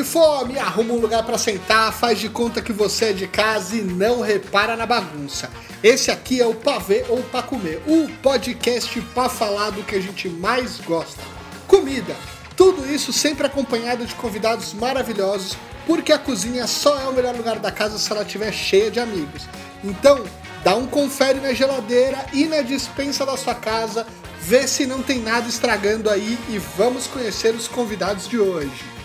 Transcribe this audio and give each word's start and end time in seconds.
de 0.00 0.04
fome? 0.04 0.58
Arruma 0.58 0.94
um 0.94 1.00
lugar 1.00 1.22
para 1.24 1.36
sentar, 1.36 1.92
faz 1.92 2.18
de 2.18 2.28
conta 2.30 2.62
que 2.62 2.72
você 2.72 3.06
é 3.06 3.12
de 3.12 3.26
casa 3.26 3.76
e 3.76 3.82
não 3.82 4.22
repara 4.22 4.74
na 4.74 4.86
bagunça. 4.86 5.50
Esse 5.82 6.10
aqui 6.10 6.40
é 6.40 6.46
o 6.46 6.54
Pavê 6.54 7.04
ou 7.08 7.22
Pra 7.24 7.42
Comer, 7.42 7.82
o 7.86 8.08
podcast 8.22 8.98
pra 9.14 9.28
falar 9.28 9.70
do 9.70 9.82
que 9.82 9.94
a 9.94 10.00
gente 10.00 10.28
mais 10.28 10.80
gosta: 10.80 11.20
comida. 11.66 12.16
Tudo 12.56 12.90
isso 12.90 13.12
sempre 13.12 13.46
acompanhado 13.46 14.06
de 14.06 14.14
convidados 14.14 14.72
maravilhosos, 14.72 15.56
porque 15.86 16.12
a 16.12 16.18
cozinha 16.18 16.66
só 16.66 16.98
é 16.98 17.06
o 17.06 17.12
melhor 17.12 17.34
lugar 17.34 17.58
da 17.58 17.70
casa 17.70 17.98
se 17.98 18.10
ela 18.10 18.22
estiver 18.22 18.52
cheia 18.52 18.90
de 18.90 19.00
amigos. 19.00 19.46
Então, 19.84 20.24
dá 20.64 20.74
um 20.76 20.86
confere 20.86 21.40
na 21.40 21.52
geladeira 21.52 22.24
e 22.32 22.46
na 22.46 22.62
dispensa 22.62 23.24
da 23.24 23.36
sua 23.36 23.54
casa, 23.54 24.06
vê 24.40 24.66
se 24.66 24.86
não 24.86 25.02
tem 25.02 25.20
nada 25.20 25.48
estragando 25.48 26.08
aí 26.08 26.38
e 26.48 26.58
vamos 26.58 27.06
conhecer 27.06 27.54
os 27.54 27.66
convidados 27.66 28.28
de 28.28 28.38
hoje. 28.38 28.99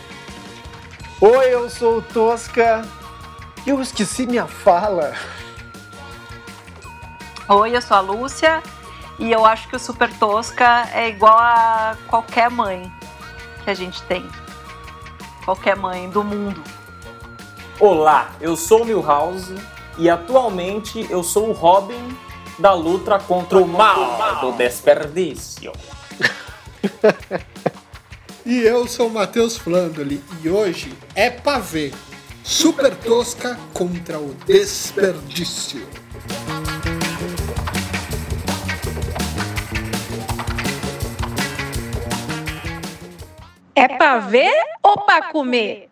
Oi, 1.22 1.54
eu 1.54 1.70
sou 1.70 2.00
o 2.00 2.02
Tosca. 2.02 2.86
Eu 3.66 3.82
esqueci 3.82 4.28
minha 4.28 4.46
fala. 4.46 5.14
Oi, 7.48 7.74
eu 7.74 7.82
sou 7.82 7.96
a 7.96 8.02
Lúcia 8.02 8.62
e 9.18 9.32
eu 9.32 9.46
acho 9.46 9.70
que 9.70 9.78
o 9.78 9.80
Super 9.80 10.12
Tosca 10.20 10.90
é 10.94 11.08
igual 11.08 11.38
a 11.40 11.96
qualquer 12.10 12.52
mãe 12.52 12.92
que 13.64 13.70
a 13.70 13.74
gente 13.74 14.02
tem. 14.04 14.30
Qualquer 15.46 15.78
mãe 15.78 16.10
do 16.10 16.22
mundo. 16.22 16.62
Olá, 17.80 18.32
eu 18.42 18.58
sou 18.58 18.82
o 18.82 18.86
Milhouse 18.86 19.56
e 19.98 20.10
atualmente 20.10 21.08
eu 21.10 21.24
sou 21.24 21.48
o 21.48 21.54
Robin 21.54 22.14
da 22.60 22.74
luta 22.74 23.18
contra 23.20 23.58
o 23.58 23.66
mal 23.66 24.42
do 24.42 24.52
desperdício. 24.52 25.72
E 28.46 28.60
eu 28.60 28.88
sou 28.88 29.08
o 29.08 29.12
Matheus 29.12 29.58
Flandoli 29.58 30.22
e 30.44 30.50
hoje 30.50 30.94
é 31.16 31.32
pavê. 31.32 31.92
Super 32.44 32.96
tosca 32.96 33.58
contra 33.74 34.20
o 34.20 34.36
desperdício. 34.46 35.82
É 43.74 43.88
pra 43.88 44.20
ver 44.20 44.54
ou 44.84 45.04
pra 45.06 45.32
comer? 45.32 45.90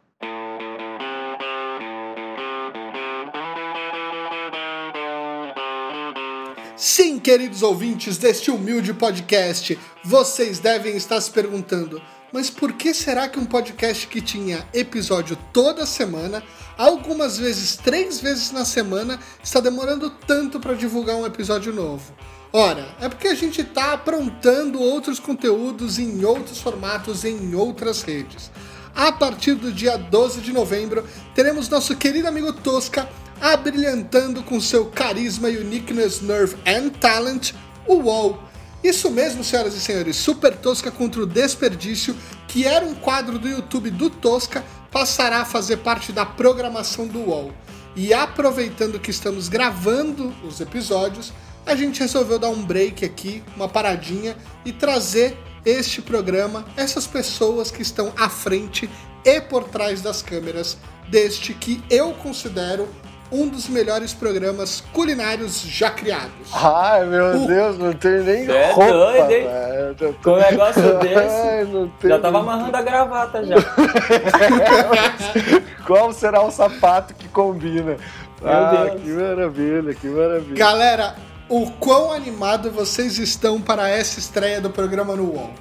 Sim, 6.77 7.17
queridos 7.17 7.63
ouvintes 7.63 8.19
deste 8.19 8.51
humilde 8.51 8.93
podcast, 8.93 9.79
vocês 10.03 10.59
devem 10.59 10.95
estar 10.95 11.19
se 11.19 11.31
perguntando: 11.31 11.99
mas 12.33 12.49
por 12.49 12.73
que 12.73 12.95
será 12.95 13.29
que 13.29 13.39
um 13.39 13.45
podcast 13.45 14.07
que 14.07 14.19
tinha 14.19 14.67
episódio 14.73 15.37
toda 15.53 15.85
semana, 15.85 16.43
algumas 16.75 17.37
vezes 17.37 17.77
três 17.77 18.19
vezes 18.19 18.51
na 18.51 18.65
semana, 18.65 19.19
está 19.43 19.59
demorando 19.59 20.09
tanto 20.09 20.59
para 20.59 20.73
divulgar 20.73 21.15
um 21.15 21.27
episódio 21.27 21.71
novo? 21.71 22.11
Ora, 22.51 22.87
é 22.99 23.07
porque 23.07 23.27
a 23.27 23.35
gente 23.35 23.61
está 23.61 23.93
aprontando 23.93 24.81
outros 24.81 25.19
conteúdos 25.19 25.99
em 25.99 26.25
outros 26.25 26.59
formatos 26.59 27.23
em 27.23 27.53
outras 27.53 28.01
redes. 28.01 28.51
A 28.95 29.11
partir 29.11 29.53
do 29.53 29.71
dia 29.71 29.95
12 29.95 30.41
de 30.41 30.51
novembro, 30.51 31.07
teremos 31.35 31.69
nosso 31.69 31.95
querido 31.95 32.27
amigo 32.27 32.51
Tosca 32.51 33.07
abrilhantando 33.39 34.41
com 34.41 34.59
seu 34.59 34.85
carisma, 34.87 35.49
uniqueness, 35.49 36.21
nerve 36.21 36.55
and 36.65 36.89
talent 36.99 37.53
o 37.87 37.95
UOL. 37.95 38.39
Isso 38.83 39.09
mesmo, 39.09 39.43
senhoras 39.43 39.73
e 39.75 39.79
senhores, 39.79 40.17
Super 40.17 40.57
Tosca 40.57 40.91
contra 40.91 41.23
o 41.23 41.25
Desperdício, 41.25 42.15
que 42.49 42.67
era 42.67 42.83
um 42.83 42.93
quadro 42.93 43.39
do 43.39 43.47
YouTube 43.47 43.89
do 43.89 44.09
Tosca, 44.09 44.61
passará 44.91 45.37
a 45.37 45.45
fazer 45.45 45.77
parte 45.77 46.11
da 46.11 46.25
programação 46.25 47.07
do 47.07 47.19
UOL. 47.19 47.53
E 47.95 48.13
aproveitando 48.13 48.99
que 48.99 49.09
estamos 49.09 49.47
gravando 49.47 50.33
os 50.43 50.59
episódios, 50.59 51.31
a 51.65 51.75
gente 51.75 52.01
resolveu 52.01 52.37
dar 52.37 52.49
um 52.49 52.61
break 52.61 53.05
aqui, 53.05 53.41
uma 53.55 53.69
paradinha 53.69 54.35
e 54.65 54.73
trazer 54.73 55.37
este 55.65 56.01
programa, 56.01 56.65
essas 56.75 57.07
pessoas 57.07 57.71
que 57.71 57.81
estão 57.81 58.11
à 58.17 58.27
frente 58.27 58.89
e 59.23 59.39
por 59.39 59.63
trás 59.63 60.01
das 60.01 60.21
câmeras 60.21 60.77
deste 61.09 61.53
que 61.53 61.81
eu 61.89 62.11
considero 62.15 62.89
um 63.33 63.47
dos 63.47 63.67
melhores 63.67 64.13
programas 64.13 64.81
culinários 64.93 65.61
já 65.61 65.89
criados. 65.89 66.31
Ai, 66.53 67.05
meu 67.05 67.43
O- 67.43 67.47
Deus, 67.47 67.77
não 67.79 67.93
tem 67.93 68.19
nem 68.21 68.47
É 68.49 68.71
roupa, 68.71 68.91
doido, 68.93 69.31
hein? 69.31 69.47
tô- 69.97 70.13
Com 70.23 70.31
um 70.31 70.37
negócio 70.37 70.97
Ai, 70.99 71.07
desse, 71.07 71.71
não 71.71 71.87
tem 71.87 72.09
já 72.11 72.19
tava 72.19 72.39
nem- 72.39 72.49
amarrando 72.49 72.77
a 72.77 72.81
gravata 72.81 73.43
já. 73.45 73.55
Qual 75.85 76.13
será 76.13 76.41
o 76.43 76.51
sapato 76.51 77.13
que 77.13 77.27
combina? 77.27 77.97
ah, 78.45 78.85
Deus. 78.89 79.01
que 79.01 79.09
maravilha, 79.09 79.93
que 79.93 80.07
maravilha. 80.07 80.55
Galera, 80.55 81.15
o 81.49 81.69
quão 81.71 82.11
animado 82.11 82.71
vocês 82.71 83.17
estão 83.17 83.59
para 83.61 83.89
essa 83.89 84.19
estreia 84.19 84.61
do 84.61 84.69
programa 84.69 85.15
no 85.15 85.33
UOL? 85.33 85.51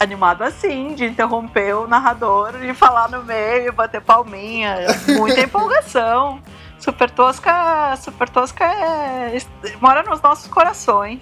Animado 0.00 0.42
assim, 0.44 0.94
de 0.94 1.04
interromper 1.06 1.74
o 1.74 1.88
narrador 1.88 2.54
e 2.62 2.72
falar 2.72 3.08
no 3.10 3.22
meio, 3.24 3.72
bater 3.72 4.00
palminha. 4.00 4.76
Muita 5.16 5.40
empolgação. 5.40 6.40
Super 6.78 7.10
Tosca, 7.10 7.96
Super 7.96 8.28
Tosca 8.28 8.64
é, 8.64 9.36
mora 9.80 10.04
nos 10.04 10.22
nossos 10.22 10.46
corações. 10.46 11.20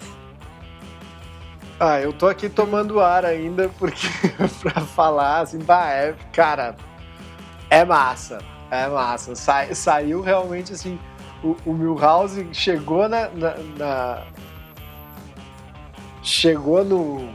Ah, 1.81 1.99
eu 2.01 2.13
tô 2.13 2.27
aqui 2.29 2.49
tomando 2.51 3.01
ar 3.01 3.25
ainda 3.25 3.71
porque 3.79 4.07
pra 4.61 4.83
falar 4.83 5.41
assim, 5.41 5.59
bah, 5.59 5.89
é, 5.91 6.15
cara, 6.33 6.77
é 7.71 7.83
massa, 7.87 8.39
é 8.71 8.87
massa. 8.87 9.35
Sai- 9.35 9.75
saiu 9.75 10.21
realmente 10.21 10.75
assim, 10.75 10.99
o, 11.43 11.57
o 11.65 11.73
Milhouse 11.73 12.47
chegou 12.53 13.09
na, 13.09 13.29
na- 13.31 13.57
na- 13.79 14.23
chegou 16.23 16.85
no 16.85 17.31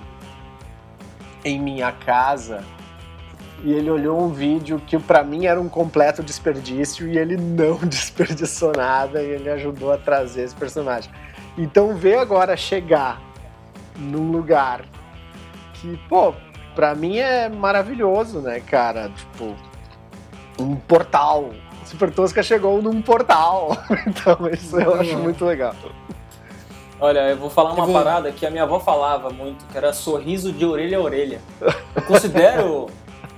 em 1.43 1.59
minha 1.59 1.91
casa 1.91 2.63
e 3.63 3.71
ele 3.71 3.89
olhou 3.89 4.19
um 4.19 4.29
vídeo 4.29 4.81
que 4.85 4.97
pra 4.97 5.23
mim 5.23 5.45
era 5.45 5.59
um 5.59 5.69
completo 5.69 6.23
desperdício 6.23 7.07
e 7.07 7.17
ele 7.17 7.37
não 7.37 7.77
desperdiçou 7.85 8.71
nada 8.75 9.21
e 9.21 9.29
ele 9.29 9.49
ajudou 9.49 9.91
a 9.91 9.97
trazer 9.97 10.43
esse 10.43 10.55
personagem. 10.55 11.11
Então 11.57 11.95
ver 11.95 12.17
agora 12.17 12.57
chegar 12.57 13.21
num 13.97 14.31
lugar 14.31 14.83
que, 15.73 15.97
pô, 16.09 16.33
pra 16.75 16.95
mim 16.95 17.17
é 17.17 17.49
maravilhoso, 17.49 18.39
né, 18.39 18.59
cara? 18.59 19.09
Tipo, 19.09 19.55
um 20.59 20.75
portal. 20.75 21.51
Super 21.85 22.11
Tosca 22.11 22.41
chegou 22.41 22.81
num 22.81 23.01
portal. 23.01 23.77
Então, 24.07 24.49
isso 24.49 24.79
eu 24.79 24.95
acho 24.95 25.17
muito 25.17 25.45
legal. 25.45 25.75
Olha, 27.01 27.29
eu 27.31 27.35
vou 27.37 27.49
falar 27.49 27.73
uma 27.73 27.85
vou- 27.85 27.95
parada 27.95 28.31
que 28.31 28.45
a 28.45 28.51
minha 28.51 28.61
avó 28.61 28.79
falava 28.79 29.31
muito, 29.31 29.65
que 29.65 29.75
era 29.75 29.91
sorriso 29.91 30.51
de 30.53 30.63
orelha 30.63 30.99
a 30.99 31.01
orelha. 31.01 31.41
Eu 31.95 32.03
considero 32.03 32.85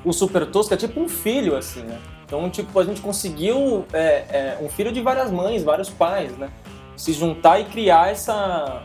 o 0.04 0.12
Super 0.12 0.46
Tosca 0.46 0.76
tipo 0.76 1.00
um 1.00 1.08
filho, 1.08 1.56
assim, 1.56 1.82
né? 1.82 1.98
Então, 2.26 2.50
tipo, 2.50 2.78
a 2.78 2.84
gente 2.84 3.00
conseguiu 3.00 3.86
é, 3.94 4.26
é, 4.30 4.58
um 4.62 4.68
filho 4.68 4.92
de 4.92 5.00
várias 5.02 5.32
mães, 5.32 5.64
vários 5.64 5.90
pais, 5.90 6.38
né? 6.38 6.50
Se 6.98 7.14
juntar 7.14 7.58
e 7.62 7.64
criar 7.64 8.12
essa, 8.12 8.82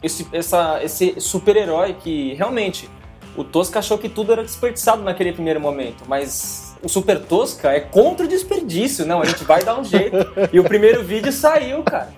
esse, 0.00 0.28
essa, 0.32 0.78
esse 0.80 1.20
super-herói 1.20 1.94
que 1.94 2.34
realmente 2.34 2.88
o 3.36 3.42
Tosca 3.42 3.80
achou 3.80 3.98
que 3.98 4.08
tudo 4.08 4.32
era 4.32 4.42
desperdiçado 4.42 5.02
naquele 5.02 5.32
primeiro 5.32 5.60
momento, 5.60 6.04
mas 6.06 6.76
o 6.84 6.88
Super 6.88 7.18
Tosca 7.20 7.72
é 7.72 7.80
contra 7.80 8.26
o 8.26 8.28
desperdício, 8.28 9.04
não, 9.04 9.22
a 9.22 9.24
gente 9.24 9.42
vai 9.44 9.64
dar 9.64 9.78
um 9.78 9.84
jeito. 9.84 10.16
E 10.52 10.60
o 10.60 10.64
primeiro 10.64 11.02
vídeo 11.02 11.32
saiu, 11.32 11.82
cara. 11.82 12.12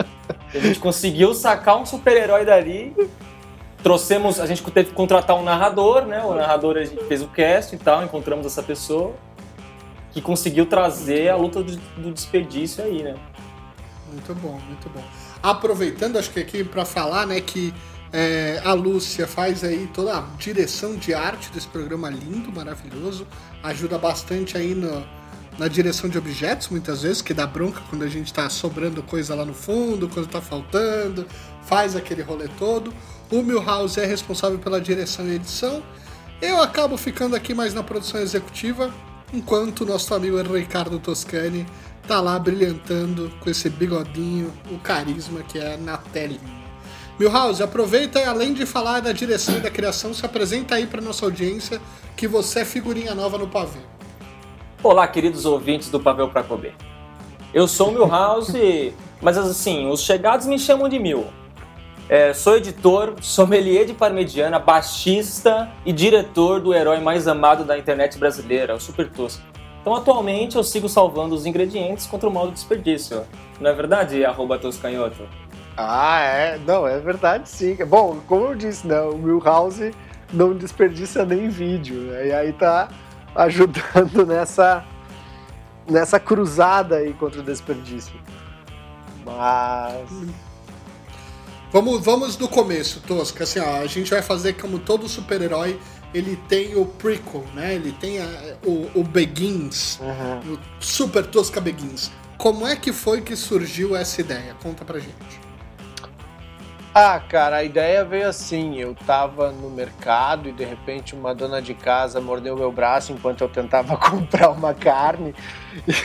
A 0.54 0.60
gente 0.60 0.78
conseguiu 0.78 1.34
sacar 1.34 1.76
um 1.76 1.84
super-herói 1.84 2.44
dali. 2.44 2.94
Trouxemos, 3.82 4.40
a 4.40 4.46
gente 4.46 4.62
teve 4.70 4.90
que 4.90 4.94
contratar 4.94 5.36
um 5.36 5.42
narrador, 5.42 6.06
né? 6.06 6.22
O 6.24 6.34
narrador 6.34 6.76
a 6.76 6.84
gente 6.84 7.04
fez 7.04 7.22
o 7.22 7.28
cast 7.28 7.74
e 7.74 7.78
tal, 7.78 8.02
encontramos 8.02 8.46
essa 8.46 8.62
pessoa 8.62 9.14
que 10.12 10.22
conseguiu 10.22 10.64
trazer 10.64 11.28
a 11.28 11.36
luta 11.36 11.62
do, 11.62 11.76
do 11.76 12.12
desperdício 12.12 12.84
aí, 12.84 13.02
né? 13.02 13.16
Muito 14.10 14.34
bom, 14.36 14.58
muito 14.68 14.88
bom. 14.88 15.02
Aproveitando, 15.42 16.16
acho 16.16 16.30
que 16.30 16.38
aqui 16.38 16.62
para 16.62 16.84
falar, 16.84 17.26
né, 17.26 17.40
que 17.40 17.74
é, 18.12 18.62
a 18.64 18.72
Lúcia 18.72 19.26
faz 19.26 19.64
aí 19.64 19.90
toda 19.92 20.16
a 20.16 20.20
direção 20.38 20.94
de 20.94 21.12
arte 21.12 21.50
desse 21.50 21.66
programa 21.66 22.08
lindo, 22.08 22.52
maravilhoso, 22.52 23.26
ajuda 23.60 23.98
bastante 23.98 24.56
aí 24.56 24.72
no, 24.72 25.04
na 25.58 25.68
direção 25.68 26.10
de 26.10 26.18
objetos, 26.18 26.68
muitas 26.68 27.02
vezes, 27.02 27.22
que 27.22 27.32
dá 27.32 27.46
bronca 27.46 27.80
quando 27.88 28.02
a 28.02 28.08
gente 28.08 28.32
tá 28.32 28.48
sobrando 28.50 29.02
coisa 29.02 29.34
lá 29.34 29.44
no 29.44 29.54
fundo, 29.54 30.08
quando 30.08 30.26
tá 30.26 30.40
faltando, 30.40 31.26
faz 31.64 31.94
aquele 31.94 32.22
rolê 32.22 32.48
todo. 32.58 32.92
O 33.30 33.42
Milhouse 33.42 33.98
é 33.98 34.04
responsável 34.04 34.58
pela 34.58 34.80
direção 34.80 35.26
e 35.26 35.34
edição. 35.34 35.82
Eu 36.42 36.60
acabo 36.60 36.96
ficando 36.96 37.36
aqui 37.36 37.54
mais 37.54 37.72
na 37.72 37.82
produção 37.82 38.20
executiva, 38.20 38.92
enquanto 39.32 39.86
nosso 39.86 40.12
amigo 40.14 40.40
Ricardo 40.42 40.98
Toscani 40.98 41.66
tá 42.06 42.20
lá 42.20 42.38
brilhantando 42.38 43.32
com 43.40 43.48
esse 43.48 43.70
bigodinho, 43.70 44.52
o 44.70 44.78
carisma 44.78 45.42
que 45.42 45.58
é 45.58 45.76
na 45.76 45.96
telinha. 45.96 46.64
Milhouse, 47.18 47.62
aproveita 47.62 48.18
e 48.18 48.24
além 48.24 48.52
de 48.52 48.66
falar 48.66 49.00
da 49.00 49.12
direção 49.12 49.56
e 49.56 49.60
da 49.60 49.70
criação, 49.70 50.12
se 50.12 50.26
apresenta 50.26 50.74
aí 50.74 50.86
para 50.86 51.00
nossa 51.00 51.24
audiência 51.24 51.80
que 52.16 52.26
você 52.26 52.60
é 52.60 52.64
figurinha 52.64 53.14
nova 53.14 53.38
no 53.38 53.46
pavê. 53.46 53.78
Olá, 54.84 55.08
queridos 55.08 55.46
ouvintes 55.46 55.88
do 55.88 55.98
Pavel 55.98 56.28
para 56.28 56.42
Comer. 56.42 56.74
Eu 57.54 57.66
sou 57.66 57.88
o 57.88 57.92
Milhouse, 57.92 58.92
mas 59.22 59.38
assim, 59.38 59.88
os 59.88 60.02
chegados 60.02 60.46
me 60.46 60.58
chamam 60.58 60.90
de 60.90 60.98
Mil. 60.98 61.24
É, 62.06 62.34
sou 62.34 62.58
editor, 62.58 63.14
sommelier 63.22 63.86
de 63.86 63.94
parmegiana, 63.94 64.58
baixista 64.58 65.70
e 65.86 65.92
diretor 65.92 66.60
do 66.60 66.74
herói 66.74 67.00
mais 67.00 67.26
amado 67.26 67.64
da 67.64 67.78
internet 67.78 68.18
brasileira, 68.18 68.74
o 68.74 68.78
Super 68.78 69.10
Tosco. 69.10 69.42
Então, 69.80 69.94
atualmente, 69.94 70.56
eu 70.56 70.62
sigo 70.62 70.86
salvando 70.86 71.34
os 71.34 71.46
ingredientes 71.46 72.06
contra 72.06 72.28
o 72.28 72.32
mal 72.32 72.48
do 72.48 72.52
desperdício. 72.52 73.22
Não 73.58 73.70
é 73.70 73.72
verdade, 73.72 74.22
arroba 74.22 74.58
toscanhoto? 74.58 75.26
Ah, 75.78 76.20
é. 76.20 76.58
Não, 76.58 76.86
é 76.86 76.98
verdade 76.98 77.48
sim. 77.48 77.74
Bom, 77.86 78.18
como 78.28 78.48
eu 78.48 78.54
disse, 78.54 78.86
né, 78.86 79.00
o 79.00 79.16
Milhouse 79.16 79.94
não 80.30 80.52
desperdiça 80.52 81.24
nem 81.24 81.48
vídeo. 81.48 82.00
Né, 82.00 82.26
e 82.26 82.32
aí 82.34 82.52
tá 82.52 82.90
ajudando 83.34 84.24
nessa, 84.26 84.84
nessa 85.88 86.18
cruzada 86.20 86.96
aí 86.96 87.12
contra 87.14 87.40
o 87.40 87.42
desperdício. 87.42 88.14
Mas. 89.24 90.08
Vamos, 91.72 92.04
vamos 92.04 92.36
do 92.36 92.48
começo, 92.48 93.00
Tosca. 93.00 93.44
Assim, 93.44 93.58
ó, 93.58 93.80
a 93.80 93.86
gente 93.86 94.10
vai 94.10 94.22
fazer 94.22 94.52
como 94.54 94.78
todo 94.78 95.08
super-herói, 95.08 95.80
ele 96.12 96.36
tem 96.48 96.76
o 96.76 96.86
prequel, 96.86 97.44
né? 97.52 97.74
Ele 97.74 97.90
tem 97.92 98.20
a, 98.20 98.28
o, 98.64 99.00
o 99.00 99.02
Begins, 99.02 99.98
Uhum. 100.00 100.54
o 100.54 100.58
Super 100.80 101.26
Tosca 101.26 101.60
Begins. 101.60 102.12
Como 102.38 102.66
é 102.66 102.76
que 102.76 102.92
foi 102.92 103.22
que 103.22 103.34
surgiu 103.34 103.96
essa 103.96 104.20
ideia? 104.20 104.54
Conta 104.62 104.84
pra 104.84 104.98
gente. 105.00 105.43
Ah, 106.96 107.18
cara, 107.18 107.56
a 107.56 107.64
ideia 107.64 108.04
veio 108.04 108.28
assim. 108.28 108.76
Eu 108.78 108.94
tava 108.94 109.50
no 109.50 109.68
mercado 109.68 110.48
e 110.48 110.52
de 110.52 110.64
repente 110.64 111.12
uma 111.14 111.34
dona 111.34 111.60
de 111.60 111.74
casa 111.74 112.20
mordeu 112.20 112.56
meu 112.56 112.70
braço 112.70 113.12
enquanto 113.12 113.40
eu 113.40 113.48
tentava 113.48 113.96
comprar 113.98 114.50
uma 114.50 114.72
carne. 114.72 115.34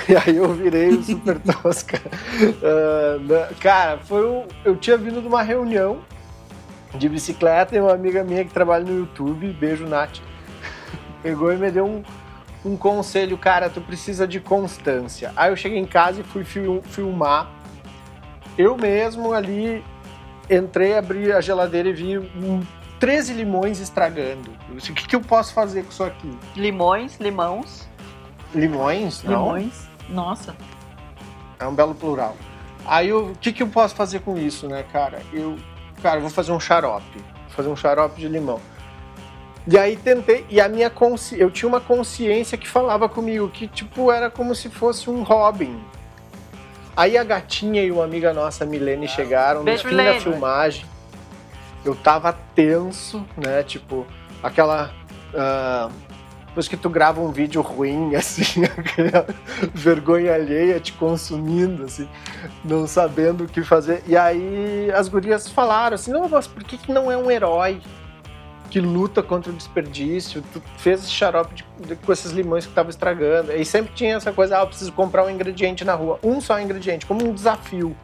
E 0.09 0.15
aí 0.15 0.36
eu 0.36 0.51
virei 0.53 0.89
o 0.89 1.03
super 1.03 1.38
tosca. 1.62 2.01
Né, 3.21 3.50
cara, 3.59 4.00
foi 4.00 4.25
um, 4.27 4.47
eu 4.65 4.75
tinha 4.75 4.97
vindo 4.97 5.21
de 5.21 5.27
uma 5.27 5.44
reunião 5.44 6.00
de 6.95 7.07
bicicleta 7.07 7.75
e 7.75 7.80
uma 7.80 7.94
amiga 7.94 8.24
minha 8.24 8.44
que 8.44 8.51
trabalha 8.51 8.83
no 8.83 8.97
YouTube, 9.01 9.47
beijo 9.53 9.86
Nath, 9.86 10.18
pegou 11.21 11.53
e 11.53 11.57
me 11.57 11.69
deu 11.69 11.86
um, 11.86 12.03
um 12.65 12.75
conselho, 12.75 13.38
cara, 13.38 13.69
tu 13.69 13.80
precisa 13.80 14.27
de 14.27 14.39
constância. 14.39 15.31
Aí 15.36 15.51
eu 15.51 15.56
cheguei 15.56 15.77
em 15.77 15.86
casa 15.86 16.21
e 16.21 16.24
fui 16.24 16.44
fil- 16.44 16.81
filmar. 16.81 17.47
Eu 18.57 18.75
mesmo 18.75 19.31
ali 19.31 19.83
entrei, 20.50 20.98
abri 20.98 21.31
a 21.31 21.42
geladeira 21.42 21.90
e 21.90 21.94
vi 21.94 22.18
um, 22.18 22.66
13 23.00 23.34
limões 23.34 23.80
estragando. 23.80 24.51
Eu 24.69 24.75
disse, 24.75 24.92
O 24.92 24.96
que, 24.96 25.07
que 25.07 25.16
eu 25.16 25.22
posso 25.22 25.54
fazer 25.54 25.84
com 25.84 25.90
isso 25.90 26.04
aqui? 26.04 26.38
Limões, 26.56 27.18
limãos, 27.19 27.88
Limões? 28.54 29.24
Não. 29.24 29.56
limões. 29.56 29.88
Nossa. 30.10 30.56
É 31.60 31.68
um 31.68 31.74
belo 31.74 31.94
plural. 31.94 32.36
Aí 32.86 33.13
o 33.13 33.36
que, 33.40 33.54
que 33.54 33.62
eu 33.62 33.68
posso 33.68 33.96
fazer 33.96 34.22
com 34.22 34.38
isso, 34.38 34.68
né, 34.68 34.84
cara? 34.92 35.22
Eu, 35.31 35.57
cara, 36.01 36.18
eu 36.18 36.22
vou 36.22 36.30
fazer 36.30 36.51
um 36.51 36.60
xarope. 36.60 37.18
Vou 37.18 37.50
fazer 37.50 37.69
um 37.69 37.75
xarope 37.75 38.19
de 38.19 38.28
limão. 38.28 38.60
E 39.68 39.78
aí 39.78 39.96
tentei, 39.98 40.46
e 40.50 40.60
a 40.60 40.68
minha 40.68 40.90
consci... 40.90 41.40
eu 41.40 41.51
tinha 41.51 41.69
uma 41.69 41.81
consciência 41.81 42.57
que 42.57 42.68
falava 42.68 43.07
comigo, 43.07 43.48
que 43.50 43.68
tipo, 43.68 44.12
era 44.12 44.30
como 44.30 44.56
se 44.56 44.69
fosse 44.69 45.10
um 45.10 45.22
Robin. 45.22 45.80
Aí 47.00 47.18
a 47.18 47.24
gatinha 47.24 47.81
e 47.81 47.90
uma 47.94 48.04
amiga 48.04 48.34
nossa, 48.34 48.66
Milene, 48.66 49.07
chegaram 49.07 49.63
no 49.63 49.78
fim 49.78 49.96
da 49.96 50.04
Milene. 50.04 50.19
filmagem. 50.19 50.86
Eu 51.86 51.96
tava 51.96 52.34
tenso, 52.54 53.25
né? 53.38 53.63
Tipo, 53.63 54.06
aquela. 54.44 54.94
ah, 55.34 55.90
depois 56.48 56.68
que 56.68 56.75
tu 56.75 56.90
grava 56.90 57.22
um 57.22 57.31
vídeo 57.31 57.62
ruim, 57.62 58.16
assim, 58.18 58.66
aquela 58.66 59.25
vergonha 59.74 60.34
alheia 60.34 60.78
te 60.81 60.92
consumindo, 60.92 61.86
assim, 61.86 62.06
não 62.66 62.86
sabendo 62.86 63.46
o 63.46 63.48
que 63.48 63.63
fazer. 63.63 64.04
E 64.06 64.18
aí 64.18 64.92
as 64.94 65.07
gurias 65.07 65.48
falaram 65.48 65.96
assim, 65.96 66.12
não, 66.12 66.28
mas 66.28 66.48
por 66.48 66.66
que, 66.66 66.78
que 66.78 66.92
não 66.92 67.10
é 67.10 67.16
um 67.16 67.31
herói 67.31 67.81
que 68.69 68.80
luta 68.80 69.24
contra 69.24 69.51
o 69.51 69.56
desperdício? 69.56 70.44
Tu 70.54 70.62
fez 70.77 71.01
esse 71.04 71.12
xarope 71.12 71.56
de- 71.56 71.66
de- 71.88 71.95
com 71.95 72.12
esses 72.12 72.31
limões 72.31 72.66
que 72.66 72.74
tava 72.74 72.89
estragando. 72.89 73.51
E 73.51 73.66
sempre 73.66 73.92
tinha 73.94 74.16
essa 74.16 74.31
coisa, 74.31 74.57
ah, 74.57 74.62
eu 74.62 74.68
preciso 74.68 74.92
comprar 74.94 75.25
um 75.25 75.30
ingrediente 75.30 75.83
na 75.83 75.94
rua. 75.95 76.19
Um 76.24 76.39
só 76.39 76.60
ingrediente, 76.60 77.06
como 77.06 77.27
um 77.27 77.33
desafio. 77.33 77.95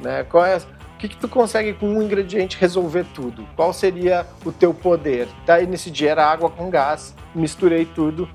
Né? 0.00 0.24
Qual 0.24 0.44
é, 0.44 0.56
o 0.56 0.98
que, 0.98 1.08
que 1.08 1.16
tu 1.16 1.28
consegue 1.28 1.74
com 1.74 1.86
um 1.88 2.02
ingrediente 2.02 2.56
resolver 2.58 3.04
tudo? 3.14 3.46
Qual 3.54 3.72
seria 3.72 4.26
o 4.44 4.50
teu 4.50 4.74
poder? 4.74 5.28
Daí 5.46 5.66
nesse 5.66 5.90
dia 5.90 6.10
era 6.10 6.26
água 6.26 6.50
com 6.50 6.68
gás, 6.70 7.14
misturei 7.34 7.84
tudo. 7.84 8.28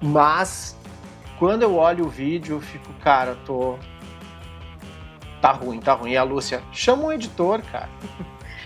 Mas 0.00 0.76
quando 1.38 1.62
eu 1.62 1.76
olho 1.76 2.06
o 2.06 2.08
vídeo, 2.08 2.56
eu 2.56 2.60
fico, 2.60 2.92
cara, 3.02 3.36
tô. 3.44 3.76
Tá 5.40 5.52
ruim, 5.52 5.80
tá 5.80 5.92
ruim. 5.92 6.12
E 6.12 6.16
a 6.16 6.22
Lúcia, 6.22 6.62
chama 6.72 7.04
um 7.04 7.12
editor, 7.12 7.60
cara. 7.70 7.88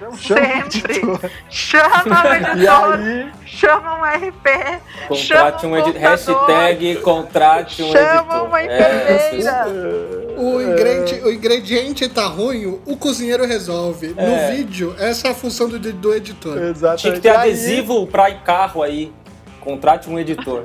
Chama, 0.00 0.16
chama 0.16 0.40
um 0.40 0.70
Sempre. 0.70 0.96
editor. 0.96 1.30
Chama 1.50 2.24
o 2.24 2.32
E 2.32 2.36
editor, 2.36 2.94
aí, 2.94 3.32
chama 3.44 3.98
um 3.98 4.04
RP, 4.04 4.80
Contrate 5.08 5.26
Chama 5.26 5.66
um 5.66 5.74
um. 5.74 5.98
Hashtag 5.98 6.96
contrate 6.96 7.82
um 7.82 7.92
Chama 7.92 8.20
editor. 8.20 8.46
uma 8.46 8.62
É, 8.62 9.36
enfermeira. 9.36 10.30
O 10.38 10.60
ingrediente, 10.62 11.22
o 11.22 11.30
ingrediente 11.30 12.08
tá 12.08 12.26
ruim, 12.26 12.80
o 12.86 12.96
cozinheiro 12.96 13.44
resolve. 13.44 14.14
É. 14.16 14.26
No 14.26 14.56
vídeo, 14.56 14.94
essa 14.98 15.28
é 15.28 15.30
a 15.32 15.34
função 15.34 15.68
do, 15.68 15.78
do 15.78 16.14
editor. 16.14 16.56
exatamente. 16.62 17.00
Tinha 17.02 17.12
que 17.12 17.20
ter 17.20 17.28
E 17.28 17.30
aí, 17.32 17.36
adesivo 17.50 18.06
pra 18.06 18.34
carro 18.34 18.82
aí. 18.82 19.12
Contrate 19.60 20.08
um 20.08 20.18
editor. 20.18 20.62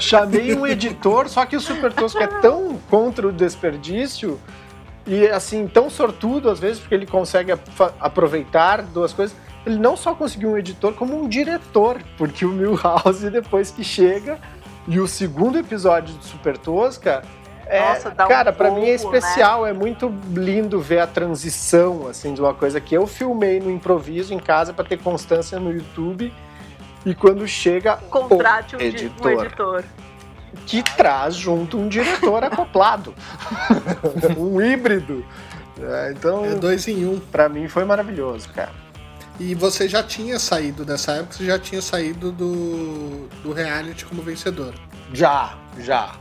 chamei 0.00 0.54
um 0.54 0.66
editor, 0.66 1.28
só 1.28 1.44
que 1.44 1.54
o 1.54 1.60
Super 1.60 1.92
Tosco 1.92 2.22
é 2.22 2.26
tão 2.26 2.80
contra 2.88 3.28
o 3.28 3.32
desperdício 3.32 4.40
e 5.06 5.26
assim, 5.28 5.66
tão 5.66 5.90
sortudo 5.90 6.48
às 6.50 6.58
vezes, 6.58 6.78
porque 6.80 6.94
ele 6.94 7.06
consegue 7.06 7.52
aproveitar 8.00 8.82
duas 8.82 9.12
coisas. 9.12 9.36
Ele 9.66 9.78
não 9.78 9.96
só 9.96 10.14
conseguiu 10.14 10.50
um 10.50 10.58
editor, 10.58 10.92
como 10.92 11.18
um 11.18 11.28
diretor, 11.28 11.98
porque 12.18 12.44
o 12.44 12.50
Milhouse, 12.50 13.28
depois 13.30 13.70
que 13.70 13.82
chega, 13.82 14.38
e 14.86 15.00
o 15.00 15.06
segundo 15.08 15.58
episódio 15.58 16.14
do 16.14 16.24
Super 16.24 16.58
Tosca. 16.58 17.22
É, 17.66 17.80
Nossa, 17.80 18.10
dá 18.10 18.26
um 18.26 18.28
cara, 18.28 18.52
pra 18.52 18.70
mim 18.70 18.82
é 18.82 18.88
né? 18.88 18.94
especial, 18.94 19.66
é 19.66 19.72
muito 19.72 20.12
lindo 20.34 20.78
ver 20.80 20.98
a 21.00 21.06
transição 21.06 22.06
assim 22.08 22.34
de 22.34 22.40
uma 22.42 22.52
coisa 22.52 22.78
que 22.78 22.94
eu 22.94 23.06
filmei 23.06 23.58
no 23.58 23.70
improviso 23.70 24.34
em 24.34 24.38
casa 24.38 24.74
pra 24.74 24.84
ter 24.84 24.98
constância 24.98 25.58
no 25.58 25.72
YouTube 25.72 26.30
e 27.06 27.14
quando 27.14 27.48
chega 27.48 27.96
Contrate 28.10 28.76
um, 28.76 28.78
di- 28.78 29.10
um 29.22 29.28
editor. 29.30 29.82
Que 30.66 30.82
traz 30.82 31.34
junto 31.34 31.78
um 31.78 31.88
diretor 31.88 32.44
acoplado, 32.44 33.14
um 34.36 34.60
híbrido. 34.60 35.24
É, 35.80 36.12
então, 36.16 36.44
É 36.44 36.54
dois 36.54 36.86
em 36.86 37.04
um. 37.06 37.18
pra 37.18 37.48
mim 37.48 37.68
foi 37.68 37.84
maravilhoso, 37.84 38.48
cara. 38.50 38.72
E 39.38 39.54
você 39.54 39.88
já 39.88 40.02
tinha 40.02 40.38
saído 40.38 40.84
dessa 40.84 41.12
época, 41.12 41.34
você 41.34 41.46
já 41.46 41.58
tinha 41.58 41.82
saído 41.82 42.30
do, 42.30 43.28
do 43.42 43.52
reality 43.52 44.04
como 44.04 44.22
vencedor. 44.22 44.72
Já, 45.12 45.58
já, 45.80 46.14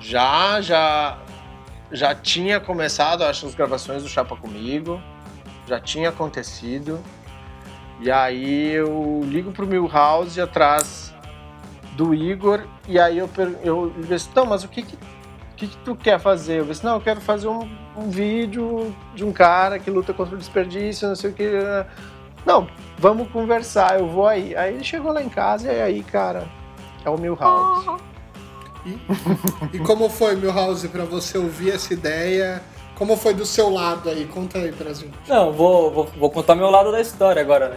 já, 0.00 0.60
já, 0.60 1.18
já 1.92 2.14
tinha 2.14 2.58
começado, 2.58 3.22
acho, 3.22 3.46
as 3.46 3.54
gravações 3.54 4.02
do 4.02 4.08
Chapa 4.08 4.34
comigo, 4.34 5.00
já 5.68 5.78
tinha 5.78 6.08
acontecido. 6.08 6.98
E 8.00 8.10
aí 8.10 8.72
eu 8.72 9.20
ligo 9.24 9.52
pro 9.52 9.66
Milhouse 9.66 10.40
atrás 10.40 11.09
do 11.92 12.14
Igor 12.14 12.60
e 12.88 12.98
aí 12.98 13.18
eu 13.18 13.28
eu 13.62 13.92
ele 13.96 14.06
disse, 14.06 14.28
não, 14.34 14.46
mas 14.46 14.64
o 14.64 14.68
que 14.68 14.82
que, 14.82 14.98
que 15.56 15.66
que 15.66 15.76
tu 15.78 15.94
quer 15.94 16.18
fazer? 16.18 16.60
Eu 16.60 16.64
disse, 16.66 16.84
não, 16.84 16.94
eu 16.94 17.00
quero 17.00 17.20
fazer 17.20 17.48
um, 17.48 17.68
um 17.96 18.08
vídeo 18.08 18.94
de 19.14 19.24
um 19.24 19.32
cara 19.32 19.78
que 19.78 19.90
luta 19.90 20.12
contra 20.12 20.34
o 20.34 20.38
desperdício, 20.38 21.08
não 21.08 21.16
sei 21.16 21.30
o 21.30 21.32
que. 21.32 21.50
Não, 22.46 22.66
vamos 22.98 23.28
conversar, 23.30 23.98
eu 23.98 24.06
vou 24.06 24.26
aí. 24.26 24.56
Aí 24.56 24.74
ele 24.74 24.84
chegou 24.84 25.12
lá 25.12 25.22
em 25.22 25.28
casa 25.28 25.70
e 25.72 25.80
aí, 25.80 26.02
cara, 26.02 26.46
é 27.04 27.10
o 27.10 27.18
Milhouse. 27.18 27.86
Oh, 27.88 28.10
E 29.72 29.78
como 29.80 30.08
foi, 30.08 30.36
Milhouse, 30.36 30.88
pra 30.88 31.04
você 31.04 31.36
ouvir 31.36 31.72
essa 31.72 31.92
ideia? 31.92 32.62
Como 32.94 33.16
foi 33.16 33.34
do 33.34 33.46
seu 33.46 33.70
lado 33.70 34.08
aí? 34.08 34.26
Conta 34.26 34.58
aí 34.58 34.72
pra 34.72 34.92
gente. 34.92 35.14
Não, 35.28 35.52
vou, 35.52 35.90
vou, 35.90 36.04
vou 36.18 36.30
contar 36.30 36.54
meu 36.54 36.70
lado 36.70 36.92
da 36.92 37.00
história 37.00 37.40
agora, 37.40 37.70
né? 37.70 37.76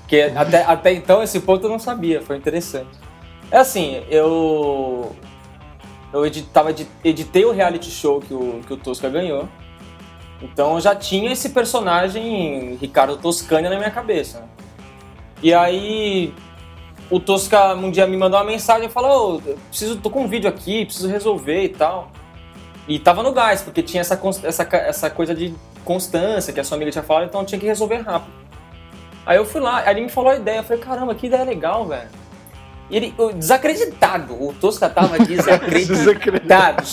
Porque 0.00 0.30
até, 0.36 0.62
até 0.62 0.92
então 0.92 1.22
esse 1.22 1.40
ponto 1.40 1.66
eu 1.66 1.70
não 1.70 1.78
sabia, 1.78 2.20
foi 2.20 2.36
interessante. 2.36 2.90
É 3.52 3.58
assim, 3.58 4.02
eu. 4.08 5.14
Eu 6.10 6.26
editava, 6.26 6.74
editei 7.04 7.44
o 7.44 7.52
reality 7.52 7.90
show 7.90 8.20
que 8.20 8.32
o, 8.32 8.60
que 8.66 8.72
o 8.72 8.76
Tosca 8.76 9.08
ganhou. 9.08 9.48
Então 10.40 10.74
eu 10.74 10.80
já 10.80 10.94
tinha 10.94 11.30
esse 11.30 11.50
personagem 11.50 12.76
Ricardo 12.76 13.16
Toscani 13.16 13.68
na 13.68 13.76
minha 13.76 13.90
cabeça. 13.90 14.44
E 15.42 15.52
aí 15.52 16.34
o 17.10 17.20
Tosca 17.20 17.74
um 17.74 17.90
dia 17.90 18.06
me 18.06 18.16
mandou 18.16 18.38
uma 18.38 18.44
mensagem 18.44 18.86
e 18.88 18.90
falou: 18.90 19.36
"Ô, 19.36 19.42
eu 19.46 19.58
preciso, 19.68 19.96
tô 19.96 20.08
com 20.08 20.22
um 20.22 20.28
vídeo 20.28 20.48
aqui, 20.48 20.86
preciso 20.86 21.08
resolver 21.08 21.62
e 21.62 21.68
tal. 21.68 22.10
E 22.88 22.98
tava 22.98 23.22
no 23.22 23.32
gás, 23.32 23.62
porque 23.62 23.82
tinha 23.82 24.00
essa, 24.00 24.20
essa, 24.44 24.62
essa 24.76 25.10
coisa 25.10 25.34
de 25.34 25.54
constância 25.84 26.52
que 26.52 26.60
a 26.60 26.64
sua 26.64 26.76
amiga 26.76 26.90
tinha 26.90 27.04
falado, 27.04 27.26
então 27.26 27.44
tinha 27.44 27.58
que 27.58 27.66
resolver 27.66 27.98
rápido. 27.98 28.32
Aí 29.24 29.36
eu 29.36 29.44
fui 29.44 29.60
lá, 29.60 29.80
aí 29.80 29.94
ele 29.94 30.00
me 30.02 30.08
falou 30.08 30.30
a 30.30 30.36
ideia, 30.36 30.58
eu 30.58 30.64
falei, 30.64 30.82
caramba, 30.82 31.14
que 31.14 31.26
ideia 31.26 31.44
legal, 31.44 31.86
velho. 31.86 32.21
Ele, 32.92 33.14
desacreditado, 33.36 34.34
o 34.34 34.52
Tosca 34.60 34.86
tava 34.86 35.18
desacreditado. 35.24 36.84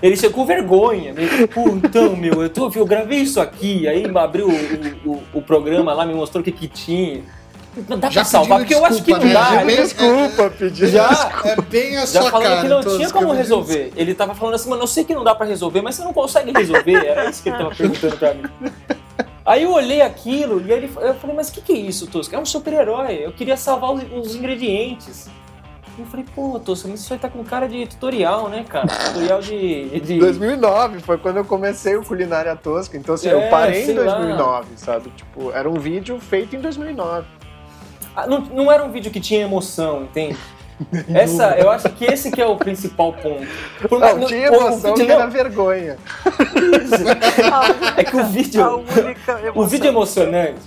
Ele 0.00 0.16
chegou 0.16 0.36
com 0.36 0.46
vergonha. 0.46 1.12
Ele, 1.16 1.48
Pô, 1.48 1.68
então, 1.70 2.14
meu, 2.14 2.42
eu, 2.42 2.48
tô, 2.48 2.70
eu 2.72 2.86
gravei 2.86 3.18
isso 3.18 3.40
aqui. 3.40 3.88
Aí 3.88 4.04
abriu 4.16 4.48
o, 4.48 5.08
o, 5.10 5.22
o 5.34 5.42
programa 5.42 5.92
lá, 5.92 6.06
me 6.06 6.14
mostrou 6.14 6.40
o 6.40 6.44
que 6.44 6.52
que 6.52 6.68
tinha. 6.68 7.22
Não 7.88 7.98
dá 7.98 8.08
Já 8.08 8.22
pra 8.22 8.30
salvar, 8.30 8.58
porque 8.60 8.74
eu 8.74 8.84
acho 8.84 9.02
que 9.02 9.10
não 9.10 9.18
desculpa, 9.18 9.40
né? 9.40 9.64
dá. 9.66 9.74
Já 9.74 9.82
Desculpa, 9.82 10.50
pedi 10.50 10.86
Já, 10.88 11.42
É 11.44 11.60
bem 11.60 11.96
a 11.96 12.00
já 12.00 12.22
sua 12.22 12.30
falando 12.30 12.48
cara. 12.48 12.62
que 12.62 12.68
não 12.68 12.96
tinha 12.96 13.10
como 13.10 13.32
resolver. 13.32 13.92
Ele 13.96 14.14
tava 14.14 14.34
falando 14.34 14.54
assim, 14.54 14.70
mano, 14.70 14.82
eu 14.82 14.86
sei 14.86 15.04
que 15.04 15.14
não 15.14 15.22
dá 15.24 15.34
pra 15.34 15.46
resolver, 15.46 15.82
mas 15.82 15.94
você 15.96 16.02
não 16.02 16.12
consegue 16.12 16.52
resolver. 16.52 17.04
Era 17.06 17.28
isso 17.30 17.42
que 17.42 17.48
ele 17.48 17.58
tava 17.58 17.74
perguntando 17.74 18.16
pra 18.16 18.34
mim. 18.34 18.42
Aí 19.44 19.62
eu 19.62 19.72
olhei 19.72 20.02
aquilo 20.02 20.60
e 20.66 20.72
aí 20.72 20.78
ele, 20.78 20.90
eu 21.00 21.14
falei, 21.14 21.34
mas 21.36 21.48
o 21.48 21.52
que, 21.52 21.60
que 21.62 21.72
é 21.72 21.76
isso, 21.76 22.06
Tosca? 22.06 22.36
É 22.36 22.38
um 22.38 22.44
super-herói. 22.44 23.20
Eu 23.24 23.32
queria 23.32 23.56
salvar 23.56 23.92
os, 23.94 24.02
os 24.12 24.34
ingredientes. 24.34 25.28
Eu 25.98 26.06
falei, 26.06 26.24
pô, 26.34 26.58
Tosca, 26.60 26.86
mas 26.88 27.00
isso 27.00 27.12
aí 27.12 27.18
tá 27.18 27.28
com 27.28 27.42
cara 27.44 27.68
de 27.68 27.86
tutorial, 27.86 28.48
né, 28.48 28.64
cara? 28.68 28.86
Tutorial 28.86 29.40
de. 29.40 30.00
de... 30.00 30.18
2009 30.18 31.00
foi 31.04 31.18
quando 31.18 31.38
eu 31.38 31.44
comecei 31.44 31.96
o 31.96 32.04
Culinária 32.04 32.54
Tosca, 32.54 32.96
então 32.96 33.14
assim, 33.16 33.28
É, 33.28 33.32
eu 33.32 33.50
parei 33.50 33.82
em 33.82 33.86
sei 33.86 33.94
lá. 33.98 34.14
2009, 34.14 34.66
sabe? 34.76 35.10
Tipo, 35.16 35.50
era 35.52 35.68
um 35.68 35.74
vídeo 35.74 36.18
feito 36.20 36.54
em 36.54 36.60
2009. 36.60 37.26
Ah, 38.14 38.26
não, 38.26 38.40
não 38.40 38.70
era 38.72 38.84
um 38.84 38.90
vídeo 38.90 39.10
que 39.10 39.20
tinha 39.20 39.40
emoção, 39.42 40.02
entende? 40.04 40.36
Essa, 41.12 41.56
eu 41.58 41.68
acho 41.70 41.88
que 41.90 42.04
esse 42.04 42.30
que 42.30 42.40
é 42.40 42.46
o 42.46 42.54
principal 42.54 43.12
ponto. 43.12 43.44
Por 43.88 43.98
mais- 43.98 44.16
Não, 44.16 44.26
tinha 44.28 44.48
o- 44.50 44.54
o 44.54 44.56
emoção 44.68 44.94
vídeo 44.94 45.06
que 45.06 45.12
era 45.12 45.24
não- 45.24 45.30
vergonha. 45.32 45.98
É 47.96 48.04
que 48.04 48.14
o 48.16 48.20
A 48.20 48.22
vídeo, 48.22 48.84
única 48.96 49.40
o 49.54 49.64
vídeo 49.66 49.86
é 49.86 49.88
emocionante. 49.88 50.58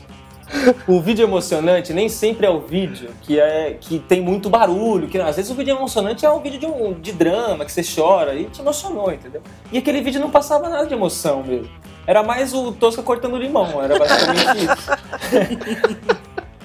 O 0.87 0.99
vídeo 1.01 1.23
emocionante 1.23 1.93
nem 1.93 2.09
sempre 2.09 2.45
é 2.45 2.49
o 2.49 2.59
vídeo 2.59 3.09
que 3.21 3.39
é 3.39 3.77
que 3.79 3.99
tem 3.99 4.21
muito 4.21 4.49
barulho, 4.49 5.07
que 5.07 5.17
às 5.19 5.35
vezes 5.35 5.49
o 5.49 5.55
vídeo 5.55 5.75
emocionante 5.75 6.25
é 6.25 6.29
um 6.29 6.39
vídeo 6.41 6.59
de, 6.59 6.65
um, 6.65 6.93
de 6.93 7.11
drama, 7.11 7.63
que 7.65 7.71
você 7.71 7.81
chora 7.83 8.35
e 8.35 8.45
te 8.45 8.59
emocionou, 8.61 9.11
entendeu? 9.11 9.41
E 9.71 9.77
aquele 9.77 10.01
vídeo 10.01 10.19
não 10.19 10.29
passava 10.29 10.67
nada 10.69 10.85
de 10.85 10.93
emoção 10.93 11.41
mesmo. 11.43 11.69
Era 12.05 12.21
mais 12.23 12.53
o 12.53 12.71
Tosca 12.73 13.01
cortando 13.01 13.37
limão, 13.37 13.81
era 13.81 13.97
basicamente 13.97 14.65
isso. 14.65 15.71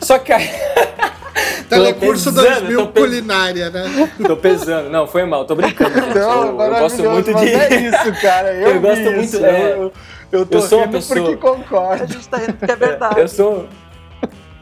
Só 0.01 0.19
que 0.19 0.33
aí. 0.33 0.49
Telecurso 1.69 2.33
Tô 2.33 2.41
pesando, 2.43 2.61
2000 2.61 2.79
tô 2.79 2.87
pe- 2.93 3.01
culinária, 3.01 3.71
né? 3.71 4.11
Tô 4.25 4.37
pesando, 4.37 4.89
não, 4.89 5.07
foi 5.07 5.25
mal, 5.25 5.45
tô 5.45 5.55
brincando. 5.57 5.93
gente. 5.95 6.15
Não, 6.15 6.47
eu, 6.47 6.61
eu 6.61 6.71
gosto 6.79 7.03
muito 7.11 7.35
de. 7.35 7.49
é 7.53 7.75
isso, 7.89 8.21
cara. 8.23 8.55
Eu, 8.55 8.71
Eu 8.77 8.81
gosto 8.81 9.03
muito, 9.03 9.21
isso, 9.25 9.45
é. 9.45 9.73
eu, 9.73 9.93
eu 10.33 10.45
tô 10.47 10.59
Eu 10.59 10.63
sou 10.63 10.79
uma 10.79 10.85
rindo 10.87 10.97
pessoa- 10.97 11.21
porque 11.23 11.37
concordo. 11.37 12.03
A 12.03 12.07
gente 12.07 12.29
tá 12.29 12.37
rindo 12.39 12.55
porque 12.55 12.73
é 12.73 12.77
verdade. 12.77 13.21
Eu 13.21 13.29
sou. 13.29 13.67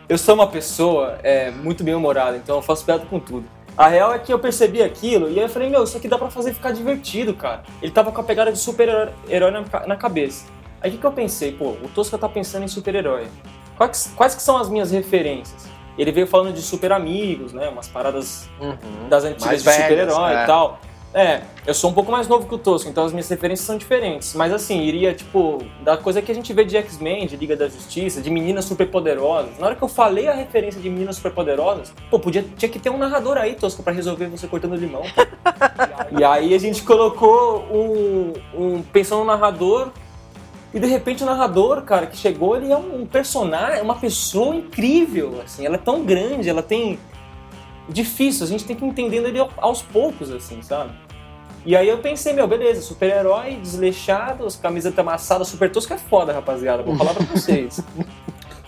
Eu 0.09 0.19
sou 0.19 0.35
uma 0.35 0.47
pessoa 0.47 1.19
é, 1.23 1.51
muito 1.51 1.83
bem 1.83 1.95
humorada, 1.95 2.37
então 2.37 2.57
eu 2.57 2.63
faço 2.63 2.85
piada 2.85 3.05
com 3.07 3.19
tudo. 3.19 3.47
A 3.77 3.89
real 3.89 4.13
é 4.13 4.19
que 4.19 4.33
eu 4.33 4.39
percebi 4.39 4.83
aquilo 4.83 5.29
e 5.31 5.39
aí 5.39 5.45
eu 5.45 5.49
falei, 5.49 5.69
meu, 5.71 5.83
isso 5.83 5.97
aqui 5.97 6.07
dá 6.07 6.17
pra 6.19 6.31
fazer 6.31 6.53
ficar 6.55 6.73
divertido, 6.73 7.35
cara. 7.35 7.63
Ele 7.83 7.91
tava 7.91 8.13
com 8.13 8.21
a 8.21 8.25
pegada 8.25 8.53
de 8.53 8.59
super-herói 8.59 9.51
na, 9.51 9.65
ca- 9.65 9.85
na 9.87 9.97
cabeça. 9.97 10.45
Aí 10.81 10.91
o 10.91 10.93
que, 10.93 10.99
que 10.99 11.07
eu 11.07 11.11
pensei? 11.13 11.53
Pô, 11.53 11.71
o 11.71 11.89
Tosca 11.95 12.19
tá 12.19 12.29
pensando 12.29 12.63
em 12.65 12.69
super-herói. 12.69 13.27
Quais, 13.77 14.13
quais 14.15 14.35
que 14.35 14.43
são 14.43 14.57
as 14.59 14.69
minhas 14.69 14.91
referências? 14.93 15.67
Ele 15.97 16.13
veio 16.13 16.27
falando 16.27 16.53
de 16.53 16.61
super 16.61 16.93
amigos, 16.93 17.53
né? 17.53 17.69
Umas 17.69 17.89
paradas 17.89 18.49
das 19.09 19.25
antigas 19.25 19.63
de 19.63 19.71
super-herói 19.73 20.35
é. 20.35 20.43
e 20.45 20.47
tal. 20.47 20.79
É, 21.15 21.43
eu 21.65 21.73
sou 21.73 21.91
um 21.91 21.93
pouco 21.95 22.11
mais 22.11 22.27
novo 22.27 22.49
que 22.49 22.55
o 22.57 22.59
Tosco, 22.59 22.91
então 22.91 23.05
as 23.05 23.13
minhas 23.13 23.29
referências 23.29 23.65
são 23.65 23.79
diferentes. 23.79 24.35
Mas 24.35 24.53
assim, 24.53 24.81
iria, 24.81 25.15
tipo, 25.15 25.63
da 25.85 25.97
coisa 25.97 26.21
que 26.21 26.33
a 26.33 26.35
gente 26.35 26.53
vê 26.53 26.65
de 26.65 26.77
X-Men, 26.77 27.29
de 27.29 27.37
Liga 27.37 27.55
da 27.55 27.69
Justiça, 27.69 28.21
de 28.21 28.29
meninas 28.29 28.65
superpoderosas. 28.65 29.57
Na 29.61 29.67
hora 29.67 29.77
que 29.77 29.83
eu 29.83 29.87
falei 29.87 30.27
a 30.27 30.35
referência 30.35 30.81
de 30.81 30.91
meninas 30.91 31.15
superpoderosas, 31.15 31.95
pô, 32.11 32.19
podia, 32.19 32.45
tinha 32.57 32.69
que 32.69 32.81
ter 32.81 32.91
um 32.91 32.99
narrador 32.99 33.37
aí, 33.39 33.55
Tosco, 33.55 33.81
pra 33.81 33.93
resolver 33.93 34.27
você 34.27 34.49
cortando 34.49 34.75
limão. 34.75 35.03
e 36.19 36.25
aí 36.25 36.53
a 36.53 36.59
gente 36.59 36.83
colocou 36.83 37.65
um, 37.71 38.33
um. 38.53 38.83
Pensando 38.83 39.21
no 39.21 39.27
narrador. 39.27 39.93
E 40.73 40.81
de 40.81 40.89
repente 40.89 41.23
o 41.23 41.27
narrador, 41.27 41.83
cara, 41.83 42.07
que 42.07 42.17
chegou, 42.17 42.57
ele 42.57 42.73
é 42.73 42.77
um 42.77 43.07
personagem, 43.07 43.81
uma 43.81 43.95
pessoa 43.95 44.57
incrível, 44.57 45.41
assim. 45.45 45.65
Ela 45.65 45.77
é 45.77 45.79
tão 45.79 46.05
grande, 46.05 46.49
ela 46.49 46.65
tem 46.65 46.99
difícil, 47.89 48.45
a 48.45 48.49
gente 48.49 48.65
tem 48.65 48.75
que 48.75 48.85
ir 48.85 48.89
entendendo 48.89 49.27
ele 49.27 49.39
aos 49.59 49.83
poucos, 49.83 50.33
assim, 50.33 50.61
sabe? 50.63 51.04
E 51.65 51.75
aí 51.75 51.89
eu 51.89 51.99
pensei, 51.99 52.33
meu, 52.33 52.47
beleza, 52.47 52.83
super-herói, 52.83 53.57
desleixado, 53.57 54.45
as 54.45 54.57
camisetas 54.57 54.99
amassadas, 54.99 55.49
super 55.49 55.71
tosca 55.71 55.95
é 55.95 55.99
foda, 55.99 56.33
rapaziada, 56.33 56.83
vou 56.83 56.97
falar 56.97 57.15
pra 57.15 57.25
vocês. 57.25 57.81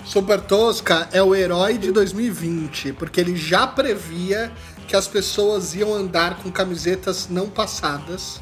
Super 0.07 0.41
Tosca 0.41 1.09
é 1.13 1.21
o 1.21 1.35
herói 1.35 1.77
de 1.77 1.91
2020, 1.91 2.93
porque 2.93 3.21
ele 3.21 3.35
já 3.35 3.67
previa 3.67 4.53
que 4.87 4.95
as 4.95 5.09
pessoas 5.09 5.75
iam 5.75 5.93
andar 5.93 6.37
com 6.37 6.51
camisetas 6.51 7.29
não 7.29 7.51
passadas, 7.51 8.41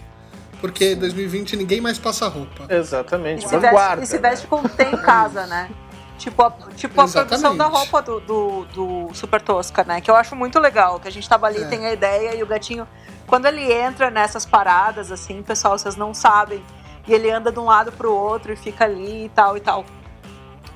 porque 0.61 0.93
em 0.93 0.97
2020 0.97 1.57
ninguém 1.57 1.81
mais 1.81 1.99
passa 1.99 2.29
roupa. 2.29 2.67
Exatamente, 2.69 3.47
E 3.47 3.49
se, 3.49 3.59
veste, 3.59 4.03
e 4.03 4.07
se 4.07 4.19
veste 4.19 4.47
com 4.47 4.57
o 4.57 4.69
que 4.69 4.77
tem 4.77 4.93
em 4.93 4.97
casa, 4.99 5.47
né? 5.47 5.71
Tipo 6.19 6.43
a, 6.43 6.51
tipo 6.77 7.01
a 7.01 7.09
produção 7.09 7.57
da 7.57 7.67
roupa 7.67 8.01
do, 8.01 8.21
do, 8.21 8.65
do 8.67 9.15
Super 9.15 9.43
Tosca, 9.43 9.83
né? 9.85 10.01
Que 10.01 10.11
eu 10.11 10.15
acho 10.15 10.37
muito 10.37 10.59
legal, 10.61 11.01
que 11.01 11.09
a 11.09 11.11
gente 11.11 11.29
tava 11.29 11.47
ali, 11.47 11.63
É. 11.63 11.67
tem 11.67 11.87
a 11.87 11.93
ideia 11.93 12.35
e 12.35 12.43
o 12.43 12.47
gatinho... 12.47 12.87
Quando 13.27 13.47
ele 13.47 13.73
entra 13.73 14.11
nessas 14.11 14.45
paradas, 14.45 15.11
assim, 15.11 15.43
pessoal, 15.43 15.79
vocês 15.79 15.97
não 15.97 16.13
sabem. 16.13 16.63
E 17.07 17.13
ele 17.13 17.31
anda 17.31 17.51
de 17.51 17.59
um 17.59 17.65
lado 17.65 17.91
pro 17.91 18.13
outro 18.15 18.53
e 18.53 18.57
fica 18.57 18.85
ali 18.85 19.25
e 19.25 19.29
tal 19.31 19.57
e 19.57 19.61
tal. 19.61 19.85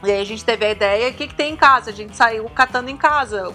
E 0.02 0.11
aí 0.11 0.21
a 0.21 0.25
gente 0.25 0.45
teve 0.45 0.64
a 0.64 0.71
ideia, 0.71 1.11
o 1.11 1.14
que, 1.14 1.28
que 1.28 1.35
tem 1.35 1.52
em 1.52 1.57
casa? 1.57 1.90
A 1.90 1.92
gente 1.92 2.16
saiu 2.16 2.45
catando 2.50 2.90
em 2.90 2.97
casa. 2.97 3.52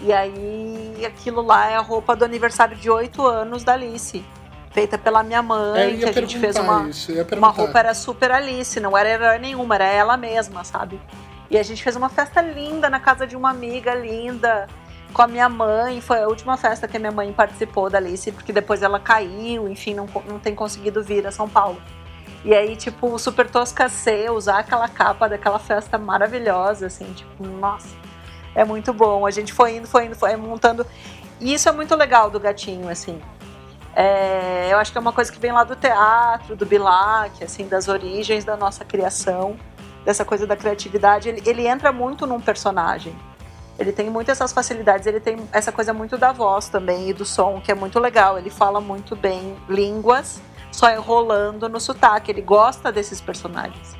E 0.00 0.12
aí 0.12 1.02
aquilo 1.06 1.42
lá 1.42 1.68
é 1.68 1.76
a 1.76 1.80
roupa 1.80 2.14
do 2.16 2.24
aniversário 2.24 2.76
de 2.76 2.90
oito 2.90 3.26
anos 3.26 3.64
da 3.64 3.74
Alice. 3.74 4.24
Feita 4.76 4.98
pela 4.98 5.22
minha 5.22 5.38
É, 5.38 5.42
mãe, 5.42 5.96
que 5.96 6.04
a 6.04 6.12
gente 6.12 6.38
fez 6.38 6.54
uma, 6.56 6.86
isso, 6.90 7.10
uma 7.34 7.48
roupa 7.48 7.78
era 7.78 7.94
super 7.94 8.30
Alice, 8.30 8.78
não 8.78 8.94
era 8.94 9.08
herói 9.08 9.38
nenhuma, 9.38 9.74
era 9.74 9.86
ela 9.86 10.18
mesma, 10.18 10.64
sabe? 10.64 11.00
E 11.50 11.56
a 11.56 11.62
gente 11.62 11.82
fez 11.82 11.96
uma 11.96 12.10
festa 12.10 12.42
linda 12.42 12.90
na 12.90 13.00
casa 13.00 13.26
de 13.26 13.34
uma 13.34 13.48
amiga 13.48 13.94
linda, 13.94 14.66
com 15.14 15.22
a 15.22 15.26
minha 15.26 15.48
mãe. 15.48 16.02
Foi 16.02 16.22
a 16.22 16.28
última 16.28 16.58
festa 16.58 16.86
que 16.86 16.94
a 16.98 17.00
minha 17.00 17.10
mãe 17.10 17.32
participou 17.32 17.88
da 17.88 17.96
Alice, 17.96 18.30
porque 18.32 18.52
depois 18.52 18.82
ela 18.82 19.00
caiu, 19.00 19.66
enfim, 19.66 19.94
não, 19.94 20.06
não 20.28 20.38
tem 20.38 20.54
conseguido 20.54 21.02
vir 21.02 21.26
a 21.26 21.32
São 21.32 21.48
Paulo. 21.48 21.80
E 22.44 22.54
aí, 22.54 22.76
tipo, 22.76 23.06
o 23.06 23.18
Super 23.18 23.48
Tosca 23.48 23.88
C, 23.88 24.28
usar 24.28 24.58
aquela 24.58 24.88
capa 24.88 25.26
daquela 25.26 25.58
festa 25.58 25.96
maravilhosa, 25.96 26.88
assim, 26.88 27.10
tipo, 27.14 27.46
nossa, 27.46 27.88
é 28.54 28.62
muito 28.62 28.92
bom. 28.92 29.24
A 29.24 29.30
gente 29.30 29.54
foi 29.54 29.76
indo, 29.76 29.86
foi 29.88 30.04
indo, 30.04 30.14
foi 30.14 30.36
montando. 30.36 30.86
E 31.40 31.54
isso 31.54 31.66
é 31.66 31.72
muito 31.72 31.94
legal 31.94 32.28
do 32.28 32.38
gatinho, 32.38 32.90
assim. 32.90 33.18
É, 33.98 34.68
eu 34.70 34.76
acho 34.76 34.92
que 34.92 34.98
é 34.98 35.00
uma 35.00 35.12
coisa 35.12 35.32
que 35.32 35.38
vem 35.38 35.50
lá 35.52 35.64
do 35.64 35.74
teatro, 35.74 36.54
do 36.54 36.66
Bilac, 36.66 37.42
assim, 37.42 37.66
das 37.66 37.88
origens 37.88 38.44
da 38.44 38.54
nossa 38.54 38.84
criação, 38.84 39.56
dessa 40.04 40.22
coisa 40.22 40.46
da 40.46 40.54
criatividade. 40.54 41.30
Ele, 41.30 41.42
ele 41.46 41.66
entra 41.66 41.90
muito 41.90 42.26
num 42.26 42.38
personagem. 42.38 43.16
Ele 43.78 43.92
tem 43.92 44.10
muitas 44.10 44.36
essas 44.36 44.52
facilidades, 44.52 45.06
ele 45.06 45.18
tem 45.18 45.38
essa 45.50 45.72
coisa 45.72 45.94
muito 45.94 46.18
da 46.18 46.30
voz 46.30 46.68
também 46.68 47.08
e 47.08 47.14
do 47.14 47.24
som, 47.24 47.58
que 47.58 47.72
é 47.72 47.74
muito 47.74 47.98
legal. 47.98 48.36
Ele 48.36 48.50
fala 48.50 48.82
muito 48.82 49.16
bem 49.16 49.56
línguas, 49.66 50.42
só 50.70 50.90
enrolando 50.90 51.66
no 51.66 51.80
sotaque. 51.80 52.30
Ele 52.30 52.42
gosta 52.42 52.92
desses 52.92 53.18
personagens. 53.18 53.96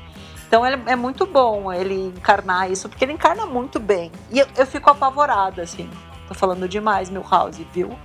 Então 0.47 0.65
ele, 0.65 0.79
é 0.85 0.95
muito 0.95 1.25
bom 1.25 1.73
ele 1.73 2.13
encarnar 2.15 2.71
isso, 2.71 2.87
porque 2.87 3.03
ele 3.03 3.13
encarna 3.13 3.47
muito 3.47 3.79
bem. 3.79 4.11
E 4.31 4.37
eu, 4.37 4.47
eu 4.55 4.67
fico 4.67 4.91
apavorada, 4.91 5.63
assim. 5.63 5.89
Tô 6.27 6.35
falando 6.35 6.69
demais, 6.69 7.09
Milhouse, 7.09 7.67
viu? 7.73 7.97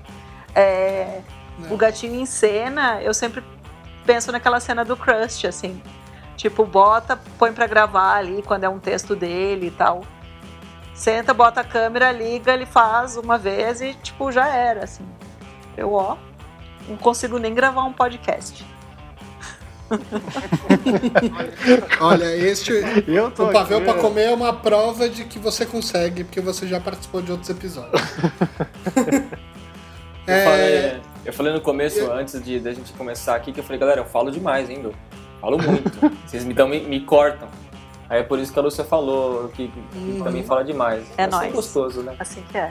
É, 0.54 1.20
o 1.70 1.76
gatinho 1.76 2.20
em 2.20 2.26
cena, 2.26 3.00
eu 3.02 3.14
sempre 3.14 3.42
penso 4.04 4.32
naquela 4.32 4.60
cena 4.60 4.84
do 4.84 4.96
Crust, 4.96 5.46
assim. 5.46 5.80
Tipo, 6.36 6.64
bota, 6.64 7.18
põe 7.38 7.52
pra 7.52 7.66
gravar 7.66 8.16
ali 8.16 8.42
quando 8.42 8.64
é 8.64 8.68
um 8.68 8.78
texto 8.78 9.14
dele 9.14 9.68
e 9.68 9.70
tal. 9.70 10.02
Senta, 10.94 11.32
bota 11.32 11.60
a 11.60 11.64
câmera, 11.64 12.10
liga, 12.12 12.52
ele 12.52 12.66
faz 12.66 13.16
uma 13.16 13.38
vez 13.38 13.80
e, 13.80 13.94
tipo, 13.94 14.30
já 14.32 14.48
era, 14.48 14.84
assim. 14.84 15.04
Eu, 15.76 15.92
ó, 15.92 16.16
não 16.88 16.96
consigo 16.96 17.38
nem 17.38 17.54
gravar 17.54 17.84
um 17.84 17.92
podcast. 17.92 18.64
Olha, 22.00 22.34
este 22.36 22.72
Eu 23.06 23.30
tô 23.30 23.48
o 23.48 23.52
pavel 23.52 23.78
aqui, 23.78 23.86
pra 23.86 23.94
né? 23.94 24.00
comer 24.00 24.22
é 24.24 24.34
uma 24.34 24.52
prova 24.52 25.08
de 25.08 25.24
que 25.24 25.38
você 25.38 25.66
consegue, 25.66 26.24
porque 26.24 26.40
você 26.40 26.66
já 26.66 26.80
participou 26.80 27.20
de 27.20 27.30
outros 27.30 27.50
episódios. 27.50 27.92
Eu, 30.26 30.34
É. 30.34 31.00
eu 31.24 31.32
falei 31.32 31.52
no 31.52 31.60
começo, 31.60 32.10
antes 32.10 32.42
de 32.42 32.58
da 32.60 32.72
gente 32.72 32.92
começar 32.94 33.34
aqui, 33.36 33.52
que 33.52 33.60
eu 33.60 33.64
falei, 33.64 33.78
galera, 33.78 34.00
eu 34.00 34.04
falo 34.06 34.30
demais, 34.30 34.68
hein, 34.68 34.78
meu? 34.80 34.94
Falo 35.40 35.58
muito. 35.58 35.90
Vocês 36.26 36.44
me, 36.44 36.52
dão, 36.54 36.68
me, 36.68 36.80
me 36.80 37.00
cortam. 37.00 37.48
Aí 38.08 38.20
é 38.20 38.22
por 38.22 38.38
isso 38.38 38.52
que 38.52 38.58
a 38.58 38.62
Lúcia 38.62 38.84
falou 38.84 39.48
que, 39.48 39.68
que 39.68 39.98
Uhum. 39.98 40.20
também 40.22 40.42
fala 40.44 40.62
demais. 40.64 41.04
É 41.16 41.22
Mas 41.26 41.30
nóis. 41.30 41.52
gostoso, 41.52 42.02
né? 42.02 42.14
Assim 42.18 42.42
que 42.50 42.58
é. 42.58 42.70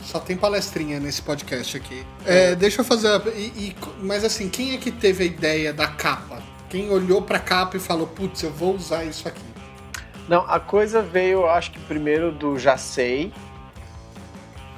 Só 0.00 0.18
tem 0.18 0.36
palestrinha 0.36 0.98
nesse 0.98 1.22
podcast 1.22 1.76
aqui. 1.76 2.04
É, 2.26 2.54
deixa 2.56 2.80
eu 2.80 2.84
fazer. 2.84 3.08
a- 3.08 3.22
e- 3.36 3.68
e- 3.70 3.76
mas 4.00 4.24
assim, 4.24 4.48
quem 4.48 4.74
é 4.74 4.78
que 4.78 4.90
teve 4.90 5.22
a 5.22 5.26
ideia 5.26 5.72
da 5.72 5.86
capa? 5.86 6.42
Quem 6.68 6.90
olhou 6.90 7.22
pra 7.22 7.38
capa 7.38 7.76
e 7.76 7.80
falou, 7.80 8.06
putz, 8.08 8.42
eu 8.42 8.50
vou 8.50 8.74
usar 8.74 9.04
isso 9.04 9.28
aqui? 9.28 9.44
Não, 10.28 10.40
a 10.48 10.58
coisa 10.58 11.00
veio, 11.02 11.40
eu 11.40 11.50
acho 11.50 11.70
que 11.70 11.78
primeiro 11.80 12.32
do 12.32 12.58
Já 12.58 12.76
Sei. 12.76 13.32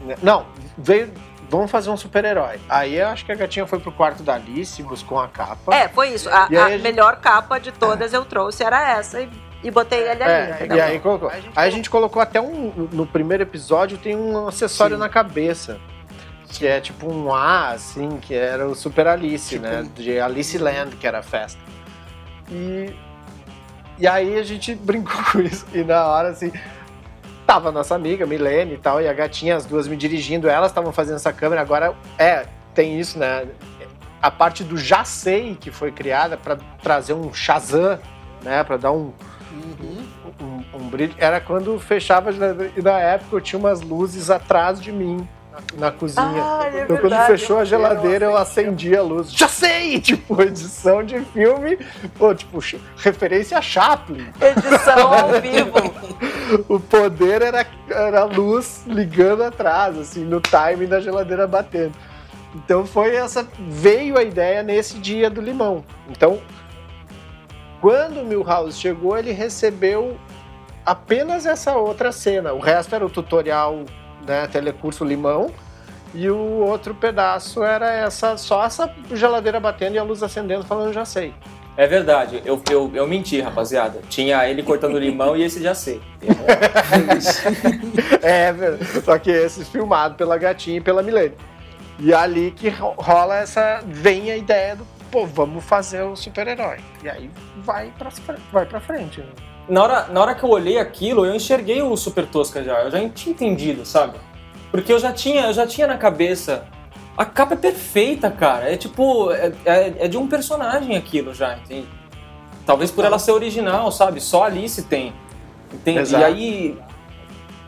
Né? 0.03 0.17
Não, 0.23 0.45
veio. 0.77 1.11
Vamos 1.57 1.71
fazer 1.71 1.91
um 1.91 1.97
super-herói. 1.97 2.59
Aí 2.69 2.97
eu 2.97 3.09
acho 3.09 3.25
que 3.25 3.33
a 3.33 3.35
gatinha 3.35 3.67
foi 3.67 3.79
pro 3.79 3.93
quarto 3.93 4.23
da 4.23 4.35
Alice, 4.35 4.83
buscou 4.83 5.19
a 5.21 5.29
capa. 5.29 5.75
É, 5.75 5.89
foi 5.89 6.09
isso. 6.11 6.29
A, 6.29 6.47
aí 6.49 6.57
a 6.57 6.65
a 6.67 6.71
gente- 6.71 6.83
melhor 6.83 7.17
capa 7.17 7.59
de 7.59 7.71
todas 7.73 8.13
eu 8.13 8.25
trouxe 8.25 8.63
era 8.65 8.91
essa 8.99 9.21
e, 9.21 9.29
e 9.63 9.71
botei 9.71 10.01
ele 10.01 10.23
ali. 10.23 10.33
É, 10.33 10.51
entendeu? 10.55 10.77
e 10.77 10.81
aí 10.81 10.99
colocou. 11.01 11.31
Aí 11.31 11.43
a 11.55 11.71
gente 11.71 11.89
colocou 11.89 12.21
até 12.21 12.41
um. 12.41 12.89
No 12.93 13.07
primeiro 13.07 13.43
episódio 13.43 13.97
tem 13.99 14.17
um 14.17 14.49
acessório 14.49 14.97
Sim. 14.97 15.01
na 15.01 15.09
cabeça. 15.09 15.79
Que 16.49 16.67
é 16.67 16.81
tipo 16.81 17.13
um 17.13 17.35
A, 17.35 17.71
assim, 17.71 18.19
que 18.21 18.33
era 18.35 18.67
o 18.69 18.75
Super 18.77 19.09
Alice, 19.09 19.49
Tipo 19.49 19.63
né? 19.67 19.89
De 19.95 20.21
Alice 20.21 20.57
Land, 20.57 20.95
que 20.97 21.07
era 21.07 21.19
a 21.19 21.23
festa. 21.23 21.59
E. 22.51 22.95
E 23.99 24.07
aí 24.07 24.39
a 24.39 24.43
gente 24.43 24.75
brincou 24.77 25.21
com 25.33 25.41
isso. 25.41 25.65
E 25.75 25.83
na 25.83 26.07
hora, 26.07 26.29
assim. 26.29 26.53
Tava 27.55 27.69
a 27.69 27.73
nossa 27.73 27.95
amiga, 27.95 28.27
Milene 28.27 28.75
e 28.75 28.79
tal, 28.79 29.01
e 29.01 29.07
a 29.07 29.13
gatinha, 29.13 29.55
as 29.55 29.65
duas 29.65 29.87
me 29.87 29.97
dirigindo, 29.97 30.49
elas 30.49 30.73
estavam 30.73 30.91
fazendo 30.91 31.15
essa 31.15 31.33
câmera. 31.33 31.61
Agora, 31.61 31.95
é, 32.19 32.47
tem 32.75 32.99
isso, 32.99 33.17
né? 33.17 33.47
A 34.21 34.29
parte 34.29 34.65
do 34.65 34.77
já 34.77 35.05
sei 35.05 35.55
que 35.55 35.71
foi 35.71 35.93
criada 35.93 36.37
para 36.37 36.59
trazer 36.83 37.13
um 37.13 37.33
Shazam, 37.33 38.01
né? 38.43 38.65
Para 38.65 38.77
dar 38.77 38.91
um, 38.91 39.13
Uhum. 39.53 40.05
um, 40.41 40.79
um 40.79 40.89
brilho. 40.89 41.15
Era 41.17 41.41
quando 41.41 41.79
fechava 41.79 42.31
a 42.31 42.33
geladeira. 42.33 42.73
E 42.77 42.83
na 42.83 42.99
época 42.99 43.37
eu 43.37 43.41
tinha 43.41 43.57
umas 43.61 43.81
luzes 43.83 44.31
atrás 44.31 44.81
de 44.83 44.91
mim, 44.91 45.25
na, 45.79 45.93
cozinha. 45.93 46.25
Ah, 46.27 46.71
é 46.73 46.83
então 46.83 46.97
quando 46.97 47.17
fechou 47.27 47.59
a 47.59 47.65
geladeira 47.65 48.25
eu 48.27 48.37
acendi 48.37 48.97
a 48.97 49.03
luz. 49.03 49.33
Já 49.33 49.47
sei! 49.47 50.01
Tipo, 50.05 50.43
edição 50.43 51.05
de 51.05 51.21
filme. 51.21 51.79
Pô, 52.19 52.35
tipo, 52.35 52.59
referência 52.97 53.57
a 53.57 53.63
Chaplin. 53.63 54.27
Edição 54.41 55.13
ao 55.13 55.41
vivo. 55.41 55.95
O 56.69 56.79
poder 56.79 57.43
era, 57.43 57.67
era 57.89 58.21
a 58.21 58.25
luz 58.25 58.85
ligando 58.87 59.43
atrás, 59.43 59.99
assim, 59.99 60.25
no 60.25 60.41
timing 60.41 60.87
da 60.87 61.01
geladeira 61.01 61.47
batendo. 61.47 61.95
Então 62.55 62.87
foi 62.87 63.17
essa. 63.17 63.47
Veio 63.59 64.17
a 64.17 64.23
ideia 64.23 64.63
nesse 64.63 64.99
dia 64.99 65.29
do 65.29 65.41
limão. 65.41 65.85
Então, 66.09 66.41
quando 67.81 68.21
o 68.21 68.25
Milhouse 68.25 68.79
chegou, 68.79 69.19
ele 69.19 69.33
recebeu 69.33 70.17
apenas 70.87 71.47
essa 71.47 71.77
outra 71.77 72.13
cena. 72.13 72.53
O 72.53 72.61
resto 72.61 72.95
era 72.95 73.05
o 73.05 73.11
tutorial, 73.11 73.85
né, 74.27 74.47
telecurso 74.47 75.05
limão. 75.05 75.51
E 76.15 76.31
o 76.31 76.39
outro 76.39 76.95
pedaço 76.95 77.65
era 77.65 77.91
essa 77.91 78.37
só 78.37 78.65
essa 78.65 78.89
geladeira 79.13 79.59
batendo 79.59 79.97
e 79.97 79.99
a 79.99 80.03
luz 80.05 80.23
acendendo, 80.23 80.65
falando 80.65 80.93
já 80.93 81.05
sei. 81.05 81.35
É 81.77 81.87
verdade, 81.89 82.41
eu, 82.45 82.61
eu, 82.71 82.91
eu 82.95 83.07
menti, 83.07 83.41
rapaziada. 83.41 84.01
Tinha 84.09 84.49
ele 84.49 84.63
cortando 84.63 84.97
limão 84.99 85.37
e 85.37 85.43
esse 85.43 85.61
já 85.63 85.75
sei. 85.75 86.01
É, 88.23 88.53
velho. 88.53 88.79
Só 89.05 89.19
que 89.19 89.31
esse 89.31 89.65
filmado 89.65 90.15
pela 90.15 90.37
gatinha 90.39 90.79
e 90.79 90.81
pela 90.81 91.03
Milene. 91.03 91.35
E 91.99 92.13
é 92.13 92.17
ali 92.17 92.51
que 92.53 92.69
ro- 92.69 92.95
rola 92.97 93.37
essa. 93.39 93.81
Vem 93.87 94.31
a 94.31 94.37
ideia 94.37 94.77
do, 94.77 94.87
pô, 95.11 95.27
vamos 95.27 95.65
fazer 95.65 96.03
o 96.03 96.17
super-herói. 96.17 96.79
E 97.03 97.09
aí 97.09 97.31
vai 97.59 97.93
pra, 97.99 98.11
vai 98.53 98.67
pra 98.67 98.81
frente. 98.81 99.21
né? 99.21 99.27
Na 99.69 99.83
hora, 99.83 100.07
na 100.09 100.21
hora 100.21 100.35
que 100.35 100.45
eu 100.45 100.51
olhei 100.51 100.79
aquilo, 100.79 101.25
eu 101.25 101.35
enxerguei 101.35 101.81
o 101.83 101.97
Super 101.97 102.27
Tosca 102.27 102.63
já. 102.63 102.83
Eu 102.83 102.91
já 102.91 103.09
tinha 103.09 103.33
entendido, 103.33 103.85
sabe? 103.85 104.19
Porque 104.71 104.93
eu 104.93 104.99
já 104.99 105.13
tinha, 105.13 105.47
eu 105.47 105.53
já 105.53 105.67
tinha 105.67 105.87
na 105.87 105.97
cabeça. 105.97 106.65
A 107.17 107.25
capa 107.25 107.55
é 107.55 107.57
perfeita, 107.57 108.31
cara. 108.31 108.73
É 108.73 108.77
tipo. 108.77 109.31
É, 109.33 109.53
é- 109.65 109.95
é 110.01 110.09
de 110.09 110.17
um 110.17 110.27
personagem 110.27 110.97
aquilo 110.97 111.33
já, 111.33 111.57
entende? 111.57 111.89
Talvez 112.67 112.91
por 112.91 113.05
ela 113.05 113.19
ser 113.19 113.33
original, 113.33 113.93
sabe? 113.93 114.21
Só 114.21 114.45
Alice 114.45 114.83
tem. 114.83 115.13
Entende? 115.73 116.01
Exato. 116.01 116.23
E 116.23 116.25
aí. 116.25 116.79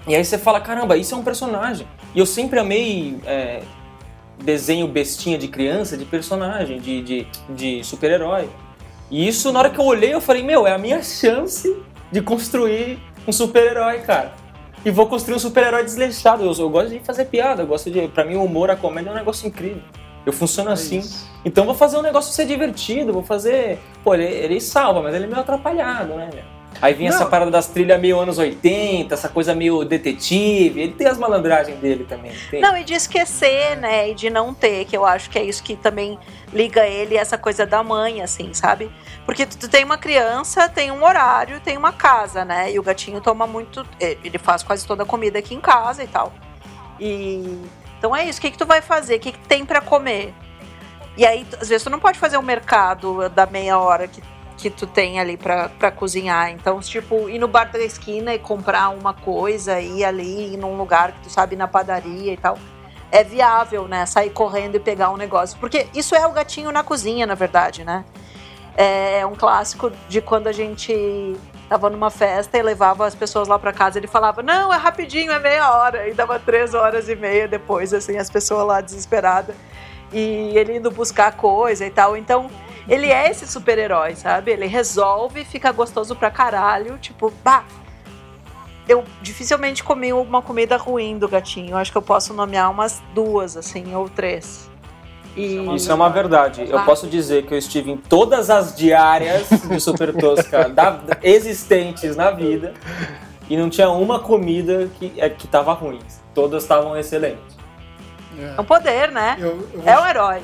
E 0.08 0.14
aí 0.14 0.24
você 0.24 0.38
fala, 0.38 0.60
caramba, 0.60 0.96
isso 0.96 1.14
é 1.14 1.18
um 1.18 1.22
personagem. 1.24 1.86
E 2.14 2.18
eu 2.18 2.26
sempre 2.26 2.58
amei 2.60 3.18
é, 3.26 3.62
desenho 4.38 4.86
bestinha 4.86 5.36
de 5.36 5.48
criança, 5.48 5.96
de 5.96 6.04
personagem, 6.04 6.78
de, 6.80 7.02
de, 7.02 7.26
de 7.50 7.84
super-herói. 7.84 8.48
E 9.10 9.26
isso, 9.26 9.52
na 9.52 9.58
hora 9.58 9.70
que 9.70 9.78
eu 9.78 9.84
olhei, 9.84 10.14
eu 10.14 10.20
falei, 10.20 10.42
meu, 10.42 10.66
é 10.66 10.72
a 10.72 10.78
minha 10.78 11.02
chance 11.02 11.76
de 12.10 12.20
construir 12.20 12.98
um 13.26 13.32
super-herói, 13.32 14.00
cara. 14.00 14.32
E 14.86 14.90
vou 14.92 15.08
construir 15.08 15.34
um 15.34 15.38
super-herói 15.40 15.82
desleixado. 15.82 16.44
Eu, 16.44 16.52
eu 16.56 16.70
gosto 16.70 16.90
de 16.90 17.00
fazer 17.00 17.24
piada, 17.24 17.64
eu 17.64 17.66
gosto 17.66 17.90
de. 17.90 18.06
Pra 18.06 18.24
mim, 18.24 18.36
o 18.36 18.44
humor, 18.44 18.70
a 18.70 18.76
comédia 18.76 19.10
é 19.10 19.12
um 19.12 19.16
negócio 19.16 19.44
incrível. 19.44 19.82
Eu 20.24 20.32
funciono 20.32 20.70
assim. 20.70 20.98
isso. 20.98 21.28
Então 21.44 21.64
vou 21.64 21.74
fazer 21.74 21.96
um 21.96 22.02
negócio 22.02 22.32
ser 22.32 22.46
divertido, 22.46 23.12
vou 23.12 23.24
fazer. 23.24 23.80
Pô, 24.04 24.14
ele, 24.14 24.24
ele 24.24 24.60
salva, 24.60 25.02
mas 25.02 25.12
ele 25.12 25.24
é 25.24 25.26
meio 25.26 25.40
atrapalhado, 25.40 26.14
né, 26.14 26.30
meu? 26.32 26.44
Aí 26.80 26.94
vinha 26.94 27.10
Não. 27.10 27.16
essa 27.16 27.26
parada 27.26 27.50
das 27.50 27.66
trilhas 27.66 28.00
meio 28.00 28.20
anos 28.20 28.38
80, 28.38 29.12
essa 29.12 29.28
coisa 29.28 29.56
meio 29.56 29.84
detetive. 29.84 30.80
Ele 30.80 30.92
tem 30.92 31.08
as 31.08 31.18
malandragens 31.18 31.78
dele 31.80 32.04
também. 32.08 32.30
Tem. 32.48 32.60
Não, 32.60 32.76
e 32.76 32.84
de 32.84 32.94
esquecer, 32.94 33.76
né? 33.78 34.10
E 34.10 34.14
de 34.14 34.30
não 34.30 34.54
ter, 34.54 34.84
que 34.84 34.96
eu 34.96 35.04
acho 35.04 35.28
que 35.30 35.38
é 35.38 35.42
isso 35.42 35.64
que 35.64 35.74
também 35.74 36.16
liga 36.52 36.86
ele, 36.86 37.16
essa 37.16 37.36
coisa 37.36 37.66
da 37.66 37.82
mãe, 37.82 38.22
assim, 38.22 38.54
sabe? 38.54 38.88
Porque 39.26 39.44
tu, 39.44 39.68
tem 39.68 39.84
uma 39.84 39.98
criança, 39.98 40.68
tem 40.68 40.92
um 40.92 41.04
horário, 41.04 41.60
tem 41.60 41.76
uma 41.76 41.92
casa, 41.92 42.44
né? 42.44 42.72
E 42.72 42.78
o 42.78 42.82
gatinho 42.82 43.20
toma 43.20 43.44
muito. 43.46 43.84
eh, 44.00 44.16
Ele 44.22 44.38
faz 44.38 44.62
quase 44.62 44.86
toda 44.86 45.02
a 45.02 45.06
comida 45.06 45.38
aqui 45.40 45.52
em 45.54 45.60
casa 45.60 46.04
e 46.04 46.06
tal. 46.06 46.32
E. 47.00 47.60
Então 47.98 48.14
é 48.14 48.24
isso, 48.24 48.38
o 48.38 48.42
que, 48.42 48.52
que 48.52 48.58
tu 48.58 48.64
vai 48.66 48.80
fazer? 48.80 49.16
O 49.16 49.20
que, 49.20 49.32
que 49.32 49.48
tem 49.48 49.64
pra 49.66 49.80
comer? 49.80 50.32
E 51.16 51.26
aí, 51.26 51.46
às 51.60 51.68
vezes, 51.68 51.82
tu 51.82 51.90
não 51.90 51.98
pode 51.98 52.18
fazer 52.18 52.36
o 52.36 52.42
mercado 52.42 53.28
da 53.30 53.46
meia 53.46 53.78
hora 53.78 54.06
que, 54.06 54.22
que 54.58 54.70
tu 54.70 54.86
tem 54.86 55.18
ali 55.18 55.36
pra, 55.36 55.70
pra 55.70 55.90
cozinhar. 55.90 56.50
Então, 56.50 56.78
tipo, 56.80 57.28
ir 57.28 57.38
no 57.38 57.48
bar 57.48 57.72
da 57.72 57.78
esquina 57.80 58.32
e 58.34 58.38
comprar 58.38 58.90
uma 58.90 59.12
coisa, 59.14 59.80
ir 59.80 60.04
ali, 60.04 60.54
ir 60.54 60.56
num 60.56 60.76
lugar 60.76 61.12
que 61.12 61.22
tu 61.22 61.30
sabe, 61.30 61.56
na 61.56 61.66
padaria 61.66 62.32
e 62.32 62.36
tal. 62.36 62.58
É 63.10 63.24
viável, 63.24 63.88
né? 63.88 64.04
Sair 64.06 64.30
correndo 64.30 64.76
e 64.76 64.80
pegar 64.80 65.10
um 65.10 65.16
negócio. 65.16 65.58
Porque 65.58 65.88
isso 65.94 66.14
é 66.14 66.26
o 66.26 66.32
gatinho 66.32 66.70
na 66.70 66.84
cozinha, 66.84 67.26
na 67.26 67.34
verdade, 67.34 67.82
né? 67.82 68.04
É 68.76 69.24
um 69.24 69.34
clássico 69.34 69.90
de 70.08 70.20
quando 70.20 70.48
a 70.48 70.52
gente 70.52 71.34
tava 71.68 71.88
numa 71.88 72.10
festa 72.10 72.58
e 72.58 72.62
levava 72.62 73.06
as 73.06 73.14
pessoas 73.14 73.48
lá 73.48 73.58
pra 73.58 73.72
casa. 73.72 73.98
Ele 73.98 74.06
falava, 74.06 74.42
não, 74.42 74.72
é 74.72 74.76
rapidinho, 74.76 75.32
é 75.32 75.38
meia 75.38 75.72
hora. 75.72 76.08
E 76.08 76.14
dava 76.14 76.38
três 76.38 76.74
horas 76.74 77.08
e 77.08 77.16
meia 77.16 77.48
depois, 77.48 77.94
assim, 77.94 78.18
as 78.18 78.28
pessoas 78.28 78.66
lá 78.66 78.80
desesperadas. 78.80 79.56
E 80.12 80.52
ele 80.54 80.76
indo 80.76 80.90
buscar 80.90 81.32
coisa 81.32 81.86
e 81.86 81.90
tal. 81.90 82.16
Então, 82.16 82.50
ele 82.88 83.10
é 83.10 83.30
esse 83.30 83.46
super-herói, 83.46 84.14
sabe? 84.14 84.52
Ele 84.52 84.66
resolve, 84.66 85.44
fica 85.44 85.72
gostoso 85.72 86.14
pra 86.14 86.30
caralho. 86.30 86.98
Tipo, 86.98 87.32
bah, 87.42 87.64
eu 88.88 89.04
dificilmente 89.22 89.82
comi 89.82 90.12
uma 90.12 90.42
comida 90.42 90.76
ruim 90.76 91.18
do 91.18 91.26
gatinho. 91.26 91.76
Acho 91.76 91.90
que 91.90 91.98
eu 91.98 92.02
posso 92.02 92.32
nomear 92.34 92.70
umas 92.70 93.02
duas, 93.14 93.56
assim, 93.56 93.94
ou 93.94 94.08
três. 94.08 94.70
E 95.36 95.74
Isso 95.76 95.90
é 95.92 95.94
uma 95.94 96.08
verdade. 96.08 96.66
Eu 96.68 96.80
posso 96.84 97.06
dizer 97.06 97.44
que 97.44 97.52
eu 97.52 97.58
estive 97.58 97.90
em 97.90 97.96
todas 97.96 98.48
as 98.48 98.74
diárias 98.74 99.46
de 99.68 99.78
Super 99.78 100.14
Tosca 100.14 100.68
da- 100.70 100.98
existentes 101.22 102.16
na 102.16 102.30
vida 102.30 102.72
e 103.48 103.56
não 103.56 103.68
tinha 103.68 103.90
uma 103.90 104.18
comida 104.18 104.88
que, 104.98 105.12
é, 105.18 105.28
que 105.28 105.46
tava 105.46 105.72
ruim. 105.74 105.98
Todas 106.34 106.62
estavam 106.62 106.96
excelentes. 106.96 107.56
é 108.56 108.60
um 108.60 108.64
poder, 108.64 109.10
né? 109.10 109.36
Eu, 109.38 109.68
eu 109.74 109.82
É 109.84 110.00
um 110.00 110.06
herói. 110.06 110.40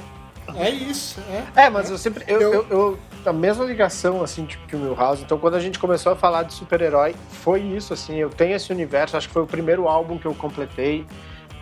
é 0.57 0.71
isso, 0.71 1.21
é. 1.57 1.65
É, 1.65 1.71
mas 1.71 1.91
eu 1.91 1.97
sempre. 1.99 2.25
Eu, 2.29 2.41
Eu- 2.41 2.53
eu, 2.53 2.67
eu- 2.71 2.99
a 3.25 3.33
mesma 3.33 3.65
ligação, 3.65 4.21
assim, 4.23 4.45
tipo, 4.45 4.67
que 4.67 4.75
o 4.75 4.79
Milhouse. 4.79 5.23
Então, 5.23 5.39
quando 5.39 5.55
a 5.55 5.61
gente 5.61 5.79
começou 5.79 6.11
a 6.13 6.17
falar 6.17 6.43
de 6.43 6.53
super-herói, 6.55 7.15
foi 7.31 7.61
isso, 7.61 7.93
assim. 7.95 8.17
Eu 8.17 8.29
tenho 8.29 8.57
esse 8.57 8.73
universo. 8.73 9.17
Acho 9.17 9.29
que 9.29 9.33
foi 9.33 9.43
o 9.43 9.47
primeiro 9.47 9.87
álbum 9.89 10.19
que 10.19 10.27
eu 10.27 10.35
completei. 10.35 11.07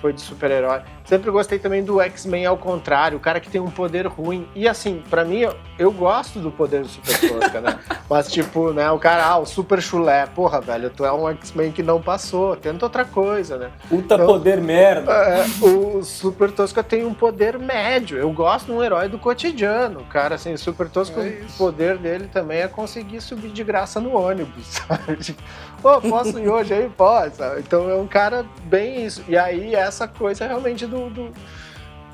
Foi 0.01 0.13
de 0.13 0.21
super-herói. 0.21 0.81
Sempre 1.05 1.31
gostei 1.31 1.59
também 1.59 1.83
do 1.85 2.01
X-Men 2.01 2.47
ao 2.47 2.57
contrário, 2.57 3.19
o 3.19 3.21
cara 3.21 3.41
que 3.41 3.51
tem 3.51 3.61
um 3.61 3.71
poder 3.71 4.07
ruim. 4.07 4.47
E 4.55 4.67
assim, 4.69 5.03
pra 5.11 5.25
mim, 5.25 5.41
eu, 5.41 5.55
eu 5.79 5.93
gosto 5.93 6.39
do 6.39 6.51
poder 6.51 6.83
do 6.83 6.89
Super 6.89 7.21
Tosca, 7.21 7.61
né? 7.61 7.79
Mas, 8.09 8.31
tipo, 8.31 8.73
né, 8.73 8.91
o 8.91 8.99
cara, 8.99 9.27
ah, 9.27 9.39
o 9.39 9.45
Super 9.47 9.83
Chulé. 9.83 10.27
Porra, 10.27 10.61
velho, 10.61 10.89
tu 10.91 11.05
é 11.05 11.13
um 11.13 11.29
X-Men 11.31 11.71
que 11.73 11.83
não 11.83 12.01
passou. 12.01 12.57
Tenta 12.57 12.87
outra 12.87 13.05
coisa, 13.05 13.57
né? 13.59 13.71
Puta 13.89 14.15
Então- 14.15 14.27
poder 14.27 14.61
merda. 14.61 15.13
É, 15.13 15.45
o 15.63 16.03
Super 16.03 16.51
Tosca 16.51 16.83
tem 16.83 17.05
um 17.05 17.13
poder 17.15 17.59
médio. 17.59 18.17
Eu 18.19 18.31
gosto 18.33 18.67
de 18.67 18.73
um 18.73 18.83
herói 18.83 19.09
do 19.09 19.19
cotidiano. 19.19 20.05
Cara, 20.11 20.37
assim, 20.37 20.53
o 20.55 20.59
Super 20.59 20.89
Tosca, 20.89 21.21
É 21.21 21.43
o 21.49 21.53
poder 21.59 21.99
dele 21.99 22.29
também 22.33 22.61
é 22.61 22.69
conseguir 22.69 23.21
subir 23.21 23.51
de 23.51 23.63
graça 23.65 24.01
no 24.01 24.17
ônibus, 24.17 24.65
sabe? 24.89 25.37
Pô, 25.83 26.01
posso 26.01 26.39
ir 26.39 26.49
hoje 26.49 26.75
aí? 26.75 26.91
Sabe? 27.33 27.61
Então 27.61 27.89
é 27.89 27.95
um 27.95 28.07
cara 28.07 28.45
bem 28.65 29.05
isso. 29.05 29.25
E 29.29 29.37
aí 29.37 29.75
essa 29.75 30.07
coisa 30.07 30.47
realmente 30.47 30.87
do, 30.87 31.09
do 31.09 31.33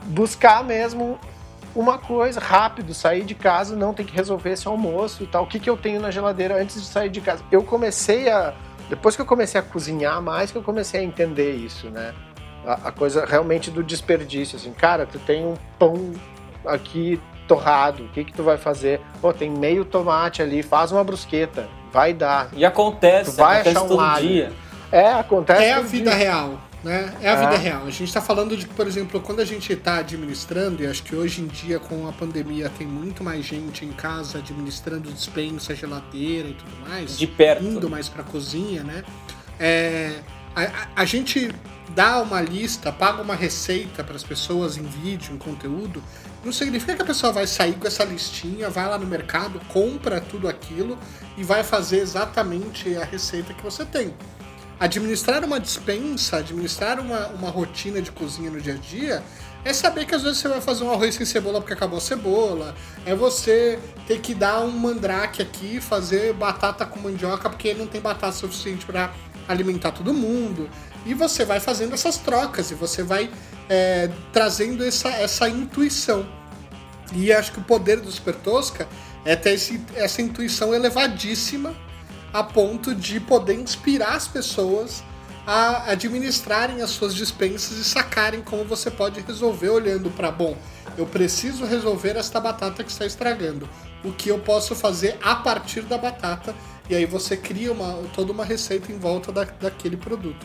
buscar 0.05 0.63
mesmo 0.63 1.19
uma 1.75 1.99
coisa 1.99 2.41
rápido, 2.41 2.95
sair 2.95 3.25
de 3.25 3.35
casa, 3.35 3.77
não 3.77 3.93
tem 3.93 4.07
que 4.07 4.15
resolver 4.15 4.51
esse 4.51 4.67
almoço 4.67 5.23
e 5.23 5.27
tal. 5.27 5.45
O 5.45 5.47
que, 5.47 5.61
que 5.61 5.69
eu 5.69 5.77
tenho 5.77 6.01
na 6.01 6.11
geladeira 6.11 6.61
antes 6.61 6.81
de 6.81 6.87
sair 6.87 7.11
de 7.11 7.21
casa? 7.21 7.45
Eu 7.53 7.63
comecei 7.63 8.31
a. 8.31 8.55
Depois 8.89 9.15
que 9.17 9.23
eu 9.23 9.27
comecei 9.27 9.61
a 9.61 9.63
cozinhar 9.63 10.23
mais, 10.23 10.51
que 10.51 10.57
eu 10.57 10.63
comecei 10.63 11.01
a 11.01 11.03
entender 11.03 11.55
isso, 11.57 11.91
né? 11.91 12.15
A, 12.65 12.89
a 12.89 12.93
coisa 12.93 13.27
realmente 13.27 13.71
do 13.71 13.83
desperdício, 13.83 14.57
assim, 14.57 14.73
cara, 14.73 15.05
tu 15.07 15.19
tem 15.19 15.45
um 15.45 15.55
pão 15.79 16.13
aqui 16.65 17.21
torrado, 17.47 18.05
o 18.05 18.09
que 18.09 18.25
que 18.25 18.33
tu 18.33 18.43
vai 18.43 18.57
fazer? 18.57 19.01
Pô, 19.21 19.33
tem 19.33 19.51
meio 19.51 19.85
tomate 19.85 20.43
ali, 20.43 20.63
faz 20.63 20.93
uma 20.93 21.05
brusqueta, 21.05 21.69
vai 21.93 22.13
dar. 22.13 22.49
E 22.53 22.65
acontece, 22.65 23.31
Tu 23.33 23.37
vai 23.37 23.61
acontece 23.61 23.77
achar 23.77 23.85
um 23.85 23.89
todo 23.89 24.21
dia. 24.21 24.53
É, 24.93 25.09
acontece. 25.13 25.63
É 25.65 25.73
a 25.73 25.81
vida 25.81 26.11
dia. 26.11 26.19
real, 26.19 26.61
né? 26.85 27.13
É 27.21 27.29
a 27.29 27.33
É. 27.33 27.37
vida 27.37 27.57
real. 27.57 27.83
A 27.87 27.91
gente 27.91 28.05
está 28.05 28.21
falando 28.21 28.57
de 28.57 28.67
que, 28.67 28.75
por 28.75 28.87
exemplo, 28.87 29.21
quando 29.21 29.41
a 29.41 29.45
gente 29.45 29.73
está 29.73 29.97
administrando, 29.99 30.83
e 30.83 30.87
acho 30.87 31.03
que 31.03 31.15
hoje 31.17 31.43
em 31.43 31.47
dia 31.47 31.79
com 31.81 32.09
a 32.09 32.13
pandemia 32.13 32.71
tem 32.79 32.87
muito 32.87 33.25
mais 33.25 33.45
gente 33.45 33.85
em 33.85 33.93
casa 33.93 34.39
administrando 34.39 35.11
dispensa, 35.13 35.75
geladeira 35.75 36.49
e 36.49 36.55
tudo 36.55 36.89
mais, 36.89 37.19
De 37.19 37.27
perto. 37.27 37.65
indo 37.65 37.91
mais 37.91 38.09
para 38.09 38.23
cozinha, 38.23 38.83
né? 38.85 39.03
É, 39.59 40.13
a, 40.55 40.63
a- 40.63 40.89
a 40.97 41.05
gente 41.05 41.51
dá 41.95 42.21
uma 42.21 42.41
lista, 42.41 42.93
paga 42.93 43.23
uma 43.23 43.35
receita 43.35 44.05
para 44.05 44.15
as 44.17 44.23
pessoas 44.23 44.77
em 44.77 44.83
vídeo, 44.83 45.35
em 45.35 45.39
conteúdo, 45.39 46.03
não 46.47 46.53
significa 46.53 46.95
que 46.95 47.03
a 47.03 47.05
pessoa 47.05 47.33
vai 47.33 47.47
sair 47.47 47.75
com 47.75 47.87
essa 47.87 48.05
listinha, 48.05 48.71
vai 48.71 48.89
lá 48.89 48.97
no 48.97 49.07
mercado, 49.07 49.61
compra 49.69 50.21
tudo 50.21 50.49
aquilo 50.49 50.97
e 51.37 51.43
vai 51.43 51.65
fazer 51.65 51.99
exatamente 51.99 52.97
a 52.97 53.05
receita 53.05 53.53
que 53.53 53.63
você 53.63 53.85
tem. 53.85 54.15
Administrar 54.79 55.45
uma 55.45 55.59
dispensa, 55.59 56.37
administrar 56.37 57.01
uma, 57.01 57.27
uma 57.29 57.51
rotina 57.51 58.01
de 58.01 58.13
cozinha 58.13 58.51
no 58.51 58.61
dia 58.61 58.75
a 58.75 58.77
dia, 58.77 59.23
é 59.65 59.73
saber 59.73 60.05
que 60.05 60.15
às 60.15 60.23
vezes 60.23 60.39
você 60.39 60.49
vai 60.49 60.61
fazer 60.61 60.85
um 60.85 60.93
arroz 60.93 61.17
sem 61.17 61.27
cebola 61.27 61.61
porque 61.61 61.73
acabou 61.73 61.99
a 61.99 62.01
cebola, 62.01 62.75
é 63.05 63.13
você 63.15 63.81
ter 64.07 64.21
que 64.21 64.33
dar 64.33 64.61
um 64.61 64.71
mandrake 64.71 65.43
aqui, 65.43 65.81
fazer 65.81 66.33
batata 66.35 66.87
com 66.87 67.01
mandioca 67.01 67.51
porque 67.51 67.75
não 67.75 67.89
tem 67.89 68.01
batata 68.01 68.33
suficiente 68.33 68.87
para 68.87 69.13
alimentar 69.49 69.91
todo 69.91 70.15
mundo. 70.15 70.71
E 71.05 71.15
você 71.15 71.45
vai 71.45 71.59
fazendo 71.59 71.95
essas 71.95 72.19
trocas 72.19 72.71
e 72.71 72.75
você 72.75 73.03
vai 73.03 73.31
é, 73.69 74.11
trazendo 74.33 74.85
essa, 74.85 75.09
essa 75.09 75.49
intuição. 75.49 76.36
E 77.13 77.33
acho 77.33 77.53
que 77.53 77.59
o 77.59 77.63
poder 77.63 78.01
do 78.01 78.11
Super 78.11 78.35
Tosca 78.35 78.89
é 79.25 79.37
ter 79.37 79.53
esse, 79.53 79.81
essa 79.95 80.23
intuição 80.23 80.75
elevadíssima 80.75 81.75
a 82.33 82.43
ponto 82.43 82.95
de 82.95 83.21
poder 83.21 83.55
inspirar 83.55 84.15
as 84.15 84.29
pessoas 84.29 85.03
a 85.47 85.93
administrarem 85.93 86.83
as 86.83 86.91
suas 86.91 87.15
dispensas 87.15 87.79
e 87.79 87.85
sacarem 87.85 88.43
como 88.43 88.65
você 88.65 88.91
pode 88.91 89.21
resolver 89.21 89.69
olhando 89.69 90.11
para, 90.11 90.31
bom, 90.31 90.57
eu 90.99 91.07
preciso 91.07 91.65
resolver 91.65 92.17
esta 92.17 92.41
batata 92.41 92.83
que 92.83 92.91
está 92.91 93.07
estragando. 93.07 93.69
O 94.05 94.13
que 94.13 94.29
eu 94.29 94.41
posso 94.41 94.75
fazer 94.75 95.17
a 95.23 95.37
partir 95.37 95.83
da 95.83 95.97
batata? 95.97 96.53
E 96.91 96.97
aí 96.97 97.07
você 97.07 97.37
cria 97.37 97.73
uma, 97.73 98.03
toda 98.13 98.33
uma 98.33 98.45
receita 98.45 98.91
em 98.91 98.99
volta 98.99 99.31
da, 99.31 99.45
daquele 99.45 99.97
produto. 99.97 100.45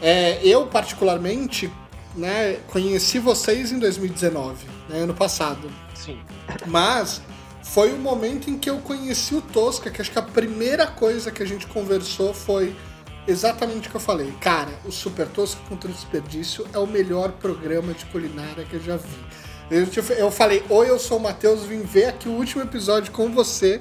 É, 0.00 0.40
eu, 0.42 0.66
particularmente, 0.66 1.70
né, 2.16 2.58
conheci 2.68 3.18
vocês 3.18 3.72
em 3.72 3.78
2019, 3.78 4.66
né, 4.88 5.00
ano 5.00 5.14
passado. 5.14 5.70
Sim. 5.94 6.18
Mas 6.66 7.20
foi 7.62 7.92
o 7.92 7.96
momento 7.98 8.48
em 8.50 8.58
que 8.58 8.70
eu 8.70 8.78
conheci 8.78 9.34
o 9.34 9.40
Tosca, 9.42 9.90
que 9.90 10.00
acho 10.00 10.10
que 10.10 10.18
a 10.18 10.22
primeira 10.22 10.86
coisa 10.86 11.30
que 11.30 11.42
a 11.42 11.46
gente 11.46 11.66
conversou 11.66 12.32
foi 12.32 12.74
exatamente 13.28 13.88
o 13.88 13.90
que 13.90 13.96
eu 13.96 14.00
falei. 14.00 14.32
Cara, 14.40 14.70
o 14.84 14.92
Super 14.92 15.26
Tosca 15.26 15.60
contra 15.68 15.90
o 15.90 15.92
Desperdício 15.92 16.64
é 16.72 16.78
o 16.78 16.86
melhor 16.86 17.32
programa 17.32 17.92
de 17.92 18.04
culinária 18.06 18.64
que 18.64 18.74
eu 18.74 18.80
já 18.82 18.96
vi. 18.96 19.08
Eu, 19.68 19.84
te- 19.86 20.00
eu 20.16 20.30
falei, 20.30 20.62
oi, 20.70 20.88
eu 20.88 20.98
sou 20.98 21.18
o 21.18 21.20
Matheus, 21.20 21.64
vim 21.64 21.80
ver 21.80 22.04
aqui 22.06 22.28
o 22.28 22.32
último 22.32 22.62
episódio 22.62 23.10
com 23.12 23.32
você 23.32 23.80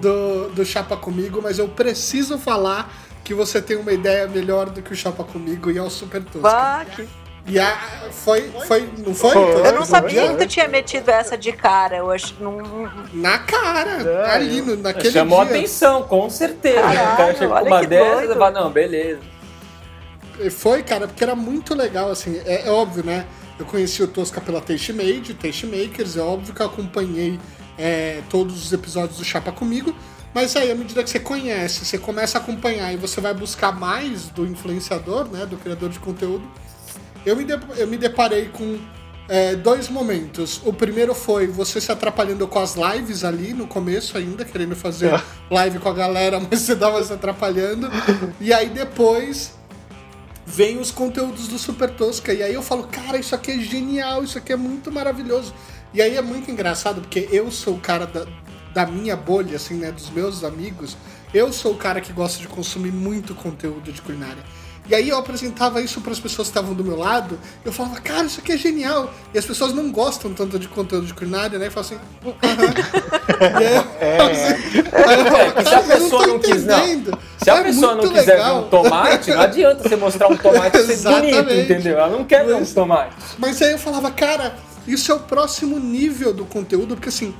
do, 0.00 0.48
do 0.50 0.64
Chapa 0.64 0.96
Comigo, 0.96 1.40
mas 1.42 1.58
eu 1.58 1.66
preciso 1.68 2.38
falar 2.38 2.92
que 3.24 3.34
você 3.34 3.60
tem 3.60 3.76
uma 3.76 3.92
ideia 3.92 4.28
melhor 4.28 4.70
do 4.70 4.80
que 4.80 4.92
o 4.92 4.96
Chapa 4.96 5.24
Comigo 5.24 5.72
e 5.72 5.78
é 5.78 5.82
o 5.82 5.90
Super 5.90 6.22
Tosca. 6.22 6.40
Bah, 6.40 6.84
que- 6.84 7.08
E 7.46 7.58
a, 7.58 7.76
foi, 8.10 8.50
foi, 8.66 8.88
não 9.04 9.14
foi? 9.14 9.32
Foi. 9.32 9.66
Eu 9.66 9.72
não 9.72 9.84
sabia 9.84 10.28
que 10.30 10.36
tu 10.36 10.46
tinha 10.46 10.66
metido 10.66 11.10
essa 11.10 11.36
de 11.36 11.52
cara. 11.52 11.96
Eu 11.98 12.10
acho. 12.10 12.34
Não, 12.40 12.56
Na 13.12 13.38
cara, 13.38 14.02
É, 14.02 14.30
ali, 14.30 14.62
no, 14.62 14.76
naquele 14.76 15.12
Chamou 15.12 15.44
dia. 15.44 15.56
atenção, 15.56 16.02
com 16.04 16.30
certeza. 16.30 16.80
Caralho, 16.80 17.12
o 17.12 17.16
cara 17.16 17.34
chega 17.34 17.54
com 17.60 17.66
uma 17.66 17.86
dessas 17.86 18.14
doido. 18.14 18.32
e 18.32 18.34
fala, 18.38 18.50
não, 18.50 18.70
beleza. 18.70 19.20
Foi, 20.50 20.82
cara, 20.82 21.06
porque 21.06 21.22
era 21.22 21.36
muito 21.36 21.74
legal, 21.74 22.10
assim, 22.10 22.40
é, 22.44 22.66
é 22.66 22.70
óbvio, 22.70 23.04
né? 23.04 23.24
Eu 23.58 23.64
conheci 23.66 24.02
o 24.02 24.08
Tosca 24.08 24.40
pela 24.40 24.60
Taste 24.60 24.92
Made, 24.92 25.32
Taste 25.34 25.66
Makers, 25.66 26.16
é 26.16 26.20
óbvio 26.22 26.52
que 26.52 26.60
eu 26.60 26.66
acompanhei 26.66 27.38
é, 27.78 28.20
todos 28.28 28.64
os 28.64 28.72
episódios 28.72 29.18
do 29.18 29.24
Chapa 29.24 29.52
comigo, 29.52 29.94
mas 30.34 30.56
aí, 30.56 30.72
à 30.72 30.74
medida 30.74 31.04
que 31.04 31.10
você 31.10 31.20
conhece, 31.20 31.84
você 31.84 31.96
começa 31.98 32.38
a 32.38 32.40
acompanhar 32.40 32.92
e 32.92 32.96
você 32.96 33.20
vai 33.20 33.32
buscar 33.32 33.70
mais 33.70 34.26
do 34.28 34.44
influenciador, 34.44 35.28
né, 35.28 35.46
do 35.46 35.56
criador 35.56 35.88
de 35.90 36.00
conteúdo, 36.00 36.42
eu 37.24 37.36
me, 37.36 37.44
de- 37.44 37.58
eu 37.78 37.86
me 37.86 37.96
deparei 37.96 38.46
com 38.46 38.78
é, 39.28 39.54
dois 39.56 39.88
momentos. 39.88 40.60
O 40.64 40.72
primeiro 40.72 41.14
foi 41.14 41.46
você 41.46 41.80
se 41.80 41.90
atrapalhando 41.90 42.46
com 42.46 42.58
as 42.58 42.74
lives 42.74 43.24
ali 43.24 43.52
no 43.54 43.66
começo 43.66 44.18
ainda, 44.18 44.44
querendo 44.44 44.76
fazer 44.76 45.18
live 45.50 45.78
com 45.78 45.88
a 45.88 45.94
galera, 45.94 46.38
mas 46.50 46.60
você 46.60 46.76
tava 46.76 47.02
se 47.02 47.12
atrapalhando. 47.12 47.90
E 48.40 48.52
aí 48.52 48.68
depois 48.68 49.54
vem 50.46 50.78
os 50.78 50.90
conteúdos 50.90 51.48
do 51.48 51.58
Super 51.58 51.90
Tosca. 51.90 52.32
E 52.32 52.42
aí 52.42 52.52
eu 52.54 52.62
falo, 52.62 52.84
cara, 52.84 53.16
isso 53.18 53.34
aqui 53.34 53.52
é 53.52 53.58
genial, 53.58 54.22
isso 54.22 54.36
aqui 54.38 54.52
é 54.52 54.56
muito 54.56 54.92
maravilhoso. 54.92 55.54
E 55.92 56.02
aí 56.02 56.16
é 56.16 56.22
muito 56.22 56.50
engraçado, 56.50 57.00
porque 57.00 57.28
eu 57.30 57.50
sou 57.50 57.74
o 57.76 57.80
cara 57.80 58.06
da, 58.06 58.26
da 58.74 58.86
minha 58.86 59.16
bolha, 59.16 59.56
assim, 59.56 59.74
né, 59.76 59.90
dos 59.92 60.10
meus 60.10 60.44
amigos. 60.44 60.96
Eu 61.32 61.52
sou 61.52 61.72
o 61.72 61.76
cara 61.76 62.00
que 62.00 62.12
gosta 62.12 62.40
de 62.40 62.46
consumir 62.48 62.92
muito 62.92 63.34
conteúdo 63.34 63.90
de 63.90 64.02
culinária. 64.02 64.42
E 64.86 64.94
aí 64.94 65.08
eu 65.08 65.16
apresentava 65.16 65.80
isso 65.80 66.00
para 66.02 66.12
as 66.12 66.20
pessoas 66.20 66.48
que 66.48 66.52
estavam 66.58 66.74
do 66.74 66.84
meu 66.84 66.96
lado, 66.98 67.38
eu 67.64 67.72
falava, 67.72 67.98
cara, 68.02 68.24
isso 68.26 68.40
aqui 68.40 68.52
é 68.52 68.56
genial. 68.58 69.10
E 69.32 69.38
as 69.38 69.46
pessoas 69.46 69.72
não 69.72 69.90
gostam 69.90 70.32
tanto 70.34 70.58
de 70.58 70.68
conteúdo 70.68 71.06
de 71.06 71.14
culinária, 71.14 71.58
né? 71.58 71.68
E 71.68 71.70
falam 71.70 71.88
assim. 71.88 71.98
E 72.22 73.64
aí 73.64 73.74
eu 73.76 73.84
falo 74.16 74.30
assim, 74.30 74.54
aí 75.06 75.18
eu 75.20 75.24
falo, 75.26 75.36
É, 75.38 75.50
que 75.52 75.62
se 75.62 75.68
a 75.68 75.80
"Cara, 75.80 75.82
pessoa 76.00 76.22
tô 76.22 76.28
não 76.28 76.38
quis- 76.38 76.64
não. 76.64 76.78
entendendo." 76.78 77.18
Se 77.42 77.50
a 77.50 77.56
É 77.56 77.62
pessoa 77.62 77.94
não 77.94 78.08
quiser 78.08 78.34
legal. 78.36 78.60
ver 78.60 78.66
um 78.66 78.68
tomate, 78.70 79.30
não 79.30 79.40
adianta 79.40 79.88
você 79.88 79.96
mostrar 79.96 80.28
um 80.28 80.36
tomate 80.36 80.78
ser 80.82 80.96
bonito, 81.08 81.52
entendeu? 81.52 81.98
Ela 81.98 82.08
não 82.08 82.24
quer 82.24 82.44
ver 82.46 82.54
um 82.54 82.60
Mas- 82.60 82.72
tomate. 82.72 83.14
Mas 83.38 83.60
aí 83.62 83.72
eu 83.72 83.78
falava, 83.78 84.10
cara, 84.10 84.54
isso 84.86 85.12
é 85.12 85.14
o 85.14 85.20
próximo 85.20 85.78
nível 85.78 86.32
do 86.32 86.44
conteúdo, 86.46 86.94
porque 86.94 87.08
assim, 87.10 87.34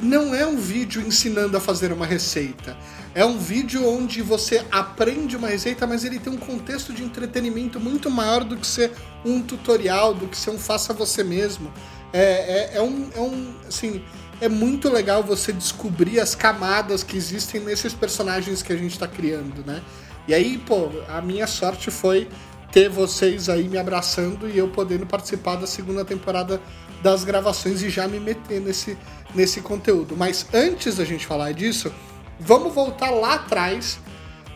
não 0.00 0.34
é 0.34 0.46
um 0.46 0.56
vídeo 0.56 1.02
ensinando 1.02 1.56
a 1.56 1.60
fazer 1.60 1.92
uma 1.92 2.06
receita. 2.06 2.76
É 3.14 3.24
um 3.24 3.36
vídeo 3.36 3.86
onde 3.88 4.22
você 4.22 4.64
aprende 4.70 5.36
uma 5.36 5.48
receita, 5.48 5.86
mas 5.86 6.04
ele 6.04 6.18
tem 6.18 6.32
um 6.32 6.36
contexto 6.36 6.92
de 6.92 7.02
entretenimento 7.02 7.80
muito 7.80 8.08
maior 8.10 8.44
do 8.44 8.56
que 8.56 8.66
ser 8.66 8.92
um 9.24 9.42
tutorial, 9.42 10.14
do 10.14 10.28
que 10.28 10.36
ser 10.36 10.50
um 10.50 10.58
faça 10.58 10.92
você 10.92 11.24
mesmo. 11.24 11.72
É, 12.12 12.22
é, 12.22 12.70
é 12.76 12.82
um, 12.82 13.10
é 13.14 13.20
um. 13.20 13.54
Assim, 13.66 14.02
é 14.40 14.48
muito 14.48 14.88
legal 14.88 15.22
você 15.22 15.52
descobrir 15.52 16.20
as 16.20 16.34
camadas 16.34 17.02
que 17.02 17.16
existem 17.16 17.60
nesses 17.60 17.92
personagens 17.92 18.62
que 18.62 18.72
a 18.72 18.76
gente 18.76 18.92
está 18.92 19.08
criando, 19.08 19.66
né? 19.66 19.82
E 20.28 20.34
aí, 20.34 20.58
pô, 20.58 20.90
a 21.08 21.20
minha 21.20 21.46
sorte 21.46 21.90
foi 21.90 22.28
ter 22.70 22.88
vocês 22.88 23.48
aí 23.48 23.68
me 23.68 23.78
abraçando 23.78 24.48
e 24.48 24.56
eu 24.58 24.68
podendo 24.68 25.06
participar 25.06 25.56
da 25.56 25.66
segunda 25.66 26.04
temporada 26.04 26.60
das 27.02 27.24
gravações 27.24 27.82
e 27.82 27.88
já 27.88 28.06
me 28.06 28.20
meter 28.20 28.60
nesse, 28.60 28.96
nesse 29.34 29.60
conteúdo. 29.60 30.16
Mas 30.16 30.46
antes 30.52 30.96
da 30.96 31.04
gente 31.04 31.26
falar 31.26 31.52
disso, 31.52 31.92
vamos 32.38 32.72
voltar 32.74 33.10
lá 33.10 33.34
atrás, 33.34 33.98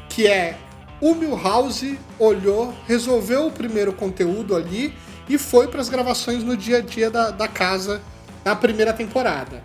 que 0.08 0.26
é 0.26 0.56
o 1.00 1.14
Milhouse 1.14 1.98
olhou, 2.18 2.72
resolveu 2.86 3.46
o 3.46 3.50
primeiro 3.52 3.92
conteúdo 3.92 4.54
ali 4.54 4.94
e 5.28 5.36
foi 5.36 5.66
para 5.68 5.80
as 5.80 5.88
gravações 5.88 6.42
no 6.44 6.56
dia 6.56 6.78
a 6.78 6.80
dia 6.80 7.10
da, 7.10 7.30
da 7.30 7.48
casa 7.48 8.00
na 8.44 8.54
primeira 8.54 8.92
temporada. 8.92 9.62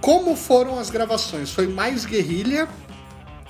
Como 0.00 0.36
foram 0.36 0.78
as 0.78 0.90
gravações? 0.90 1.50
Foi 1.50 1.66
mais 1.66 2.04
guerrilha? 2.04 2.68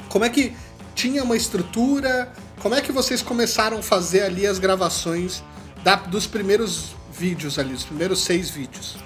Como 0.09 0.25
é 0.25 0.31
que 0.31 0.55
tinha 0.95 1.23
uma 1.23 1.37
estrutura? 1.37 2.33
Como 2.61 2.75
é 2.75 2.81
que 2.81 2.93
vocês 2.93 3.21
começaram 3.23 3.79
a 3.79 3.83
fazer 3.83 4.23
ali 4.23 4.47
as 4.47 4.59
gravações 4.59 5.43
da- 5.85 5.97
dos 5.97 6.27
primeiros 6.27 6.95
vídeos 7.13 7.59
ali, 7.59 7.75
os 7.75 7.85
primeiros 7.85 8.25
seis 8.25 8.49
vídeos? 8.51 8.97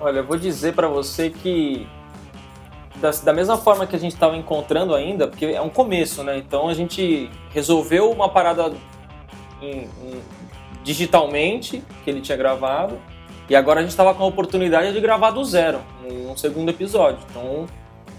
Olha, 0.00 0.18
eu 0.18 0.24
vou 0.24 0.36
dizer 0.38 0.74
pra 0.74 0.88
você 0.88 1.30
que 1.30 1.86
da, 2.96 3.10
da 3.10 3.32
mesma 3.32 3.56
forma 3.56 3.86
que 3.86 3.96
a 3.96 3.98
gente 3.98 4.12
estava 4.14 4.36
encontrando 4.36 4.94
ainda, 4.94 5.26
porque 5.28 5.46
é 5.46 5.60
um 5.60 5.68
começo, 5.68 6.22
né? 6.22 6.38
Então 6.38 6.68
a 6.68 6.74
gente 6.74 7.30
resolveu 7.50 8.10
uma 8.10 8.28
parada 8.28 8.72
em- 9.62 9.88
em- 10.02 10.22
digitalmente 10.82 11.82
que 12.04 12.10
ele 12.10 12.20
tinha 12.20 12.36
gravado 12.38 12.98
e 13.48 13.56
agora 13.56 13.80
a 13.80 13.82
gente 13.82 13.90
estava 13.90 14.14
com 14.14 14.22
a 14.22 14.26
oportunidade 14.26 14.92
de 14.92 15.00
gravar 15.00 15.30
do 15.30 15.44
zero, 15.44 15.80
um 16.30 16.36
segundo 16.36 16.68
episódio. 16.70 17.18
Então 17.30 17.66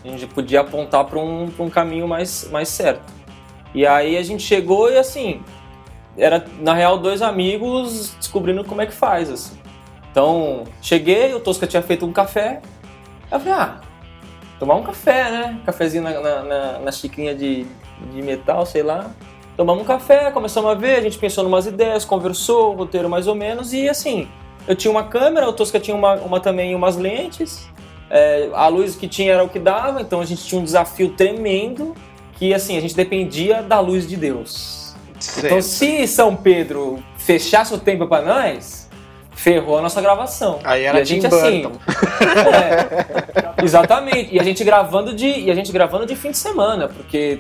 a 0.04 0.08
gente 0.10 0.28
podia 0.28 0.62
apontar 0.62 1.06
para 1.06 1.20
um, 1.20 1.50
pra 1.50 1.63
um 1.66 1.70
caminho 1.70 2.08
mais, 2.08 2.50
mais 2.52 2.70
certo. 2.70 3.13
E 3.74 3.86
aí 3.86 4.18
a 4.18 4.24
gente 4.24 4.44
chegou 4.44 4.92
e 4.92 4.98
assim 4.98 5.42
era 6.18 6.44
na 6.60 6.74
real 6.74 6.98
dois 6.98 7.22
amigos 7.22 8.16
descobrindo 8.18 8.63
como 8.63 8.82
é 8.82 8.86
que 8.88 8.94
faz 8.94 9.30
assim. 9.30 9.58
Então, 10.17 10.63
cheguei, 10.82 11.32
o 11.36 11.39
Tosca 11.39 11.67
tinha 11.67 11.84
feito 11.84 12.03
um 12.03 12.12
café. 12.12 12.60
Eu 13.32 13.39
falei, 13.39 13.53
ah, 13.53 13.82
tomar 14.60 14.73
um 14.73 14.82
café, 14.82 15.30
né? 15.30 15.60
Cafezinho 15.63 16.01
na, 16.01 16.19
na, 16.19 16.41
na- 16.43 16.80
na 16.80 16.91
xicrinha 16.91 17.36
de, 17.36 17.67
de 18.12 18.21
metal, 18.23 18.65
sei 18.65 18.82
lá. 18.82 19.12
Tomamos 19.56 19.84
um 19.84 19.86
café, 19.86 20.32
começamos 20.32 20.71
a 20.71 20.73
ver, 20.73 20.95
a 20.97 21.01
gente 21.01 21.19
pensou 21.19 21.43
em 21.43 21.47
umas 21.47 21.67
ideias, 21.67 22.03
conversou, 22.03 22.73
o 22.73 22.77
roteiro 22.77 23.08
mais 23.08 23.27
ou 23.27 23.36
menos, 23.36 23.73
e 23.73 23.88
assim, 23.88 24.27
Eu 24.67 24.75
tinha 24.75 24.89
uma 24.89 25.03
câmera, 25.03 25.47
o 25.47 25.53
Tosca 25.53 25.80
tinha 25.80 25.95
uma, 25.95 26.15
uma 26.15 26.39
também 26.39 26.73
umas 26.73 26.97
lentes. 26.97 27.69
É, 28.10 28.49
a 28.53 28.67
luz 28.69 28.95
que 28.95 29.08
tinha 29.08 29.34
era 29.34 29.43
o 29.43 29.47
que 29.49 29.60
dava, 29.60 30.01
então 30.01 30.19
a 30.19 30.25
gente 30.25 30.43
tinha 30.43 30.60
um 30.60 30.63
desafio 30.63 31.10
tremendo 31.10 31.93
que 32.34 32.56
assim, 32.56 32.75
a 32.75 32.82
gente 32.82 32.95
dependia 32.95 33.62
da 33.62 33.80
luz 33.80 34.08
de 34.08 34.15
Deus. 34.17 34.95
Então 35.38 35.62
se 35.62 36.08
São 36.08 36.36
Pedro 36.36 37.01
fechasse 37.17 37.71
o 37.73 37.77
tempo 37.77 38.08
para 38.08 38.25
nós, 38.25 38.77
ferrou 39.38 39.78
a 39.78 39.82
nossa 39.82 40.02
gravação. 40.02 40.60
Aí 40.63 40.84
era 40.84 40.97
e 40.97 41.02
a 41.02 41.04
gente 41.06 41.26
assim, 41.28 41.62
é, 43.60 43.63
exatamente. 43.63 44.34
E 44.36 44.39
a 44.39 44.43
gente 44.43 44.63
gravando 44.63 45.13
de 45.13 45.28
e 45.28 45.52
a 45.52 45.56
gente 45.56 45.71
gravando 45.71 46.06
de 46.06 46.15
fim 46.15 46.32
de 46.32 46.38
semana, 46.38 46.88
porque 46.88 47.39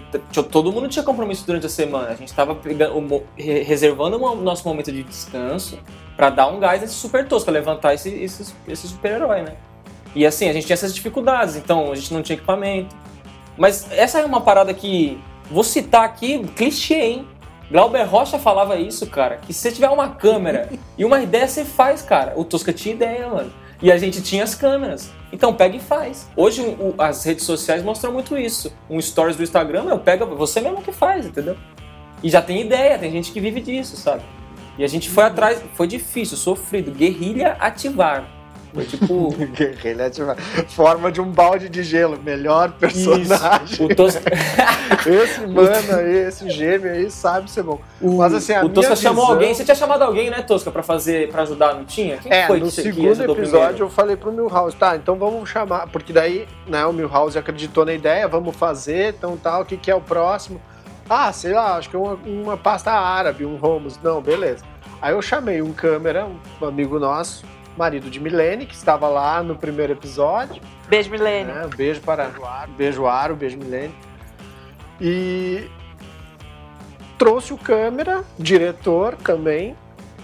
todo 0.51 0.71
mundo 0.71 0.87
tinha 0.87 1.03
compromisso 1.03 1.45
durante 1.45 1.65
a 1.65 1.69
semana. 1.69 2.09
A 2.09 2.15
gente 2.15 2.33
tava 2.33 2.55
pegando, 2.55 2.97
o 2.97 3.01
mo- 3.01 3.23
re- 3.35 3.63
reservando 3.63 4.17
o 4.23 4.35
nosso 4.35 4.67
momento 4.67 4.91
de 4.91 5.03
descanso 5.03 5.79
pra 6.15 6.29
dar 6.29 6.47
um 6.47 6.59
gás 6.59 6.81
nesse 6.81 6.93
super 6.93 7.27
tosco, 7.27 7.45
pra 7.45 7.53
levantar 7.53 7.93
esse, 7.93 8.09
esse, 8.09 8.53
esse 8.67 8.87
super-herói, 8.87 9.41
né? 9.41 9.53
E 10.15 10.25
assim, 10.25 10.49
a 10.49 10.53
gente 10.53 10.65
tinha 10.65 10.73
essas 10.75 10.93
dificuldades, 10.93 11.55
então 11.55 11.91
a 11.91 11.95
gente 11.95 12.13
não 12.13 12.21
tinha 12.21 12.35
equipamento. 12.35 12.95
Mas 13.57 13.87
essa 13.91 14.19
é 14.19 14.25
uma 14.25 14.41
parada 14.41 14.73
que 14.73 15.19
vou 15.49 15.63
citar 15.63 16.03
aqui, 16.05 16.39
clichê, 16.55 16.95
hein? 17.01 17.27
Glauber 17.69 18.03
Rocha 18.03 18.39
falava 18.39 18.77
isso, 18.77 19.05
cara, 19.07 19.37
que 19.37 19.53
se 19.53 19.59
você 19.59 19.71
tiver 19.71 19.89
uma 19.89 20.09
câmera 20.09 20.69
e 20.97 21.03
uma 21.03 21.19
ideia, 21.21 21.47
você 21.47 21.65
faz, 21.65 22.01
cara. 22.01 22.33
O 22.37 22.43
Tosca 22.45 22.71
tinha 22.71 22.95
ideia, 22.95 23.27
mano. 23.27 23.51
E 23.81 23.91
a 23.91 23.97
gente 23.97 24.21
tinha 24.21 24.43
as 24.43 24.55
câmeras. 24.55 25.11
Então 25.31 25.53
pega 25.53 25.75
e 25.75 25.79
faz. 25.79 26.29
Hoje 26.35 26.61
o- 26.61 26.95
as 26.97 27.23
redes 27.23 27.45
sociais 27.45 27.83
mostram 27.83 28.11
muito 28.13 28.37
isso. 28.37 28.73
Um 28.89 28.99
stories 29.01 29.35
do 29.35 29.43
Instagram, 29.43 29.83
eu 29.89 29.99
pego 29.99 30.25
você 30.35 30.61
mesmo 30.61 30.81
que 30.81 30.91
faz, 30.91 31.25
entendeu? 31.25 31.55
E 32.23 32.29
já 32.29 32.41
tem 32.41 32.61
ideia, 32.61 32.97
tem 32.97 33.11
gente 33.11 33.31
que 33.31 33.39
vive 33.39 33.59
disso, 33.61 33.97
sabe? 33.97 34.23
E 34.77 34.83
a 34.83 34.87
gente 34.87 35.09
foi 35.09 35.25
atrás, 35.25 35.61
foi 35.75 35.87
difícil, 35.87 36.37
sofrido. 36.37 36.91
Guerrilha 36.91 37.57
ativar. 37.59 38.23
Foi 38.73 38.85
tipo. 38.85 39.33
Ele 39.83 40.01
é 40.01 40.09
tipo, 40.09 40.27
forma 40.69 41.11
de 41.11 41.19
um 41.21 41.29
balde 41.31 41.69
de 41.69 41.83
gelo, 41.83 42.17
melhor 42.23 42.71
personagem. 42.73 43.85
o 43.85 43.95
Tosca. 43.95 44.21
Esse 45.05 45.41
mano 45.47 45.95
aí, 45.97 46.17
esse 46.27 46.49
gêmeo 46.49 46.91
aí 46.91 47.09
sabe 47.09 47.49
ser 47.49 47.63
bom. 47.63 47.79
Mas 48.01 48.33
assim, 48.33 48.53
a 48.53 48.63
o 48.65 48.69
Tosca 48.69 48.89
minha 48.91 48.95
chamou 49.01 49.23
visão- 49.25 49.35
alguém. 49.35 49.53
Você 49.53 49.63
tinha 49.63 49.75
chamado 49.75 50.01
alguém, 50.03 50.29
né, 50.29 50.41
Tosca, 50.41 50.69
pra 50.71 50.83
fazer, 50.83 51.29
para 51.29 51.43
ajudar, 51.43 51.73
não 51.75 51.85
tinha? 51.85 52.17
Quem 52.17 52.31
É, 52.31 52.45
foi 52.47 52.59
no 52.59 52.65
que, 52.65 52.71
segundo 52.71 53.07
episódio 53.23 53.35
primeiro? 53.35 53.77
eu 53.85 53.89
falei 53.89 54.15
pro 54.15 54.31
Milhouse, 54.31 54.75
tá, 54.75 54.95
então 54.95 55.15
vamos 55.15 55.49
chamar, 55.49 55.87
porque 55.87 56.11
daí, 56.11 56.47
né, 56.67 56.85
o 56.85 56.91
Milhouse 56.93 57.37
acreditou 57.37 57.85
na 57.85 57.93
ideia, 57.93 58.27
vamos 58.27 58.55
fazer, 58.55 59.13
então 59.17 59.37
tal, 59.37 59.61
o 59.61 59.65
que 59.65 59.77
que 59.77 59.89
é 59.89 59.95
o 59.95 60.01
próximo? 60.01 60.59
Ah, 61.09 61.31
sei 61.31 61.53
lá, 61.53 61.77
acho 61.77 61.89
que 61.89 61.95
é 61.95 61.99
uma, 61.99 62.17
uma 62.25 62.57
pasta 62.57 62.91
árabe, 62.91 63.45
um 63.45 63.55
Romos. 63.55 63.97
Não, 64.03 64.21
beleza. 64.21 64.63
Aí 65.01 65.13
eu 65.13 65.21
chamei 65.21 65.61
um 65.61 65.71
câmera, 65.71 66.27
um 66.61 66.65
amigo 66.65 66.99
nosso, 66.99 67.45
marido 67.77 68.09
de 68.09 68.19
Milene, 68.19 68.65
que 68.65 68.73
estava 68.73 69.07
lá 69.07 69.41
no 69.43 69.55
primeiro 69.55 69.93
episódio, 69.93 70.61
Beijo, 70.87 71.09
Milene. 71.11 71.51
né? 71.51 71.69
Beijo 71.75 72.01
para 72.01 72.29
beijo 72.77 73.05
Aro, 73.05 73.35
beijo 73.35 73.57
Milene. 73.57 73.93
E 74.99 75.69
trouxe 77.17 77.53
o 77.53 77.57
câmera, 77.57 78.23
diretor 78.37 79.15
também. 79.15 79.75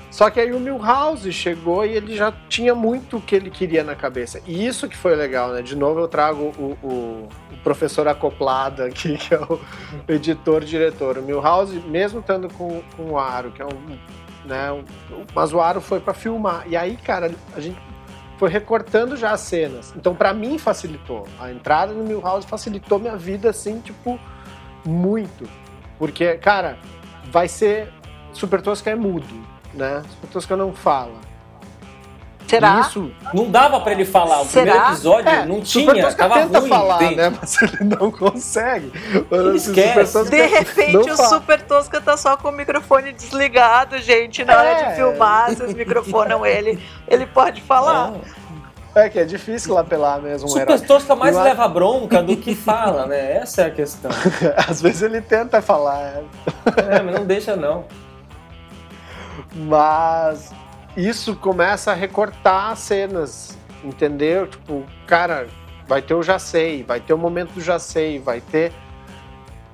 Só 0.10 0.30
que 0.30 0.40
aí 0.40 0.52
o 0.54 0.60
Milhouse 0.60 1.32
chegou 1.34 1.84
e 1.84 1.90
ele 1.98 2.16
já 2.16 2.32
tinha 2.48 2.76
muito 2.76 3.18
o 3.18 3.22
que 3.22 3.36
ele 3.36 3.50
queria 3.50 3.84
na 3.84 3.96
cabeça. 3.96 4.40
E 4.46 4.64
isso 4.66 4.88
que 4.88 4.96
foi 4.96 5.16
legal, 5.16 5.50
né? 5.52 5.64
De 5.64 5.76
novo 5.76 6.00
eu 6.00 6.08
trago 6.08 6.54
o, 6.58 6.78
o- 6.84 7.30
o 7.52 7.58
professor 7.64 8.08
acoplado 8.08 8.84
aqui, 8.84 9.18
que 9.18 9.34
é 9.34 9.40
o 9.40 9.60
editor-diretor. 10.08 11.18
O 11.18 11.24
Milhouse, 11.24 11.76
mesmo 11.80 12.20
estando 12.20 12.48
com, 12.54 12.84
com 12.96 13.12
o 13.12 13.18
Aro, 13.18 13.50
que 13.52 13.62
é 13.62 13.66
um. 13.66 13.98
Né, 14.46 14.70
o 15.36 15.62
Aro 15.62 15.80
foi 15.80 16.00
para 16.00 16.14
filmar. 16.14 16.66
E 16.68 16.76
aí, 16.76 16.98
cara, 16.98 17.32
a 17.56 17.60
gente 17.60 17.80
foi 18.38 18.50
recortando 18.50 19.16
já 19.16 19.32
as 19.32 19.40
cenas. 19.40 19.94
Então, 19.96 20.14
pra 20.14 20.34
mim, 20.34 20.58
facilitou. 20.58 21.26
A 21.40 21.52
entrada 21.52 21.94
no 21.94 22.04
Milhouse 22.04 22.46
facilitou 22.46 23.00
minha 23.00 23.16
vida, 23.16 23.50
assim, 23.50 23.80
tipo, 23.80 24.20
muito. 24.86 25.48
Porque, 25.98 26.36
cara, 26.36 26.78
vai 27.32 27.48
ser. 27.48 27.92
Super 28.34 28.62
Tosca 28.62 28.90
é 28.90 28.96
mudo, 28.96 29.34
né? 29.74 30.02
Super 30.10 30.28
Tosca 30.28 30.58
não 30.58 30.74
fala. 30.74 31.20
Será? 32.48 32.82
Isso. 32.82 33.12
Não 33.34 33.50
dava 33.50 33.80
pra 33.80 33.92
ele 33.94 34.06
falar. 34.06 34.42
O 34.42 34.46
Será? 34.46 34.66
primeiro 34.72 34.94
episódio 34.94 35.30
É, 35.30 35.46
não 35.46 35.62
tinha, 35.62 36.12
tava 36.16 36.36
tenta 36.40 36.60
ruim. 36.60 36.70
falar, 36.70 37.12
né? 37.12 37.34
Mas 37.40 37.62
ele 37.62 37.96
não 38.00 38.12
consegue. 38.12 38.92
Ele 39.32 39.58
esquece. 39.58 40.30
De 40.30 40.46
repente 40.46 40.98
o 41.12 41.16
fala. 41.18 41.30
Super 41.30 41.62
Tosca 41.62 42.00
tá 42.02 42.16
só 42.18 42.38
com 42.38 42.50
o 42.50 42.52
microfone 42.52 43.12
desligado, 43.14 43.98
gente. 44.00 44.44
Na 44.46 44.58
hora 44.58 44.70
É. 44.70 44.90
de 44.90 44.96
filmar, 44.96 45.50
vocês 45.56 45.74
microfonam 45.74 46.46
ele, 46.46 46.80
ele 47.08 47.26
pode 47.26 47.62
falar. 47.62 48.12
Não. 48.12 48.22
É 48.96 49.10
que 49.10 49.18
é 49.18 49.26
difícil 49.26 49.76
apelar 49.76 50.22
mesmo 50.22 50.48
Super. 50.48 50.80
Tosca 50.82 51.16
mais 51.16 51.36
a- 51.36 51.42
leva 51.42 51.68
bronca 51.68 52.22
do 52.22 52.38
que 52.38 52.54
fala, 52.54 53.08
né? 53.08 53.38
Essa 53.38 53.64
é 53.64 53.66
a 53.66 53.72
questão. 53.72 54.12
Às 54.70 54.80
vezes 54.84 55.02
ele 55.02 55.20
tenta 55.20 55.64
falar, 55.64 56.22
É, 56.88 57.02
mas 57.02 57.16
não 57.16 57.26
deixa 57.26 57.56
não. 57.56 57.86
Mas 59.56 60.52
isso 60.96 61.36
começa 61.36 61.92
a 61.92 61.94
recortar 61.94 62.72
as 62.72 62.80
cenas, 62.80 63.58
entendeu? 63.84 64.48
Tipo, 64.48 64.84
cara, 65.08 65.48
vai 65.88 66.02
ter 66.02 66.14
o 66.14 66.22
já 66.24 66.38
sei, 66.38 66.84
vai 66.84 67.00
ter 67.00 67.14
o 67.14 67.18
momento 67.18 67.54
do 67.54 67.62
já 67.62 67.80
sei, 67.80 68.20
vai 68.20 68.42
ter. 68.42 68.72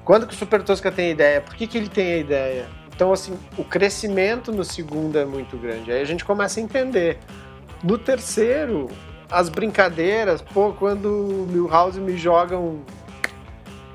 Quando 0.06 0.26
que 0.26 0.34
o 0.34 0.38
Super 0.38 0.64
Tosca 0.64 0.92
tem 0.92 1.12
ideia? 1.12 1.42
Por 1.42 1.56
que, 1.56 1.68
que 1.68 1.78
ele 1.78 1.90
tem 1.90 2.14
a 2.14 2.18
ideia? 2.18 2.68
Então, 2.96 3.14
assim, 3.14 3.38
o 3.58 3.64
crescimento 3.64 4.52
no 4.52 4.64
segundo 4.64 5.18
é 5.18 5.26
muito 5.26 5.56
grande. 5.58 5.92
Aí 5.92 6.02
a 6.02 6.06
gente 6.06 6.26
começa 6.26 6.60
a 6.60 6.64
entender. 6.64 7.18
No 7.84 7.98
terceiro, 7.98 8.90
as 9.32 9.48
brincadeiras, 9.48 10.42
pô, 10.42 10.74
quando 10.74 11.06
o 11.06 11.48
Milhouse 11.48 12.00
me 12.00 12.18
joga 12.18 12.58
um, 12.58 12.82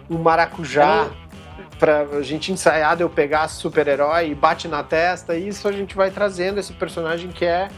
um 0.09 0.19
maracujá 0.19 1.11
pra 1.85 2.23
gente 2.23 2.51
ensaiar 2.51 2.97
de 2.97 3.03
eu 3.03 3.11
pegar 3.11 3.47
super-herói 3.47 4.31
e 4.31 4.35
bate 4.35 4.67
na 4.67 4.83
testa, 4.83 5.35
e 5.37 5.49
isso 5.49 5.69
a 5.69 5.73
gente 5.73 5.95
vai 5.95 6.11
trazendo 6.11 6.59
esse 6.59 6.73
personagem 6.73 7.31
que 7.31 7.45
é 7.45 7.69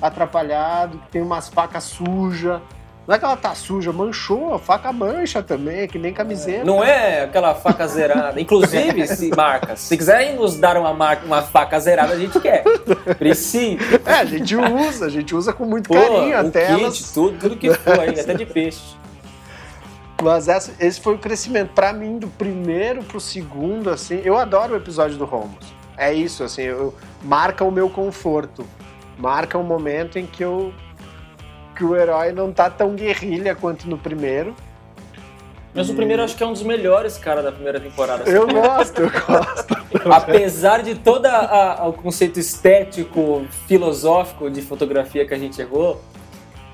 atrapalhado, 0.00 0.96
que 0.98 1.08
tem 1.08 1.22
umas 1.22 1.48
facas 1.48 1.82
sujas. 1.82 2.60
Não 3.04 3.16
é 3.16 3.18
que 3.18 3.24
ela 3.24 3.36
tá 3.36 3.52
suja, 3.52 3.92
manchou, 3.92 4.54
a 4.54 4.60
faca 4.60 4.92
mancha 4.92 5.42
também, 5.42 5.88
que 5.88 5.98
nem 5.98 6.12
camiseta. 6.12 6.64
Não 6.64 6.84
é 6.84 7.22
aquela 7.22 7.52
faca 7.52 7.88
zerada. 7.88 8.40
Inclusive, 8.40 9.04
se 9.10 9.34
marcas, 9.34 9.80
se 9.80 9.96
quiserem 9.96 10.36
nos 10.36 10.56
dar 10.56 10.76
uma, 10.76 10.92
marca, 10.94 11.26
uma 11.26 11.42
faca 11.42 11.80
zerada, 11.80 12.12
a 12.12 12.18
gente 12.18 12.38
quer. 12.38 12.62
Precisa. 13.18 13.80
É, 14.06 14.12
a 14.20 14.24
gente 14.24 14.54
usa, 14.54 15.06
a 15.06 15.08
gente 15.08 15.34
usa 15.34 15.52
com 15.52 15.64
muito 15.64 15.88
Pô, 15.88 15.94
carinho 15.94 16.38
até 16.38 16.66
kit, 16.66 16.80
elas. 16.80 17.10
tudo, 17.10 17.36
tudo 17.38 17.56
que 17.56 17.74
for 17.74 17.98
aí, 17.98 18.20
até 18.20 18.34
de 18.34 18.46
peixe. 18.46 18.96
Mas 20.22 20.48
essa- 20.48 20.72
esse 20.80 21.00
foi 21.00 21.14
o 21.14 21.18
crescimento. 21.18 21.70
Pra 21.74 21.92
mim, 21.92 22.18
do 22.18 22.28
primeiro 22.28 23.02
pro 23.02 23.20
segundo, 23.20 23.90
assim, 23.90 24.20
eu 24.24 24.36
adoro 24.36 24.72
o 24.74 24.76
episódio 24.76 25.16
do 25.18 25.24
Romos. 25.24 25.74
É 25.96 26.12
isso, 26.12 26.42
assim, 26.44 26.62
eu, 26.62 26.94
marca 27.22 27.64
o 27.64 27.70
meu 27.70 27.88
conforto. 27.90 28.66
Marca 29.18 29.56
um 29.58 29.62
momento 29.62 30.18
em 30.18 30.26
que 30.26 30.42
eu 30.44 30.72
que 31.74 31.84
o 31.84 31.94
herói 31.94 32.32
não 32.32 32.50
tá 32.50 32.70
tão 32.70 32.94
guerrilha 32.94 33.54
quanto 33.54 33.86
no 33.88 33.98
primeiro. 33.98 34.54
Mas 35.74 35.90
o 35.90 35.94
primeiro 35.94 36.22
acho 36.22 36.34
que 36.34 36.42
é 36.42 36.46
um 36.46 36.54
dos 36.54 36.62
melhores, 36.62 37.18
cara, 37.18 37.42
da 37.42 37.52
primeira 37.52 37.78
temporada. 37.78 38.22
Eu 38.30 38.46
gosto, 38.46 39.02
eu 39.02 39.10
gosto. 39.10 39.76
Apesar 40.10 40.82
de 40.82 40.94
todo 40.94 41.26
o 41.26 41.92
conceito 41.92 42.40
estético, 42.40 43.44
filosófico 43.66 44.48
de 44.50 44.62
fotografia 44.62 45.26
que 45.26 45.34
a 45.34 45.38
gente 45.38 45.60
errou, 45.60 46.00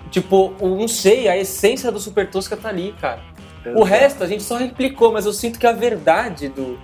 tipo, 0.08 0.52
o- 0.60 0.76
não 0.76 0.86
sei, 0.86 1.26
a 1.26 1.36
essência 1.36 1.90
do 1.90 1.98
Super 1.98 2.30
Tosca 2.30 2.56
tá 2.56 2.68
ali, 2.68 2.94
cara. 3.00 3.20
O 3.76 3.84
resto 3.84 4.24
a 4.24 4.26
gente 4.26 4.42
só 4.42 4.56
replicou, 4.56 5.12
mas 5.12 5.26
eu 5.26 5.32
sinto 5.32 5.58
que 5.58 5.66
a 5.66 5.72
verdade 5.72 6.48
do. 6.48 6.78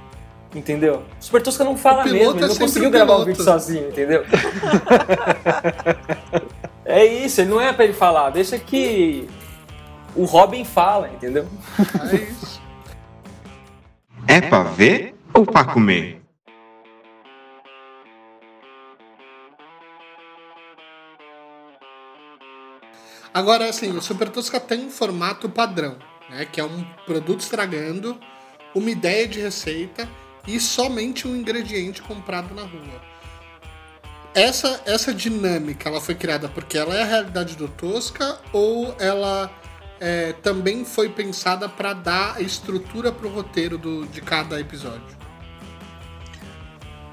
Entendeu? 0.55 1.03
O 1.21 1.25
Super 1.25 1.43
Tosca 1.43 1.62
não 1.62 1.77
fala 1.77 2.05
mesmo, 2.05 2.17
é 2.17 2.38
ele 2.38 2.47
não 2.47 2.57
conseguiu 2.57 2.88
o 2.88 2.93
gravar 2.93 3.12
o 3.12 3.17
piloto. 3.17 3.27
vídeo 3.33 3.45
sozinho, 3.45 3.88
entendeu? 3.88 4.25
é 6.87 7.05
isso, 7.05 7.43
ele 7.43 7.51
não 7.51 7.61
é 7.61 7.71
pra 7.71 7.85
ele 7.85 7.93
falar, 7.93 8.31
deixa 8.31 8.59
que 8.59 9.29
o 10.17 10.25
Robin 10.25 10.64
fala, 10.64 11.11
entendeu? 11.11 11.47
É 12.11 12.17
isso. 12.17 12.62
É 14.27 14.41
pra 14.41 14.62
ver 14.62 15.14
ou 15.35 15.45
pra 15.45 15.64
comer? 15.64 16.19
Agora, 23.33 23.69
assim, 23.69 23.91
o 23.97 24.01
Super 24.01 24.29
Tosca 24.31 24.59
tem 24.59 24.87
um 24.87 24.91
formato 24.91 25.49
padrão, 25.49 25.97
né? 26.31 26.45
Que 26.45 26.61
é 26.61 26.64
um 26.64 26.85
produto 27.07 27.41
estragando, 27.41 28.19
uma 28.75 28.91
ideia 28.91 29.27
de 29.27 29.41
receita 29.41 30.09
e 30.47 30.59
somente 30.59 31.27
um 31.27 31.37
ingrediente 31.37 32.03
comprado 32.03 32.55
na 32.55 32.62
rua. 32.62 33.09
Essa, 34.35 34.83
essa 34.87 35.12
dinâmica, 35.12 35.88
ela 35.88 36.01
foi 36.01 36.14
criada 36.14 36.49
porque 36.49 36.79
ela 36.79 36.95
é 36.95 37.03
a 37.03 37.07
realidade 37.07 37.57
do 37.57 37.67
Tosca 37.67 38.38
ou 38.53 38.95
ela 38.99 39.51
é, 39.99 40.33
também 40.35 40.85
foi 40.85 41.09
pensada 41.09 41.69
para 41.69 41.93
dar 41.93 42.41
estrutura 42.41 43.11
pro 43.11 43.29
roteiro 43.29 43.77
do, 43.77 44.07
de 44.07 44.21
cada 44.21 44.61
episódio? 44.61 45.19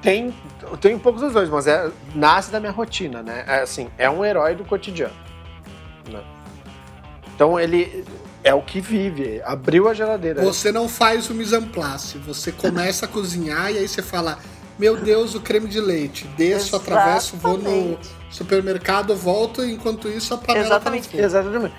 tem, 0.05 0.31
tem 0.79 0.93
um 0.93 0.99
pouco 0.99 1.19
dos 1.19 1.33
dois, 1.33 1.49
mas 1.49 1.65
é, 1.65 1.91
nasce 2.13 2.51
da 2.51 2.59
minha 2.59 2.71
rotina, 2.71 3.23
né? 3.23 3.43
É, 3.47 3.61
assim, 3.61 3.89
é 3.97 4.07
um 4.07 4.23
herói 4.23 4.53
do 4.53 4.63
cotidiano. 4.63 5.15
né? 6.11 6.23
Então 7.33 7.59
ele 7.59 8.05
é 8.45 8.53
o 8.53 8.61
que 8.61 8.79
vive, 8.79 9.41
abriu 9.43 9.89
a 9.89 9.93
geladeira. 9.93 10.43
Você 10.43 10.71
não 10.71 10.87
faz 10.87 11.27
o 11.31 11.33
mise 11.33 11.55
en 11.55 11.63
place, 11.63 12.19
você 12.19 12.51
começa 12.51 13.05
a 13.05 13.09
cozinhar 13.09 13.71
e 13.71 13.79
aí 13.79 13.87
você 13.87 14.03
fala: 14.03 14.37
Meu 14.77 14.95
Deus, 14.95 15.33
o 15.33 15.41
creme 15.41 15.67
de 15.67 15.81
leite. 15.81 16.27
Desço, 16.37 16.75
atravesso, 16.75 17.35
vou 17.37 17.57
no 17.57 17.67
Exatamente. 17.67 18.09
supermercado, 18.29 19.15
volto, 19.15 19.65
enquanto 19.65 20.07
isso 20.07 20.35
a 20.35 20.37
panela 20.37 20.67
Exatamente. 20.67 21.03
tá 21.03 21.07
no 21.07 21.11
fogo. 21.11 21.25
Exatamente. 21.25 21.75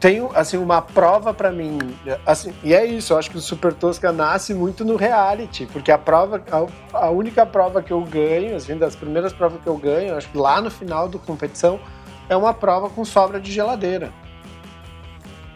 Tenho, 0.00 0.30
assim, 0.34 0.56
uma 0.56 0.82
prova 0.82 1.32
pra 1.32 1.50
mim, 1.50 1.78
assim, 2.26 2.52
e 2.62 2.74
é 2.74 2.84
isso, 2.84 3.12
eu 3.12 3.18
acho 3.18 3.30
que 3.30 3.38
o 3.38 3.40
Super 3.40 3.72
Tosca 3.72 4.12
nasce 4.12 4.52
muito 4.52 4.84
no 4.84 4.96
reality, 4.96 5.64
porque 5.66 5.90
a 5.90 5.96
prova, 5.96 6.42
a, 6.50 7.06
a 7.06 7.10
única 7.10 7.46
prova 7.46 7.82
que 7.82 7.92
eu 7.92 8.02
ganho, 8.02 8.56
assim, 8.56 8.76
das 8.76 8.94
primeiras 8.94 9.32
provas 9.32 9.58
que 9.62 9.66
eu 9.66 9.76
ganho, 9.76 10.14
acho 10.14 10.28
que 10.28 10.36
lá 10.36 10.60
no 10.60 10.70
final 10.70 11.08
da 11.08 11.18
competição, 11.18 11.80
é 12.28 12.36
uma 12.36 12.52
prova 12.52 12.90
com 12.90 13.06
sobra 13.06 13.40
de 13.40 13.50
geladeira. 13.50 14.12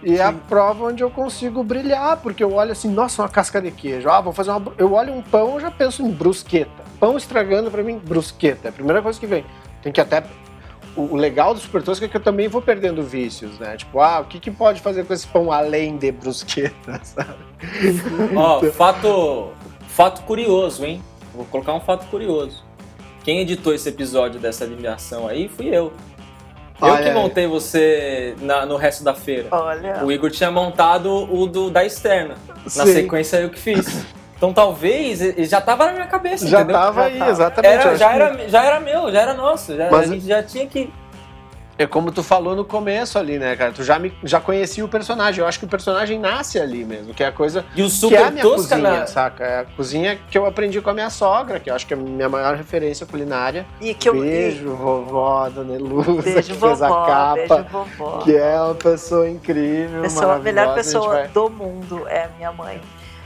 E 0.03 0.17
é 0.17 0.23
a 0.23 0.33
Sim. 0.33 0.41
prova 0.49 0.87
onde 0.87 1.03
eu 1.03 1.11
consigo 1.11 1.63
brilhar, 1.63 2.17
porque 2.19 2.43
eu 2.43 2.55
olho 2.55 2.73
assim, 2.73 2.89
nossa, 2.89 3.23
uma 3.23 3.29
casca 3.29 3.61
de 3.61 3.71
queijo. 3.71 4.09
Ah, 4.09 4.21
vou 4.21 4.33
fazer 4.33 4.51
uma. 4.51 4.73
Eu 4.79 4.95
olho 4.95 5.13
um 5.13 5.23
pão, 5.23 5.55
eu 5.55 5.61
já 5.61 5.71
penso 5.71 6.03
em 6.03 6.11
brusqueta. 6.11 6.85
Pão 6.99 7.17
estragando 7.17 7.71
pra 7.71 7.83
mim, 7.83 7.99
brusqueta. 7.99 8.69
É 8.69 8.71
a 8.71 8.73
primeira 8.73 9.03
coisa 9.03 9.19
que 9.19 9.27
vem. 9.27 9.45
Tem 9.83 9.93
que 9.93 10.01
até. 10.01 10.25
O 10.97 11.17
legal 11.17 11.55
do 11.55 11.61
Super 11.61 11.83
Tosca 11.83 12.07
é 12.07 12.09
que 12.09 12.17
eu 12.17 12.21
também 12.21 12.49
vou 12.49 12.61
perdendo 12.61 13.03
vícios, 13.03 13.59
né? 13.59 13.77
Tipo, 13.77 14.01
ah, 14.01 14.21
o 14.21 14.25
que, 14.25 14.41
que 14.41 14.51
pode 14.51 14.81
fazer 14.81 15.05
com 15.05 15.13
esse 15.13 15.27
pão 15.27 15.53
além 15.53 15.97
de 15.97 16.11
brusqueta, 16.11 17.01
sabe? 17.05 17.39
Ó, 18.35 18.61
fato, 18.73 19.53
fato 19.89 20.23
curioso, 20.23 20.85
hein? 20.85 21.01
Vou 21.33 21.45
colocar 21.45 21.75
um 21.75 21.81
fato 21.81 22.07
curioso. 22.07 22.65
Quem 23.23 23.41
editou 23.41 23.73
esse 23.75 23.89
episódio 23.89 24.41
dessa 24.41 24.65
eliminação 24.65 25.29
aí 25.29 25.49
fui 25.49 25.69
eu. 25.69 25.93
Eu 26.81 26.88
Olha 26.88 27.03
que 27.03 27.09
aí. 27.09 27.14
montei 27.14 27.47
você 27.47 28.35
na- 28.40 28.64
no 28.64 28.77
resto 28.77 29.05
da 29.05 29.14
feira. 29.14 29.49
Olha. 29.51 30.03
O 30.05 30.11
Igor 30.11 30.31
tinha 30.31 30.51
montado 30.51 31.11
o 31.33 31.47
do, 31.47 31.71
da 31.71 31.85
externa. 31.85 32.37
Na 32.49 32.69
Sim. 32.87 32.93
sequência 32.95 33.37
eu 33.38 33.51
que 33.51 33.59
fiz. 33.59 34.05
Então 34.37 34.53
talvez 34.55 35.19
já 35.51 35.61
tava 35.61 35.87
na 35.87 35.93
minha 35.93 36.07
cabeça, 36.07 36.47
Já 36.49 36.59
entendeu? 36.61 36.77
tava 36.81 37.01
Já 37.03 37.07
aí, 37.09 37.19
tava. 37.19 37.31
exatamente. 37.31 37.75
Eu 37.75 37.81
Era, 37.81 37.97
já, 37.99 38.09
que 38.09 38.14
era, 38.14 38.49
já 38.49 38.64
era 38.64 38.81
meu, 38.81 39.12
já 39.12 39.21
era 39.21 39.35
nosso. 39.35 39.77
Já, 39.77 39.90
Mas- 39.90 40.11
a 40.11 40.12
gente 40.14 40.27
já 40.27 40.43
tinha 40.43 40.66
que. 40.66 40.90
É 41.81 41.87
como 41.87 42.12
tu 42.12 42.23
falou 42.23 42.55
no 42.55 42.62
começo 42.62 43.19
ali, 43.19 43.38
né, 43.38 43.57
cara? 43.57 43.73
Tu 43.73 43.83
já, 43.83 43.99
me, 43.99 44.12
já 44.23 44.38
conhecia 44.38 44.85
o 44.85 44.88
personagem. 44.88 45.40
Eu 45.40 45.49
acho 45.49 45.59
que 45.59 45.64
o 45.64 45.69
personagem 45.69 46.19
nasce 46.19 46.61
ali 46.61 46.85
mesmo, 46.85 47.14
que 47.14 47.25
é 47.25 47.29
a 47.29 47.33
coisa 47.33 47.64
E 47.75 47.83
o 47.83 47.87
que 47.87 47.90
é 47.93 47.95
Super 47.95 48.23
a 48.25 48.31
minha 48.31 48.43
Tosca 48.43 48.77
cozinha, 48.77 49.01
na. 49.01 49.07
saca? 49.07 49.45
É 49.47 49.61
a 49.61 49.64
cozinha 49.64 50.19
que 50.31 50.37
eu 50.37 50.45
aprendi 50.45 50.79
com 50.83 50.90
a 50.90 50.93
minha 50.93 51.09
sogra, 51.09 51.59
que 51.59 51.71
eu 51.71 51.75
acho 51.75 51.87
que 51.87 51.95
é 51.95 51.97
a 51.97 52.01
minha 52.01 52.29
maior 52.29 52.55
referência 52.55 53.07
culinária. 53.07 53.64
E 53.81 53.95
que 53.95 54.11
eu, 54.11 54.21
Beijo, 54.21 54.75
vovó, 54.75 55.49
dona 55.49 55.73
Elusa, 55.75 56.21
Beijo, 56.21 56.53
que 56.53 56.61
fez 56.61 56.83
a 56.83 56.88
vovó. 56.88 57.07
capa. 57.07 57.35
Beijo, 57.57 57.64
vovó. 57.73 58.19
Que 58.19 58.37
é 58.37 58.61
uma 58.61 58.75
pessoa 58.75 59.27
incrível, 59.27 60.03
Pessoa, 60.03 60.35
a 60.35 60.38
melhor 60.38 60.69
a 60.69 60.75
pessoa 60.75 61.03
gente 61.05 61.12
vai- 61.23 61.29
do 61.29 61.49
mundo 61.49 62.07
é 62.09 62.25
a 62.25 62.29
minha 62.37 62.53
mãe. 62.53 62.79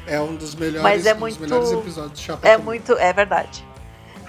É 0.07 0.21
um 0.21 0.37
dos 0.37 0.55
melhores, 0.55 0.81
Mas 0.83 1.07
é 1.07 1.11
um 1.11 1.15
dos 1.15 1.21
muito- 1.39 1.41
melhores 1.41 1.73
episódios 1.73 2.13
de 2.21 2.25
Chapa 2.27 2.47
É 2.47 2.57
muito, 2.57 2.93
é 2.99 3.13
verdade. 3.13 3.65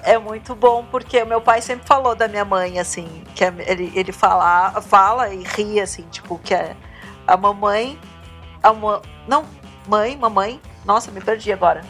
É 0.05 0.17
muito 0.19 0.53
bom 0.53 0.85
porque 0.91 1.21
o 1.23 1.25
meu 1.25 1.41
pai 1.41 1.61
sempre 1.61 1.87
falou 1.87 2.13
da 2.15 2.27
minha 2.27 2.45
mãe 2.45 2.77
assim, 2.79 3.23
que 3.33 3.43
é- 3.43 3.53
ele, 3.65 3.91
ele 3.95 4.11
fala, 4.11 4.79
fala 4.81 5.33
e 5.33 5.43
ri 5.43 5.81
assim, 5.81 6.03
tipo 6.11 6.37
que 6.37 6.53
é 6.53 6.75
a 7.25 7.35
mamãe, 7.35 7.99
a 8.61 8.71
ma- 8.71 9.01
não, 9.27 9.45
mãe, 9.87 10.15
mamãe. 10.15 10.61
Nossa, 10.85 11.09
me 11.11 11.19
perdi 11.19 11.51
agora. 11.51 11.81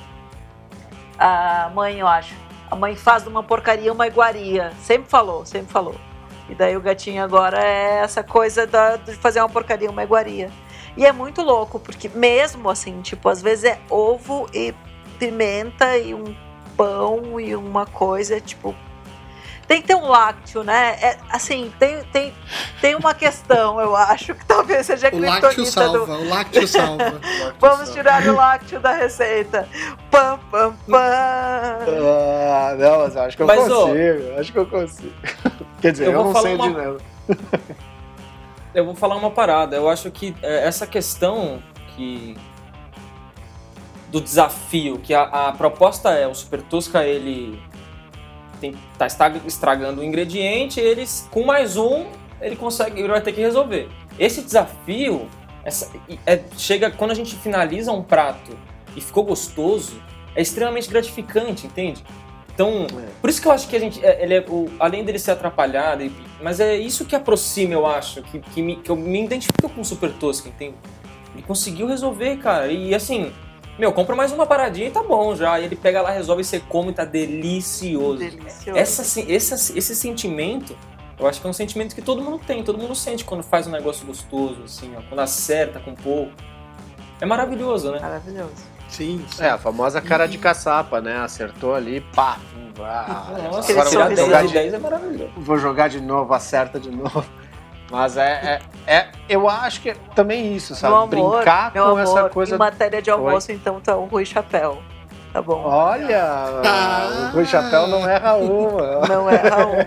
A 1.20 1.70
mãe, 1.74 2.00
eu 2.00 2.08
acho. 2.08 2.34
A 2.72 2.76
mãe 2.76 2.96
faz 2.96 3.28
uma 3.28 3.44
porcaria 3.44 3.92
uma 3.92 4.08
iguaria. 4.08 4.72
Sempre 4.82 5.10
falou, 5.10 5.46
sempre 5.46 5.72
falou. 5.72 5.96
E 6.48 6.56
daí 6.56 6.78
o 6.78 6.82
gatinho 6.82 7.22
agora 7.24 7.62
é 7.62 8.00
essa 8.02 8.24
coisa 8.24 8.66
da, 8.66 8.96
de 8.96 9.14
fazer 9.16 9.42
uma 9.42 9.50
porcaria 9.50 9.90
uma 9.90 10.04
iguaria. 10.04 10.50
E 10.96 11.06
é 11.06 11.12
muito 11.12 11.42
louco, 11.42 11.80
porque 11.80 12.08
mesmo 12.08 12.70
assim, 12.70 13.02
tipo, 13.02 13.28
às 13.28 13.42
vezes 13.42 13.66
é 13.66 13.80
ovo 13.90 14.48
e 14.54 14.74
pimenta 15.20 15.98
e 15.98 16.14
um 16.14 16.34
pão 16.78 17.40
e 17.40 17.56
uma 17.56 17.86
coisa, 17.86 18.40
tipo. 18.40 18.76
Tem 19.68 19.82
que 19.82 19.88
ter 19.88 19.96
um 19.96 20.08
lácteo, 20.08 20.64
né? 20.64 20.96
É, 21.02 21.18
assim, 21.32 21.74
tem, 21.80 22.04
tem, 22.14 22.32
tem 22.80 22.96
uma 22.96 23.16
questão, 23.16 23.82
eu 23.82 23.96
acho, 23.96 24.36
que 24.36 24.46
talvez 24.46 24.86
seja 24.86 25.08
a 25.10 25.16
O 25.16 25.20
lácteo 25.20 25.50
criptonita 25.50 25.90
do. 25.90 26.06
salva, 26.06 26.14
o 26.22 26.30
lácteo 26.30 26.68
salva. 26.68 27.22
Vamos 27.60 27.90
tirar 27.92 28.22
o 28.28 28.36
lácteo 28.36 28.80
da 28.80 28.92
receita. 28.92 29.68
Pam, 30.12 30.38
pam, 30.52 30.76
pam. 30.88 31.00
Ah, 31.02 32.76
não, 32.78 33.00
mas 33.00 33.16
eu 33.16 33.22
acho 33.24 33.36
que 33.38 33.42
eu 33.42 33.48
Mas, 33.48 33.70
ô, 33.72 33.88
consigo. 33.88 34.40
acho 34.40 34.52
que 34.52 34.60
eu 34.60 34.66
consigo. 34.68 35.14
Quer 35.82 35.92
dizer, 35.94 36.06
eu 36.06 36.12
eu, 36.12 36.18
vou 36.18 36.26
não 36.26 36.34
falar 36.34 36.44
sei 36.44 36.56
uma- 36.56 36.68
de 36.70 36.74
nada. 36.76 36.98
Eu 38.74 38.86
vou 38.86 38.94
falar 38.96 39.16
uma 39.16 39.32
parada. 39.32 39.76
Eu 39.76 39.90
acho 39.90 40.12
que 40.12 40.36
é, 40.44 40.68
essa 40.68 40.86
questão 40.86 41.60
que 41.96 42.38
do 44.16 44.22
desafio, 44.22 44.98
que 45.00 45.14
a, 45.14 45.24
a 45.24 45.52
proposta 45.52 46.10
é 46.12 46.26
o 46.26 46.34
Super 46.34 46.62
Tosca 46.62 47.04
ele 47.04 47.62
tem, 48.62 48.74
tá 48.98 49.06
estragando 49.46 50.00
o 50.00 50.04
ingrediente, 50.06 50.80
eles 50.80 51.28
com 51.32 51.44
mais 51.44 51.76
um 51.76 52.06
ele 52.40 52.56
consegue, 52.56 52.98
ele 53.02 53.10
vai 53.10 53.20
ter 53.20 53.34
que 53.34 53.42
resolver. 53.42 53.90
Esse 54.18 54.42
desafio 54.42 55.28
essa- 55.66 55.92
é- 56.26 56.40
chega 56.58 56.90
quando 56.90 57.12
a 57.12 57.14
gente 57.14 57.36
finaliza 57.36 57.92
um 57.92 58.02
prato 58.02 58.58
e 58.96 59.02
ficou 59.02 59.26
gostoso, 59.26 60.02
é 60.34 60.42
extremamente 60.42 60.88
gratificante, 60.90 61.68
entende? 61.68 62.02
Então, 62.54 62.88
É. 62.98 63.08
por 63.20 63.30
isso 63.30 63.42
que 63.42 63.48
eu 63.50 63.52
acho 63.52 63.68
que 63.68 63.76
a 63.76 63.80
gente, 63.80 64.00
é- 64.06 64.24
ele 64.24 64.36
é, 64.36 64.46
o- 64.48 64.70
além 64.80 65.04
dele 65.04 65.20
ser 65.20 65.32
atrapalhado, 65.32 66.10
mas 66.42 66.62
é 66.62 66.78
isso 66.78 67.04
que 67.04 67.18
aproxima, 67.18 67.74
eu 67.74 67.86
acho, 67.86 68.22
que, 68.22 68.40
que, 68.40 68.62
me, 68.62 68.78
que 68.78 68.90
eu 68.90 68.96
me 68.96 69.26
identifico 69.26 69.68
com 69.68 69.82
o 69.82 69.86
Super 69.86 70.14
Tosca, 70.14 70.48
entende? 70.48 70.76
Ele 71.34 71.44
conseguiu 71.44 71.86
resolver, 71.88 72.38
cara, 72.38 72.72
e 72.72 72.96
assim, 72.96 73.34
meu, 73.78 73.92
compra 73.92 74.16
mais 74.16 74.32
uma 74.32 74.46
paradinha 74.46 74.88
e 74.88 74.92
tá 74.92 75.04
bom 75.04 75.36
já, 75.36 75.60
e 75.60 75.66
ele 75.66 75.76
pega 75.76 76.02
lá, 76.02 76.12
resolve, 76.12 76.44
você 76.44 76.60
come 76.60 76.92
e 76.92 76.94
tá 76.94 77.04
delicioso. 77.04 78.20
Delicioso. 78.20 78.80
Essa, 78.80 79.02
assim, 79.02 79.26
esse, 79.28 79.78
esse 79.78 79.96
sentimento, 79.96 80.76
eu 81.20 81.28
acho 81.28 81.42
que 81.42 81.48
é 81.48 81.50
um 81.50 81.54
sentimento 81.54 81.94
que 81.94 82.02
todo 82.02 82.22
mundo 82.22 82.40
tem, 82.46 82.64
todo 82.64 82.78
mundo 82.78 82.96
sente 82.96 83.26
quando 83.26 83.44
faz 83.44 83.68
um 83.68 83.72
negócio 83.72 84.06
gostoso, 84.06 84.64
assim, 84.64 84.94
ó, 84.98 85.02
quando 85.10 85.20
acerta 85.20 85.80
com 85.80 85.94
pouco. 85.94 86.32
É 87.20 87.26
maravilhoso, 87.26 87.92
né? 87.92 88.00
Maravilhoso. 88.00 88.76
Sim, 88.90 89.26
sim. 89.30 89.44
É, 89.44 89.50
a 89.50 89.58
famosa 89.58 90.00
cara 90.02 90.26
de 90.28 90.38
caçapa, 90.38 91.02
né? 91.02 91.18
Acertou 91.18 91.74
ali, 91.74 92.02
pá. 92.16 92.38
Ah, 92.80 93.34
Nossa, 93.52 93.72
agora 93.72 93.90
vou 93.90 94.02
sorriso. 94.02 94.16
10 94.16 94.20
jogar, 94.20 94.46
de, 94.46 94.54
10 94.54 94.74
é 94.74 94.78
maravilhoso. 94.80 95.32
vou 95.38 95.58
jogar 95.58 95.88
de 95.88 96.02
novo, 96.02 96.34
acerta 96.34 96.80
de 96.80 96.92
novo. 96.92 97.26
Mas 97.92 98.18
é, 98.18 98.60
é, 98.88 98.94
é- 98.96 99.08
eu 99.30 99.48
acho 99.48 99.82
que 99.82 99.90
é 99.92 99.96
também 100.16 100.56
isso, 100.56 100.74
sabe? 100.76 100.94
Meu 100.94 101.04
amor, 101.04 101.36
Brincar 101.38 101.72
meu 101.74 101.84
com 101.84 101.90
amor, 101.92 102.02
essa 102.02 102.30
coisa. 102.30 102.56
em 102.56 102.58
matéria 102.58 103.02
de 103.02 103.10
almoço, 103.12 103.52
então 103.52 103.80
tá 103.80 103.96
um 103.98 104.06
Rui 104.06 104.26
Chapéu. 104.26 104.82
Tá 105.32 105.42
bom? 105.42 105.64
Olha, 105.66 106.24
Ah. 106.64 107.30
o 107.32 107.36
Rui 107.36 107.46
Chapéu 107.46 107.88
não 107.88 108.08
erra 108.10 108.36
uma. 108.36 109.08
Não 109.08 109.30
erra 109.30 109.66
uma. 109.68 109.86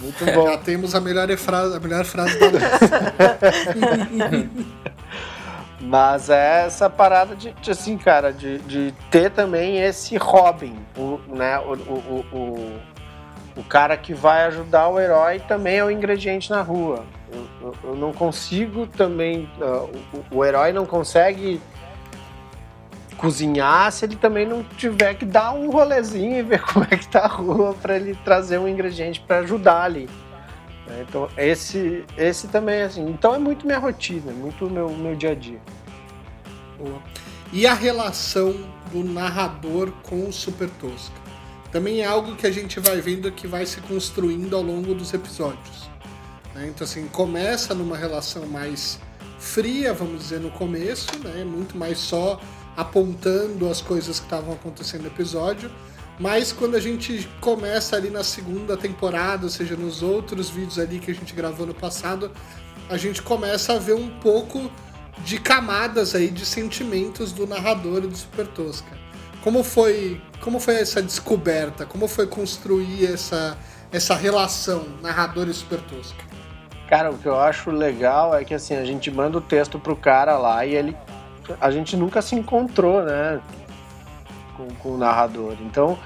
Muito 0.00 0.24
bom. 0.34 0.50
Já 0.50 0.58
temos 0.58 0.94
a 0.94 1.00
melhor 1.00 1.28
frase, 1.36 1.76
a 1.76 1.80
melhor 1.80 2.04
frase 2.04 2.38
da 2.38 2.46
lista. 2.46 3.14
Mas 5.80 6.28
é 6.28 6.64
essa 6.66 6.90
parada 6.90 7.36
de, 7.36 7.52
de, 7.52 7.70
assim, 7.70 7.96
cara, 7.96 8.32
de, 8.32 8.58
de 8.58 8.92
ter 9.10 9.30
também 9.30 9.80
esse 9.80 10.16
Robin, 10.16 10.76
o, 10.96 11.20
né? 11.28 11.58
O, 11.60 11.72
o, 11.74 12.24
o, 12.32 12.76
o 13.58 13.64
cara 13.64 13.96
que 13.96 14.14
vai 14.14 14.44
ajudar 14.46 14.88
o 14.88 14.98
herói 15.00 15.40
também 15.40 15.76
é 15.78 15.84
o 15.84 15.90
ingrediente 15.90 16.48
na 16.50 16.62
rua. 16.62 17.04
Eu, 17.30 17.46
eu- 17.60 17.74
eu 17.84 17.94
não 17.96 18.12
consigo 18.12 18.86
também. 18.86 19.50
ah, 19.60 19.84
o, 20.32 20.36
o 20.38 20.44
herói 20.44 20.72
não 20.72 20.86
consegue 20.86 21.60
cozinhar 23.16 23.90
se 23.90 24.04
ele 24.04 24.14
também 24.16 24.46
não 24.46 24.62
tiver 24.62 25.14
que 25.14 25.24
dar 25.24 25.52
um 25.52 25.70
rolezinho 25.70 26.36
e 26.38 26.42
ver 26.42 26.62
como 26.72 26.86
é 26.88 26.96
que 26.96 27.08
tá 27.08 27.24
a 27.24 27.26
rua 27.26 27.74
para 27.74 27.96
ele 27.96 28.14
trazer 28.24 28.58
um 28.58 28.68
ingrediente 28.68 29.20
para 29.20 29.38
ajudar 29.40 29.82
ali. 29.82 30.08
né? 30.86 31.04
Então, 31.08 31.28
esse, 31.36 32.04
esse 32.16 32.46
também, 32.48 32.82
assim. 32.82 33.04
Então, 33.10 33.34
é 33.34 33.38
muito 33.38 33.66
minha 33.66 33.78
rotina, 33.78 34.30
muito 34.32 34.66
o 34.66 34.70
meu, 34.70 34.88
meu 34.90 35.16
dia 35.16 35.32
a 35.32 35.34
dia. 35.34 35.58
E 37.52 37.66
a 37.66 37.74
relação 37.74 38.54
do 38.92 39.02
narrador 39.02 39.90
com 40.04 40.28
o 40.28 40.32
Super 40.32 40.70
Tosca? 40.80 41.16
Também 41.70 42.00
é 42.00 42.06
algo 42.06 42.34
que 42.34 42.46
a 42.46 42.50
gente 42.50 42.80
vai 42.80 43.00
vendo 43.00 43.30
que 43.30 43.46
vai 43.46 43.66
se 43.66 43.80
construindo 43.82 44.56
ao 44.56 44.62
longo 44.62 44.94
dos 44.94 45.12
episódios. 45.12 45.88
né? 46.54 46.66
Então, 46.68 46.84
assim, 46.84 47.06
começa 47.08 47.74
numa 47.74 47.96
relação 47.96 48.46
mais 48.46 48.98
fria, 49.38 49.92
vamos 49.92 50.22
dizer, 50.22 50.40
no 50.40 50.50
começo, 50.50 51.06
né? 51.22 51.44
muito 51.44 51.76
mais 51.76 51.98
só 51.98 52.40
apontando 52.76 53.68
as 53.68 53.80
coisas 53.80 54.18
que 54.18 54.26
estavam 54.26 54.54
acontecendo 54.54 55.02
no 55.02 55.08
episódio. 55.08 55.70
Mas 56.18 56.52
quando 56.52 56.74
a 56.74 56.80
gente 56.80 57.28
começa 57.40 57.96
ali 57.96 58.10
na 58.10 58.24
segunda 58.24 58.76
temporada, 58.76 59.44
ou 59.44 59.50
seja, 59.50 59.76
nos 59.76 60.02
outros 60.02 60.50
vídeos 60.50 60.78
ali 60.78 60.98
que 60.98 61.10
a 61.10 61.14
gente 61.14 61.32
gravou 61.34 61.66
no 61.66 61.74
passado, 61.74 62.30
a 62.88 62.96
gente 62.96 63.22
começa 63.22 63.74
a 63.74 63.78
ver 63.78 63.94
um 63.94 64.08
pouco 64.20 64.70
de 65.24 65.38
camadas 65.38 66.14
aí 66.14 66.30
de 66.30 66.44
sentimentos 66.44 67.32
do 67.32 67.46
narrador 67.46 68.04
e 68.04 68.06
do 68.08 68.16
Super 68.16 68.46
Tosca. 68.48 69.07
Como 69.42 69.62
foi, 69.62 70.20
como 70.40 70.58
foi 70.58 70.76
essa 70.76 71.00
descoberta? 71.00 71.86
Como 71.86 72.08
foi 72.08 72.26
construir 72.26 73.06
essa, 73.12 73.56
essa 73.92 74.14
relação 74.14 74.84
narrador 75.00 75.48
e 75.48 75.54
super 75.54 75.80
tosca? 75.80 76.24
Cara, 76.88 77.10
o 77.10 77.18
que 77.18 77.26
eu 77.26 77.38
acho 77.38 77.70
legal 77.70 78.34
é 78.34 78.44
que 78.44 78.54
assim, 78.54 78.74
a 78.74 78.84
gente 78.84 79.10
manda 79.10 79.38
o 79.38 79.40
texto 79.40 79.78
pro 79.78 79.94
cara 79.94 80.38
lá 80.38 80.64
e 80.64 80.74
ele. 80.74 80.96
A 81.60 81.70
gente 81.70 81.96
nunca 81.96 82.20
se 82.22 82.34
encontrou, 82.34 83.02
né? 83.02 83.40
Com, 84.56 84.68
com 84.76 84.88
o 84.94 84.98
narrador. 84.98 85.54
Então, 85.60 85.98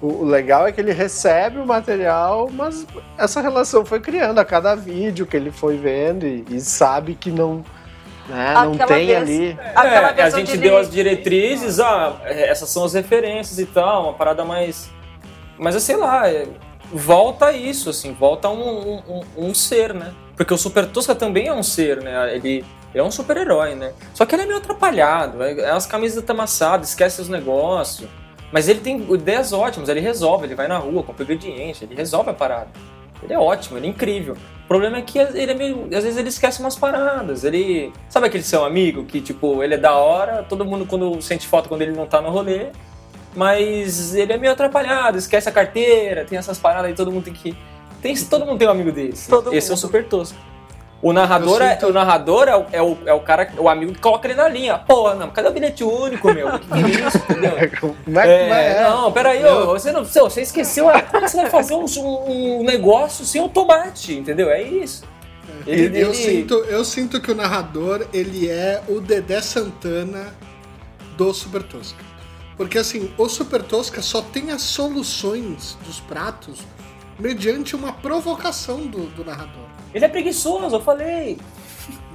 o, 0.00 0.22
o 0.22 0.24
legal 0.24 0.66
é 0.66 0.72
que 0.72 0.80
ele 0.80 0.92
recebe 0.92 1.58
o 1.58 1.66
material, 1.66 2.48
mas 2.50 2.86
essa 3.18 3.40
relação 3.40 3.84
foi 3.84 4.00
criando 4.00 4.38
a 4.38 4.44
cada 4.44 4.74
vídeo 4.74 5.26
que 5.26 5.36
ele 5.36 5.50
foi 5.50 5.76
vendo 5.76 6.26
e, 6.26 6.44
e 6.48 6.60
sabe 6.60 7.14
que 7.14 7.30
não. 7.30 7.64
Né, 8.28 8.54
não 8.54 8.72
Aquela 8.72 8.86
tem 8.88 9.06
vez- 9.06 9.18
ali. 9.22 9.58
É, 10.18 10.22
a 10.22 10.30
gente 10.30 10.56
deu 10.56 10.76
as 10.78 10.90
diretrizes, 10.90 11.80
ah, 11.80 12.16
essas 12.24 12.68
são 12.68 12.84
as 12.84 12.94
referências 12.94 13.58
e 13.58 13.66
tal, 13.66 14.04
uma 14.04 14.12
parada 14.12 14.44
mais. 14.44 14.90
Mas 15.58 15.74
é, 15.74 15.80
sei 15.80 15.96
lá, 15.96 16.28
é, 16.30 16.46
volta 16.92 17.46
a 17.46 17.52
isso, 17.52 17.90
assim, 17.90 18.12
volta 18.12 18.48
um, 18.48 19.00
um, 19.08 19.22
um- 19.36 19.54
ser, 19.54 19.92
né? 19.92 20.12
Porque 20.36 20.54
o 20.54 20.56
Super 20.58 20.86
Tosca 20.86 21.14
também 21.14 21.48
é 21.48 21.52
um 21.52 21.62
ser, 21.62 22.02
né? 22.02 22.34
Ele, 22.34 22.64
ele 22.94 23.00
é 23.00 23.02
um 23.02 23.10
super-herói, 23.10 23.74
né? 23.74 23.92
Só 24.14 24.24
que 24.24 24.34
ele 24.34 24.42
é 24.42 24.46
meio 24.46 24.58
atrapalhado, 24.58 25.42
é, 25.42 25.52
é 25.60 25.70
as 25.70 25.86
camisas 25.86 26.22
amassadas, 26.28 26.90
esquece 26.90 27.20
os 27.20 27.28
negócios. 27.28 28.08
Mas 28.52 28.68
ele 28.68 28.80
tem 28.80 29.00
ideias 29.12 29.52
ótimas, 29.52 29.88
ele 29.88 30.00
resolve, 30.00 30.46
ele 30.46 30.54
vai 30.56 30.66
na 30.66 30.78
rua, 30.78 31.02
compra 31.02 31.22
ingrediente, 31.22 31.84
ele 31.84 31.94
resolve 31.94 32.30
a 32.30 32.34
parada. 32.34 32.68
Ele 33.22 33.32
é 33.32 33.38
ótimo, 33.38 33.78
ele 33.78 33.86
é 33.86 33.90
incrível. 33.90 34.36
O 34.64 34.68
problema 34.68 34.98
é 34.98 35.02
que 35.02 35.18
ele 35.18 35.50
é 35.50 35.54
meio. 35.54 35.84
Às 35.86 36.04
vezes 36.04 36.16
ele 36.16 36.28
esquece 36.28 36.60
umas 36.60 36.76
paradas. 36.76 37.44
Ele. 37.44 37.92
Sabe 38.08 38.26
aquele 38.26 38.44
seu 38.44 38.64
amigo 38.64 39.04
que, 39.04 39.20
tipo, 39.20 39.62
ele 39.62 39.74
é 39.74 39.78
da 39.78 39.94
hora, 39.94 40.44
todo 40.48 40.64
mundo 40.64 40.86
quando 40.86 41.20
sente 41.20 41.46
falta 41.46 41.68
quando 41.68 41.82
ele 41.82 41.92
não 41.92 42.06
tá 42.06 42.20
no 42.20 42.30
rolê. 42.30 42.68
Mas 43.34 44.14
ele 44.14 44.32
é 44.32 44.36
meio 44.36 44.52
atrapalhado, 44.52 45.16
esquece 45.16 45.48
a 45.48 45.52
carteira, 45.52 46.24
tem 46.24 46.36
essas 46.36 46.58
paradas 46.58 46.86
aí, 46.86 46.94
todo 46.94 47.12
mundo 47.12 47.24
tem 47.24 47.32
que. 47.32 47.56
Tem, 48.02 48.16
todo 48.16 48.46
mundo 48.46 48.58
tem 48.58 48.66
um 48.66 48.72
amigo 48.72 48.90
desse. 48.90 49.28
Todo 49.28 49.54
Esse 49.54 49.68
é 49.68 49.70
o 49.70 49.76
mundo. 49.76 49.80
super 49.80 50.04
tosco. 50.04 50.38
O 51.02 51.14
narrador, 51.14 51.62
Eu 51.62 51.66
é, 51.66 51.78
o 51.86 51.92
narrador 51.94 52.46
é, 52.48 52.56
o, 52.56 52.66
é, 52.72 52.82
o, 52.82 52.98
é 53.06 53.12
o 53.14 53.20
cara, 53.20 53.50
o 53.56 53.68
amigo 53.70 53.92
que 53.94 54.00
coloca 54.00 54.26
ele 54.28 54.34
na 54.34 54.46
linha. 54.48 54.76
Pô, 54.76 55.14
não, 55.14 55.30
cadê 55.30 55.48
o 55.48 55.52
bilhete 55.52 55.82
único, 55.82 56.30
meu? 56.32 56.58
Que, 56.58 56.66
que 56.66 56.74
é 56.74 57.06
isso, 57.06 57.16
entendeu? 57.18 57.52
Como 58.04 58.20
é 58.20 58.22
que 58.22 58.28
É, 58.28 58.48
vai? 58.74 58.90
não, 58.90 59.10
peraí, 59.12 59.44
ô, 59.46 59.66
você, 59.68 59.92
não, 59.92 60.04
você 60.04 60.42
esqueceu. 60.42 60.90
ah, 60.90 61.00
Como 61.00 61.26
você 61.26 61.38
vai 61.38 61.48
fazer 61.50 61.74
um, 61.74 61.86
um 62.60 62.62
negócio 62.64 63.24
sem 63.24 63.40
o 63.42 63.48
tomate, 63.48 64.14
entendeu? 64.14 64.50
É 64.50 64.62
isso. 64.62 65.02
Ele- 65.66 65.98
eu, 65.98 66.08
ele- 66.10 66.14
sinto, 66.14 66.54
eu 66.54 66.84
sinto 66.84 67.18
que 67.20 67.30
o 67.30 67.34
narrador 67.34 68.06
ele 68.12 68.48
é 68.50 68.82
o 68.88 69.00
Dedé 69.00 69.40
Santana 69.40 70.34
do 71.16 71.32
Super 71.32 71.62
Tosca. 71.62 72.02
Porque 72.58 72.76
assim, 72.76 73.10
o 73.16 73.26
Super 73.26 73.62
Tosca 73.62 74.02
só 74.02 74.20
tem 74.20 74.50
as 74.50 74.60
soluções 74.60 75.78
dos 75.86 75.98
pratos 75.98 76.58
mediante 77.20 77.76
uma 77.76 77.92
provocação 77.92 78.86
do, 78.86 79.06
do 79.10 79.24
narrador. 79.24 79.64
Ele 79.94 80.04
é 80.04 80.08
preguiçoso, 80.08 80.74
eu 80.76 80.80
falei. 80.80 81.38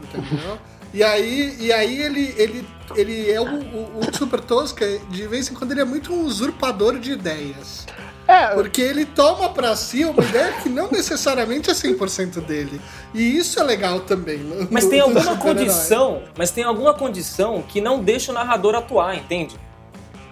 Entendeu? 0.04 0.58
E 0.94 1.04
aí, 1.04 1.58
e 1.60 1.74
aí 1.74 2.02
ele, 2.02 2.34
ele, 2.38 2.68
ele 2.96 3.30
é 3.32 3.42
o, 3.42 3.46
o, 3.46 4.00
o 4.00 4.16
Super 4.18 4.40
Tosca, 4.40 4.86
de 5.10 5.28
vez 5.28 5.50
em 5.50 5.54
quando 5.54 5.72
ele 5.72 5.82
é 5.82 5.86
muito 5.86 6.14
um 6.14 6.24
usurpador 6.24 6.98
de 7.00 7.12
ideias. 7.12 7.86
É, 8.28 8.48
Porque 8.56 8.82
ele 8.82 9.06
toma 9.06 9.50
pra 9.50 9.76
si 9.76 10.04
uma 10.04 10.24
ideia 10.24 10.52
que 10.54 10.68
não 10.70 10.90
necessariamente 10.90 11.70
é 11.70 11.74
100% 11.74 12.42
dele. 12.44 12.82
E 13.14 13.38
isso 13.38 13.60
é 13.60 13.64
legal 13.64 14.00
também. 14.00 14.40
no- 14.40 14.68
Mas 14.72 14.88
tem 14.88 15.00
alguma 15.02 15.36
condição, 15.38 16.24
mas 16.38 16.50
tem 16.50 16.64
alguma 16.64 16.94
condição 16.94 17.62
que 17.68 17.80
não 17.82 18.00
deixa 18.00 18.32
o 18.32 18.36
narrador 18.36 18.74
atuar, 18.74 19.16
entende? 19.16 19.56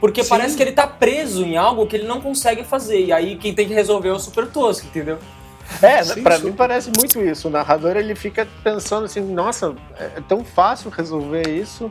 Porque 0.04 0.22
Sim. 0.22 0.32
parece 0.32 0.58
que 0.58 0.62
ele 0.62 0.74
tá 0.74 0.86
preso 0.86 1.46
em 1.46 1.56
algo 1.56 1.88
que 1.88 1.96
ele 1.96 2.06
não 2.06 2.20
consegue 2.20 2.66
fazer. 2.66 3.06
E 3.06 3.14
aí 3.14 3.38
quem 3.38 3.54
tem 3.54 3.66
que 3.66 3.74
resolver 3.74 4.10
é 4.10 4.12
o 4.12 4.20
super 4.20 4.46
tosco, 4.48 4.86
entendeu? 4.86 5.18
É, 5.82 6.04
Sim, 6.04 6.22
pra 6.22 6.36
super. 6.36 6.50
mim 6.50 6.58
parece 6.58 6.92
muito 6.98 7.22
isso. 7.22 7.48
O 7.48 7.52
narrador 7.52 7.96
ele 7.96 8.14
fica 8.14 8.46
pensando 8.62 9.06
assim, 9.06 9.22
nossa, 9.22 9.74
é 9.98 10.20
tão 10.28 10.44
fácil 10.44 10.90
resolver 10.90 11.48
isso, 11.48 11.90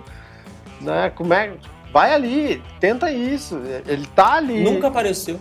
né? 0.78 1.10
Como 1.14 1.32
é? 1.32 1.54
Vai 1.90 2.12
ali, 2.12 2.62
tenta 2.78 3.10
isso. 3.10 3.58
Ele 3.86 4.06
tá 4.14 4.34
ali. 4.34 4.62
Nunca 4.62 4.88
apareceu. 4.88 5.40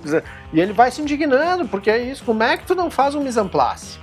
E 0.54 0.62
ele 0.62 0.72
vai 0.72 0.92
se 0.92 1.02
indignando, 1.02 1.68
porque 1.68 1.90
é 1.90 2.02
isso. 2.02 2.24
Como 2.24 2.42
é 2.42 2.56
que 2.56 2.66
tu 2.66 2.74
não 2.74 2.90
faz 2.90 3.16
um 3.16 3.22
mise 3.22 3.38
en 3.38 3.50
place? 3.50 4.00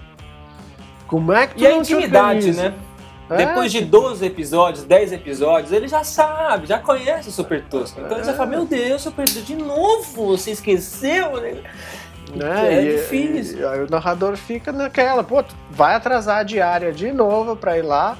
Como 1.06 1.32
é 1.32 1.46
que 1.46 1.54
tu 1.54 1.62
E 1.62 1.66
a 1.66 1.70
não 1.70 1.82
te 1.82 1.94
intimidade, 1.94 2.50
organiza? 2.50 2.62
né? 2.68 2.74
É, 3.30 3.36
Depois 3.36 3.70
de 3.70 3.82
12 3.84 4.24
episódios, 4.24 4.84
10 4.84 5.12
episódios, 5.12 5.70
ele 5.72 5.86
já 5.86 6.02
sabe, 6.02 6.66
já 6.66 6.78
conhece 6.78 7.28
o 7.28 7.32
Super 7.32 7.62
Tosco. 7.64 8.00
Então 8.00 8.16
ele 8.16 8.24
já 8.26 8.32
fala, 8.34 8.48
meu 8.48 8.64
Deus, 8.64 9.02
Super 9.02 9.26
Tosco, 9.26 9.42
de 9.42 9.54
novo, 9.56 10.28
você 10.36 10.50
esqueceu? 10.52 11.40
né?" 11.40 11.60
né? 12.34 12.74
É 12.74 12.82
E- 12.84 12.96
difícil. 12.96 13.60
E, 13.60 13.64
aí 13.66 13.82
o 13.82 13.90
narrador 13.90 14.36
fica 14.36 14.72
naquela, 14.72 15.22
pô, 15.24 15.44
vai 15.70 15.94
atrasar 15.94 16.38
a 16.38 16.42
diária 16.42 16.92
de 16.92 17.10
novo 17.12 17.54
pra 17.56 17.76
ir 17.78 17.82
lá 17.82 18.16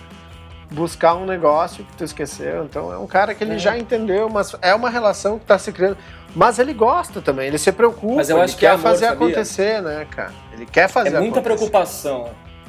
buscar 0.71 1.15
um 1.15 1.25
negócio 1.25 1.83
que 1.85 1.97
tu 1.97 2.05
esqueceu. 2.05 2.65
Então 2.65 2.93
é 2.93 2.99
um 2.99 3.07
cara 3.07 3.35
que 3.35 3.43
ele 3.43 3.55
É. 3.55 3.59
já 3.59 3.79
entendeu, 3.79 4.29
mas 4.29 4.55
é 4.61 4.75
uma 4.75 4.91
relação 4.91 5.39
que 5.39 5.47
tá 5.47 5.59
se 5.59 5.73
criando. 5.73 5.97
Mas 6.37 6.59
ele 6.59 6.75
gosta 6.75 7.23
também, 7.23 7.47
ele 7.49 7.57
se 7.57 7.73
preocupa, 7.73 8.17
Mas 8.17 8.29
eu 8.29 8.37
ele 8.37 8.45
acho 8.45 8.55
que 8.55 8.61
quer 8.61 8.67
é 8.67 8.71
amor, 8.71 8.83
fazer 8.83 9.07
sabia? 9.07 9.27
acontecer, 9.27 9.81
né, 9.83 10.07
cara? 10.11 10.33
Ele 10.53 10.67
quer 10.67 10.87
fazer 10.89 11.09
É 11.09 11.21
muita 11.21 11.41
acontecer. 11.41 11.57
preocupação. 11.57 12.29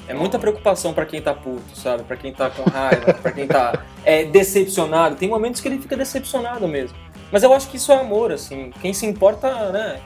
É 0.10 0.14
muita 0.16 0.39
preocupação 0.39 0.91
pra 0.91 1.05
quem 1.05 1.22
tá 1.22 1.36
puto, 1.36 1.78
sabe? 1.78 2.03
Pra 2.03 2.18
quem 2.18 2.34
tá 2.34 2.49
com 2.49 2.64
raiva, 2.64 3.14
pra 3.22 3.32
quem 3.32 3.45
tá 3.45 3.86
é, 4.03 4.26
decepcionado. 4.26 5.16
Tem 5.16 5.30
momentos 5.30 5.62
que 5.62 5.68
ele 5.68 5.78
fica 5.78 5.95
decepcionado 5.95 6.68
mesmo. 6.68 6.97
Mas 7.32 7.43
eu 7.43 7.53
acho 7.53 7.70
que 7.70 7.78
isso 7.78 7.91
é 7.91 7.99
amor, 7.99 8.32
assim. 8.32 8.72
Quem 8.82 8.91
se 8.91 9.05
importa, 9.05 9.72
né? 9.72 10.01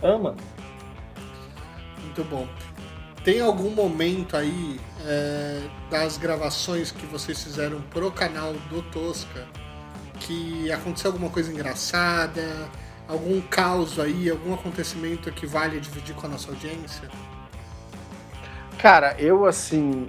Ama. 0.00 0.36
Muito 2.00 2.22
bom. 2.30 2.46
Tem 3.24 3.40
algum 3.40 3.70
momento 3.70 4.36
aí 4.36 4.78
é, 5.04 5.62
das 5.90 6.16
gravações 6.16 6.92
que 6.92 7.04
vocês 7.04 7.42
fizeram 7.42 7.80
pro 7.90 8.12
canal 8.12 8.52
do 8.70 8.82
Tosca 8.82 9.44
que 10.20 10.70
aconteceu 10.70 11.10
alguma 11.10 11.28
coisa 11.28 11.52
engraçada, 11.52 12.70
algum 13.08 13.40
caos 13.40 13.98
aí, 13.98 14.30
algum 14.30 14.54
acontecimento 14.54 15.30
que 15.32 15.44
vale 15.44 15.80
dividir 15.80 16.14
com 16.14 16.26
a 16.26 16.30
nossa 16.30 16.50
audiência? 16.50 17.08
Cara, 18.78 19.14
eu 19.18 19.46
assim. 19.46 20.08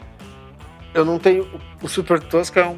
Eu 0.94 1.06
não 1.06 1.20
tenho. 1.20 1.48
O 1.82 1.88
Super 1.88 2.20
Tosca 2.20 2.62
é 2.62 2.68
um. 2.68 2.78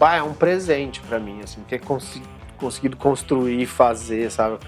é 0.00 0.22
um 0.22 0.34
presente 0.34 1.00
pra 1.00 1.18
mim, 1.18 1.40
assim, 1.42 1.60
ter 1.62 1.80
conseguido 1.80 2.96
construir, 2.96 3.66
fazer, 3.66 4.30
sabe? 4.30 4.58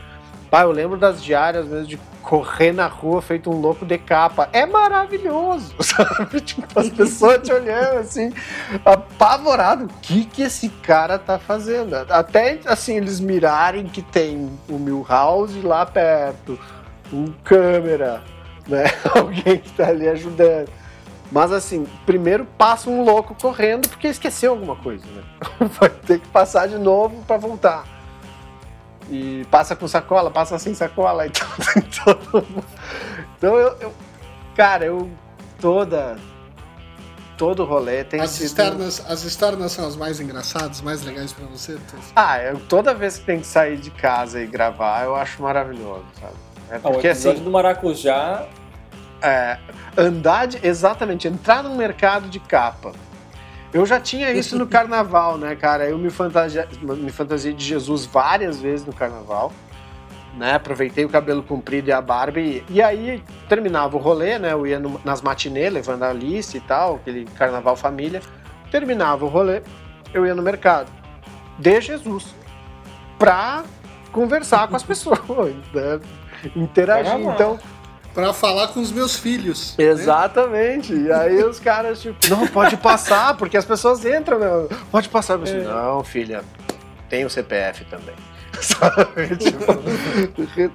Pá, 0.51 0.63
eu 0.63 0.73
lembro 0.73 0.99
das 0.99 1.23
diárias 1.23 1.67
mesmo 1.67 1.87
de 1.87 1.97
correr 2.23 2.73
na 2.73 2.89
rua 2.89 3.23
feito 3.23 3.49
um 3.51 3.61
louco 3.61 3.87
de 3.87 3.97
capa. 3.97 4.49
É 4.53 4.67
maravilhoso, 4.67 5.75
sabe? 5.81 6.41
Tipo, 6.41 6.81
as 6.81 6.91
pessoas 6.91 7.41
te 7.43 7.53
olhando 7.53 7.99
assim, 7.99 8.33
apavorado. 8.85 9.85
O 9.85 9.89
que 10.03 10.25
que 10.25 10.43
esse 10.43 10.69
cara 10.69 11.19
tá 11.19 11.39
fazendo? 11.39 11.95
Até, 11.95 12.59
assim, 12.67 12.97
eles 12.97 13.21
mirarem 13.21 13.87
que 13.87 14.03
tem 14.03 14.51
o 14.69 14.75
Milhouse 14.75 15.61
lá 15.61 15.87
perto, 15.87 16.59
um 17.13 17.33
câmera, 17.45 18.21
né? 18.71 18.85
Alguém 19.15 19.59
que 19.59 19.71
tá 19.73 19.89
ali 19.89 20.09
ajudando. 20.09 20.69
Mas 21.33 21.53
assim, 21.53 21.87
primeiro 22.07 22.45
passa 22.59 22.91
um 22.91 23.05
louco 23.05 23.35
correndo 23.41 23.89
porque 23.89 24.09
esqueceu 24.09 24.53
alguma 24.53 24.75
coisa, 24.77 25.05
né? 25.07 25.23
Vai 25.79 25.89
ter 25.91 26.19
que 26.21 26.29
passar 26.29 26.67
de 26.69 26.77
novo 26.79 27.23
pra 27.27 27.37
voltar. 27.37 27.85
E 29.09 29.45
passa 29.51 29.75
com 29.77 29.87
sacola, 29.89 30.31
passa 30.31 30.59
sem 30.59 30.73
sacola, 30.75 31.27
então 31.27 31.47
tem 31.73 31.83
todo 32.05 32.45
mundo. 32.49 32.65
Então 33.37 33.57
eu, 33.57 33.77
eu- 33.81 33.93
Cara, 34.57 34.85
eu. 34.87 35.09
Toda. 35.61 36.17
Todo 37.37 37.65
rolê 37.65 38.05
tem 38.05 38.21
As 38.21 38.31
sido. 38.31 38.47
externas, 38.47 39.03
as 39.09 39.25
externas 39.25 39.73
são 39.73 39.87
as 39.87 39.97
mais 39.97 40.21
engraçadas, 40.21 40.81
mais 40.83 41.03
legais 41.03 41.33
pra 41.33 41.47
você? 41.47 41.79
Ah, 42.15 42.39
eu, 42.43 42.59
toda 42.69 42.93
vez 42.93 43.17
que 43.19 43.25
tem 43.25 43.41
que 43.41 43.47
sair 43.47 43.79
de 43.79 43.91
casa 43.91 44.41
e 44.43 44.47
gravar, 44.47 45.05
eu 45.05 45.15
acho 45.17 45.43
maravilhoso, 45.43 46.05
sabe? 46.21 46.35
É 46.71 46.75
Ah, 46.77 46.79
o 46.89 46.93
porque 46.93 47.07
episódio 47.09 47.37
assim, 47.39 47.45
do 47.45 47.51
Maracujá 47.51 48.47
é, 49.23 49.59
andar 49.97 50.47
de, 50.47 50.65
exatamente, 50.67 51.27
entrar 51.29 51.63
num 51.63 51.77
mercado 51.77 52.29
de 52.29 52.39
capa. 52.41 52.93
Eu 53.73 53.87
já 53.87 54.01
tinha 54.01 54.31
isso 54.33 54.59
no 54.59 54.67
carnaval, 54.69 55.39
né, 55.39 55.55
cara? 55.55 55.89
Eu 55.89 55.97
me, 55.99 56.11
fantasia, 56.11 56.69
me 56.83 57.11
fantasiei 57.13 57.55
de 57.55 57.65
Jesus 57.65 58.05
várias 58.05 58.61
vezes 58.61 58.85
no 58.85 58.93
carnaval, 58.93 59.53
né? 60.37 60.55
Aproveitei 60.55 61.05
o 61.05 61.09
cabelo 61.09 61.43
comprido 61.43 61.89
e 61.89 61.93
a 61.93 62.01
barba 62.01 62.41
e, 62.41 62.65
e 62.69 62.83
aí 62.83 63.23
terminava 63.49 63.97
o 63.97 64.01
rolê, 64.01 64.39
né? 64.39 64.53
Eu 64.53 64.67
ia 64.67 64.79
no- 64.81 65.01
nas 65.05 65.23
matinês 65.23 65.73
levando 65.73 66.03
a 66.03 66.09
Alice 66.11 66.57
e 66.57 66.61
tal, 66.61 66.97
aquele 66.97 67.25
carnaval 67.37 67.77
família. 67.77 68.21
Terminava 68.71 69.25
o 69.25 69.29
rolê, 69.29 69.63
eu 70.15 70.27
ia 70.27 70.35
no 70.35 70.43
mercado 70.43 70.91
de 71.59 71.81
Jesus 71.81 72.35
pra 73.19 73.63
conversar 74.13 74.67
com 74.69 74.77
as 74.77 74.83
pessoas, 74.85 75.55
né? 75.73 76.01
interagir. 76.57 77.13
Então, 77.35 77.59
Pra 78.15 78.33
falar 78.33 78.69
com 78.69 78.81
os 78.81 78.91
meus 78.91 79.17
filhos. 79.17 79.75
né? 79.79 79.85
Exatamente. 79.85 80.93
E 80.93 81.13
aí 81.13 81.43
os 81.45 81.61
caras, 81.61 82.01
tipo, 82.01 82.19
não, 82.29 82.47
pode 82.49 82.77
passar, 82.77 83.37
porque 83.37 83.57
as 83.57 83.65
pessoas 83.65 84.05
entram, 84.05 84.39
né? 84.39 84.49
Pode 84.91 85.09
passar. 85.09 85.35
Eu 85.35 85.43
assim, 85.45 85.63
não, 85.63 86.03
filha, 86.03 86.43
tem 87.09 87.25
o 87.25 87.31
CPF 87.31 87.85
também. 87.85 88.15
sabe? 88.61 89.37
Tipo, 89.37 89.73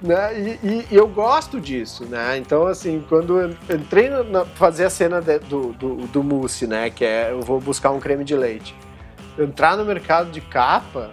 né? 0.06 0.38
E, 0.40 0.58
e- 0.66 0.86
e 0.90 0.96
eu 0.96 1.06
gosto 1.06 1.60
disso, 1.60 2.04
né? 2.06 2.38
Então, 2.38 2.66
assim, 2.66 3.04
quando 3.08 3.38
eu 3.38 3.50
entrei 3.70 4.08
na, 4.08 4.44
fazer 4.46 4.84
a 4.86 4.90
cena 4.90 5.20
de- 5.20 5.38
do, 5.40 5.72
do, 5.74 5.94
do 6.06 6.22
mousse, 6.22 6.66
né? 6.66 6.88
Que 6.90 7.04
é 7.04 7.30
eu 7.32 7.42
vou 7.42 7.60
buscar 7.60 7.90
um 7.90 8.00
creme 8.00 8.24
de 8.24 8.34
leite. 8.34 8.74
Entrar 9.38 9.76
no 9.76 9.84
mercado 9.84 10.30
de 10.30 10.40
capa 10.40 11.10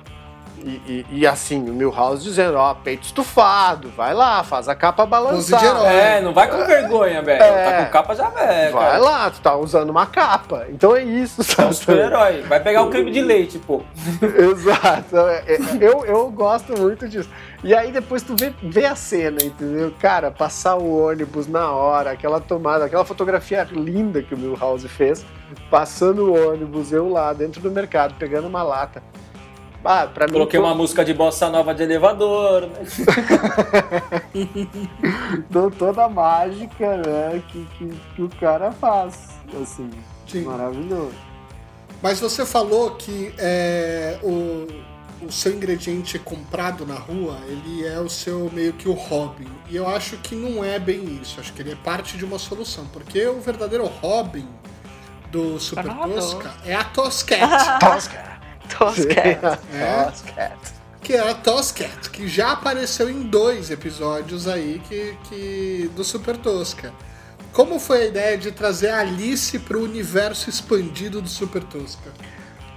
e, 0.63 1.05
e- 1.11 1.19
e, 1.19 1.27
assim, 1.27 1.59
o 1.69 1.73
Milhouse 1.73 2.23
dizendo, 2.23 2.57
ó, 2.57 2.73
peito 2.73 3.03
estufado, 3.03 3.89
vai 3.95 4.13
lá, 4.13 4.43
faz 4.43 4.67
a 4.69 4.75
capa 4.75 5.05
Pose 5.05 5.47
de 5.47 5.53
herói. 5.55 5.73
balançar. 5.73 5.93
É, 5.93 6.21
não 6.21 6.33
vai 6.33 6.47
com 6.49 6.65
vergonha, 6.65 7.21
velho. 7.21 7.43
É. 7.43 7.71
Tá 7.79 7.85
com 7.85 7.91
capa 7.91 8.15
já 8.15 8.29
velho. 8.29 8.73
Vai 8.73 8.91
cara. 8.91 8.97
lá, 8.97 9.29
tu 9.31 9.41
tá 9.41 9.55
usando 9.55 9.89
uma 9.89 10.05
capa. 10.05 10.65
Então 10.69 10.95
é 10.95 11.03
isso, 11.03 11.41
É 11.41 11.43
um 11.43 11.45
sabe? 11.45 11.73
super-herói. 11.75 12.41
Vai 12.43 12.59
pegar 12.59 12.83
o 12.83 12.89
creme 12.89 13.11
de 13.11 13.21
leite, 13.23 13.59
pô. 13.59 13.81
Exato. 14.21 15.17
É, 15.17 15.43
é, 15.55 15.57
Eu, 15.79 16.05
eu 16.05 16.29
gosto 16.31 16.77
muito 16.79 17.07
disso. 17.07 17.29
E 17.63 17.73
aí 17.73 17.91
depois 17.91 18.23
tu 18.23 18.35
vê, 18.37 18.53
vê 18.61 18.85
a 18.85 18.95
cena, 18.95 19.43
entendeu? 19.43 19.93
Cara, 19.99 20.31
passar 20.31 20.75
o 20.75 21.07
ônibus 21.07 21.47
na 21.47 21.71
hora, 21.71 22.11
aquela 22.11 22.39
tomada, 22.41 22.85
aquela 22.85 23.05
fotografia 23.05 23.67
linda 23.71 24.21
que 24.21 24.33
o 24.33 24.37
Milhouse 24.37 24.87
fez, 24.87 25.25
passando 25.69 26.31
o 26.33 26.49
ônibus, 26.51 26.91
eu 26.91 27.09
lá 27.09 27.31
dentro 27.33 27.61
do 27.61 27.71
mercado, 27.71 28.15
pegando 28.19 28.47
uma 28.47 28.63
lata. 28.63 29.01
Ah, 29.85 30.07
pra 30.07 30.27
mim, 30.27 30.33
Coloquei 30.33 30.59
to- 30.59 30.65
uma 30.65 30.73
música 30.73 31.03
de 31.03 31.13
bossa 31.13 31.49
nova 31.49 31.73
de 31.73 31.83
elevador. 31.83 32.67
né? 32.67 32.83
to- 35.51 35.71
toda 35.77 36.05
a 36.05 36.09
mágica 36.09 36.97
né, 36.97 37.41
que, 37.49 37.65
que, 37.77 37.99
que 38.15 38.21
o 38.21 38.29
cara 38.39 38.71
faz. 38.71 39.29
Assim, 39.61 39.89
Sim. 40.27 40.43
maravilhoso. 40.45 41.13
Mas 42.01 42.19
você 42.19 42.45
falou 42.45 42.91
que 42.91 43.33
é, 43.37 44.17
o, 44.23 44.67
o 45.25 45.31
seu 45.31 45.53
ingrediente 45.53 46.17
comprado 46.19 46.85
na 46.85 46.95
rua, 46.95 47.37
ele 47.47 47.85
é 47.85 47.99
o 47.99 48.09
seu 48.09 48.49
meio 48.51 48.73
que 48.73 48.89
o 48.89 48.93
Robin. 48.93 49.47
E 49.69 49.75
eu 49.75 49.87
acho 49.87 50.17
que 50.17 50.35
não 50.35 50.63
é 50.63 50.79
bem 50.79 51.19
isso. 51.21 51.39
Acho 51.39 51.53
que 51.53 51.61
ele 51.61 51.71
é 51.71 51.75
parte 51.75 52.17
de 52.17 52.25
uma 52.25 52.39
solução. 52.39 52.85
Porque 52.91 53.25
o 53.27 53.39
verdadeiro 53.39 53.85
Robin 53.85 54.47
do 55.31 55.59
Super 55.59 55.83
Fernando. 55.85 56.13
Tosca 56.15 56.51
é 56.65 56.75
a 56.75 56.83
Toscat. 56.83 57.41
Tosca. 57.79 58.32
Tosca. 58.69 59.59
É. 60.37 60.51
Que 61.01 61.13
é 61.13 61.29
a 61.29 61.33
Toscat, 61.33 62.09
que 62.11 62.29
já 62.29 62.53
apareceu 62.53 63.09
em 63.09 63.23
dois 63.23 63.69
episódios 63.69 64.47
aí 64.47 64.81
que, 64.87 65.17
que 65.27 65.91
do 65.95 66.03
Super 66.03 66.37
Tosca. 66.37 66.93
Como 67.51 67.77
foi 67.77 68.03
a 68.03 68.05
ideia 68.05 68.37
de 68.37 68.51
trazer 68.53 68.89
a 68.89 68.99
Alice 69.01 69.59
para 69.59 69.77
o 69.77 69.83
universo 69.83 70.49
expandido 70.49 71.21
do 71.21 71.27
Super 71.27 71.61
Tosca? 71.65 72.09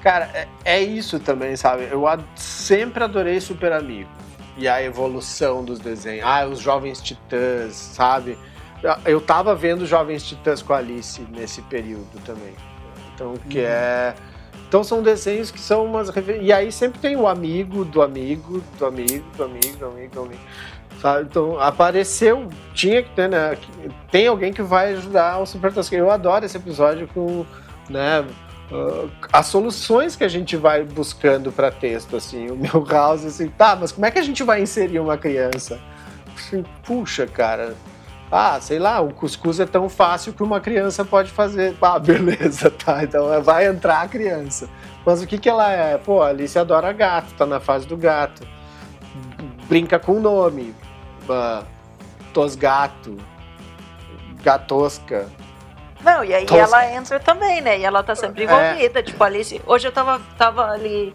Cara, 0.03 0.25
é, 0.35 0.49
é 0.65 0.83
isso 0.83 1.21
também, 1.21 1.55
sabe? 1.57 1.89
Eu 1.91 2.07
ad- 2.07 2.25
sempre 2.35 3.05
adorei 3.05 3.41
Super 3.41 3.73
Amigo. 3.73 4.11
E 4.57 4.67
a 4.67 4.83
evolução 4.83 5.65
dos 5.65 5.79
desenhos. 5.79 6.25
Ah, 6.27 6.47
os 6.47 6.59
Jovens 6.59 7.01
Titãs, 7.01 7.75
sabe? 7.75 8.37
Eu 9.05 9.21
tava 9.21 9.55
vendo 9.55 9.87
Jovens 9.87 10.25
Titãs 10.25 10.63
com 10.63 10.73
a 10.73 10.79
Alice 10.79 11.21
nesse 11.31 11.63
período 11.63 12.19
também. 12.25 12.55
Então, 13.15 13.35
que 13.49 13.61
é. 13.61 14.15
Então 14.69 14.83
são 14.83 15.03
desenhos 15.03 15.51
que 15.51 15.61
são 15.61 15.85
umas. 15.85 16.11
E 16.41 16.53
aí 16.53 16.73
sempre 16.73 16.99
tem 16.99 17.17
o 17.17 17.27
amigo 17.27 17.85
do 17.85 18.03
amigo, 18.03 18.63
do 18.79 18.87
amigo, 18.87 19.25
do 19.37 19.45
amigo, 19.45 19.77
do 19.79 19.87
amigo, 19.87 20.15
do 20.15 20.21
amigo. 20.23 20.41
Sabe? 21.01 21.27
Então 21.31 21.61
apareceu, 21.61 22.49
tinha 22.75 23.03
que 23.03 23.11
ter, 23.11 23.29
né? 23.29 23.57
Tem 24.11 24.27
alguém 24.27 24.53
que 24.53 24.63
vai 24.63 24.95
ajudar 24.95 25.39
o 25.39 25.47
Super 25.47 25.73
Tosca. 25.73 25.95
Eu 25.95 26.11
adoro 26.11 26.45
esse 26.45 26.57
episódio 26.57 27.09
com, 27.09 27.45
né? 27.89 28.25
uh, 28.71 29.11
as 29.33 29.47
soluções 29.47 30.17
que 30.17 30.25
a 30.25 30.29
gente 30.29 30.57
vai 30.57 30.83
buscando 30.83 31.53
para 31.53 31.71
texto, 31.71 32.17
assim, 32.17 32.51
o 32.51 32.57
meu 32.57 32.85
house, 32.85 33.25
assim, 33.25 33.49
tá, 33.49 33.77
mas 33.77 33.93
como 33.93 34.07
é 34.07 34.11
que 34.11 34.19
a 34.19 34.23
gente 34.23 34.43
vai 34.43 34.63
inserir 34.63 34.99
uma 34.99 35.17
criança? 35.17 35.79
Assim, 36.37 36.65
Puxa, 36.85 37.27
cara, 37.27 37.75
ah, 38.31 38.59
sei 38.61 38.79
lá, 38.79 39.01
o 39.01 39.13
cuscuz 39.15 39.61
é 39.61 39.67
tão 39.67 39.89
fácil 39.89 40.33
que 40.33 40.43
uma 40.43 40.61
criança 40.61 41.05
pode 41.05 41.31
fazer. 41.31 41.77
Ah, 41.87 41.99
beleza, 42.01 42.71
tá, 42.71 43.05
então 43.05 43.41
vai 43.43 43.67
entrar 43.67 44.03
a 44.03 44.09
criança. 44.09 44.69
Mas 45.05 45.23
o 45.23 45.27
que 45.27 45.39
que 45.39 45.49
ela 45.49 45.71
é? 45.71 45.97
Pô, 45.97 46.21
a 46.21 46.29
Alice 46.29 46.59
adora 46.59 46.93
gato, 46.93 47.33
tá 47.35 47.47
na 47.47 47.61
fase 47.61 47.87
do 47.87 47.97
gato. 47.97 48.47
Brinca 49.69 50.01
com 50.01 50.13
o 50.13 50.21
nome. 50.21 50.75
Ah, 51.31 51.63
tosgato, 52.33 53.17
gatosca. 54.43 55.29
Não, 56.03 56.25
e 56.25 56.35
aí 56.35 56.45
Tosca. 56.45 56.63
ela 56.63 56.93
entra 56.93 57.21
também, 57.21 57.61
né? 57.61 57.79
E 57.79 57.85
ela 57.85 58.03
tá 58.03 58.15
sempre 58.15 58.45
envolvida. 58.45 59.03
Tipo, 59.03 59.23
a 59.23 59.27
Alice. 59.27 59.61
Hoje 59.67 59.89
eu 59.89 59.93
tava, 59.93 60.21
tava 60.37 60.71
ali 60.71 61.15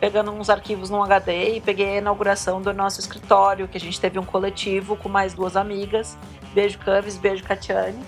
pegando 0.00 0.32
uns 0.32 0.50
arquivos 0.50 0.90
num 0.90 1.02
HD 1.02 1.56
e 1.56 1.60
peguei 1.60 1.94
a 1.94 1.96
inauguração 1.96 2.60
do 2.60 2.72
nosso 2.72 3.00
escritório, 3.00 3.68
que 3.68 3.76
a 3.76 3.80
gente 3.80 4.00
teve 4.00 4.18
um 4.18 4.24
coletivo 4.24 4.96
com 4.96 5.08
mais 5.08 5.34
duas 5.34 5.56
amigas. 5.56 6.16
Beijo, 6.54 6.78
Caves, 6.78 7.16
beijo, 7.16 7.42
Catiane. 7.44 8.02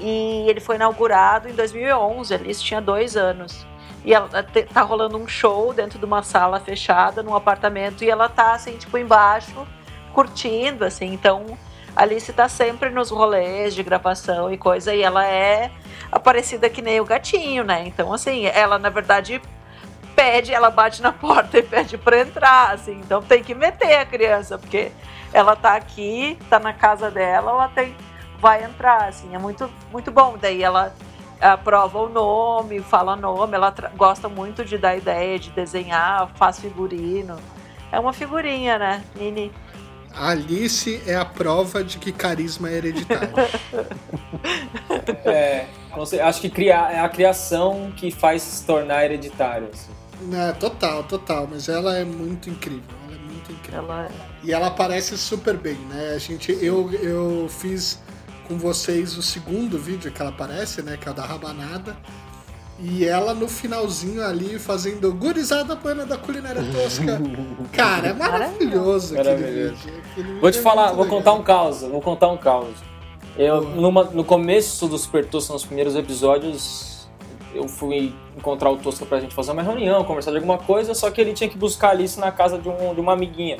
E 0.00 0.44
ele 0.48 0.60
foi 0.60 0.76
inaugurado 0.76 1.48
em 1.48 1.52
2011, 1.52 2.34
a 2.34 2.36
Alice 2.36 2.62
tinha 2.62 2.80
dois 2.80 3.16
anos. 3.16 3.66
E 4.04 4.12
ela 4.12 4.42
te- 4.42 4.64
tá 4.64 4.82
rolando 4.82 5.16
um 5.16 5.26
show 5.28 5.72
dentro 5.72 5.98
de 5.98 6.04
uma 6.04 6.22
sala 6.22 6.58
fechada, 6.60 7.22
num 7.22 7.34
apartamento, 7.34 8.02
e 8.04 8.10
ela 8.10 8.28
tá 8.28 8.52
assim, 8.52 8.76
tipo, 8.76 8.98
embaixo, 8.98 9.66
curtindo, 10.12 10.84
assim. 10.84 11.12
Então, 11.12 11.56
a 11.94 12.02
Alice 12.02 12.32
tá 12.32 12.48
sempre 12.48 12.90
nos 12.90 13.10
rolês 13.10 13.74
de 13.74 13.82
gravação 13.82 14.52
e 14.52 14.58
coisa, 14.58 14.94
e 14.94 15.02
ela 15.02 15.24
é 15.26 15.70
aparecida 16.10 16.68
que 16.68 16.82
nem 16.82 17.00
o 17.00 17.04
gatinho, 17.04 17.64
né? 17.64 17.84
Então, 17.86 18.12
assim, 18.12 18.46
ela 18.46 18.78
na 18.78 18.88
verdade 18.90 19.40
pede, 20.24 20.54
ela 20.54 20.70
bate 20.70 21.02
na 21.02 21.12
porta 21.12 21.58
e 21.58 21.62
pede 21.62 21.98
pra 21.98 22.20
entrar, 22.20 22.72
assim. 22.72 23.00
Então 23.00 23.22
tem 23.22 23.42
que 23.42 23.54
meter 23.54 23.98
a 23.98 24.06
criança, 24.06 24.58
porque 24.58 24.90
ela 25.32 25.54
tá 25.54 25.74
aqui, 25.74 26.38
tá 26.48 26.58
na 26.58 26.72
casa 26.72 27.10
dela, 27.10 27.50
ela 27.50 27.68
tem 27.68 27.94
vai 28.40 28.62
entrar, 28.62 29.08
assim, 29.08 29.34
é 29.34 29.38
muito 29.38 29.70
muito 29.90 30.10
bom. 30.10 30.36
Daí 30.40 30.62
ela 30.62 30.94
aprova 31.40 31.98
o 32.00 32.08
nome, 32.08 32.80
fala 32.80 33.16
nome, 33.16 33.54
ela 33.54 33.74
gosta 33.96 34.28
muito 34.28 34.64
de 34.64 34.76
dar 34.76 34.96
ideia, 34.96 35.38
de 35.38 35.50
desenhar, 35.50 36.30
faz 36.34 36.58
figurino. 36.58 37.36
É 37.90 37.98
uma 37.98 38.12
figurinha, 38.12 38.78
né, 38.78 39.04
Nini? 39.14 39.52
A 40.12 40.30
Alice 40.30 41.02
é 41.06 41.16
a 41.16 41.24
prova 41.24 41.82
de 41.82 41.98
que 41.98 42.12
carisma 42.12 42.70
é 42.70 42.74
hereditário. 42.74 43.30
É, 45.24 45.66
acho 46.22 46.40
que 46.40 46.50
criar, 46.50 46.92
é 46.92 47.00
a 47.00 47.08
criação 47.08 47.92
que 47.96 48.10
faz 48.10 48.42
se 48.42 48.66
tornar 48.66 49.04
hereditário. 49.04 49.70
assim. 49.72 49.93
Né, 50.22 50.52
total, 50.58 51.04
total. 51.04 51.48
Mas 51.50 51.68
ela 51.68 51.96
é 51.96 52.04
muito 52.04 52.48
incrível. 52.50 52.82
Ela 53.06 53.16
é 53.16 53.18
muito 53.32 53.52
incrível. 53.52 53.78
Ela 53.84 54.08
E 54.42 54.52
ela 54.52 54.66
aparece 54.68 55.16
super 55.18 55.56
bem, 55.56 55.76
né? 55.90 56.12
A 56.14 56.18
gente, 56.18 56.52
eu, 56.60 56.90
eu 56.94 57.46
fiz 57.48 58.00
com 58.48 58.58
vocês 58.58 59.16
o 59.16 59.22
segundo 59.22 59.78
vídeo 59.78 60.10
que 60.12 60.20
ela 60.20 60.30
aparece, 60.30 60.82
né? 60.82 60.96
Que 61.00 61.08
é 61.08 61.12
o 61.12 61.14
da 61.14 61.24
rabanada. 61.24 61.96
E 62.78 63.04
ela 63.04 63.32
no 63.32 63.46
finalzinho 63.48 64.20
ali 64.24 64.58
fazendo 64.58 65.12
gurizada 65.14 65.76
pana 65.76 66.04
da 66.04 66.16
culinária 66.18 66.60
tosca. 66.72 67.20
Cara, 67.72 68.08
é 68.08 68.12
maravilhoso 68.12 69.14
aquele 69.16 69.36
Maravilhoso. 69.36 69.74
vídeo. 69.76 70.02
Aquele 70.10 70.40
Vou 70.40 70.50
te 70.50 70.58
é 70.58 70.62
falar, 70.62 70.92
vou 70.92 71.04
legal. 71.04 71.18
contar 71.18 71.32
um 71.34 71.42
caos, 71.44 71.80
vou 71.82 72.00
contar 72.02 72.28
um 72.32 72.36
caos. 72.36 72.74
Eu, 73.36 73.60
numa- 73.62 74.04
no 74.04 74.24
começo 74.24 74.88
do 74.88 74.98
Super 74.98 75.24
Tosca, 75.24 75.52
nos 75.52 75.64
primeiros 75.64 75.94
episódios, 75.94 76.93
eu 77.54 77.68
fui 77.68 78.14
encontrar 78.36 78.70
o 78.70 78.76
Tosca 78.76 79.06
pra 79.06 79.20
gente 79.20 79.34
fazer 79.34 79.52
uma 79.52 79.62
reunião, 79.62 80.04
conversar 80.04 80.30
de 80.30 80.38
alguma 80.38 80.58
coisa, 80.58 80.94
só 80.94 81.10
que 81.10 81.20
ele 81.20 81.32
tinha 81.32 81.48
que 81.48 81.56
buscar 81.56 81.88
a 81.88 81.90
Alice 81.92 82.18
na 82.18 82.32
casa 82.32 82.58
de, 82.58 82.68
um, 82.68 82.94
de 82.94 83.00
uma 83.00 83.12
amiguinha. 83.12 83.58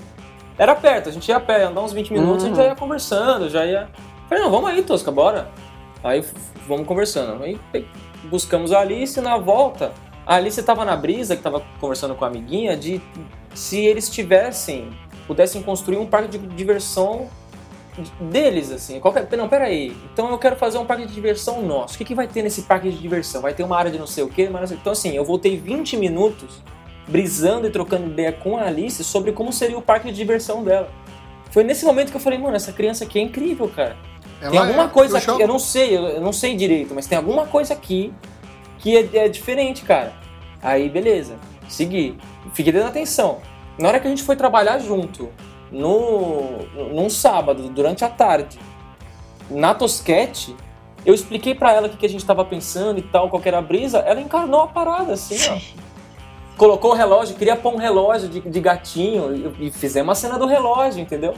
Era 0.58 0.74
perto, 0.74 1.08
a 1.08 1.12
gente 1.12 1.28
ia 1.28 1.36
a 1.36 1.40
pé, 1.40 1.64
andar 1.64 1.82
uns 1.82 1.92
20 1.92 2.12
minutos, 2.12 2.44
a 2.44 2.48
gente 2.48 2.56
já 2.56 2.64
ia 2.64 2.76
conversando, 2.76 3.48
já 3.48 3.64
ia... 3.66 3.88
Falei, 4.28 4.42
não, 4.44 4.50
vamos 4.50 4.70
aí, 4.70 4.82
Tosca, 4.82 5.10
bora. 5.10 5.50
Aí 6.02 6.24
vamos 6.66 6.86
conversando. 6.86 7.42
Aí 7.42 7.58
buscamos 8.24 8.72
a 8.72 8.80
Alice 8.80 9.20
na 9.20 9.36
volta. 9.36 9.92
A 10.26 10.36
Alice 10.36 10.58
estava 10.58 10.84
na 10.84 10.96
brisa, 10.96 11.34
que 11.34 11.40
estava 11.40 11.62
conversando 11.80 12.14
com 12.14 12.24
a 12.24 12.28
amiguinha, 12.28 12.76
de 12.76 13.00
se 13.54 13.78
eles 13.84 14.08
tivessem, 14.08 14.90
pudessem 15.26 15.62
construir 15.62 15.98
um 15.98 16.06
parque 16.06 16.38
de 16.38 16.46
diversão 16.46 17.28
deles, 18.20 18.70
assim. 18.70 19.00
Qualquer... 19.00 19.26
Não, 19.36 19.48
peraí. 19.48 19.96
Então 20.12 20.30
eu 20.30 20.38
quero 20.38 20.56
fazer 20.56 20.78
um 20.78 20.84
parque 20.84 21.06
de 21.06 21.14
diversão 21.14 21.62
nosso. 21.62 21.94
O 21.94 21.98
que, 21.98 22.04
que 22.04 22.14
vai 22.14 22.26
ter 22.26 22.42
nesse 22.42 22.62
parque 22.62 22.90
de 22.90 22.98
diversão? 22.98 23.42
Vai 23.42 23.54
ter 23.54 23.62
uma 23.62 23.76
área 23.76 23.90
de 23.90 23.98
não 23.98 24.06
sei 24.06 24.24
o 24.24 24.28
quê? 24.28 24.48
Mas... 24.50 24.72
Então, 24.72 24.92
assim, 24.92 25.14
eu 25.16 25.24
voltei 25.24 25.56
20 25.56 25.96
minutos 25.96 26.62
brisando 27.06 27.66
e 27.66 27.70
trocando 27.70 28.06
ideia 28.06 28.32
com 28.32 28.56
a 28.56 28.64
Alice 28.64 29.02
sobre 29.04 29.32
como 29.32 29.52
seria 29.52 29.76
o 29.76 29.82
parque 29.82 30.08
de 30.08 30.14
diversão 30.14 30.64
dela. 30.64 30.90
Foi 31.50 31.62
nesse 31.62 31.84
momento 31.84 32.10
que 32.10 32.16
eu 32.16 32.20
falei, 32.20 32.38
mano, 32.38 32.56
essa 32.56 32.72
criança 32.72 33.04
aqui 33.04 33.18
é 33.18 33.22
incrível, 33.22 33.68
cara. 33.68 33.96
Tem 34.40 34.48
Ela 34.48 34.66
alguma 34.66 34.84
é- 34.84 34.88
coisa 34.88 35.18
aqui, 35.18 35.40
eu 35.40 35.46
não 35.48 35.58
sei, 35.58 35.96
eu, 35.96 36.02
eu 36.04 36.20
não 36.20 36.32
sei 36.32 36.56
direito, 36.56 36.94
mas 36.94 37.06
tem 37.06 37.16
alguma 37.16 37.46
coisa 37.46 37.74
aqui 37.74 38.12
que 38.78 38.96
é, 38.96 39.24
é 39.24 39.28
diferente, 39.28 39.84
cara. 39.84 40.12
Aí, 40.62 40.88
beleza, 40.88 41.36
segui. 41.68 42.16
Fiquei 42.52 42.72
dando 42.72 42.88
atenção. 42.88 43.40
Na 43.78 43.88
hora 43.88 44.00
que 44.00 44.06
a 44.06 44.10
gente 44.10 44.22
foi 44.22 44.36
trabalhar 44.36 44.78
junto, 44.78 45.30
no, 45.74 46.58
num 46.94 47.10
sábado, 47.10 47.68
durante 47.68 48.04
a 48.04 48.08
tarde, 48.08 48.58
na 49.50 49.74
Tosquete, 49.74 50.54
eu 51.04 51.12
expliquei 51.12 51.54
pra 51.54 51.72
ela 51.72 51.86
o 51.86 51.90
que, 51.90 51.96
que 51.96 52.06
a 52.06 52.08
gente 52.08 52.24
tava 52.24 52.44
pensando 52.44 52.98
e 52.98 53.02
tal, 53.02 53.28
qual 53.28 53.42
que 53.42 53.48
era 53.48 53.58
a 53.58 53.62
brisa, 53.62 53.98
ela 53.98 54.20
encarnou 54.20 54.60
a 54.62 54.68
parada, 54.68 55.12
assim, 55.12 55.36
ó. 55.50 55.58
colocou 56.56 56.92
o 56.92 56.94
relógio, 56.94 57.34
queria 57.36 57.56
pôr 57.56 57.74
um 57.74 57.78
relógio 57.78 58.28
de, 58.28 58.40
de 58.40 58.60
gatinho 58.60 59.54
e, 59.60 59.66
e 59.66 59.70
fizemos 59.72 60.12
a 60.12 60.14
cena 60.20 60.38
do 60.38 60.46
relógio, 60.46 61.00
entendeu? 61.00 61.34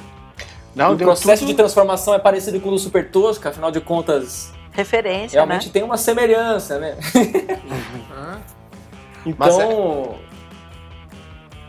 Não, 0.74 0.93
o 0.93 0.99
processo 0.99 1.41
tudo- 1.41 1.49
de 1.49 1.55
transformação 1.55 2.12
é 2.14 2.18
parecido 2.18 2.61
com 2.61 2.68
o 2.68 2.72
do 2.72 2.78
Super 2.78 3.11
Tosca, 3.11 3.49
afinal 3.49 3.70
de 3.70 3.80
contas, 3.80 4.53
Referência, 4.72 5.39
realmente 5.39 5.68
né? 5.68 5.72
tem 5.72 5.82
uma 5.82 5.97
semelhança, 5.97 6.78
né? 6.78 6.99
Mas 9.39 9.55
Então, 9.57 10.14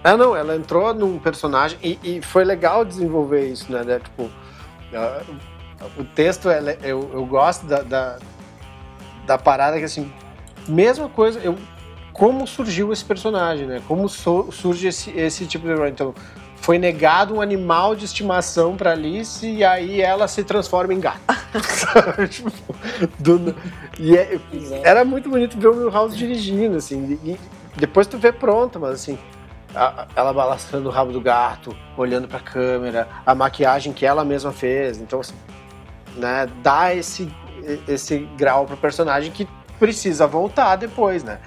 Ah, 0.08 0.16
não, 0.16 0.34
ela 0.36 0.56
entrou 0.56 0.94
num 0.94 1.20
personagem 1.20 1.78
e, 1.84 2.00
e 2.02 2.22
foi 2.22 2.46
legal 2.46 2.86
desenvolver 2.86 3.46
isso, 3.52 3.70
né? 3.70 3.84
né, 3.84 4.00
Tipo, 4.00 4.30
ah, 4.94 5.22
o 5.98 6.04
texto, 6.06 6.50
ela- 6.50 6.78
eu, 6.82 7.10
eu 7.14 7.26
gosto 7.26 7.66
da, 7.66 7.82
da, 7.82 8.18
da 9.26 9.38
parada 9.38 9.78
que, 9.78 9.84
assim, 9.84 10.10
mesma 10.66 11.10
coisa, 11.10 11.40
eu, 11.40 11.58
como 12.14 12.48
surgiu 12.48 12.94
esse 12.94 13.04
personagem, 13.04 13.68
né? 13.68 13.82
Como 13.86 14.08
so- 14.08 14.50
surge 14.50 14.88
esse, 14.88 15.12
esse 15.12 15.46
tipo 15.46 15.68
de... 15.68 15.90
Então, 15.90 16.16
foi 16.56 16.78
negado 16.80 17.36
um 17.36 17.42
animal 17.42 17.94
de 17.94 18.06
estimação 18.06 18.78
pra 18.78 18.92
Alice 18.94 19.46
e 19.46 19.62
aí 19.64 20.00
ela 20.02 20.26
se 20.30 20.42
transforma 20.42 20.94
em 20.94 21.02
gato. 21.02 21.20
Tipo, 22.32 22.52
do- 23.20 23.56
e 24.00 24.16
é- 24.18 24.40
era 24.84 25.04
muito 25.04 25.30
bonito 25.30 25.60
ver 25.60 25.68
o 25.68 25.76
Milhouse 25.76 26.16
dirigindo, 26.16 26.78
assim. 26.78 27.20
E 27.26 27.38
depois 27.76 28.08
tu 28.08 28.18
vê 28.18 28.32
pronto, 28.32 28.80
mas 28.80 28.92
assim, 28.94 29.18
a- 29.78 30.02
a- 30.04 30.08
ela 30.16 30.34
balançando 30.34 30.90
o 30.90 30.92
rabo 30.92 31.12
do 31.12 31.22
gato, 31.22 31.76
olhando 31.96 32.28
pra 32.28 32.40
câmera, 32.40 33.08
a 33.26 33.36
maquiagem 33.36 33.94
que 33.94 34.06
ela 34.06 34.26
mesma 34.26 34.52
fez. 34.52 35.00
Então, 35.00 35.20
assim, 35.20 35.36
né, 36.16 36.48
dá 36.64 36.94
esse, 36.96 37.32
esse 37.88 38.20
grau 38.38 38.66
pro 38.66 38.76
personagem 38.78 39.32
que 39.32 39.48
precisa 39.80 40.26
voltar 40.26 40.76
depois, 40.76 41.24
né? 41.24 41.40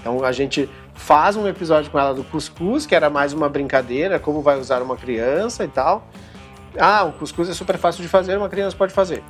Então 0.00 0.22
a 0.22 0.32
gente 0.32 0.68
faz 0.94 1.36
um 1.36 1.46
episódio 1.48 1.90
com 1.90 1.98
ela 1.98 2.12
do 2.14 2.22
cuscuz, 2.24 2.84
que 2.86 2.94
era 2.94 3.08
mais 3.08 3.32
uma 3.32 3.48
brincadeira, 3.48 4.18
como 4.18 4.42
vai 4.42 4.58
usar 4.58 4.82
uma 4.82 4.96
criança 4.96 5.64
e 5.64 5.68
tal. 5.68 6.06
Ah, 6.78 7.04
o 7.04 7.12
cuscuz 7.12 7.48
é 7.48 7.54
super 7.54 7.78
fácil 7.78 8.02
de 8.02 8.08
fazer, 8.08 8.36
uma 8.36 8.48
criança 8.48 8.76
pode 8.76 8.92
fazer. 8.92 9.22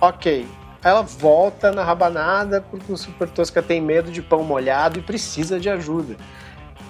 Ok. 0.00 0.46
Ela 0.82 1.02
volta 1.02 1.72
na 1.72 1.82
rabanada 1.82 2.60
porque 2.70 2.92
o 2.92 2.96
Super 2.96 3.28
Tosca 3.28 3.60
tem 3.60 3.80
medo 3.80 4.10
de 4.10 4.22
pão 4.22 4.44
molhado 4.44 4.98
e 5.00 5.02
precisa 5.02 5.58
de 5.58 5.68
ajuda. 5.68 6.16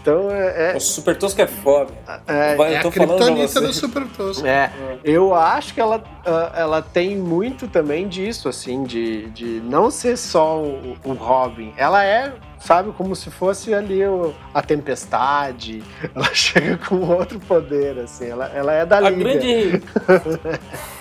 Então 0.07 0.30
é. 0.30 0.72
o 0.76 0.80
Super 0.80 1.16
Tosca 1.18 1.42
é 1.42 1.46
foda. 1.48 1.92
é, 2.28 2.54
Vai, 2.54 2.74
é 2.76 2.82
eu 2.84 2.88
a 2.88 2.92
criptonita 2.92 3.61
do 3.61 3.72
Super 3.72 4.07
Tosco. 4.07 4.46
é, 4.46 4.70
eu 5.02 5.34
acho 5.34 5.74
que 5.74 5.80
ela, 5.80 6.00
ah, 6.24 6.52
ela 6.54 6.80
tem 6.80 7.16
muito 7.16 7.66
também 7.66 8.07
disso, 8.07 8.48
assim, 8.48 8.84
de, 8.84 9.26
de 9.30 9.61
não 9.64 9.90
ser 9.90 10.16
só 10.16 10.62
o, 10.62 10.96
o 11.04 11.12
Robin. 11.14 11.72
Ela 11.76 12.04
é, 12.04 12.32
sabe, 12.61 12.92
como 12.92 13.16
se 13.16 13.30
fosse 13.32 13.74
ali 13.74 14.04
o- 14.07 14.32
a 14.54 14.62
tempestade. 14.62 15.82
Ela 16.14 16.32
chega 16.32 16.78
com 16.78 17.00
outro 17.00 17.40
poder, 17.40 17.98
assim. 17.98 18.26
Ela, 18.28 18.46
ela 18.54 18.72
é 18.72 18.86
da 18.86 18.98
A 18.98 19.11
liga. 19.11 19.24
grande. 19.40 19.82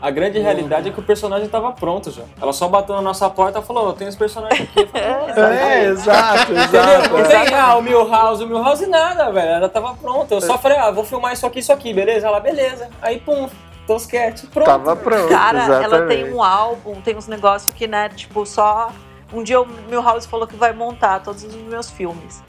A 0.00 0.10
grande 0.10 0.38
realidade 0.38 0.88
é 0.88 0.92
que 0.92 1.00
o 1.00 1.02
personagem 1.02 1.48
tava 1.48 1.72
pronto 1.72 2.10
já. 2.10 2.22
Ela 2.40 2.52
só 2.52 2.68
bateu 2.68 2.94
na 2.94 3.02
nossa 3.02 3.28
porta 3.30 3.58
e 3.58 3.62
falou: 3.62 3.88
"Eu 3.88 3.92
tenho 3.92 4.08
esse 4.08 4.18
personagem 4.18 4.62
aqui. 4.62 4.86
Falei, 4.86 5.58
É, 5.58 5.84
exato, 5.86 6.52
exato. 6.52 7.16
Não 7.16 7.24
tem 7.24 7.54
ah, 7.54 7.76
o 7.76 7.82
Milhouse, 7.82 8.44
o 8.44 8.46
Milhouse 8.46 8.86
nada, 8.86 9.30
velho. 9.30 9.50
Ela 9.50 9.68
tava 9.68 9.94
pronta. 9.94 10.34
Eu 10.34 10.40
só 10.40 10.58
falei, 10.58 10.78
ah, 10.78 10.90
vou 10.90 11.04
filmar 11.04 11.32
isso 11.32 11.46
aqui, 11.46 11.60
isso 11.60 11.72
aqui, 11.72 11.92
beleza? 11.92 12.26
Ela, 12.26 12.40
beleza. 12.40 12.88
Aí, 13.00 13.20
pum, 13.20 13.48
tosquete, 13.86 14.46
pronto. 14.46 14.66
Tava 14.66 14.96
pronto. 14.96 15.28
Cara, 15.28 15.64
ela 15.64 15.86
exatamente. 15.86 16.24
tem 16.24 16.32
um 16.32 16.42
álbum, 16.42 17.00
tem 17.00 17.16
uns 17.16 17.26
negócios 17.26 17.72
que, 17.72 17.86
né, 17.86 18.08
tipo, 18.08 18.44
só. 18.46 18.90
Um 19.32 19.42
dia 19.42 19.60
o 19.60 19.66
Milhouse 19.66 20.28
falou 20.28 20.46
que 20.46 20.54
vai 20.54 20.72
montar 20.72 21.20
todos 21.20 21.42
os 21.42 21.54
meus 21.54 21.90
filmes. 21.90 22.42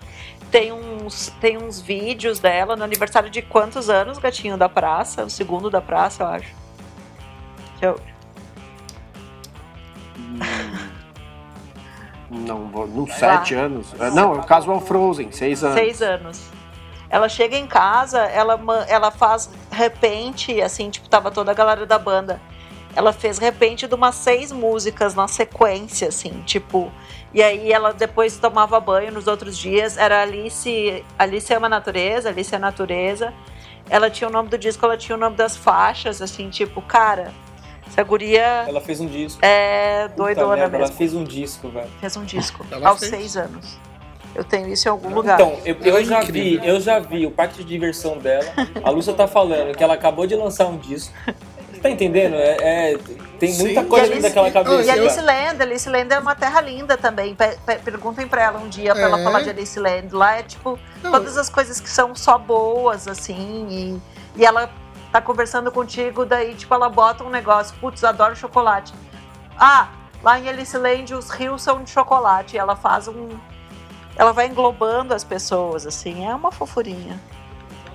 Tem 0.51 0.72
uns, 0.72 1.34
tem 1.41 1.58
uns 1.58 1.82
vídeos 1.82 2.39
dela 2.39 2.76
no 2.76 2.84
aniversário 2.84 3.30
de 3.30 3.41
quantos 3.41 3.89
anos, 3.89 4.20
Gatinho 4.20 4.56
da 4.56 4.70
Praça? 4.70 5.24
O 5.24 5.30
segundo 5.30 5.70
da 5.70 5.82
praça, 5.82 6.24
eu 6.24 6.28
acho. 6.28 6.64
Eu- 7.86 8.00
Não, 12.30 12.60
não, 12.88 13.08
sete 13.08 13.54
anos. 13.54 13.88
Ah, 14.00 14.10
Não, 14.10 14.34
é 14.36 14.40
o 14.40 14.44
Casual 14.44 14.82
Frozen, 14.82 15.32
seis 15.32 15.64
anos. 15.64 15.76
Seis 15.80 16.02
anos. 16.02 16.42
Ela 17.10 17.30
chega 17.30 17.56
em 17.56 17.68
casa, 17.68 18.20
ela, 18.22 18.60
ela 18.88 19.12
faz 19.12 19.50
repente, 19.72 20.60
assim, 20.62 20.90
tipo, 20.90 21.08
tava 21.08 21.30
toda 21.32 21.52
a 21.52 21.54
galera 21.54 21.86
da 21.86 22.00
banda. 22.00 22.42
Ela 22.96 23.14
fez 23.14 23.38
repente 23.38 23.88
de 23.88 23.94
umas 23.94 24.16
seis 24.16 24.52
músicas 24.52 25.14
na 25.14 25.28
sequência, 25.28 26.08
assim, 26.08 26.42
tipo. 26.46 26.92
E 27.34 27.44
aí 27.44 27.72
ela 27.72 27.94
depois 27.94 28.38
tomava 28.38 28.80
banho 28.80 29.12
nos 29.12 29.28
outros 29.28 29.58
dias. 29.58 29.98
Era 29.98 30.22
Alice. 30.24 31.04
Alice 31.20 31.54
ama 31.54 31.68
a 31.68 31.70
natureza, 31.70 32.30
Alice 32.30 32.54
é 32.54 32.58
a 32.58 32.60
natureza. 32.60 33.34
Ela 33.90 34.10
tinha 34.10 34.28
o 34.30 34.32
nome 34.34 34.50
do 34.50 34.58
disco, 34.58 34.84
ela 34.86 34.98
tinha 34.98 35.16
o 35.16 35.20
nome 35.20 35.36
das 35.36 35.56
faixas, 35.56 36.22
assim, 36.22 36.50
tipo, 36.50 36.82
cara, 36.82 37.32
essa 37.88 38.04
guria 38.04 38.66
Ela 38.68 38.82
fez 38.82 39.00
um 39.00 39.08
disco. 39.08 39.40
é 39.44 40.08
Puta 40.10 40.16
doidona 40.18 40.56
merda, 40.56 40.78
Ela 40.78 40.86
mesmo. 40.86 40.96
fez 40.98 41.14
um 41.14 41.24
disco, 41.24 41.70
velho. 41.70 41.90
Fez 42.00 42.18
um 42.18 42.24
disco 42.24 42.66
Ela 42.72 42.90
aos 42.90 43.00
fez. 43.00 43.12
seis 43.12 43.38
anos. 43.38 43.78
Eu 44.34 44.44
tenho 44.44 44.68
isso 44.68 44.88
em 44.88 44.92
algum 44.92 45.14
lugar. 45.14 45.40
Então, 45.40 45.58
eu, 45.64 45.76
eu 45.82 45.92
Ela 45.92 46.02
é 46.02 46.04
já 46.04 46.24
incrível. 46.24 46.62
vi, 46.62 46.68
eu 46.68 46.80
já 46.82 47.00
vi 47.00 47.26
o 47.26 47.32
parque 47.32 47.58
de 47.58 47.64
diversão 47.64 48.18
dela. 48.18 48.46
A 48.84 48.90
Lúcia 48.90 49.14
tá 49.14 49.28
falando 49.28 49.74
que 49.76 49.82
ela 49.84 49.94
acabou 49.94 50.28
de 50.28 50.36
lançar 50.36 50.66
um 50.66 50.78
disco. 50.78 51.14
Você 51.72 51.80
tá 51.82 51.90
entendendo? 51.90 52.36
É, 52.36 52.92
é- 52.94 52.98
tem 53.40 53.54
muita 53.54 53.82
Sim. 53.82 53.88
coisa 53.88 54.08
E 54.08 54.12
Alice- 54.12 54.22
daquela 54.28 54.50
E 54.50 54.52
cabeça. 54.52 54.92
a 54.92 54.94
Alice. 54.94 55.22
Land, 55.22 55.62
Alice 55.62 55.90
Land 55.90 56.14
é 56.14 56.20
uma 56.20 56.36
terra 56.36 56.60
linda 56.60 56.98
também. 56.98 57.34
Pe- 57.34 57.58
pe- 57.66 57.76
perguntem 57.80 58.28
pra 58.28 58.44
ela 58.44 58.60
um 58.60 58.68
dia 58.68 58.94
pra 58.94 59.04
ela 59.04 59.20
É. 59.20 59.24
falar 59.24 59.42
de 59.42 59.50
Alice 59.52 59.80
Land. 59.80 60.14
Lá 60.14 60.38
é 60.40 60.44
tipo 60.44 60.78
Não, 61.02 61.12
todas 61.12 61.38
as 61.38 61.50
coisas 61.50 61.80
que 61.80 61.90
são 61.90 62.14
só 62.14 62.38
boas, 62.38 63.08
assim. 63.08 63.68
E, 64.36 64.42
e 64.42 64.46
ela 64.46 64.70
tá 65.16 65.22
conversando 65.22 65.72
contigo, 65.72 66.26
daí, 66.26 66.53
tipo, 66.55 66.74
ela 66.74 66.89
bota 66.89 67.24
um 67.24 67.30
negócio, 67.30 67.74
putz, 67.80 68.03
adoro 68.03 68.36
chocolate. 68.36 68.93
Ah, 69.57 69.88
lá 70.22 70.38
em 70.38 70.49
Alice 70.49 70.78
Land 70.78 71.13
os 71.13 71.30
rios 71.30 71.61
são 71.61 71.82
de 71.84 71.89
chocolate. 71.89 72.57
E 72.57 72.59
ela 72.59 72.76
faz 72.76 73.07
um. 73.07 73.30
Ela 74.18 74.34
vai 74.34 74.47
englobando 74.47 75.13
as 75.13 75.24
pessoas, 75.24 75.88
assim. 75.88 76.26
É 76.26 76.36
uma 76.36 76.51
fofurinha. 76.51 77.18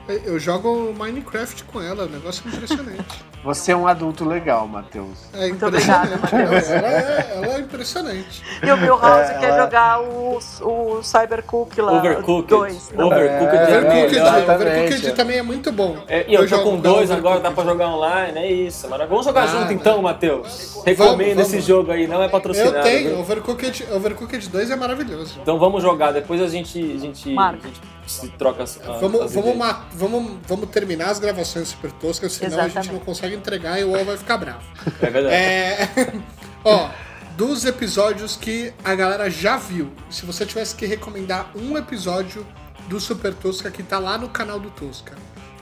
Eu 0.08 0.38
jogo 0.38 0.94
Minecraft 0.94 1.64
com 1.64 1.80
ela, 1.80 2.04
o 2.04 2.08
negócio 2.08 2.42
é 2.46 2.56
impressionante. 2.56 3.24
Você 3.42 3.72
é 3.72 3.76
um 3.76 3.86
adulto 3.86 4.22
legal, 4.28 4.68
Matheus. 4.68 5.18
É 5.32 5.48
Muito 5.48 5.64
obrigada, 5.66 6.14
impressionante. 6.14 6.42
Matheus. 6.44 6.70
ela, 6.70 6.88
é, 6.88 7.32
ela 7.36 7.46
é 7.46 7.58
impressionante. 7.60 8.42
E 8.62 8.70
o 8.70 8.76
Milhouse 8.76 9.30
É, 9.30 9.38
quer 9.38 9.48
ela- 9.48 9.62
jogar 9.64 10.02
o, 10.02 10.38
o 10.60 11.02
Cybercook 11.02 11.80
lá. 11.80 11.92
Overcooked. 11.92 12.48
Dois. 12.50 12.92
Não, 12.94 13.06
Overcooked 13.06 13.56
É, 13.56 13.60
é, 13.60 13.78
Overcooked, 13.78 14.16
exatamente. 14.18 14.50
Overcooked 14.52 15.12
também 15.14 15.38
é 15.38 15.42
muito 15.42 15.72
bom. 15.72 15.96
É, 16.06 16.26
e 16.28 16.34
eu, 16.34 16.42
tô 16.42 16.48
jogo 16.48 16.64
com 16.64 16.76
dois 16.80 17.10
agora, 17.10 17.40
dá 17.40 17.50
pra 17.50 17.64
jogar 17.64 17.88
online, 17.88 18.38
é 18.38 18.52
isso. 18.52 18.86
Mas 18.90 19.08
vamos 19.08 19.24
jogar 19.24 19.44
Ah, 19.44 19.46
junto 19.46 19.64
né? 19.68 19.72
então, 19.72 20.02
Matheus. 20.02 20.82
Recomendo 20.84 21.36
vamos. 21.36 21.52
esse 21.54 21.60
jogo 21.62 21.92
aí, 21.92 22.06
não 22.06 22.22
é 22.22 22.28
patrocinado. 22.28 22.76
Eu 22.76 22.82
tenho, 22.82 23.08
viu? 23.10 23.20
Overcooked, 23.20 23.86
Overcooked 23.90 24.48
2 24.50 24.70
é 24.70 24.76
maravilhoso. 24.76 25.38
Então 25.40 25.58
vamos 25.58 25.82
jogar, 25.82 26.12
depois 26.12 26.42
a 26.42 26.46
gente, 26.46 26.78
a 26.78 26.98
gente, 26.98 27.38
a 27.38 27.52
gente 27.52 27.80
se 28.10 28.28
troca 28.30 28.62
as, 28.62 28.78
as 28.80 29.00
Vamos, 29.00 29.20
as 29.22 29.32
vamos, 29.34 29.50
ideias. 29.50 29.56
ma- 29.56 29.86
vamos, 29.92 30.32
vamos 30.46 30.68
terminar 30.70 31.10
as 31.10 31.18
gravações 31.18 31.68
super 31.68 31.92
toscas, 31.92 32.32
senão 32.32 32.58
a 32.58 32.62
gente 32.62 32.70
Exatamente. 32.72 32.92
não 32.92 33.00
consegue 33.04 33.34
entregar 33.34 33.78
e 33.80 33.84
o 33.84 33.90
UOL 33.90 34.04
vai 34.04 34.16
ficar 34.16 34.36
bravo. 34.36 34.62
É 35.00 35.10
verdade. 35.10 35.34
É, 35.34 35.88
ó, 36.64 36.88
dos 37.36 37.64
episódios 37.64 38.36
que 38.36 38.72
a 38.84 38.94
galera 38.94 39.30
já 39.30 39.56
viu, 39.56 39.92
se 40.10 40.26
você 40.26 40.44
tivesse 40.44 40.74
que 40.74 40.86
recomendar 40.86 41.50
um 41.56 41.76
episódio 41.78 42.46
do 42.88 42.98
Super 43.00 43.32
Tosca 43.34 43.70
que 43.70 43.82
tá 43.82 43.98
lá 43.98 44.18
no 44.18 44.28
canal 44.28 44.58
do 44.58 44.70
Tosca, 44.70 45.14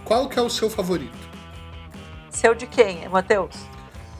qual 0.04 0.28
que 0.28 0.38
é 0.38 0.42
o 0.42 0.48
seu 0.50 0.70
favorito? 0.70 1.28
Seu 2.30 2.54
de 2.54 2.66
quem, 2.66 3.08
Matheus? 3.08 3.54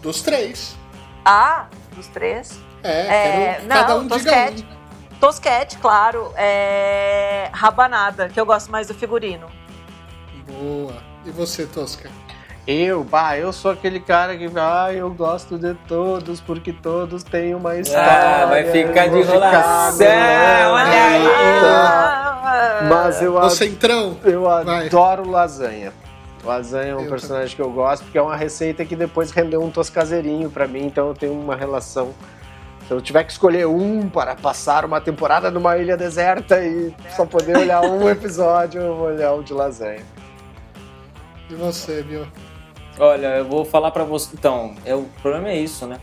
Dos 0.03 0.21
três. 0.23 0.77
Ah, 1.25 1.67
dos 1.95 2.07
três. 2.09 2.59
É, 2.83 3.01
É, 3.01 3.07
quero 3.55 3.61
que 3.63 3.67
não, 3.67 3.77
cada 3.77 3.97
um 3.97 4.03
diga 4.03 4.15
Tosquete. 4.15 4.67
Tosquete, 5.21 5.79
claro. 5.79 6.33
É... 6.37 7.51
Rabanada, 7.53 8.29
que 8.29 8.39
eu 8.41 8.47
gosto 8.47 8.71
mais 8.71 8.87
do 8.87 8.95
figurino. 8.95 9.47
Boa. 10.47 10.95
E 11.27 11.31
você, 11.31 11.67
Tosca? 11.67 12.11
Eu, 12.67 13.03
bah, 13.03 13.37
eu 13.39 13.51
sou 13.53 13.71
aquele 13.71 13.99
cara 13.99 14.37
que, 14.37 14.47
ah, 14.57 14.93
eu 14.93 15.11
gosto 15.11 15.59
de 15.59 15.73
todos, 15.89 16.39
porque 16.41 16.71
todos 16.73 17.23
têm 17.23 17.55
uma 17.55 17.77
história. 17.77 18.43
Ah, 18.43 18.47
vai 18.47 18.65
ficar 18.71 19.09
de 19.09 19.19
enrolação, 19.19 20.07
olha 20.07 21.05
aí. 21.05 21.27
Ah, 21.65 22.81
Mas 22.89 23.23
eu, 23.23 23.39
ad- 23.39 23.65
entrão? 23.67 24.19
eu 24.23 24.43
Vai. 24.43 24.87
adoro 24.87 25.29
lasanha. 25.29 25.93
Lasanha 26.45 26.93
é 26.93 26.95
um 26.97 27.05
Eu 27.05 27.09
personagem 27.11 27.57
que 27.57 27.61
eu 27.63 27.71
gosto, 27.71 28.05
porque 28.05 28.19
é 28.19 28.23
uma 28.23 28.37
receita 28.37 28.85
que 28.85 28.95
depois 28.95 29.31
rendeu 29.31 29.63
um 29.63 29.71
toscaseirinho 29.71 30.51
pra 30.51 30.69
mim, 30.69 30.85
então 30.87 31.09
eu 31.09 31.15
tenho 31.15 31.33
uma 31.33 31.57
relação. 31.57 32.15
Se 32.89 32.95
eu 32.95 33.03
tiver 33.03 33.23
que 33.23 33.33
escolher 33.33 33.67
um 33.67 34.09
para 34.09 34.35
passar 34.35 34.83
uma 34.83 34.99
temporada 34.99 35.51
numa 35.51 35.77
ilha 35.77 35.95
deserta 35.95 36.65
e 36.65 36.91
só 37.15 37.27
poder 37.27 37.59
olhar 37.59 37.83
um 37.83 38.09
episódio, 38.09 38.81
eu 38.81 38.97
vou 38.97 39.09
olhar 39.09 39.35
o 39.35 39.43
de 39.43 39.53
lasanha. 39.53 40.03
E 41.51 41.55
você, 41.55 42.03
viu? 42.03 42.27
Olha, 42.99 43.27
eu 43.37 43.45
vou 43.45 43.63
falar 43.63 43.91
pra 43.91 44.05
você. 44.05 44.31
Então, 44.33 44.75
é, 44.87 44.95
o 44.95 45.05
problema 45.21 45.51
é 45.51 45.59
isso, 45.59 45.87
né? 45.87 46.01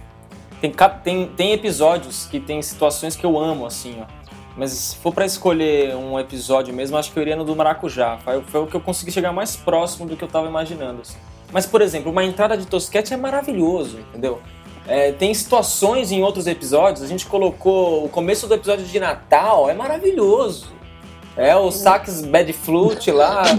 Tem, 0.61 0.71
tem, 1.03 1.27
tem 1.29 1.53
episódios 1.53 2.27
que 2.27 2.39
tem 2.39 2.61
situações 2.61 3.15
que 3.15 3.25
eu 3.25 3.35
amo, 3.35 3.65
assim, 3.65 4.03
ó. 4.03 4.05
Mas 4.55 4.69
se 4.69 4.95
for 4.97 5.11
pra 5.11 5.25
escolher 5.25 5.95
um 5.95 6.19
episódio 6.19 6.71
mesmo, 6.71 6.97
acho 6.97 7.11
que 7.11 7.17
eu 7.17 7.21
iria 7.21 7.35
no 7.35 7.43
do 7.43 7.55
Maracujá. 7.55 8.19
Foi, 8.23 8.43
foi 8.43 8.61
o 8.61 8.67
que 8.67 8.75
eu 8.75 8.79
consegui 8.79 9.11
chegar 9.11 9.31
mais 9.31 9.55
próximo 9.55 10.07
do 10.07 10.15
que 10.15 10.23
eu 10.23 10.27
tava 10.27 10.47
imaginando. 10.47 11.01
assim. 11.01 11.17
Mas, 11.51 11.65
por 11.65 11.81
exemplo, 11.81 12.11
uma 12.11 12.23
entrada 12.23 12.55
de 12.55 12.67
Tosquete 12.67 13.11
é 13.11 13.17
maravilhoso, 13.17 13.97
entendeu? 13.99 14.39
É, 14.87 15.11
tem 15.11 15.33
situações 15.33 16.11
em 16.11 16.21
outros 16.21 16.45
episódios, 16.45 17.03
a 17.03 17.07
gente 17.07 17.25
colocou 17.25 18.05
o 18.05 18.09
começo 18.09 18.47
do 18.47 18.53
episódio 18.53 18.85
de 18.85 18.99
Natal, 18.99 19.69
é 19.69 19.73
maravilhoso. 19.73 20.74
É 21.37 21.53
o 21.55 21.69
sax 21.69 22.21
bad 22.21 22.51
flute 22.53 23.11
lá, 23.11 23.43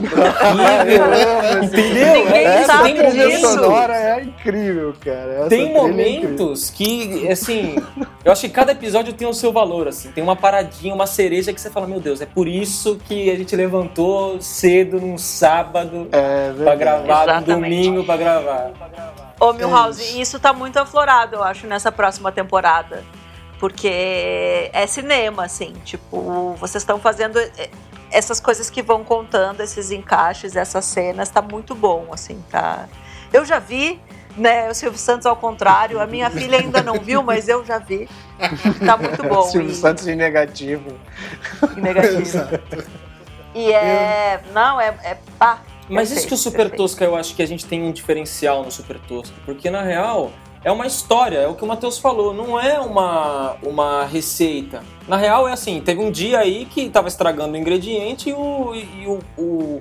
entendeu? 1.63 2.25
Ninguém 2.25 2.45
É, 2.47 2.65
sabe 2.65 2.85
tem 2.95 2.97
trilha 3.11 3.29
disso. 3.29 3.49
sonora 3.53 3.95
é 3.95 4.23
incrível, 4.23 4.95
cara. 5.05 5.33
Essa 5.41 5.49
tem 5.49 5.71
é 5.71 5.73
momentos 5.75 6.71
que, 6.71 7.29
assim, 7.31 7.77
eu 8.25 8.33
acho 8.33 8.41
que 8.43 8.49
cada 8.49 8.73
episódio 8.73 9.13
tem 9.13 9.29
o 9.29 9.35
seu 9.35 9.53
valor, 9.53 9.89
assim. 9.89 10.11
Tem 10.11 10.25
uma 10.25 10.37
paradinha, 10.37 10.95
uma 10.95 11.07
cereja 11.07 11.53
que 11.53 11.61
você 11.61 11.71
fala, 11.71 11.87
meu 11.87 12.01
Deus, 12.01 12.21
é 12.21 12.27
por 12.27 12.49
isso 12.49 12.99
que 13.07 13.31
a 13.31 13.37
gente 13.37 13.55
levantou 13.55 14.41
cedo 14.41 15.01
num 15.01 15.19
sábado 15.19 16.09
É 16.13 16.53
pra 16.63 16.75
gravar, 16.75 17.27
num 17.27 17.33
Exatamente. 17.33 17.49
domingo 17.83 18.05
pra 18.05 18.17
gravar. 18.17 18.71
Ô, 19.39 19.53
Milhouse, 19.53 20.17
e 20.17 20.21
isso 20.23 20.41
tá 20.41 20.53
muito 20.53 20.79
aflorado, 20.79 21.37
eu 21.37 21.43
acho, 21.43 21.67
nessa 21.67 21.93
próxima 21.93 22.33
temporada. 22.33 23.05
Porque 23.59 24.71
é 24.73 24.87
cinema, 24.87 25.45
assim, 25.45 25.73
tipo, 25.85 26.55
vocês 26.59 26.83
estão 26.83 26.99
fazendo 27.01 27.39
eh, 27.39 27.71
essas 28.11 28.39
coisas 28.39 28.69
que 28.69 28.83
vão 28.83 29.03
contando, 29.03 29.63
esses 29.63 29.91
encaixes, 29.91 30.57
essas 30.57 30.85
cenas, 30.85 31.31
tá 31.31 31.41
muito 31.41 31.75
bom, 31.75 32.09
assim, 32.13 32.43
tá. 32.51 32.87
Eu 33.33 33.45
já 33.45 33.59
vi, 33.59 33.99
né, 34.37 34.69
o 34.69 34.75
Silvio 34.75 34.99
Santos 34.99 35.27
ao 35.27 35.37
contrário, 35.37 36.01
a 36.01 36.07
minha 36.07 36.31
filha 36.31 36.59
ainda 36.59 36.83
não 36.83 37.01
viu, 37.01 37.23
mas 37.23 37.49
eu 37.49 37.65
já 37.65 37.79
vi. 37.79 38.09
Tá 38.85 38.97
muito 38.97 39.23
bom. 39.23 39.43
Silvio 39.49 39.71
e- 39.71 39.75
Santos 39.75 40.07
em 40.07 40.17
negativo. 40.17 40.93
e 41.77 41.81
negativo. 41.81 42.21
Exato. 42.21 42.85
E 43.55 43.73
é. 43.73 44.43
Não, 44.53 44.79
é. 44.79 44.95
é 45.03 45.17
pá, 45.39 45.61
Mas 45.89 46.11
Perfeito, 46.11 46.19
isso 46.19 46.29
que 46.29 46.35
o 46.35 46.37
Super 46.37 46.57
perfeito. 46.59 46.77
Tosca, 46.77 47.05
eu 47.05 47.17
acho 47.17 47.35
que 47.35 47.43
a 47.43 47.47
gente 47.47 47.65
tem 47.65 47.83
um 47.83 47.91
diferencial 47.91 48.63
no 48.63 48.71
Super 48.71 48.99
Tosca. 49.01 49.35
Porque, 49.47 49.71
na 49.71 49.81
real, 49.83 50.31
é 50.67 50.73
uma 50.73 50.85
história, 50.85 51.39
é 51.39 51.47
o 51.47 51.55
que 51.55 51.63
o 51.63 51.67
Matheus 51.67 51.97
falou, 51.97 52.35
não 52.35 52.61
é 52.61 52.81
uma, 52.81 53.57
uma 53.63 54.05
receita. 54.05 54.83
Na 55.07 55.17
real, 55.17 55.47
é 55.47 55.53
assim, 55.53 55.81
teve 55.81 56.01
um 56.01 56.11
dia 56.11 56.41
aí 56.41 56.65
que 56.67 56.91
tava 56.91 57.07
estragando 57.07 57.55
o 57.55 57.57
ingrediente 57.57 58.31
e 58.31 58.33
o, 58.33 58.75
e 58.75 59.07
o, 59.07 59.21
o, 59.39 59.79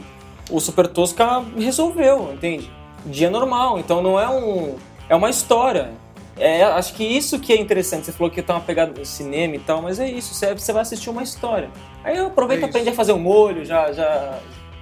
o 0.47 0.59
Super 0.59 0.87
Tosca 0.87 1.43
resolveu, 1.57 2.31
entende? 2.31 2.71
Dia 3.03 3.31
normal, 3.31 3.79
então 3.79 3.99
não 3.99 4.19
é 4.19 4.29
um... 4.29 4.75
É 5.09 5.15
uma 5.15 5.31
história. 5.31 5.91
É, 6.37 6.61
acho 6.63 6.93
que 6.93 7.03
isso 7.03 7.39
que 7.39 7.51
é 7.51 7.59
interessante. 7.59 8.05
Você 8.05 8.11
falou 8.11 8.31
que 8.31 8.39
tá 8.43 8.53
uma 8.53 8.61
pegada 8.61 8.93
no 8.95 9.03
cinema 9.03 9.55
e 9.55 9.59
tal, 9.59 9.81
mas 9.81 9.99
é 9.99 10.07
isso, 10.07 10.35
você, 10.35 10.53
você 10.53 10.71
vai 10.71 10.83
assistir 10.83 11.09
uma 11.09 11.23
história. 11.23 11.71
Aí 12.03 12.15
aproveita 12.19 12.63
É 12.63 12.67
e 12.67 12.69
aprende 12.69 12.89
isso. 12.89 12.93
a 12.93 12.95
fazer 12.95 13.13
o 13.13 13.17
molho, 13.17 13.65
já, 13.65 13.91
já... 13.91 14.37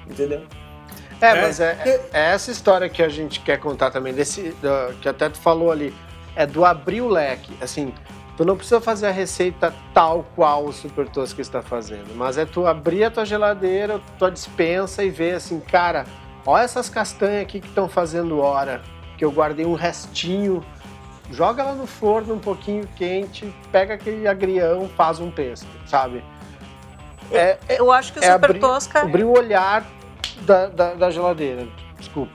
Entendeu? 0.06 0.41
É, 1.24 1.38
É. 1.38 1.41
mas 1.41 1.59
é, 1.59 2.01
é 2.11 2.21
essa 2.34 2.51
história 2.51 2.89
que 2.89 3.01
a 3.01 3.07
gente 3.09 3.39
quer 3.39 3.57
contar 3.59 3.91
também, 3.91 4.13
desse, 4.13 4.49
do- 4.61 4.93
que 4.99 5.07
até 5.07 5.30
tu 5.30 5.38
falou 5.39 5.71
ali, 5.71 5.93
é 6.36 6.45
do 6.45 6.65
abrir 6.65 7.01
o 7.01 7.07
leque. 7.07 7.53
Assim, 7.61 7.93
tu 8.36 8.43
não 8.43 8.55
precisa 8.57 8.82
fazer 8.82 9.07
a 9.07 9.11
receita 9.11 9.74
tal 9.93 10.26
qual 10.36 10.65
o 10.65 10.74
Super 10.74 11.07
Tosca 11.07 11.41
está 11.41 11.61
fazendo, 11.61 12.13
mas 12.15 12.38
é 12.38 12.45
tu 12.45 12.67
abrir 12.67 13.05
a 13.05 13.11
tua 13.11 13.26
geladeira, 13.26 14.01
tua 14.19 14.30
dispensa 14.30 15.03
e 15.03 15.09
ver 15.09 15.36
assim, 15.36 15.59
cara, 15.59 16.05
olha 16.45 16.63
essas 16.63 16.89
castanhas 16.89 17.43
aqui 17.43 17.59
que 17.61 17.67
estão 17.67 17.88
fazendo 17.88 18.39
hora, 18.41 18.82
que 19.17 19.24
eu 19.24 19.32
guardei 19.32 19.65
um 19.65 19.76
restinho, 19.76 20.61
joga 21.32 21.61
ela 21.63 21.74
no 21.74 21.88
forno 21.88 22.34
um 22.34 22.39
pouquinho 22.39 22.86
quente, 22.97 23.53
pega 23.71 23.93
aquele 23.93 24.28
agrião, 24.28 24.89
faz 24.97 25.19
um 25.21 25.32
pesto, 25.32 25.67
sabe? 25.88 26.21
É, 27.32 27.57
é 27.69 27.80
Eu 27.80 27.91
acho 27.91 28.11
que 28.11 28.19
o 28.19 28.24
É 28.24 28.34
Super 28.34 28.45
abrir- 28.49 28.59
Tosca. 28.59 29.01
abrir 29.01 29.24
o 29.24 29.32
olhar 29.38 29.86
da, 30.46 30.68
da, 30.68 30.94
da 30.94 31.10
geladeira. 31.10 31.68
Desculpa. 31.98 32.32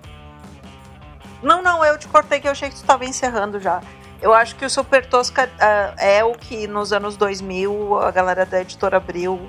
Não, 1.42 1.62
não, 1.62 1.84
eu 1.84 1.96
te 1.98 2.08
cortei 2.08 2.40
que 2.40 2.48
eu 2.48 2.52
achei 2.52 2.68
que 2.68 2.74
tu 2.74 2.80
estava 2.80 3.04
encerrando 3.04 3.60
já. 3.60 3.80
Eu 4.20 4.34
acho 4.34 4.56
que 4.56 4.64
o 4.64 4.70
Super 4.70 5.06
Tosca 5.06 5.48
ah, 5.60 5.94
é 5.96 6.24
o 6.24 6.32
que 6.32 6.66
nos 6.66 6.92
anos 6.92 7.16
2000 7.16 7.98
a 8.00 8.10
galera 8.10 8.44
da 8.44 8.60
editora 8.60 8.96
Abril 8.96 9.48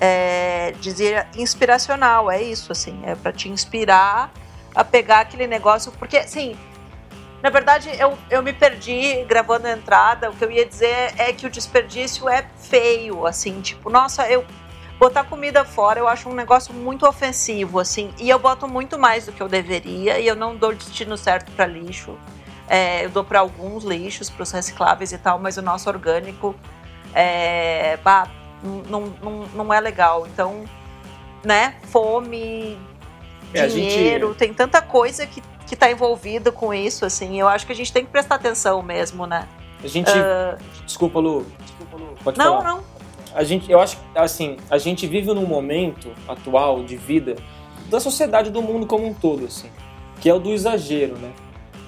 é, 0.00 0.72
dizia 0.80 1.26
inspiracional. 1.36 2.30
É 2.30 2.40
isso, 2.40 2.70
assim, 2.70 3.00
é 3.04 3.14
para 3.14 3.32
te 3.32 3.48
inspirar 3.48 4.32
a 4.74 4.84
pegar 4.84 5.20
aquele 5.20 5.46
negócio. 5.46 5.90
Porque, 5.92 6.18
assim, 6.18 6.56
na 7.42 7.50
verdade, 7.50 7.90
eu, 7.98 8.16
eu 8.30 8.42
me 8.42 8.52
perdi 8.52 9.24
gravando 9.24 9.66
a 9.66 9.72
entrada. 9.72 10.30
O 10.30 10.34
que 10.34 10.44
eu 10.44 10.50
ia 10.50 10.64
dizer 10.64 11.12
é 11.18 11.32
que 11.32 11.46
o 11.46 11.50
desperdício 11.50 12.28
é 12.28 12.46
feio, 12.56 13.26
assim, 13.26 13.60
tipo, 13.60 13.90
nossa, 13.90 14.28
eu. 14.30 14.44
Botar 14.98 15.24
comida 15.24 15.64
fora 15.64 15.98
eu 15.98 16.06
acho 16.08 16.28
um 16.28 16.34
negócio 16.34 16.72
muito 16.72 17.06
ofensivo, 17.06 17.78
assim, 17.80 18.12
e 18.18 18.30
eu 18.30 18.38
boto 18.38 18.66
muito 18.68 18.98
mais 18.98 19.26
do 19.26 19.32
que 19.32 19.42
eu 19.42 19.48
deveria, 19.48 20.18
e 20.20 20.26
eu 20.26 20.36
não 20.36 20.56
dou 20.56 20.72
destino 20.74 21.16
certo 21.16 21.50
para 21.52 21.66
lixo. 21.66 22.16
É, 22.68 23.04
eu 23.04 23.10
dou 23.10 23.24
para 23.24 23.40
alguns 23.40 23.84
lixos, 23.84 24.30
para 24.30 24.42
os 24.42 24.50
recicláveis 24.50 25.12
e 25.12 25.18
tal, 25.18 25.38
mas 25.38 25.56
o 25.56 25.62
nosso 25.62 25.88
orgânico 25.90 26.54
é, 27.12 27.96
pá, 28.02 28.28
não, 28.62 29.02
não, 29.22 29.32
não 29.54 29.74
é 29.74 29.80
legal. 29.80 30.26
Então, 30.26 30.64
né, 31.44 31.74
fome, 31.90 32.78
É, 33.52 33.60
a 33.62 33.68
gente- 33.68 33.94
dinheiro, 33.94 34.34
tem 34.34 34.54
tanta 34.54 34.80
coisa 34.80 35.26
que, 35.26 35.42
que 35.66 35.76
tá 35.76 35.90
envolvida 35.90 36.50
com 36.50 36.72
isso, 36.72 37.04
assim. 37.04 37.38
Eu 37.38 37.48
acho 37.48 37.66
que 37.66 37.72
a 37.72 37.76
gente 37.76 37.92
tem 37.92 38.04
que 38.04 38.10
prestar 38.10 38.36
atenção 38.36 38.80
mesmo, 38.82 39.26
né? 39.26 39.46
A 39.82 39.86
gente. 39.86 40.10
Desculpa, 40.86 41.18
Lu. 41.20 41.44
Desculpa, 41.60 41.96
Lu. 41.98 42.14
Pode 42.24 42.38
Não, 42.38 42.62
falar. 42.62 42.64
não. 42.76 42.84
A 43.34 43.42
gente, 43.42 43.70
eu 43.70 43.80
acho 43.80 43.98
assim, 44.14 44.56
a 44.70 44.78
gente 44.78 45.06
vive 45.06 45.26
num 45.34 45.46
momento 45.46 46.12
atual 46.28 46.84
de 46.84 46.96
vida 46.96 47.34
da 47.90 47.98
sociedade 47.98 48.50
do 48.50 48.62
mundo 48.62 48.86
como 48.86 49.06
um 49.06 49.12
todo, 49.12 49.44
assim, 49.44 49.68
que 50.20 50.28
é 50.28 50.34
o 50.34 50.38
do 50.38 50.52
exagero, 50.52 51.16
né? 51.18 51.32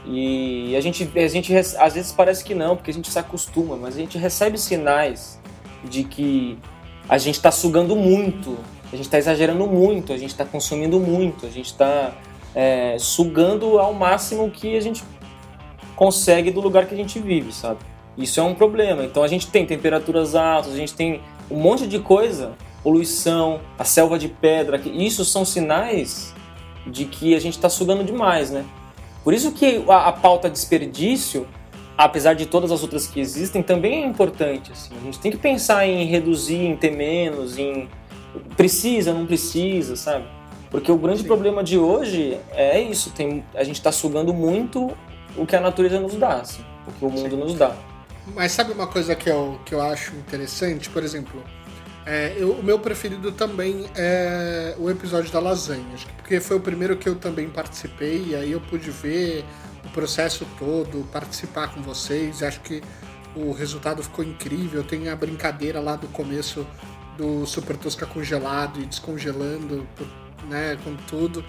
E 0.05 0.75
a 0.77 0.81
gente, 0.81 1.11
a 1.17 1.29
gente 1.29 1.55
às 1.57 1.95
vezes 1.95 2.13
parece 2.13 2.45
que 2.45 2.55
não, 2.55 2.77
porque 2.77 2.91
a 2.91 2.95
gente 2.95 3.11
se 3.11 3.19
acostuma, 3.19 3.77
mas 3.77 3.97
a 3.97 3.99
gente 3.99 4.19
recebe 4.19 4.59
sinais 4.59 5.41
de 5.85 6.05
que 6.05 6.59
a 7.09 7.19
gente 7.19 7.37
está 7.37 7.51
sugando 7.51 7.95
muito, 7.97 8.59
a 8.93 8.97
gente 8.97 9.07
está 9.07 9.19
exagerando 9.19 9.67
muito, 9.67 10.13
a 10.13 10.17
gente 10.17 10.31
está 10.31 10.45
consumindo 10.45 10.99
muito, 11.01 11.47
a 11.47 11.51
gente 11.51 11.67
está 11.67 12.13
sugando 12.99 13.79
ao 13.79 13.93
máximo 13.93 14.51
que 14.51 14.77
a 14.77 14.81
gente 14.81 15.05
consegue 15.95 16.51
do 16.51 16.61
lugar 16.61 16.87
que 16.87 16.95
a 16.95 16.97
gente 16.97 17.19
vive, 17.19 17.53
sabe? 17.53 17.81
Isso 18.17 18.41
é 18.41 18.43
um 18.43 18.55
problema. 18.55 19.05
Então 19.05 19.23
a 19.23 19.29
gente 19.29 19.49
tem 19.49 19.67
temperaturas 19.67 20.35
altas, 20.35 20.73
a 20.73 20.77
gente 20.77 20.95
tem 20.95 21.21
um 21.51 21.57
monte 21.57 21.87
de 21.87 21.99
coisa, 21.99 22.53
poluição, 22.83 23.61
a 23.79 23.85
selva 23.85 24.19
de 24.19 24.29
pedra, 24.29 24.79
que 24.79 24.89
isso 24.89 25.25
são 25.25 25.45
sinais 25.45 26.35
de 26.87 27.05
que 27.05 27.35
a 27.35 27.41
gente 27.41 27.55
está 27.55 27.69
sugando 27.69 28.05
demais, 28.05 28.51
né? 28.51 28.65
Por 29.25 29.35
isso 29.35 29.51
que 29.53 29.85
a, 29.89 30.09
a 30.09 30.13
pauta 30.13 30.49
desperdício, 30.49 31.49
apesar 31.99 32.35
de 32.35 32.47
todas 32.47 32.71
as 32.71 32.83
outras 32.83 33.07
que 33.07 33.19
existem, 33.19 33.63
também 33.63 34.05
é 34.05 34.07
importante. 34.07 34.71
Assim. 34.71 34.95
A 34.97 35.05
gente 35.05 35.19
tem 35.19 35.33
que 35.33 35.37
pensar 35.39 35.87
em 35.87 36.05
reduzir, 36.07 36.65
em 36.65 36.77
ter 36.77 36.93
menos, 36.93 37.59
em 37.59 37.89
precisa, 38.57 39.13
não 39.13 39.27
precisa, 39.27 39.97
sabe? 39.97 40.27
Porque 40.71 40.93
o 40.93 40.97
grande 40.97 41.23
Sim. 41.23 41.27
problema 41.27 41.65
de 41.65 41.79
hoje 41.79 42.39
é 42.53 42.81
isso. 42.81 43.11
Tem, 43.11 43.45
a 43.55 43.65
gente 43.65 43.77
está 43.77 43.91
sugando 43.91 44.33
muito 44.33 44.93
o 45.37 45.47
que 45.47 45.57
a 45.57 45.61
natureza 45.61 45.99
nos 45.99 46.15
dá, 46.15 46.35
assim, 46.35 46.63
o 46.87 46.93
que 46.93 47.05
o 47.05 47.11
mundo 47.11 47.37
nos 47.37 47.55
dá. 47.55 47.75
Mas 48.35 48.53
sabe 48.53 48.73
uma 48.73 48.87
coisa 48.87 49.15
que 49.15 49.29
eu, 49.31 49.61
que 49.65 49.75
eu 49.75 49.81
acho 49.81 50.15
interessante? 50.17 50.91
Por 50.91 51.03
exemplo, 51.03 51.43
é, 52.05 52.35
eu- 52.37 52.53
o 52.53 52.63
meu 52.63 52.79
preferido 52.79 53.31
também 53.33 53.87
é 53.95 54.75
o 54.79 54.91
episódio 54.91 55.31
da 55.33 55.39
lasanha. 55.41 55.85
Acho 55.95 56.07
que 56.07 56.13
porque 56.15 56.41
foi 56.41 56.57
o 56.57 56.61
primeiro 56.61 56.97
que 56.97 57.09
eu 57.09 57.15
também 57.17 57.49
participei, 57.49 58.27
e 58.29 58.35
aí 58.35 58.53
eu 58.53 58.61
pude 58.61 58.91
ver 58.91 59.45
o 59.85 59.89
processo 59.91 60.47
todo, 60.59 61.07
participar 61.13 61.69
com 61.73 61.81
vocês. 61.83 62.43
Acho 62.43 62.61
que 62.61 62.83
o 63.35 63.53
resultado 63.53 64.03
ficou 64.03 64.25
incrível. 64.25 64.83
Tem 64.83 65.09
a 65.09 65.17
brincadeira 65.17 65.81
lá 65.81 65.95
do 65.97 66.09
começo 66.09 66.67
do 67.17 67.47
Super 67.47 67.77
Tosca 67.77 68.07
congelado 68.07 68.81
e 68.81 68.87
descongelando, 68.87 69.87
né, 70.51 70.77
com 70.85 70.95
tudo. 71.09 71.45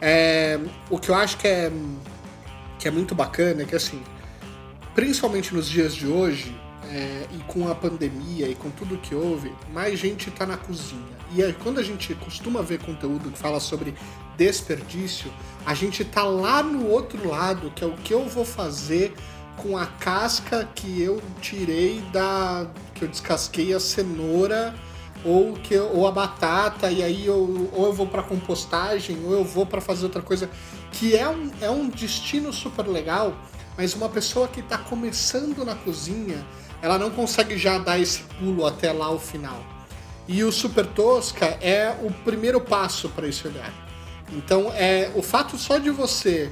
É, 0.00 0.58
o 0.90 0.98
que 0.98 1.10
eu 1.10 1.14
acho 1.14 1.36
que 1.36 1.46
é, 1.46 1.70
que 2.78 2.88
é 2.88 2.90
muito 2.90 3.14
bacana 3.14 3.62
é 3.62 3.64
que 3.64 3.76
assim 3.76 4.02
principalmente 4.94 5.54
nos 5.54 5.68
dias 5.68 5.94
de 5.94 6.06
hoje, 6.06 6.54
é, 6.92 7.26
e 7.32 7.38
com 7.44 7.70
a 7.70 7.74
pandemia 7.74 8.48
e 8.48 8.54
com 8.54 8.70
tudo 8.70 8.98
que 8.98 9.14
houve, 9.14 9.52
mais 9.72 9.98
gente 9.98 10.28
está 10.28 10.44
na 10.44 10.56
cozinha. 10.56 11.00
E 11.34 11.42
aí, 11.42 11.54
quando 11.62 11.78
a 11.78 11.82
gente 11.82 12.14
costuma 12.16 12.60
ver 12.60 12.80
conteúdo 12.80 13.30
que 13.30 13.38
fala 13.38 13.58
sobre 13.58 13.94
desperdício, 14.36 15.32
a 15.64 15.74
gente 15.74 16.04
tá 16.04 16.24
lá 16.24 16.62
no 16.62 16.88
outro 16.88 17.26
lado, 17.26 17.72
que 17.74 17.82
é 17.82 17.86
o 17.86 17.94
que 17.96 18.12
eu 18.12 18.28
vou 18.28 18.44
fazer 18.44 19.14
com 19.56 19.76
a 19.76 19.86
casca 19.86 20.68
que 20.74 21.00
eu 21.00 21.22
tirei 21.40 22.00
da. 22.12 22.66
que 22.94 23.04
eu 23.04 23.08
descasquei 23.08 23.72
a 23.72 23.80
cenoura 23.80 24.74
ou 25.24 25.52
que 25.52 25.78
ou 25.78 26.06
a 26.06 26.10
batata 26.10 26.90
e 26.90 27.02
aí 27.02 27.26
eu, 27.26 27.70
ou 27.72 27.86
eu 27.86 27.92
vou 27.92 28.06
para 28.06 28.22
compostagem 28.22 29.18
ou 29.24 29.32
eu 29.32 29.44
vou 29.44 29.64
para 29.64 29.80
fazer 29.80 30.04
outra 30.04 30.22
coisa 30.22 30.50
que 30.90 31.16
é 31.16 31.28
um, 31.28 31.50
é 31.60 31.70
um 31.70 31.88
destino 31.88 32.52
super 32.52 32.86
legal 32.88 33.36
mas 33.76 33.94
uma 33.94 34.08
pessoa 34.08 34.48
que 34.48 34.60
está 34.60 34.78
começando 34.78 35.64
na 35.64 35.74
cozinha 35.74 36.44
ela 36.82 36.98
não 36.98 37.10
consegue 37.10 37.56
já 37.56 37.78
dar 37.78 37.98
esse 37.98 38.22
pulo 38.38 38.66
até 38.66 38.92
lá 38.92 39.08
o 39.10 39.18
final 39.18 39.64
E 40.26 40.42
o 40.42 40.50
Super 40.50 40.84
Tosca 40.84 41.46
é 41.60 41.96
o 42.02 42.10
primeiro 42.24 42.60
passo 42.60 43.08
para 43.08 43.26
esse 43.26 43.46
olhar. 43.46 43.72
Então, 44.32 44.72
é 44.74 45.10
o 45.14 45.22
fato 45.22 45.58
só 45.58 45.78
de 45.78 45.90
você 45.90 46.50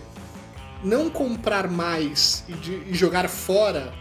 não 0.85 1.09
comprar 1.11 1.69
mais 1.69 2.45
e, 2.49 2.53
de, 2.53 2.73
e 2.87 2.95
jogar 2.95 3.29
fora, 3.29 3.93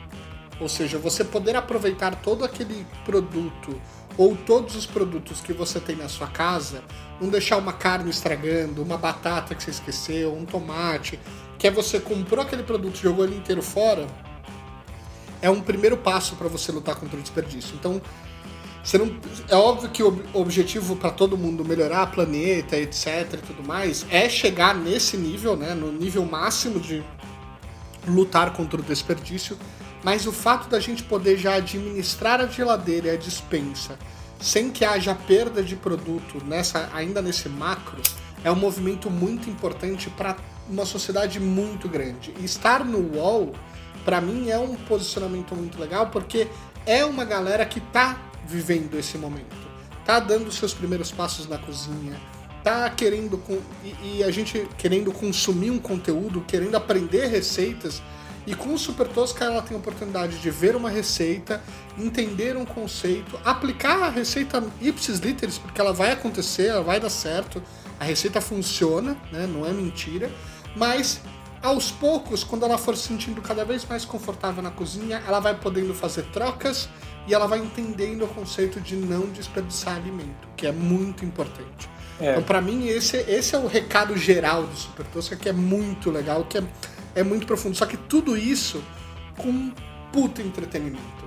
ou 0.59 0.67
seja, 0.67 0.97
você 0.97 1.23
poder 1.23 1.55
aproveitar 1.55 2.15
todo 2.15 2.43
aquele 2.43 2.85
produto 3.05 3.79
ou 4.17 4.35
todos 4.35 4.75
os 4.75 4.85
produtos 4.85 5.39
que 5.39 5.53
você 5.53 5.79
tem 5.79 5.95
na 5.95 6.09
sua 6.09 6.27
casa, 6.27 6.83
não 7.21 7.29
deixar 7.29 7.55
uma 7.57 7.71
carne 7.71 8.09
estragando, 8.09 8.83
uma 8.83 8.97
batata 8.97 9.55
que 9.55 9.63
você 9.63 9.71
esqueceu, 9.71 10.33
um 10.33 10.45
tomate, 10.45 11.17
que 11.59 11.67
é 11.67 11.71
você 11.71 11.99
comprou 11.99 12.43
aquele 12.43 12.63
produto 12.63 12.97
jogou 12.97 13.25
ele 13.25 13.35
inteiro 13.35 13.61
fora, 13.61 14.07
é 15.41 15.49
um 15.49 15.61
primeiro 15.61 15.97
passo 15.97 16.35
para 16.37 16.47
você 16.47 16.71
lutar 16.71 16.95
contra 16.95 17.19
o 17.19 17.21
desperdício. 17.21 17.75
Então, 17.75 18.01
você 18.81 18.97
não, 18.97 19.13
é 19.49 19.55
óbvio 19.55 19.89
que 19.89 20.01
o 20.01 20.23
objetivo 20.33 20.95
para 20.95 21.11
todo 21.11 21.37
mundo 21.37 21.65
melhorar 21.65 22.07
o 22.07 22.11
planeta, 22.11 22.77
etc 22.77 23.33
e 23.33 23.37
tudo 23.37 23.61
mais, 23.61 24.05
é 24.09 24.29
chegar 24.29 24.73
nesse 24.73 25.17
nível, 25.17 25.57
né, 25.57 25.73
no 25.73 25.91
nível 25.91 26.25
máximo 26.25 26.79
de 26.79 27.03
lutar 28.07 28.53
contra 28.53 28.79
o 28.79 28.83
desperdício, 28.83 29.57
mas 30.01 30.25
o 30.25 30.31
fato 30.31 30.69
da 30.69 30.79
gente 30.79 31.03
poder 31.03 31.37
já 31.37 31.55
administrar 31.55 32.39
a 32.39 32.47
geladeira 32.47 33.07
e 33.07 33.11
a 33.11 33.17
dispensa 33.17 33.99
sem 34.39 34.71
que 34.71 34.85
haja 34.85 35.13
perda 35.13 35.61
de 35.61 35.75
produto 35.75 36.41
nessa 36.45 36.89
ainda 36.93 37.21
nesse 37.21 37.49
macro 37.49 38.01
é 38.41 38.49
um 38.49 38.55
movimento 38.55 39.09
muito 39.09 39.49
importante 39.49 40.09
para 40.09 40.37
uma 40.69 40.85
sociedade 40.85 41.39
muito 41.39 41.89
grande. 41.89 42.33
E 42.39 42.45
estar 42.45 42.85
no 42.85 43.17
UOL, 43.17 43.53
para 44.05 44.21
mim, 44.21 44.49
é 44.49 44.57
um 44.57 44.75
posicionamento 44.75 45.55
muito 45.55 45.79
legal 45.79 46.07
porque 46.07 46.47
é 46.85 47.03
uma 47.03 47.25
galera 47.25 47.65
que 47.65 47.79
tá 47.79 48.21
vivendo 48.45 48.97
esse 48.97 49.17
momento, 49.17 49.55
tá 50.05 50.19
dando 50.19 50.51
seus 50.51 50.73
primeiros 50.73 51.11
passos 51.11 51.47
na 51.47 51.57
cozinha, 51.57 52.19
tá 52.63 52.89
querendo 52.89 53.37
com, 53.37 53.59
e, 53.83 54.17
e 54.17 54.23
a 54.23 54.31
gente 54.31 54.67
querendo 54.77 55.11
consumir 55.11 55.71
um 55.71 55.79
conteúdo, 55.79 56.41
querendo 56.41 56.75
aprender 56.75 57.27
receitas. 57.27 58.01
E 58.47 58.55
com 58.55 58.73
o 58.73 58.79
Super 58.79 59.07
Tosca 59.07 59.45
ela 59.45 59.61
tem 59.61 59.77
a 59.77 59.79
oportunidade 59.79 60.39
de 60.39 60.49
ver 60.49 60.75
uma 60.75 60.89
receita, 60.89 61.61
entender 61.97 62.57
um 62.57 62.65
conceito, 62.65 63.39
aplicar 63.45 64.03
a 64.03 64.09
receita 64.09 64.63
ipsis 64.81 65.19
literis, 65.19 65.59
porque 65.59 65.79
ela 65.79 65.93
vai 65.93 66.11
acontecer, 66.11 66.67
ela 66.67 66.81
vai 66.81 66.99
dar 66.99 67.11
certo, 67.11 67.61
a 67.99 68.03
receita 68.05 68.41
funciona, 68.41 69.15
né? 69.31 69.45
não 69.45 69.65
é 69.65 69.71
mentira, 69.71 70.31
mas 70.75 71.21
aos 71.61 71.91
poucos, 71.91 72.43
quando 72.43 72.63
ela 72.63 72.77
for 72.77 72.95
se 72.95 73.07
sentindo 73.07 73.41
cada 73.41 73.65
vez 73.65 73.85
mais 73.85 74.05
confortável 74.05 74.63
na 74.63 74.71
cozinha, 74.71 75.21
ela 75.27 75.39
vai 75.39 75.55
podendo 75.55 75.93
fazer 75.93 76.23
trocas 76.27 76.87
e 77.27 77.33
ela 77.33 77.47
vai 77.47 77.59
entendendo 77.59 78.23
o 78.23 78.27
conceito 78.27 78.79
de 78.79 78.95
não 78.95 79.27
desperdiçar 79.27 79.95
alimento, 79.95 80.47
que 80.55 80.65
é 80.65 80.71
muito 80.71 81.25
importante. 81.25 81.89
É. 82.19 82.31
Então, 82.31 82.43
para 82.43 82.61
mim, 82.61 82.87
esse, 82.87 83.17
esse 83.17 83.55
é 83.55 83.59
o 83.59 83.67
recado 83.67 84.17
geral 84.17 84.63
do 84.63 84.75
Super 84.75 85.05
Tosca, 85.07 85.35
que 85.35 85.47
é 85.47 85.53
muito 85.53 86.09
legal, 86.09 86.43
que 86.45 86.57
é, 86.57 86.63
é 87.15 87.23
muito 87.23 87.45
profundo. 87.45 87.75
Só 87.75 87.85
que 87.85 87.97
tudo 87.97 88.37
isso 88.37 88.83
com 89.37 89.49
um 89.49 89.73
puta 90.11 90.41
entretenimento. 90.41 91.19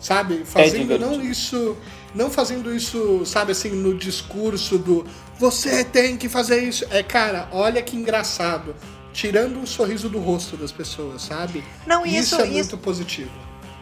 Sabe? 0.00 0.44
Fazendo 0.44 0.98
não 0.98 1.10
divertido. 1.10 1.30
isso. 1.30 1.76
Não 2.14 2.30
fazendo 2.30 2.74
isso, 2.74 3.24
sabe 3.24 3.52
assim, 3.52 3.70
no 3.70 3.94
discurso 3.94 4.78
do 4.78 5.06
você 5.38 5.82
tem 5.84 6.16
que 6.16 6.28
fazer 6.28 6.62
isso. 6.62 6.84
É, 6.90 7.02
cara, 7.02 7.48
olha 7.50 7.82
que 7.82 7.96
engraçado. 7.96 8.74
Tirando 9.12 9.58
um 9.58 9.66
sorriso 9.66 10.08
do 10.08 10.20
rosto 10.20 10.56
das 10.56 10.70
pessoas, 10.70 11.22
sabe? 11.22 11.64
Não, 11.86 12.06
isso, 12.06 12.16
isso, 12.18 12.40
é 12.40 12.46
isso, 12.46 12.54
muito 12.54 12.78
positivo. 12.78 13.30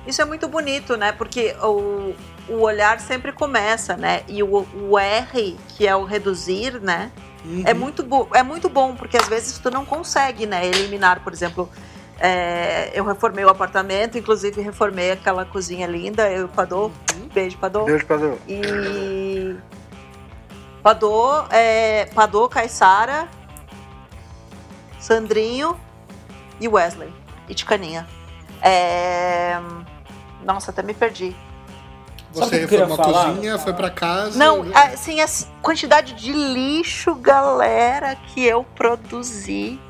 Isso 0.07 0.22
é 0.22 0.24
muito 0.24 0.49
bonito, 0.49 0.97
né? 0.97 1.12
Porque 1.12 1.55
o, 1.62 2.14
o 2.49 2.61
olhar 2.61 2.99
sempre 3.01 3.31
começa, 3.33 3.95
né? 3.95 4.22
E 4.26 4.43
o, 4.43 4.66
o 4.89 4.99
R, 4.99 5.57
que 5.76 5.87
é 5.87 5.95
o 5.95 6.05
reduzir, 6.05 6.81
né? 6.81 7.12
Uhum. 7.45 7.62
É, 7.66 7.74
muito 7.74 8.07
é 8.35 8.43
muito 8.43 8.68
bom, 8.68 8.95
porque 8.95 9.16
às 9.18 9.29
vezes 9.29 9.59
tu 9.59 9.70
não 9.70 9.85
consegue, 9.85 10.47
né? 10.47 10.66
Eliminar, 10.66 11.22
por 11.22 11.33
exemplo. 11.33 11.68
É, 12.21 12.91
eu 12.95 13.05
reformei 13.05 13.45
o 13.45 13.49
apartamento, 13.49 14.19
inclusive 14.19 14.61
reformei 14.61 15.12
aquela 15.12 15.45
cozinha 15.45 15.87
linda, 15.87 16.31
eu 16.31 16.43
e 16.43 16.45
o 16.45 16.49
Padô. 16.49 16.91
Beijo, 17.33 17.57
Padô. 17.59 17.85
Beijo, 17.85 18.07
Padrão. 18.07 18.39
E. 18.49 19.57
Padô, 20.83 21.45
é, 21.51 22.07
Padô, 22.07 22.49
Caissara, 22.49 23.29
Sandrinho 24.99 25.79
e 26.61 26.66
Wesley. 26.66 27.12
E 27.49 27.55
Ticaninha. 27.55 28.07
É... 28.62 29.59
Nossa, 30.45 30.71
até 30.71 30.83
me 30.83 30.95
perdi. 30.95 31.37
Você 32.33 32.59
reformou 32.66 33.01
a 33.01 33.05
cozinha, 33.05 33.59
foi 33.59 33.73
pra 33.73 33.91
casa. 33.91 34.39
Não, 34.39 34.66
assim, 34.75 35.21
a 35.21 35.27
quantidade 35.62 36.14
de 36.14 36.33
lixo, 36.33 37.14
galera, 37.14 38.16
que 38.16 38.45
eu 38.45 38.64
produzi. 38.75 39.81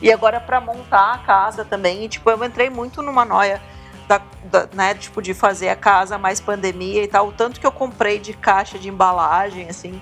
E 0.00 0.12
agora 0.12 0.40
pra 0.40 0.60
montar 0.60 1.14
a 1.14 1.18
casa 1.18 1.64
também. 1.64 2.04
E, 2.04 2.08
tipo, 2.08 2.28
eu 2.30 2.42
entrei 2.44 2.70
muito 2.70 3.02
numa 3.02 3.24
noia 3.24 3.60
da, 4.06 4.20
da- 4.44 4.68
né, 4.72 4.94
tipo, 4.94 5.20
de 5.20 5.34
fazer 5.34 5.68
a 5.68 5.76
casa 5.76 6.16
mais 6.18 6.40
pandemia 6.40 7.02
e 7.02 7.08
tal. 7.08 7.28
O 7.28 7.32
tanto 7.32 7.58
que 7.60 7.66
eu 7.66 7.72
comprei 7.72 8.18
de 8.18 8.32
caixa 8.32 8.78
de 8.78 8.88
embalagem, 8.88 9.68
assim. 9.68 10.00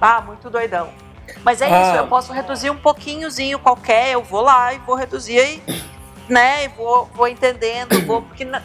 Ah, 0.00 0.20
muito 0.20 0.50
doidão. 0.50 0.88
Mas 1.42 1.60
é 1.60 1.66
Ah. 1.66 1.82
isso, 1.82 1.96
eu 1.96 2.06
posso 2.06 2.32
reduzir 2.32 2.70
um 2.70 2.76
pouquinhozinho 2.76 3.58
qualquer, 3.58 4.12
eu 4.12 4.22
vou 4.22 4.42
lá 4.42 4.72
e 4.74 4.78
vou 4.78 4.94
reduzir 4.94 5.38
e, 5.66 5.82
né, 6.28 6.64
e 6.64 6.68
vou, 6.68 7.06
vou 7.14 7.26
entendendo, 7.26 8.00
vou, 8.06 8.22
porque 8.22 8.44
na- 8.44 8.58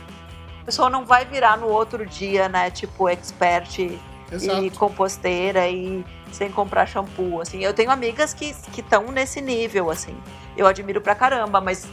a 0.62 0.66
pessoa 0.66 0.90
não 0.90 1.06
vai 1.06 1.26
virar 1.26 1.58
no 1.58 1.68
outro 1.68 2.06
dia, 2.06 2.48
né, 2.50 2.70
tipo, 2.70 3.08
expert 3.10 3.78
Exato. 4.32 4.64
e 4.64 4.70
composteira 4.72 5.68
e 5.68 6.04
sem 6.32 6.50
comprar 6.52 6.86
shampoo, 6.86 7.42
assim. 7.42 7.60
Eu 7.64 7.74
tenho 7.74 7.92
amigas 7.92 8.34
que 8.34 8.54
estão 8.78 9.12
nesse 9.12 9.42
nível, 9.42 9.90
assim. 9.90 10.16
Eu 10.56 10.66
admiro 10.68 11.02
pra 11.02 11.14
caramba, 11.16 11.60
mas 11.60 11.86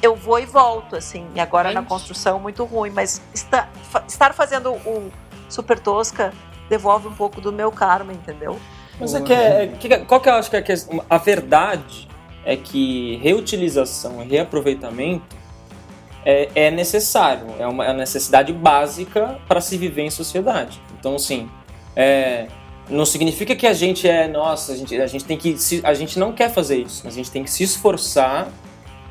eu 0.00 0.14
vou 0.14 0.38
e 0.38 0.46
volto, 0.46 0.96
assim. 0.96 1.26
E 1.34 1.40
agora 1.40 1.70
É 1.70 1.74
na 1.74 1.82
construção 1.82 2.38
muito 2.38 2.64
ruim, 2.64 2.90
mas 2.90 3.20
está- 3.34 3.68
fa- 3.90 4.04
estar 4.06 4.32
fazendo 4.34 4.72
o 4.72 5.10
super 5.48 5.78
tosca 5.78 6.32
devolve 6.68 7.08
um 7.08 7.14
pouco 7.14 7.40
do 7.40 7.52
meu 7.52 7.70
karma, 7.70 8.12
entendeu? 8.12 8.58
Mas 9.00 9.14
é 9.14 9.20
que, 9.20 9.32
é, 9.32 9.64
é- 9.64 9.66
que- 9.68 9.98
qual 10.06 10.20
que 10.20 10.28
eu 10.28 10.34
acho 10.34 10.48
que 10.50 10.56
é 10.56 10.60
a 10.60 10.62
questão? 10.62 11.04
A 11.10 11.18
verdade 11.18 12.08
é 12.44 12.56
que 12.56 13.16
reutilização 13.22 14.22
e 14.22 14.28
reaproveitamento 14.28 15.36
é, 16.24 16.48
é 16.54 16.70
necessário, 16.70 17.46
é 17.58 17.66
uma, 17.66 17.84
é 17.84 17.88
uma 17.88 17.98
necessidade 17.98 18.52
básica 18.52 19.38
para 19.48 19.60
se 19.60 19.76
viver 19.76 20.02
em 20.02 20.10
sociedade. 20.10 20.80
Então, 21.02 21.16
assim, 21.16 21.48
é, 21.96 22.46
não 22.88 23.04
significa 23.04 23.56
que 23.56 23.66
a 23.66 23.72
gente 23.72 24.06
é, 24.08 24.28
nossa, 24.28 24.72
a 24.72 24.76
gente, 24.76 24.94
a 25.00 25.06
gente 25.08 25.24
tem 25.24 25.36
que, 25.36 25.56
a 25.82 25.94
gente 25.94 26.16
não 26.16 26.32
quer 26.32 26.48
fazer 26.48 26.76
isso, 26.76 27.08
a 27.08 27.10
gente 27.10 27.28
tem 27.28 27.42
que 27.42 27.50
se 27.50 27.64
esforçar 27.64 28.48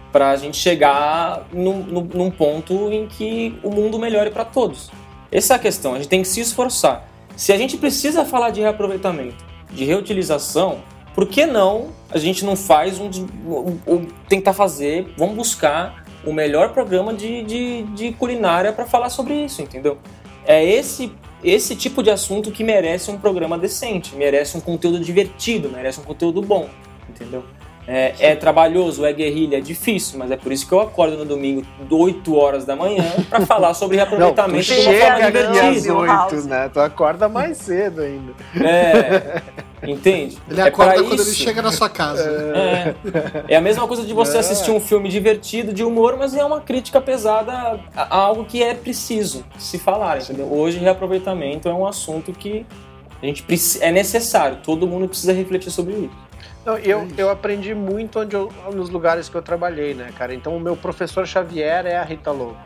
para 0.10 0.30
a 0.30 0.38
gente 0.38 0.56
chegar 0.56 1.46
num, 1.52 1.84
num, 1.84 2.32
ponto 2.32 2.90
em 2.94 3.08
que 3.08 3.60
o 3.62 3.70
mundo 3.70 4.00
melhore 4.00 4.30
para 4.32 4.46
todos. 4.46 4.90
Essa 5.30 5.54
é 5.54 5.56
a 5.58 5.60
questão, 5.60 5.94
a 5.94 5.98
gente 5.98 6.08
tem 6.08 6.22
que 6.22 6.30
se 6.30 6.40
esforçar. 6.40 7.06
Se 7.36 7.52
a 7.52 7.58
gente 7.58 7.76
precisa 7.76 8.24
falar 8.24 8.52
de 8.52 8.62
reaproveitamento, 8.62 9.44
de 9.70 9.84
reutilização, 9.84 10.80
por 11.14 11.28
que 11.28 11.46
não 11.46 11.90
a 12.10 12.18
gente 12.18 12.46
não 12.46 12.56
faz 12.56 13.00
um, 13.00 13.10
um- 13.46 13.80
um- 13.86 14.08
tentar 14.30 14.54
fazer, 14.54 15.14
vamos 15.18 15.36
buscar 15.36 16.06
o 16.26 16.32
melhor 16.32 16.70
programa 16.70 17.14
de, 17.14 17.44
de, 17.44 17.84
de 17.84 18.14
culinária 18.14 18.72
para 18.72 18.86
falar 18.86 19.10
sobre 19.10 19.34
isso, 19.34 19.62
entendeu? 19.62 19.98
É 20.46 20.64
esse 20.64 21.12
esse 21.44 21.76
tipo 21.76 22.04
de 22.04 22.10
assunto 22.10 22.52
que 22.52 22.64
merece 22.64 23.10
um 23.12 23.18
programa 23.18 23.58
decente, 23.58 24.16
merece 24.16 24.58
um 24.58 24.62
conteúdo 24.62 25.00
divertido, 25.00 25.70
merece 25.70 26.00
um 26.00 26.04
conteúdo 26.04 26.42
bom, 26.42 26.70
entendeu? 27.10 27.44
É, 27.88 28.14
é 28.20 28.36
trabalhoso, 28.36 29.04
é 29.04 29.12
guerrilha, 29.12 29.58
é 29.58 29.62
difícil, 29.62 30.20
mas 30.20 30.30
é 30.30 30.38
por 30.38 30.52
isso 30.52 30.68
que 30.68 30.74
eu 30.74 30.80
acordo 30.80 31.18
no 31.18 31.26
domingo, 31.26 31.66
8 31.90 32.36
horas 32.36 32.64
da 32.64 32.76
manhã, 32.76 33.04
para 33.30 33.44
falar 33.46 33.74
sobre 33.74 33.98
Não, 33.98 34.06
tu 34.06 34.10
reaproveitamento 34.16 34.64
de 34.66 34.74
uma 34.74 34.82
chega 34.84 35.06
forma 35.06 35.26
divertida. 35.26 35.94
House. 36.06 36.34
oito, 36.34 36.48
né? 36.48 36.70
Tu 36.72 36.80
acorda 36.80 37.28
mais 37.28 37.58
cedo 37.58 38.02
ainda. 38.02 38.34
É, 38.64 39.42
entende? 39.84 40.38
Ele 40.50 40.62
é 40.62 40.64
acorda 40.66 40.94
quando 40.96 41.14
ele 41.14 41.22
isso. 41.22 41.36
chega 41.36 41.62
na 41.62 41.72
sua 41.72 41.90
casa. 41.90 42.24
É, 43.48 43.54
é 43.54 43.56
a 43.56 43.62
mesma 43.62 43.88
coisa 43.88 44.04
de 44.06 44.14
você 44.14 44.38
É. 44.38 44.40
assistir 44.40 44.72
um 44.72 44.80
filme 44.80 45.10
divertido, 45.10 45.74
de 45.74 45.84
humor, 45.84 46.16
mas 46.18 46.34
é 46.36 46.44
uma 46.46 46.62
crítica 46.62 47.00
pesada 47.02 47.80
a, 47.96 48.16
algo 48.16 48.46
que 48.46 48.62
é 48.62 48.74
preciso 48.74 49.44
se 49.58 49.78
falar, 49.80 50.20
entendeu? 50.20 50.52
Hoje, 50.52 50.78
reaproveitamento 50.78 51.68
é 51.70 51.74
um 51.74 51.86
assunto 51.88 52.32
que 52.32 52.66
a 53.22 53.26
gente 53.26 53.46
é 53.82 53.92
necessário, 53.92 54.58
todo 54.64 54.88
mundo 54.88 55.08
precisa 55.08 55.34
refletir 55.34 55.72
sobre 55.72 55.94
isso. 55.94 56.32
Não, 56.66 56.78
eu, 56.78 57.08
eu 57.18 57.30
aprendi 57.30 57.74
muito 57.74 58.20
onde 58.20 58.36
eu- 58.36 58.52
nos 58.74 58.90
lugares 58.90 59.28
que 59.30 59.36
eu 59.36 59.42
trabalhei, 59.42 59.94
né, 59.96 60.12
cara? 60.18 60.34
Então 60.34 60.56
o 60.56 60.60
meu 60.60 60.76
professor 60.76 61.26
Xavier 61.26 61.86
é 61.88 61.98
a 61.98 62.04
Rita 62.04 62.32
Lobo. 62.32 62.58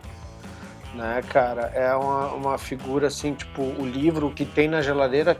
Né, 0.93 1.21
cara? 1.29 1.71
É 1.75 1.93
uma, 1.93 2.27
uma 2.27 2.57
figura 2.57 3.07
assim, 3.07 3.33
tipo, 3.33 3.61
o 3.61 3.85
livro 3.85 4.31
que 4.31 4.45
tem 4.45 4.67
na 4.69 4.81
geladeira, 4.81 5.37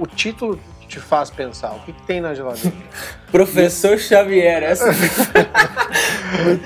o 0.00 0.04
título 0.04 0.58
te 0.86 1.00
faz 1.00 1.30
pensar? 1.30 1.72
O 1.72 1.80
que, 1.80 1.92
que 1.92 2.02
tem 2.02 2.20
na 2.20 2.32
geladeira? 2.34 2.72
Professor 3.30 3.98
Xavier, 3.98 4.62
essa 4.62 4.86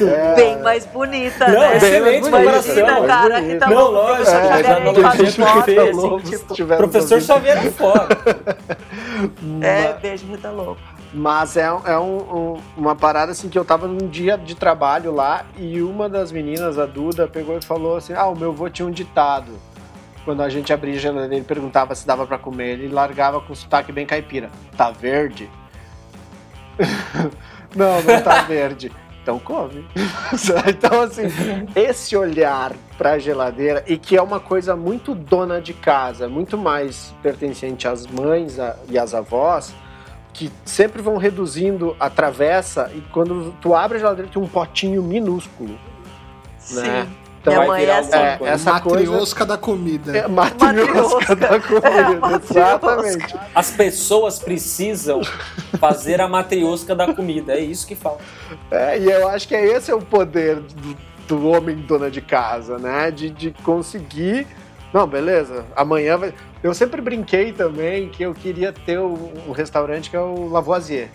É, 0.06 0.34
Bem 0.34 0.58
mais 0.62 0.84
bonita, 0.86 1.48
Não, 1.48 1.60
né? 1.60 1.76
excelente 1.76 2.28
Imagina, 2.28 2.38
comparação, 2.38 3.06
cara, 3.06 3.28
mais 3.40 3.46
Rita 3.52 3.66
bonita. 3.66 3.80
Lobo, 3.80 3.92
Não, 3.96 4.06
professor 4.06 4.34
lógico, 4.34 4.48
Xavier, 4.48 4.60
é, 4.60 4.62
já 4.64 4.80
não 4.80 4.90
um 4.90 4.94
nome, 4.94 5.16
Rita 5.22 5.82
assim, 5.82 5.92
Lobo, 5.92 6.20
tipo, 6.22 6.54
se 6.56 6.64
Professor 6.64 7.20
Xavier 7.22 7.66
é 7.66 7.70
foda. 7.70 8.08
É, 9.62 9.92
beijo, 10.00 10.26
Rita 10.26 10.50
Lobo. 10.50 10.78
Mas 11.12 11.56
é, 11.56 11.62
é 11.64 11.98
um- 11.98 12.54
um- 12.54 12.60
uma 12.76 12.94
parada 12.96 13.32
assim 13.32 13.48
que 13.48 13.58
eu 13.58 13.64
tava 13.64 13.86
num 13.88 14.08
dia 14.08 14.38
de 14.38 14.54
trabalho 14.54 15.12
lá 15.12 15.44
e 15.58 15.82
uma 15.82 16.08
das 16.08 16.30
meninas, 16.32 16.78
a 16.78 16.86
Duda, 16.86 17.26
pegou 17.26 17.58
e 17.58 17.64
falou 17.64 17.96
assim: 17.96 18.12
Ah, 18.14 18.26
o 18.28 18.36
meu 18.36 18.50
avô 18.50 18.68
tinha 18.70 18.86
um 18.86 18.90
ditado. 18.90 19.52
Quando 20.24 20.42
a 20.42 20.48
gente 20.48 20.72
abria 20.72 20.94
a 20.94 20.98
geladeira, 20.98 21.34
ele 21.34 21.44
perguntava 21.44 21.94
se 21.94 22.06
dava 22.06 22.26
pra 22.26 22.36
comer, 22.38 22.72
ele 22.78 22.88
largava 22.88 23.40
com 23.40 23.54
sotaque 23.54 23.90
bem 23.92 24.04
caipira. 24.06 24.50
Tá 24.76 24.90
verde? 24.90 25.48
não, 27.74 28.02
não 28.02 28.22
tá 28.22 28.42
verde. 28.48 28.92
Então 29.22 29.38
come. 29.38 29.84
então, 30.68 31.02
assim, 31.02 31.22
esse 31.76 32.16
olhar 32.16 32.72
pra 32.96 33.18
geladeira, 33.18 33.84
e 33.86 33.96
que 33.98 34.16
é 34.16 34.22
uma 34.22 34.40
coisa 34.40 34.74
muito 34.74 35.14
dona 35.14 35.60
de 35.60 35.72
casa, 35.74 36.28
muito 36.28 36.56
mais 36.56 37.14
pertencente 37.22 37.86
às 37.86 38.06
mães 38.06 38.58
a- 38.58 38.76
e 38.88 38.98
às 38.98 39.14
avós, 39.14 39.74
que 40.32 40.50
sempre 40.64 41.02
vão 41.02 41.16
reduzindo 41.18 41.94
a 42.00 42.08
travessa, 42.08 42.90
e 42.94 43.00
quando 43.12 43.54
tu 43.60 43.74
abre 43.74 43.96
a 43.98 44.00
geladeira 44.00 44.30
tem 44.32 44.42
um 44.42 44.48
potinho 44.48 45.02
minúsculo. 45.02 45.78
Né? 46.72 47.06
Então 47.40 47.54
Minha 47.54 47.66
mãe 47.66 47.84
é 47.84 47.98
assim. 47.98 48.16
É, 48.16 48.36
coisa. 48.36 48.52
essa 48.54 48.80
coisa 48.80 48.98
Matriosca 48.98 49.46
da 49.46 49.56
comida. 49.56 50.16
é 50.18 50.28
matriosca 50.28 51.34
Matriosca. 51.34 51.36
da 51.36 51.60
comida, 51.60 52.36
É, 52.36 52.36
exatamente. 52.36 53.36
As 53.54 53.70
pessoas 53.70 54.38
precisam 54.38 55.22
fazer 55.78 56.20
a 56.20 56.28
matriosca 56.28 56.94
da 56.94 57.14
comida. 57.14 57.54
É 57.54 57.60
isso 57.60 57.86
que 57.86 57.94
falta. 57.94 58.22
É, 58.70 58.98
e 58.98 59.10
eu 59.10 59.26
acho 59.28 59.48
que 59.48 59.54
é 59.54 59.64
esse 59.64 59.90
é 59.90 59.94
o 59.94 60.02
poder 60.02 60.56
do, 60.56 60.96
do 61.26 61.48
homem 61.48 61.76
dona 61.76 62.10
de 62.10 62.20
casa, 62.20 62.78
né? 62.78 63.10
De, 63.10 63.30
de 63.30 63.50
conseguir. 63.64 64.46
Não, 64.92 65.06
beleza, 65.06 65.64
amanhã 65.74 66.18
vai. 66.18 66.34
Eu 66.62 66.74
sempre 66.74 67.00
brinquei 67.00 67.52
também 67.52 68.08
que 68.10 68.22
eu 68.22 68.34
queria 68.34 68.70
ter 68.72 68.98
um, 68.98 69.30
um 69.48 69.52
restaurante 69.52 70.10
que 70.10 70.16
é 70.16 70.20
o 70.20 70.48
Lavoisier. 70.48 71.08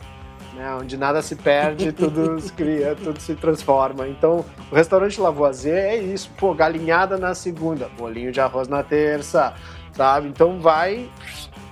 Né, 0.55 0.73
onde 0.79 0.95
nada 0.95 1.21
se 1.21 1.35
perde, 1.35 1.91
tudo 1.91 2.39
se 2.39 2.53
cria, 2.53 2.95
tudo 2.95 3.19
se 3.19 3.35
transforma. 3.35 4.07
Então, 4.07 4.45
o 4.71 4.75
restaurante 4.75 5.19
Lavoisier 5.19 5.75
é 5.75 5.97
isso, 5.97 6.31
pô, 6.37 6.53
galinhada 6.53 7.17
na 7.17 7.35
segunda, 7.35 7.89
bolinho 7.97 8.31
de 8.31 8.39
arroz 8.39 8.69
na 8.69 8.81
terça, 8.81 9.53
sabe? 9.91 10.29
Então 10.29 10.59
vai 10.61 11.09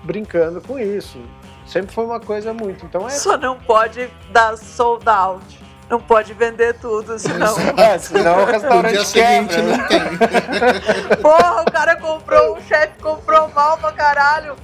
brincando 0.03 0.59
com 0.59 0.77
isso. 0.77 1.17
Sempre 1.65 1.93
foi 1.93 2.05
uma 2.05 2.19
coisa 2.19 2.53
muito. 2.53 2.85
Então 2.85 3.07
é 3.07 3.11
Só 3.11 3.37
não 3.37 3.57
pode 3.57 4.09
dar 4.31 4.57
sold 4.57 5.07
out. 5.07 5.63
Não 5.89 5.99
pode 5.99 6.33
vender 6.33 6.73
tudo, 6.75 7.17
senão. 7.17 7.55
É, 7.77 7.97
senão 7.97 8.43
o 8.43 8.45
restaurante 8.45 8.93
dia 8.93 9.05
seguinte 9.05 9.55
quebra. 9.55 9.61
né? 9.63 9.77
não 9.77 9.87
tem. 9.87 11.17
Porra, 11.21 11.61
o 11.61 11.71
cara 11.71 11.95
comprou, 11.95 12.57
o 12.57 12.61
chefe 12.61 13.01
comprou 13.01 13.47
mal 13.49 13.77
pra 13.77 13.91
caralho. 13.91 14.55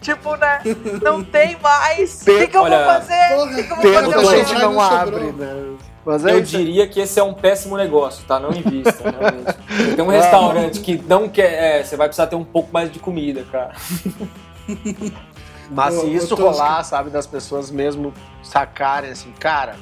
Tipo, 0.00 0.36
né? 0.36 0.60
Não 1.02 1.22
tem 1.22 1.56
mais. 1.60 2.22
O 2.28 2.38
que, 2.38 2.46
que 2.48 2.56
eu 2.56 2.62
Olha, 2.62 2.78
vou 2.78 2.86
fazer? 2.86 3.34
O 3.34 3.48
que, 3.48 3.62
que 3.64 3.72
eu 3.72 3.76
vou 3.76 4.12
fazer 4.12 4.40
a 4.40 4.44
gente 4.44 4.54
não 4.54 4.80
abre, 4.80 5.32
né? 5.32 5.76
Mas 6.04 6.24
é 6.24 6.32
Eu 6.32 6.38
isso. 6.40 6.56
diria 6.56 6.88
que 6.88 7.00
esse 7.00 7.20
é 7.20 7.22
um 7.22 7.34
péssimo 7.34 7.76
negócio, 7.76 8.24
tá? 8.26 8.40
Não 8.40 8.50
invista, 8.50 9.04
realmente. 9.10 9.94
Tem 9.94 10.04
um 10.04 10.08
restaurante 10.08 10.80
que 10.80 10.96
não 11.06 11.28
quer. 11.28 11.80
É, 11.80 11.84
você 11.84 11.96
vai 11.96 12.08
precisar 12.08 12.28
ter 12.28 12.36
um 12.36 12.44
pouco 12.44 12.72
mais 12.72 12.90
de 12.90 12.98
comida, 12.98 13.44
cara. 13.50 13.72
Mas 15.70 15.98
Ô, 15.98 16.00
se 16.00 16.14
isso 16.14 16.34
rolar, 16.34 16.82
sabe, 16.82 17.10
das 17.10 17.26
pessoas 17.26 17.70
mesmo 17.70 18.14
sacarem 18.42 19.10
assim, 19.10 19.30
cara, 19.38 19.76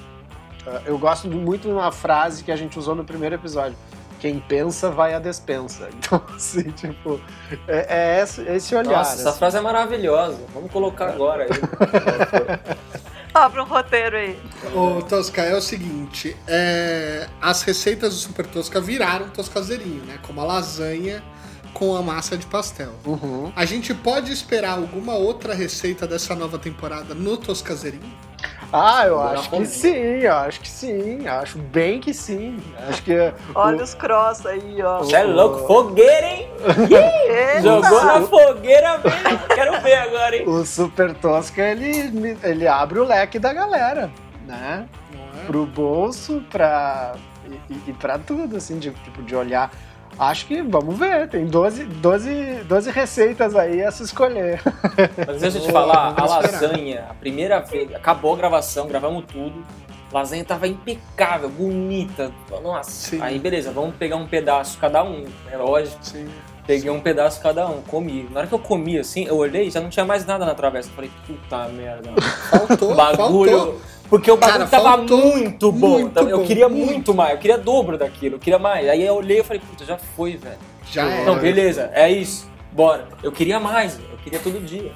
eu 0.84 0.98
gosto 0.98 1.28
muito 1.28 1.68
de 1.68 1.72
uma 1.72 1.92
frase 1.92 2.42
que 2.42 2.50
a 2.50 2.56
gente 2.56 2.76
usou 2.76 2.94
no 2.94 3.04
primeiro 3.04 3.36
episódio. 3.36 3.76
Quem 4.20 4.40
pensa 4.40 4.90
vai 4.90 5.14
à 5.14 5.18
despensa. 5.18 5.88
Então, 5.96 6.22
assim, 6.34 6.70
tipo, 6.70 7.20
é, 7.66 8.18
é 8.18 8.22
esse, 8.22 8.42
esse 8.42 8.74
olhar. 8.74 8.98
Nossa, 8.98 9.14
essa 9.14 9.30
assim. 9.30 9.38
frase 9.38 9.56
é 9.58 9.60
maravilhosa. 9.60 10.38
Vamos 10.54 10.70
colocar 10.70 11.08
agora 11.08 11.44
aí. 11.44 11.48
Abre 13.34 13.60
um 13.60 13.64
roteiro 13.64 14.16
aí. 14.16 14.38
Ô, 14.74 15.02
Tosca, 15.02 15.42
é 15.42 15.54
o 15.54 15.60
seguinte, 15.60 16.34
é, 16.46 17.28
as 17.40 17.62
receitas 17.62 18.14
do 18.14 18.18
Super 18.20 18.46
Tosca 18.46 18.80
viraram 18.80 19.28
toscazeirinho, 19.28 20.04
né? 20.04 20.18
Como 20.22 20.40
a 20.40 20.44
lasanha 20.44 21.22
com 21.76 21.94
a 21.94 22.00
massa 22.00 22.38
de 22.38 22.46
pastel. 22.46 22.94
Uhum. 23.04 23.52
A 23.54 23.66
gente 23.66 23.92
pode 23.92 24.32
esperar 24.32 24.78
alguma 24.78 25.14
outra 25.14 25.52
receita 25.52 26.06
dessa 26.06 26.34
nova 26.34 26.58
temporada 26.58 27.14
no 27.14 27.36
Toscazeirinho? 27.36 28.16
Ah, 28.78 29.06
eu 29.06 29.20
Agora 29.20 29.38
acho 29.38 29.50
que 29.50 29.66
sim, 29.66 29.94
eu 29.94 30.34
acho 30.34 30.60
que 30.60 30.68
sim, 30.68 31.26
acho 31.26 31.58
bem 31.58 31.98
que 32.00 32.12
sim. 32.12 32.62
Acho 32.88 33.02
que 33.02 33.32
Olha 33.54 33.82
os 33.82 33.94
cross 33.94 34.44
aí, 34.44 34.82
ó. 34.82 34.98
Você 34.98 35.16
é 35.16 35.22
louco, 35.24 35.66
fogueira, 35.66 36.26
hein? 36.26 36.48
Jogou 37.62 38.04
na 38.04 38.20
fogueira 38.22 38.98
mesmo. 38.98 39.38
Quero 39.54 39.80
ver 39.80 39.94
agora, 39.94 40.36
hein? 40.36 40.48
o 40.48 40.64
Super 40.64 41.14
Tosca 41.14 41.62
ele, 41.62 42.36
ele 42.42 42.68
abre 42.68 42.98
o 42.98 43.04
leque 43.04 43.38
da 43.38 43.52
galera, 43.52 44.10
né? 44.46 44.86
É? 45.42 45.46
pro 45.46 45.64
bolso, 45.66 46.42
pra. 46.50 47.14
E, 47.48 47.72
e- 47.72 47.82
e 47.88 47.92
pra 47.92 48.18
tudo, 48.18 48.56
assim, 48.56 48.78
de, 48.78 48.90
tipo, 48.90 49.22
de 49.22 49.34
olhar. 49.36 49.70
Acho 50.18 50.46
que 50.46 50.62
vamos 50.62 50.98
ver, 50.98 51.28
tem 51.28 51.46
12, 51.46 51.84
12, 51.84 52.64
12 52.64 52.90
receitas 52.90 53.54
aí 53.54 53.82
a 53.82 53.90
se 53.90 54.02
escolher. 54.02 54.62
Mas 55.26 55.40
deixa 55.40 55.58
eu 55.58 55.62
te 55.62 55.72
falar, 55.72 56.14
a 56.16 56.24
lasanha, 56.24 57.06
a 57.10 57.14
primeira 57.14 57.60
vez, 57.60 57.94
acabou 57.94 58.32
a 58.34 58.36
gravação, 58.36 58.86
gravamos 58.86 59.24
tudo. 59.26 59.64
A 60.10 60.18
lasanha 60.18 60.44
tava 60.44 60.66
impecável, 60.66 61.50
bonita. 61.50 62.32
Nossa, 62.62 62.90
Sim. 62.90 63.20
aí 63.20 63.38
beleza, 63.38 63.70
vamos 63.70 63.96
pegar 63.96 64.16
um 64.16 64.26
pedaço 64.26 64.78
cada 64.78 65.04
um, 65.04 65.26
é 65.50 65.56
lógico. 65.56 65.98
Sim. 66.00 66.28
Peguei 66.66 66.90
um 66.90 67.00
pedaço 67.00 67.40
cada 67.40 67.68
um, 67.68 67.80
comi. 67.82 68.28
Na 68.32 68.40
hora 68.40 68.48
que 68.48 68.54
eu 68.54 68.58
comi 68.58 68.98
assim, 68.98 69.24
eu 69.24 69.36
olhei 69.36 69.70
já 69.70 69.80
não 69.80 69.88
tinha 69.88 70.04
mais 70.04 70.26
nada 70.26 70.44
na 70.44 70.54
travessa. 70.54 70.88
Eu 70.88 70.94
falei, 70.94 71.10
puta 71.24 71.68
merda. 71.68 72.10
Faltou, 72.50 72.94
bagulho. 72.96 73.50
faltou. 73.58 73.80
Porque 74.08 74.30
o 74.30 74.36
bagulho 74.36 74.66
Cara, 74.68 74.70
tava 74.70 74.96
muito 74.98 75.72
bom. 75.72 75.88
muito 75.98 76.12
Tava- 76.14 76.30
eu 76.30 76.38
bom, 76.38 76.44
queria 76.46 76.68
muito. 76.68 76.86
muito. 76.92 77.14
mais, 77.14 77.32
eu 77.32 77.38
queria 77.38 77.58
dobro 77.58 77.98
daquilo, 77.98 78.36
eu 78.36 78.38
queria 78.38 78.58
mais. 78.58 78.88
Aí 78.88 79.04
eu 79.04 79.14
olhei 79.14 79.40
e 79.40 79.42
falei, 79.42 79.60
puta, 79.68 79.84
já 79.84 79.98
foi, 79.98 80.36
velho. 80.36 80.56
Já 80.90 81.04
é. 81.08 81.24
Não, 81.24 81.36
beleza, 81.38 81.90
é 81.92 82.10
isso. 82.10 82.48
Bora. 82.72 83.08
Eu 83.22 83.32
queria 83.32 83.58
mais, 83.58 83.98
eu 83.98 84.16
queria 84.22 84.38
todo 84.38 84.64
dia. 84.64 84.92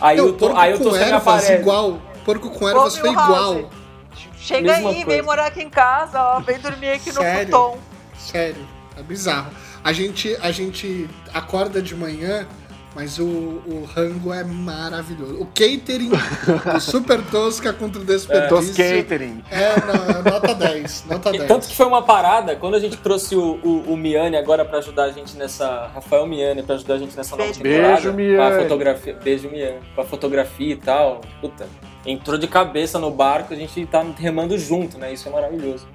Aí 0.00 0.16
Não, 0.16 0.26
eu 0.26 0.32
tô, 0.34 0.56
aí 0.56 0.70
eu 0.72 0.78
tô 0.78 0.90
com 0.90 0.96
sem 0.96 1.02
ervas 1.08 1.48
igual. 1.50 1.98
Porco 2.24 2.50
com 2.50 2.68
ervas 2.68 2.96
foi 2.96 3.10
igual. 3.10 3.70
Chega 4.36 4.72
Mesma 4.72 4.90
aí, 4.90 4.96
vem 4.96 5.04
coisa. 5.04 5.22
morar 5.22 5.46
aqui 5.46 5.62
em 5.62 5.70
casa, 5.70 6.20
ó. 6.22 6.40
Vem 6.40 6.58
dormir 6.58 6.90
aqui 6.90 7.12
no 7.12 7.20
futon. 7.22 7.78
Sério, 8.18 8.66
é 8.98 9.02
bizarro. 9.02 9.50
A 9.84 9.92
gente, 9.92 10.36
a 10.40 10.50
gente 10.52 11.08
acorda 11.34 11.80
de 11.82 11.94
manhã, 11.94 12.46
mas 12.94 13.18
o, 13.18 13.24
o 13.24 13.88
rango 13.94 14.32
é 14.32 14.44
maravilhoso. 14.44 15.34
O 15.40 15.46
catering 15.46 16.10
do 16.10 16.80
Super 16.80 17.22
Tosca 17.22 17.72
contra 17.72 18.00
o 18.00 18.04
desperdício 18.04 18.74
catering. 19.02 19.42
é 19.50 19.74
na- 19.80 20.30
nota 20.30 20.54
10. 20.54 21.04
Nota 21.08 21.30
E 21.30 21.38
10. 21.38 21.48
tanto 21.48 21.68
que 21.68 21.74
foi 21.74 21.86
uma 21.86 22.02
parada, 22.02 22.54
quando 22.56 22.74
a 22.74 22.78
gente 22.80 22.96
trouxe 22.98 23.34
o, 23.34 23.58
o, 23.62 23.92
o 23.92 23.96
Miane 23.96 24.36
agora 24.36 24.64
pra 24.64 24.78
ajudar 24.78 25.04
a 25.04 25.10
gente 25.10 25.36
nessa. 25.36 25.90
Rafael 25.94 26.26
Miane 26.26 26.62
pra 26.62 26.74
ajudar 26.74 26.94
a 26.94 26.98
gente 26.98 27.16
nessa 27.16 27.36
nova 27.36 27.52
temporada. 27.52 27.94
Beijo, 27.94 28.12
Miane. 28.12 28.62
fotografia. 28.62 29.18
Beijo, 29.22 29.48
Miane. 29.50 29.78
Com 29.94 30.00
a 30.00 30.04
fotografia 30.04 30.72
e 30.72 30.76
tal. 30.76 31.20
Puta. 31.40 31.66
Entrou 32.04 32.36
de 32.36 32.48
cabeça 32.48 32.98
no 32.98 33.10
barco, 33.10 33.54
a 33.54 33.56
gente 33.56 33.86
tá 33.86 34.04
remando 34.18 34.58
junto, 34.58 34.98
né? 34.98 35.12
Isso 35.12 35.28
é 35.28 35.32
maravilhoso. 35.32 35.86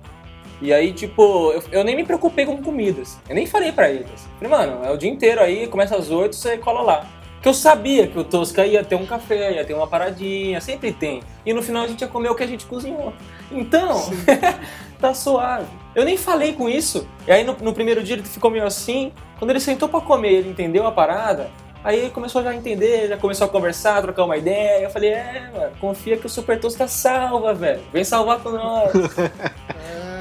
E 0.61 0.73
aí, 0.73 0.91
tipo, 0.91 1.51
eu, 1.51 1.63
eu 1.71 1.83
nem 1.83 1.95
me 1.95 2.03
preocupei 2.03 2.45
com 2.45 2.61
comidas. 2.61 3.19
Eu 3.29 3.35
nem 3.35 3.45
falei 3.45 3.71
pra 3.71 3.89
eles. 3.89 4.27
Falei, 4.39 4.49
mano, 4.49 4.85
é 4.85 4.91
o 4.91 4.97
dia 4.97 5.09
inteiro 5.09 5.41
aí, 5.41 5.67
começa 5.67 5.95
às 5.95 6.09
8, 6.09 6.35
você 6.35 6.57
cola 6.57 6.81
lá. 6.81 7.07
Porque 7.35 7.49
eu 7.49 7.53
sabia 7.53 8.07
que 8.07 8.17
o 8.17 8.23
Tosca 8.23 8.65
ia 8.65 8.83
ter 8.83 8.95
um 8.95 9.05
café, 9.05 9.53
ia 9.53 9.63
ter 9.63 9.75
uma 9.75 9.85
paradinha, 9.85 10.59
sempre 10.59 10.91
tem. 10.91 11.21
E 11.45 11.53
no 11.53 11.61
final 11.61 11.83
a 11.83 11.87
gente 11.87 12.01
ia 12.01 12.07
comer 12.07 12.29
o 12.29 12.35
que 12.35 12.43
a 12.43 12.47
gente 12.47 12.65
cozinhou. 12.65 13.13
Então, 13.51 14.01
tá 14.99 15.13
suave. 15.13 15.67
Eu 15.93 16.03
nem 16.03 16.17
falei 16.17 16.53
com 16.53 16.67
isso. 16.67 17.07
E 17.27 17.31
aí 17.31 17.43
no, 17.43 17.53
no 17.61 17.73
primeiro 17.73 18.03
dia 18.03 18.15
ele 18.15 18.23
ficou 18.23 18.49
meio 18.49 18.65
assim. 18.65 19.11
Quando 19.37 19.51
ele 19.51 19.59
sentou 19.59 19.87
pra 19.87 20.01
comer, 20.01 20.33
ele 20.33 20.49
entendeu 20.49 20.87
a 20.87 20.91
parada. 20.91 21.51
Aí 21.83 21.99
ele 21.99 22.09
começou 22.09 22.43
já 22.43 22.49
a 22.49 22.55
entender, 22.55 23.07
já 23.07 23.17
começou 23.17 23.45
a 23.45 23.49
conversar, 23.49 24.01
trocar 24.01 24.25
uma 24.25 24.35
ideia. 24.35 24.83
Eu 24.83 24.89
falei, 24.89 25.11
é, 25.11 25.49
mano, 25.53 25.71
confia 25.79 26.17
que 26.17 26.25
o 26.25 26.29
Super 26.29 26.59
Tosca 26.59 26.87
salva, 26.87 27.53
velho. 27.53 27.81
Vem 27.93 28.03
salvar 28.03 28.39
com 28.39 28.49
nós. 28.49 28.91
É, 28.95 30.07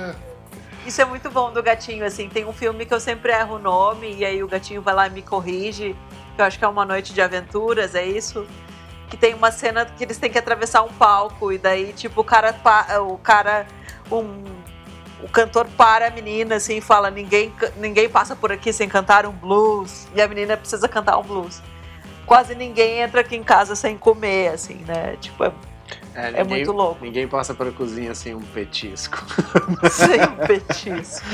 Isso 0.86 1.02
é 1.02 1.04
muito 1.04 1.28
bom 1.32 1.52
do 1.52 1.60
gatinho, 1.60 2.06
assim. 2.06 2.28
Tem 2.28 2.44
um 2.44 2.52
filme 2.52 2.86
que 2.86 2.94
eu 2.94 3.00
sempre 3.00 3.32
erro 3.32 3.56
o 3.56 3.58
nome, 3.58 4.14
e 4.14 4.24
aí 4.24 4.40
o 4.40 4.46
gatinho 4.46 4.80
vai 4.80 4.94
lá 4.94 5.08
e 5.08 5.10
me 5.10 5.20
corrige. 5.20 5.96
Que 6.36 6.40
eu 6.40 6.44
acho 6.44 6.56
que 6.56 6.64
é 6.64 6.68
uma 6.68 6.84
noite 6.84 7.12
de 7.12 7.20
aventuras, 7.20 7.96
é 7.96 8.06
isso? 8.06 8.46
Que 9.10 9.16
tem 9.16 9.34
uma 9.34 9.50
cena 9.50 9.84
que 9.84 10.04
eles 10.04 10.16
têm 10.16 10.30
que 10.30 10.38
atravessar 10.38 10.82
um 10.84 10.92
palco, 10.92 11.52
e 11.52 11.58
daí, 11.58 11.92
tipo, 11.92 12.20
o 12.20 12.24
cara. 12.24 12.54
O 13.00 13.18
cara. 13.18 13.66
Um, 14.12 14.44
o 15.22 15.28
cantor 15.28 15.66
para 15.76 16.06
a 16.06 16.10
menina 16.10 16.56
assim 16.56 16.76
e 16.76 16.80
fala: 16.80 17.10
ninguém, 17.10 17.52
ninguém 17.78 18.08
passa 18.08 18.36
por 18.36 18.52
aqui 18.52 18.72
sem 18.72 18.88
cantar 18.88 19.26
um 19.26 19.32
blues. 19.32 20.06
E 20.14 20.22
a 20.22 20.28
menina 20.28 20.56
precisa 20.56 20.88
cantar 20.88 21.18
um 21.18 21.22
blues. 21.22 21.60
quase 22.26 22.54
ninguém 22.54 23.00
entra 23.00 23.22
aqui 23.22 23.34
em 23.34 23.42
casa 23.42 23.74
sem 23.74 23.98
comer, 23.98 24.48
assim, 24.48 24.84
né? 24.86 25.16
Tipo, 25.20 25.44
é 25.44 25.52
É, 26.16 26.42
muito 26.44 26.72
louco. 26.72 27.04
Ninguém 27.04 27.28
passa 27.28 27.52
pela 27.54 27.70
cozinha 27.70 28.14
sem 28.14 28.34
um 28.34 28.40
petisco. 28.40 29.22
sem 29.90 30.20
um 30.22 30.46
petisco. 30.46 31.26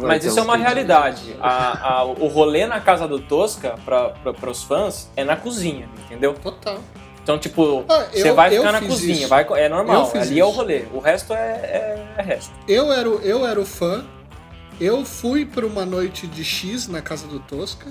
Vai 0.00 0.08
Mas 0.16 0.24
isso 0.24 0.38
é 0.38 0.42
uma 0.42 0.56
realidade. 0.56 1.36
A- 1.40 1.88
a- 1.98 2.04
o 2.04 2.28
rolê 2.28 2.66
na 2.66 2.80
casa 2.80 3.08
do 3.08 3.18
Tosca, 3.18 3.74
para 3.84 4.50
os 4.50 4.62
fãs, 4.62 5.08
é 5.16 5.24
na 5.24 5.36
cozinha, 5.36 5.88
entendeu? 6.06 6.34
Total. 6.34 6.78
Então, 7.22 7.38
tipo, 7.38 7.84
Ah, 7.88 8.04
você 8.12 8.28
eu- 8.30 8.34
vai 8.34 8.54
eu 8.54 8.62
ficar 8.62 8.72
na 8.72 8.80
cozinha, 8.86 9.12
isso. 9.20 9.28
vai, 9.28 9.46
é 9.54 9.68
normal. 9.68 10.12
Ali 10.14 10.38
é 10.38 10.44
o 10.44 10.48
isso. 10.48 10.56
rolê. 10.58 10.84
O 10.92 10.98
resto 10.98 11.32
é, 11.32 11.36
é, 11.36 12.06
é 12.18 12.22
resto. 12.22 12.52
Eu 12.68 12.92
era, 12.92 13.08
eu 13.08 13.46
era 13.46 13.58
o 13.60 13.64
fã. 13.64 14.04
Eu 14.80 15.04
fui 15.04 15.46
pra 15.46 15.64
uma 15.64 15.86
noite 15.86 16.26
de 16.26 16.44
X 16.44 16.86
na 16.88 17.00
casa 17.00 17.26
do 17.26 17.38
Tosca. 17.40 17.90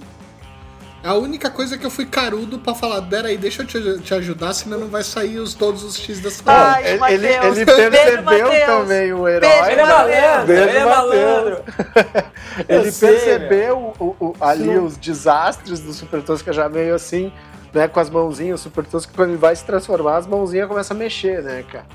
A 1.04 1.16
única 1.16 1.50
coisa 1.50 1.78
que 1.78 1.86
eu 1.86 1.90
fui 1.90 2.06
carudo 2.06 2.58
pra 2.60 2.74
falar, 2.74 3.02
pera 3.02 3.28
aí, 3.28 3.38
deixa 3.38 3.62
eu 3.62 3.66
te, 3.68 4.00
te 4.00 4.14
ajudar, 4.14 4.54
senão 4.54 4.80
não 4.80 4.88
vai 4.88 5.04
sair 5.04 5.38
os, 5.38 5.54
todos 5.54 5.84
os 5.84 5.98
X 6.00 6.22
dessa 6.22 6.42
Ai, 6.46 6.94
Ele, 6.94 7.04
ele, 7.28 7.28
ele 7.28 7.66
percebeu 7.66 8.24
Mateus. 8.24 8.66
também 8.66 9.12
o 9.14 9.28
herói. 9.28 9.50
Beijo, 9.50 9.70
Ele 9.72 9.82
é 9.82 9.86
malandro, 9.86 10.54
ele 10.54 10.78
é 10.78 10.86
malandro. 10.86 11.64
Ele 12.70 12.92
sei, 12.92 13.10
percebeu 13.12 13.94
o- 14.00 14.16
o- 14.20 14.36
ali 14.40 14.64
Sim. 14.66 14.78
os 14.78 14.96
desastres 14.96 15.80
do 15.80 15.92
Super 15.92 16.22
Tosca 16.22 16.54
já 16.54 16.70
meio 16.70 16.94
assim, 16.96 17.34
né? 17.74 17.88
Com 17.88 18.00
as 18.00 18.10
mãozinhas, 18.10 18.60
o 18.60 18.64
Super 18.64 18.86
Tosca, 18.86 19.12
quando 19.16 19.30
ele 19.30 19.38
vai 19.38 19.56
se 19.56 19.66
transformar, 19.66 20.18
as 20.18 20.28
mãozinhas 20.28 20.68
começam 20.68 20.96
a 20.96 21.00
mexer, 21.00 21.42
né, 21.42 21.64
cara? 21.70 21.86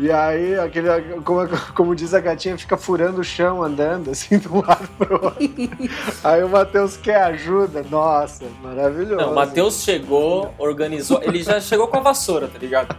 E 0.00 0.12
aí, 0.12 0.56
aquele, 0.56 0.88
como, 1.24 1.48
como 1.74 1.94
diz 1.94 2.14
a 2.14 2.20
gatinha, 2.20 2.56
fica 2.56 2.76
furando 2.76 3.20
o 3.20 3.24
chão 3.24 3.64
andando, 3.64 4.12
assim, 4.12 4.38
de 4.38 4.46
um 4.46 4.60
lado 4.64 4.88
pro 4.96 5.14
outro. 5.14 5.40
aí 6.22 6.44
o 6.44 6.48
Matheus 6.48 6.96
quer 6.96 7.20
ajuda. 7.22 7.84
Nossa, 7.90 8.44
maravilhoso. 8.62 9.16
Não, 9.16 9.32
o 9.32 9.34
Matheus 9.34 9.82
chegou, 9.82 10.54
organizou. 10.56 11.20
Ele 11.20 11.42
já 11.42 11.60
chegou 11.60 11.88
com 11.88 11.96
a 11.96 12.00
vassoura, 12.00 12.46
tá 12.46 12.60
ligado? 12.60 12.94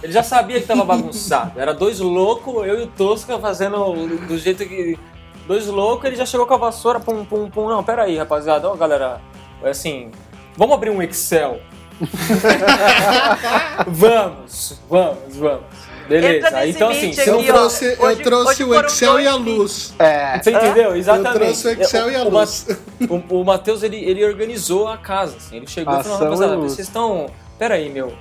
Ele 0.00 0.12
já 0.12 0.22
sabia 0.22 0.60
que 0.60 0.66
tava 0.66 0.84
bagunçado. 0.84 1.58
Era 1.58 1.74
dois 1.74 1.98
loucos, 1.98 2.64
eu 2.68 2.78
e 2.78 2.82
o 2.84 2.86
Tosca 2.86 3.36
fazendo 3.40 4.06
do 4.28 4.38
jeito 4.38 4.64
que. 4.64 4.96
Dois 5.48 5.66
loucos, 5.66 6.04
ele 6.06 6.16
já 6.16 6.24
chegou 6.24 6.46
com 6.46 6.54
a 6.54 6.58
vassoura, 6.58 7.00
pum, 7.00 7.24
pum, 7.24 7.50
pum. 7.50 7.68
Não, 7.68 7.82
pera 7.82 8.04
aí, 8.04 8.16
rapaziada. 8.16 8.70
Ó, 8.70 8.76
galera, 8.76 9.20
é 9.60 9.70
assim. 9.70 10.12
Vamos 10.56 10.76
abrir 10.76 10.90
um 10.90 11.02
Excel. 11.02 11.58
vamos, 13.88 14.80
vamos, 14.88 15.36
vamos. 15.36 15.83
Beleza. 16.08 16.46
Entra 16.46 16.60
nesse 16.60 16.70
então, 16.70 16.88
assim, 16.90 17.12
se 17.12 17.28
Eu 17.28 17.38
aqui, 17.40 17.50
ó. 17.50 17.54
trouxe, 17.54 17.84
eu 17.84 18.02
Hoje- 18.06 18.22
trouxe 18.22 18.64
hoje 18.64 18.64
o 18.64 18.80
Excel 18.86 19.20
e 19.20 19.26
a 19.26 19.34
luz. 19.34 19.94
É, 19.98 20.40
Você 20.42 20.50
entendeu? 20.52 20.96
Exatamente. 20.96 21.34
Eu 21.34 21.40
trouxe 21.40 21.66
o 21.66 21.70
Excel 21.70 22.10
e 22.10 22.16
a 22.16 22.22
o 22.22 22.30
luz. 22.30 22.66
O, 23.08 23.40
o 23.40 23.44
Matheus, 23.44 23.82
ele, 23.82 23.96
ele 23.96 24.24
organizou 24.24 24.88
a 24.88 24.96
casa, 24.96 25.36
assim. 25.36 25.56
Ele 25.56 25.66
chegou 25.66 25.98
e 25.98 26.02
falou, 26.02 26.18
rapaziada, 26.18 26.56
vocês 26.56 26.86
estão... 26.88 27.26
Pera 27.58 27.74
aí, 27.74 27.90
meu. 27.90 28.12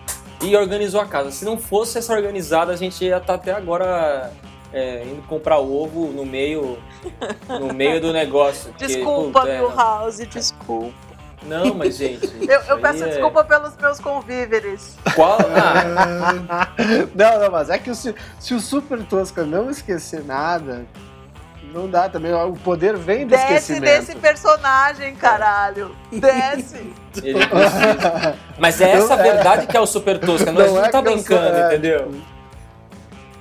E 0.41 0.55
organizou 0.55 0.99
a 0.99 1.05
casa. 1.05 1.31
Se 1.31 1.45
não 1.45 1.57
fosse 1.57 1.97
essa 1.97 2.13
organizada, 2.13 2.73
a 2.73 2.75
gente 2.75 3.03
ia 3.03 3.17
estar 3.17 3.35
até 3.35 3.51
agora 3.53 4.31
é, 4.73 5.03
indo 5.05 5.21
comprar 5.27 5.59
ovo 5.59 6.07
no 6.07 6.25
meio 6.25 6.77
no 7.47 7.73
meio 7.73 8.01
do 8.01 8.11
negócio. 8.11 8.71
porque, 8.77 8.87
Desculpa, 8.87 9.41
puta, 9.41 9.51
é, 9.51 9.61
Milhouse, 9.61 10.25
desculpa. 10.25 11.12
Não, 11.47 11.73
mas, 11.75 11.97
gente... 11.97 12.25
Eu, 12.49 12.61
eu 12.61 12.79
peço 12.79 13.03
é- 13.03 13.07
desculpa 13.09 13.43
pelos 13.43 13.75
meus 13.77 13.99
convíveres. 13.99 14.95
Qual... 15.15 15.37
Ah, 16.49 16.67
Não, 17.15 17.39
não, 17.39 17.51
mas 17.51 17.69
é 17.69 17.77
que 17.77 17.93
se, 17.95 18.13
se 18.39 18.53
o 18.53 18.59
Super 18.59 19.03
Tosca 19.03 19.43
não 19.43 19.69
esquecer 19.69 20.23
nada, 20.23 20.85
não 21.73 21.89
dá 21.89 22.07
também. 22.09 22.33
O 22.33 22.53
poder 22.53 22.95
vem 22.95 23.25
do 23.25 23.29
Desce 23.31 23.43
esquecimento. 23.45 23.83
desse 23.83 24.15
personagem, 24.15 25.15
caralho. 25.15 25.95
Desce. 26.11 26.93
Mas 28.59 28.79
é 28.81 28.91
essa 28.91 29.15
Não, 29.15 29.23
é- 29.25 29.33
verdade 29.33 29.67
que 29.67 29.75
é 29.75 29.79
o 29.79 29.85
Super 29.85 30.19
Tosca. 30.19 30.51
Não, 30.51 30.61
a 30.61 30.65
Não 30.65 30.69
gente 30.75 30.79
é 30.79 30.83
não 30.83 30.91
tá 30.91 31.01
brincando, 31.01 31.47
sou- 31.49 31.55
é. 31.57 31.67
entendeu? 31.67 32.11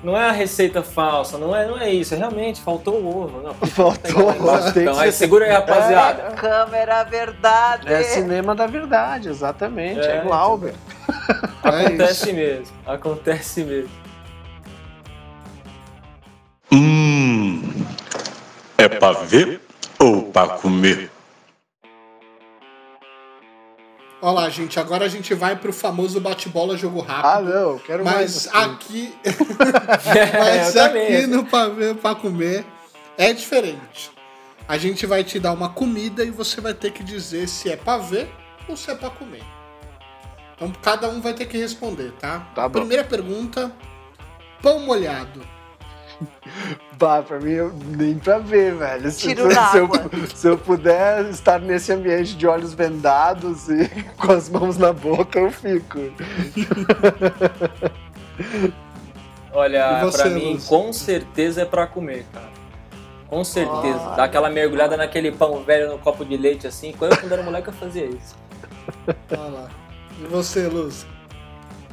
Não 0.02 0.16
é 0.16 0.28
a 0.28 0.32
receita 0.32 0.82
falsa, 0.82 1.38
não 1.38 1.54
é, 1.54 1.66
não 1.66 1.78
é 1.78 1.88
isso. 1.92 2.12
É 2.14 2.16
realmente, 2.16 2.60
faltou 2.60 2.94
o 3.00 3.22
ovo. 3.22 3.40
Não, 3.40 3.54
Faltou, 3.68 4.34
mas 4.40 4.72
tem 4.72 4.82
Então, 4.82 4.98
aí, 4.98 5.12
segura 5.12 5.44
aí, 5.44 5.52
rapaziada. 5.52 6.32
Câmera, 6.32 7.04
verdade. 7.04 7.92
É 7.92 8.02
cinema 8.02 8.54
da 8.54 8.66
verdade, 8.66 9.28
exatamente. 9.28 10.00
É, 10.00 10.16
É, 10.16 10.20
Glauber. 10.22 10.74
é 11.62 11.68
Acontece 11.68 12.24
isso. 12.26 12.34
mesmo. 12.34 12.66
Acontece 12.84 13.64
mesmo. 13.64 13.90
Hum. 16.72 17.62
É 18.78 18.88
pra 18.88 19.12
ver 19.12 19.60
ou 20.00 20.24
pra 20.24 20.48
comer? 20.48 21.10
Olha 24.24 24.32
lá, 24.42 24.48
gente, 24.48 24.78
agora 24.78 25.04
a 25.04 25.08
gente 25.08 25.34
vai 25.34 25.56
pro 25.56 25.72
famoso 25.72 26.20
bate-bola 26.20 26.76
jogo 26.76 27.04
Ah, 27.08 27.12
rápido. 27.22 27.50
não, 27.52 27.78
quero 27.80 28.04
mais. 28.04 28.46
mas 28.46 28.54
assim. 28.54 28.70
aqui, 28.72 29.14
É, 29.24 30.38
mas 30.38 30.72
também. 30.72 31.16
aqui 31.16 31.26
no 31.26 31.44
pra 31.44 31.68
ver 31.68 31.96
pra 31.96 32.14
comer 32.14 32.64
é 33.18 33.32
diferente. 33.32 34.12
A 34.68 34.78
gente 34.78 35.06
vai 35.06 35.24
te 35.24 35.40
dar 35.40 35.52
uma 35.52 35.70
comida 35.70 36.24
e 36.24 36.30
você 36.30 36.60
vai 36.60 36.72
ter 36.72 36.92
que 36.92 37.02
dizer 37.02 37.48
se 37.48 37.68
é 37.68 37.76
pra 37.76 37.98
ver 37.98 38.30
ou 38.68 38.76
se 38.76 38.90
é 38.92 38.94
pra 38.94 39.10
comer. 39.10 39.42
Então 40.54 40.70
cada 40.80 41.08
um 41.08 41.20
vai 41.20 41.34
ter 41.34 41.46
que 41.46 41.58
responder, 41.58 42.12
tá? 42.20 42.46
Tá 42.54 42.68
bom. 42.68 42.78
Primeira 42.78 43.02
pergunta: 43.02 43.72
pão 44.62 44.78
molhado. 44.80 45.42
Bah, 46.98 47.22
pra 47.22 47.40
mim, 47.40 47.50
eu- 47.52 47.72
nem 47.96 48.14
pra 48.16 48.38
ver, 48.38 48.74
velho. 48.74 49.10
Se, 49.10 49.28
Tiro 49.28 49.48
se, 49.50 49.78
eu, 49.78 49.90
se 50.34 50.46
eu 50.48 50.56
puder 50.58 51.24
estar 51.30 51.58
nesse 51.60 51.92
ambiente 51.92 52.36
de 52.36 52.46
olhos 52.46 52.74
vendados 52.74 53.68
e 53.68 53.88
com 54.18 54.32
as 54.32 54.48
mãos 54.48 54.76
na 54.78 54.92
boca, 54.92 55.38
eu 55.40 55.50
fico. 55.50 55.98
Olha, 59.52 60.00
você, 60.04 60.18
pra 60.22 60.30
mim, 60.30 60.54
Lúcio? 60.54 60.68
com 60.68 60.92
certeza 60.92 61.62
é 61.62 61.64
pra 61.64 61.86
comer, 61.86 62.24
cara. 62.32 62.50
Com 63.28 63.44
certeza. 63.44 63.98
Olha. 63.98 64.16
Dá 64.16 64.24
aquela 64.24 64.50
mergulhada 64.50 64.96
naquele 64.96 65.32
pão 65.32 65.62
velho 65.62 65.90
no 65.90 65.98
copo 65.98 66.24
de 66.24 66.36
leite 66.36 66.66
assim. 66.66 66.92
Quando 66.98 67.12
eu, 67.12 67.18
quando 67.18 67.32
era 67.32 67.42
moleque, 67.42 67.68
eu 67.68 67.72
fazia 67.72 68.04
isso. 68.04 68.36
Olha 69.30 69.40
lá. 69.48 69.68
E 70.20 70.26
você, 70.26 70.68
Luz? 70.68 71.06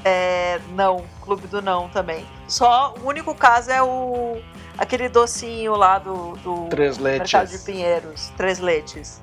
É, 0.03 0.59
não, 0.75 1.03
Clube 1.21 1.47
do 1.47 1.61
Não 1.61 1.89
também. 1.89 2.25
Só 2.47 2.93
o 3.01 3.07
único 3.07 3.33
caso 3.35 3.69
é 3.71 3.81
o 3.83 4.41
aquele 4.77 5.09
docinho 5.09 5.75
lá 5.75 5.99
do, 5.99 6.33
do 6.37 6.67
Três 6.69 6.97
letes. 6.97 7.31
Mercado 7.33 7.49
de 7.49 7.57
Pinheiros, 7.59 8.31
três 8.37 8.59
leites. 8.59 9.21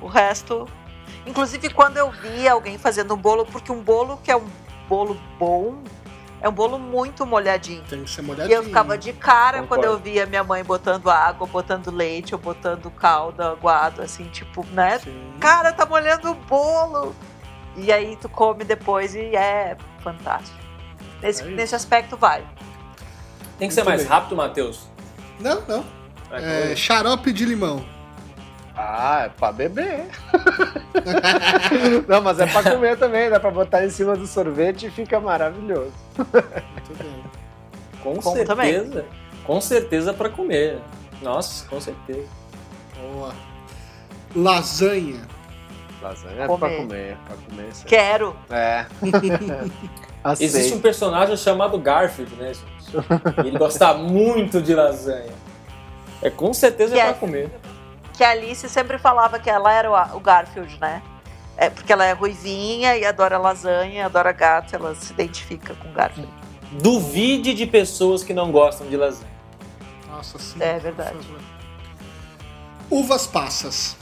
O 0.00 0.06
resto, 0.06 0.68
inclusive 1.26 1.68
quando 1.70 1.96
eu 1.96 2.10
vi 2.10 2.46
alguém 2.46 2.78
fazendo 2.78 3.14
um 3.14 3.16
bolo, 3.16 3.44
porque 3.44 3.72
um 3.72 3.82
bolo 3.82 4.18
que 4.22 4.30
é 4.30 4.36
um 4.36 4.46
bolo 4.88 5.18
bom, 5.38 5.78
é 6.40 6.48
um 6.48 6.52
bolo 6.52 6.78
muito 6.78 7.24
molhadinho. 7.26 7.82
Tem 7.88 8.04
que 8.04 8.10
ser 8.10 8.20
E 8.22 8.24
molhadinho. 8.24 8.54
eu 8.56 8.62
ficava 8.62 8.96
de 8.96 9.12
cara 9.14 9.62
Concordo. 9.62 9.82
quando 9.82 9.92
eu 9.92 9.98
via 9.98 10.26
minha 10.26 10.44
mãe 10.44 10.62
botando 10.62 11.10
água, 11.10 11.46
botando 11.46 11.90
leite, 11.90 12.34
ou 12.34 12.40
botando 12.40 12.90
calda, 12.90 13.50
aguado, 13.50 14.00
assim, 14.02 14.24
tipo, 14.28 14.64
né? 14.72 14.98
Sim. 15.00 15.32
Cara, 15.40 15.72
tá 15.72 15.84
molhando 15.86 16.30
o 16.30 16.34
bolo! 16.34 17.14
E 17.76 17.90
aí 17.92 18.16
tu 18.20 18.28
come 18.28 18.64
depois 18.64 19.14
e 19.14 19.34
é 19.36 19.76
fantástico. 20.02 20.56
Nesse, 21.22 21.42
É 21.42 21.46
nesse 21.46 21.74
aspecto 21.74 22.16
vai. 22.16 22.44
Tem 23.58 23.68
que 23.68 23.74
ser 23.74 23.80
Muito 23.80 23.88
mais 23.90 24.00
bem. 24.02 24.10
rápido, 24.10 24.36
Matheus. 24.36 24.88
Não, 25.40 25.60
não. 25.66 25.84
É, 26.30 26.72
É, 26.72 26.76
xarope 26.76 27.32
de 27.32 27.44
limão. 27.44 27.84
Ah, 28.76 29.22
é 29.26 29.28
pra 29.28 29.52
beber. 29.52 30.06
Não, 32.08 32.20
mas 32.20 32.40
é 32.40 32.46
pra 32.46 32.62
comer 32.72 32.98
também. 32.98 33.30
Dá 33.30 33.38
pra 33.38 33.50
botar 33.52 33.84
em 33.84 33.90
cima 33.90 34.16
do 34.16 34.26
sorvete 34.26 34.86
e 34.86 34.90
fica 34.90 35.20
maravilhoso. 35.20 35.92
Muito 36.16 36.98
bem. 36.98 37.24
Com 38.02 38.20
certeza. 38.20 39.04
Com 39.44 39.60
certeza 39.60 40.12
pra 40.12 40.28
comer. 40.28 40.80
Nossa, 41.22 41.66
com 41.68 41.80
certeza. 41.80 42.26
Boa. 43.00 43.32
Lasanha. 44.34 45.20
Lasanha 46.04 46.44
é 46.44 46.46
Comer. 46.46 46.58
pra 46.58 46.76
comer. 46.76 47.16
Pra 47.26 47.36
comer 47.36 47.74
sim. 47.74 47.84
Quero. 47.86 48.36
É. 48.50 48.86
Existe 50.40 50.74
um 50.74 50.80
personagem 50.80 51.36
chamado 51.36 51.78
Garfield, 51.78 52.34
né, 52.36 52.52
gente? 52.54 53.44
Ele 53.46 53.58
gosta 53.58 53.94
muito 53.94 54.60
de 54.62 54.74
lasanha. 54.74 55.32
É 56.22 56.30
com 56.30 56.52
certeza 56.54 56.94
Que 56.94 57.00
é 57.00 57.02
é- 57.02 57.06
pra 57.10 57.14
comer. 57.14 57.50
Que 58.12 58.22
a 58.22 58.30
Alice 58.30 58.68
sempre 58.68 58.96
falava 58.98 59.38
que 59.38 59.50
ela 59.50 59.72
era 59.72 59.90
o- 60.14 60.20
Garfield, 60.20 60.78
né? 60.80 61.02
É 61.56 61.68
porque 61.70 61.92
ela 61.92 62.04
é 62.04 62.12
ruivinha 62.12 62.96
e 62.96 63.04
adora 63.04 63.38
lasanha, 63.38 64.06
adora 64.06 64.32
gato, 64.32 64.74
ela 64.74 64.94
se 64.94 65.12
identifica 65.12 65.74
com 65.74 65.92
Garfield. 65.92 66.30
Duvide 66.72 67.54
de 67.54 67.66
pessoas 67.66 68.22
que 68.24 68.32
não 68.32 68.50
gostam 68.52 68.86
de 68.88 68.96
lasanha. 68.96 69.30
Nossa, 70.08 70.38
sim. 70.38 70.56
É 70.60 70.78
verdade. 70.78 71.16
Uvas 72.90 73.26
passas. 73.26 73.96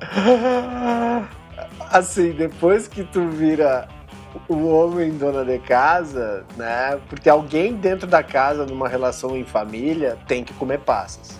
Assim, 1.90 2.32
depois 2.32 2.86
que 2.86 3.02
tu 3.04 3.28
vira 3.28 3.88
o 4.48 4.68
homem 4.68 5.10
dona 5.16 5.44
de 5.44 5.58
casa, 5.58 6.44
né? 6.56 6.98
Porque 7.08 7.28
alguém 7.28 7.74
dentro 7.74 8.06
da 8.06 8.22
casa, 8.22 8.66
numa 8.66 8.88
relação 8.88 9.36
em 9.36 9.44
família, 9.44 10.18
tem 10.26 10.44
que 10.44 10.52
comer 10.54 10.80
passas. 10.80 11.38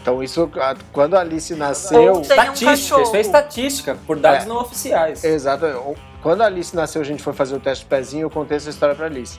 Então 0.00 0.22
isso, 0.22 0.50
quando 0.92 1.14
a 1.14 1.20
Alice 1.20 1.54
nasceu... 1.54 1.98
Tem 1.98 2.10
um 2.10 2.20
Estatística, 2.20 3.02
isso 3.02 3.16
é 3.16 3.20
estatística, 3.20 3.96
por 4.06 4.16
dados 4.18 4.44
É. 4.44 4.48
não 4.48 4.60
oficiais. 4.60 5.24
Exato. 5.24 5.66
Quando 6.22 6.42
a 6.42 6.46
Alice 6.46 6.74
nasceu, 6.74 7.02
a 7.02 7.04
gente 7.04 7.22
foi 7.22 7.32
fazer 7.32 7.56
o 7.56 7.60
teste 7.60 7.84
do 7.84 7.88
pezinho, 7.88 8.22
eu 8.22 8.30
contei 8.30 8.56
essa 8.56 8.70
história 8.70 8.94
pra 8.94 9.06
Alice. 9.06 9.38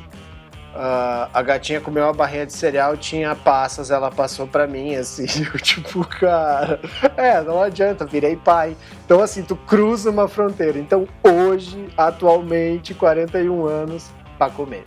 Ah, 0.79 1.27
a 1.33 1.41
gatinha 1.41 1.81
comeu 1.81 2.03
uma 2.03 2.13
barrinha 2.13 2.45
de 2.45 2.53
cereal, 2.53 2.95
tinha 2.95 3.35
passas, 3.35 3.89
ela 3.89 4.11
passou 4.11 4.45
pra 4.45 4.67
mim, 4.67 4.95
assim, 4.95 5.25
eu 5.51 5.59
tipo, 5.59 6.05
cara, 6.05 6.79
é, 7.17 7.41
não 7.41 7.59
adianta, 7.59 8.05
virei 8.05 8.35
pai. 8.35 8.77
Então, 9.03 9.19
assim, 9.19 9.41
tu 9.41 9.55
cruza 9.55 10.11
uma 10.11 10.27
fronteira. 10.27 10.77
Então, 10.77 11.07
hoje, 11.23 11.89
atualmente, 11.97 12.93
41 12.93 13.65
anos, 13.65 14.11
pra 14.37 14.51
comer. 14.51 14.85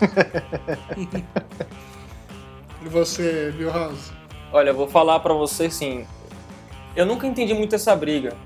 E 2.84 2.88
você, 2.88 3.54
Milhouse? 3.56 4.10
Olha, 4.52 4.70
eu 4.70 4.74
vou 4.74 4.88
falar 4.88 5.20
pra 5.20 5.32
você 5.32 5.66
assim. 5.66 6.04
Eu 6.96 7.06
nunca 7.06 7.28
entendi 7.28 7.54
muito 7.54 7.76
essa 7.76 7.94
briga. 7.94 8.36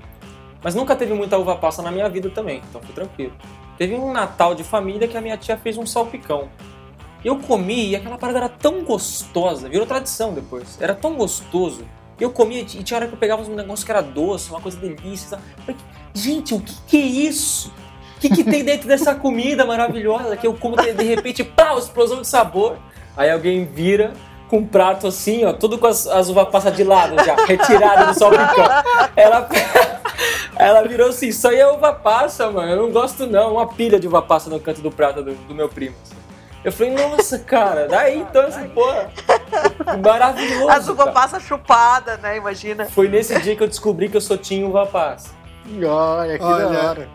Mas 0.63 0.75
nunca 0.75 0.95
teve 0.95 1.11
muita 1.13 1.39
uva 1.39 1.55
passa 1.55 1.81
na 1.81 1.91
minha 1.91 2.07
vida 2.07 2.29
também, 2.29 2.61
então 2.69 2.79
foi 2.79 2.93
tranquilo. 2.93 3.33
Teve 3.79 3.95
um 3.95 4.11
Natal 4.11 4.53
de 4.53 4.63
família 4.63 5.07
que 5.07 5.17
a 5.17 5.21
minha 5.21 5.37
tia 5.37 5.57
fez 5.57 5.75
um 5.75 5.87
salpicão. 5.87 6.49
Eu 7.27 7.39
comi 7.39 7.89
e 7.89 7.95
aquela 7.97 8.17
parada 8.17 8.39
era 8.39 8.47
tão 8.47 8.85
gostosa, 8.85 9.67
virou 9.67 9.85
tradição 9.85 10.33
depois. 10.33 10.77
Era 10.79 10.95
tão 10.95 11.15
gostoso. 11.15 11.83
Eu 12.17 12.31
comia 12.31 12.61
e 12.61 12.63
tinha 12.63 12.97
hora 12.97 13.05
que 13.05 13.15
eu 13.15 13.17
pegava 13.17 13.41
um 13.43 13.53
negócio 13.53 13.85
que 13.85 13.91
era 13.91 13.99
doce, 13.99 14.49
uma 14.49 14.61
coisa 14.61 14.77
delícia. 14.77 15.37
falei, 15.65 15.75
Gente, 16.13 16.53
o 16.53 16.61
que, 16.61 16.73
que 16.87 16.95
é 16.95 17.05
isso? 17.05 17.69
O 18.15 18.19
que, 18.21 18.29
que 18.29 18.45
tem 18.45 18.63
dentro 18.63 18.87
dessa 18.87 19.13
comida 19.13 19.65
maravilhosa 19.65 20.37
que 20.37 20.47
eu 20.47 20.53
como 20.53 20.77
de, 20.77 21.03
repente, 21.03 21.43
pau, 21.43 21.77
explosão 21.77 22.21
de 22.21 22.27
sabor. 22.29 22.77
Aí 23.17 23.29
alguém 23.29 23.65
vira 23.65 24.13
com 24.47 24.59
um 24.59 24.65
prato 24.65 25.05
assim, 25.05 25.43
ó, 25.43 25.51
tudo 25.51 25.77
com 25.77 25.87
as, 25.87 26.07
as 26.07 26.29
uvas 26.29 26.47
de 26.77 26.85
lado 26.85 27.21
já, 27.25 27.35
retirada 27.45 28.05
do 28.05 28.17
salpicão. 28.17 28.65
Ela, 29.17 29.49
ela 30.55 30.87
virou 30.87 31.09
assim, 31.09 31.27
isso 31.27 31.45
aí 31.45 31.57
é 31.57 31.67
uva 31.67 31.91
passa, 31.91 32.49
mano, 32.49 32.71
eu 32.71 32.77
não 32.83 32.89
gosto 32.89 33.27
não, 33.27 33.55
uma 33.55 33.67
pilha 33.67 33.99
de 33.99 34.07
uva 34.07 34.21
passa 34.21 34.49
no 34.49 34.61
canto 34.61 34.79
do 34.79 34.89
prato 34.89 35.21
do, 35.21 35.35
do 35.35 35.53
meu 35.53 35.67
primo. 35.67 35.93
assim. 36.01 36.16
Eu 36.67 36.71
falei, 36.73 36.93
nossa, 36.93 37.39
cara, 37.39 37.87
daí 37.87 38.19
então 38.19 38.43
essa 38.43 38.61
porra, 38.65 39.09
maravilhoso. 40.03 40.67
As 40.67 40.89
uva 40.89 41.13
passa 41.13 41.39
chupada, 41.39 42.17
né? 42.17 42.35
Imagina. 42.35 42.83
Foi 42.87 43.07
nesse 43.07 43.39
dia 43.39 43.55
que 43.55 43.63
eu 43.63 43.69
descobri 43.69 44.09
que 44.09 44.17
eu 44.17 44.21
sou 44.21 44.37
tinha 44.37 44.67
uva 44.67 44.85
passa. 44.85 45.29
Olha, 45.81 46.37
que 46.37 46.43
Olha, 46.43 46.67
da 46.67 46.89
hora. 46.89 47.09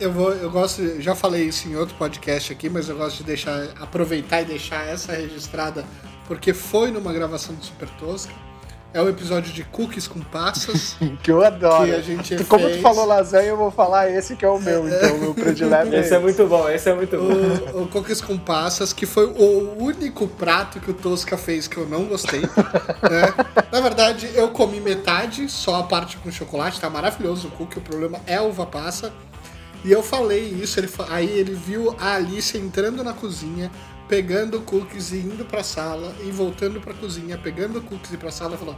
Eu 0.00 0.10
vou, 0.10 0.32
eu 0.32 0.50
gosto, 0.50 1.02
já 1.02 1.14
falei 1.14 1.42
isso 1.42 1.68
em 1.68 1.76
outro 1.76 1.94
podcast 1.96 2.50
aqui, 2.50 2.70
mas 2.70 2.88
eu 2.88 2.96
gosto 2.96 3.18
de 3.18 3.24
deixar, 3.24 3.62
aproveitar 3.78 4.40
e 4.40 4.46
deixar 4.46 4.88
essa 4.88 5.12
registrada, 5.12 5.84
porque 6.26 6.54
foi 6.54 6.90
numa 6.90 7.12
gravação 7.12 7.54
do 7.54 7.62
Super 7.62 7.90
Tosca. 7.98 8.32
É 8.94 9.02
o 9.02 9.08
episódio 9.08 9.52
de 9.52 9.62
Cookies 9.64 10.08
com 10.08 10.18
Passas, 10.20 10.96
Que 11.22 11.30
eu 11.30 11.44
adoro. 11.44 11.84
que 11.84 11.94
a 11.94 12.00
gente 12.00 12.36
Tu- 12.36 12.44
Como 12.46 12.68
tu 12.70 12.80
falou 12.80 13.04
lasanha, 13.04 13.48
eu 13.48 13.56
vou 13.56 13.70
falar 13.70 14.10
esse 14.10 14.34
que 14.34 14.44
é 14.44 14.48
o 14.48 14.58
meu, 14.58 14.88
então, 14.88 15.14
o 15.16 15.20
meu 15.20 15.34
predileto 15.34 15.92
é 15.94 16.00
Esse 16.00 16.14
é 16.14 16.18
muito 16.18 16.46
bom, 16.46 16.68
esse 16.70 16.88
é 16.88 16.94
muito 16.94 17.16
bom. 17.18 17.78
O, 17.78 17.82
o 17.82 17.88
Cookies 17.88 18.22
com 18.22 18.38
Passas, 18.38 18.92
que 18.94 19.04
foi 19.04 19.26
o 19.26 19.76
único 19.78 20.26
prato 20.26 20.80
que 20.80 20.90
o 20.90 20.94
Tosca 20.94 21.36
fez 21.36 21.68
que 21.68 21.76
eu 21.76 21.86
não 21.86 22.04
gostei. 22.06 22.40
né? 23.10 23.34
Na 23.70 23.80
verdade, 23.82 24.30
eu 24.34 24.48
comi 24.48 24.80
metade, 24.80 25.48
só 25.50 25.76
a 25.80 25.82
parte 25.82 26.16
com 26.16 26.30
chocolate, 26.32 26.80
tá 26.80 26.88
maravilhoso 26.88 27.48
o 27.48 27.50
cookie, 27.52 27.78
o 27.78 27.82
problema 27.82 28.18
é 28.26 28.36
a 28.36 28.42
uva 28.42 28.64
passa. 28.64 29.12
E 29.84 29.92
eu 29.92 30.02
falei 30.02 30.40
isso, 30.40 30.80
ele, 30.80 30.88
aí 31.10 31.28
ele 31.38 31.52
viu 31.54 31.94
a 32.00 32.14
Alice 32.14 32.56
entrando 32.56 33.04
na 33.04 33.12
cozinha, 33.12 33.70
pegando 34.08 34.60
cookies 34.62 35.12
e 35.12 35.16
indo 35.18 35.44
pra 35.44 35.62
sala, 35.62 36.12
e 36.24 36.30
voltando 36.30 36.80
pra 36.80 36.94
cozinha, 36.94 37.38
pegando 37.38 37.80
cookies 37.82 38.12
e 38.12 38.16
pra 38.16 38.30
sala 38.30 38.54
e 38.54 38.58
falou: 38.58 38.76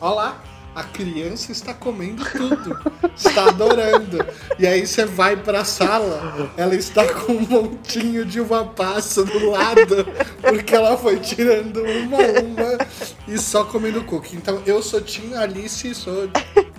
Ó 0.00 0.14
lá, 0.14 0.42
a 0.74 0.82
criança 0.84 1.50
está 1.52 1.74
comendo 1.74 2.24
tudo, 2.24 2.78
está 3.16 3.48
adorando. 3.48 4.24
E 4.58 4.66
aí 4.66 4.86
você 4.86 5.04
vai 5.04 5.36
pra 5.36 5.64
sala, 5.64 6.50
ela 6.56 6.74
está 6.74 7.04
com 7.12 7.32
um 7.32 7.40
montinho 7.40 8.24
de 8.24 8.40
uva 8.40 8.64
passa 8.64 9.24
do 9.24 9.50
lado, 9.50 10.06
porque 10.40 10.74
ela 10.74 10.96
foi 10.96 11.18
tirando 11.18 11.82
uma 11.82 12.16
a 12.18 12.40
uma 12.40 12.78
e 13.28 13.36
só 13.38 13.64
comendo 13.64 14.02
cookie. 14.04 14.36
Então 14.36 14.62
eu 14.64 14.82
sou 14.82 15.00
Tim 15.00 15.34
Alice, 15.34 15.94
sou. 15.94 16.28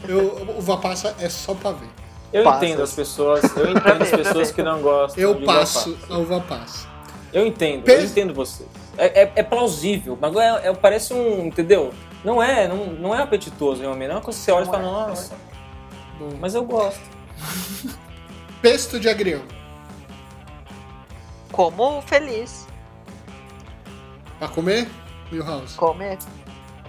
Eu, 0.07 0.56
uva 0.57 0.78
passa 0.78 1.15
é 1.19 1.30
só 1.30 1.53
pra 1.53 1.72
ver. 1.73 1.88
Eu 2.34 2.45
Passas. 2.45 2.64
entendo 2.64 2.82
as 2.82 2.94
pessoas, 2.94 3.44
eu 3.57 3.72
entendo 3.72 4.02
as 4.03 4.10
pessoas 4.10 4.52
que 4.52 4.64
não 4.64 4.82
gostam 4.82 5.22
Eu 5.22 5.36
de 5.36 5.44
uva 5.44 5.53
passo 5.53 5.91
passa. 5.94 6.14
a 6.14 6.18
uva 6.18 6.40
passa. 6.40 6.88
Eu 7.34 7.45
entendo, 7.45 7.84
Pe- 7.84 7.94
eu 7.94 8.03
entendo 8.06 8.34
você. 8.34 8.66
É, 8.98 9.24
é- 9.24 9.32
é 9.38 9.44
plausível, 9.44 10.18
mas 10.20 10.36
é, 10.36 10.68
é- 10.70 10.74
parece 10.74 11.14
um, 11.14 11.45
entendeu? 11.45 11.94
Não 12.24 12.41
é, 12.41 12.68
não, 12.68 12.88
não 12.88 13.16
é 13.16 13.22
apetitoso 13.22 13.82
realmente. 13.82 14.08
Não 14.10 14.16
é 14.16 14.18
uma 14.18 14.24
coisa 14.24 14.38
que 14.38 14.45
você 14.45 14.52
olha 14.52 14.64
e 14.64 14.68
fala, 14.68 14.84
nossa, 14.84 15.36
Bom, 16.20 16.30
mas 16.40 16.53
eu 16.53 16.64
gosto. 16.64 17.02
pesto 18.62 18.99
de 18.99 19.10
agrião. 19.10 19.41
Como 21.52 22.02
feliz. 22.03 22.68
Pra 24.40 24.48
comer? 24.48 24.88
Milhouse. 25.32 25.76
Comer. 25.76 26.18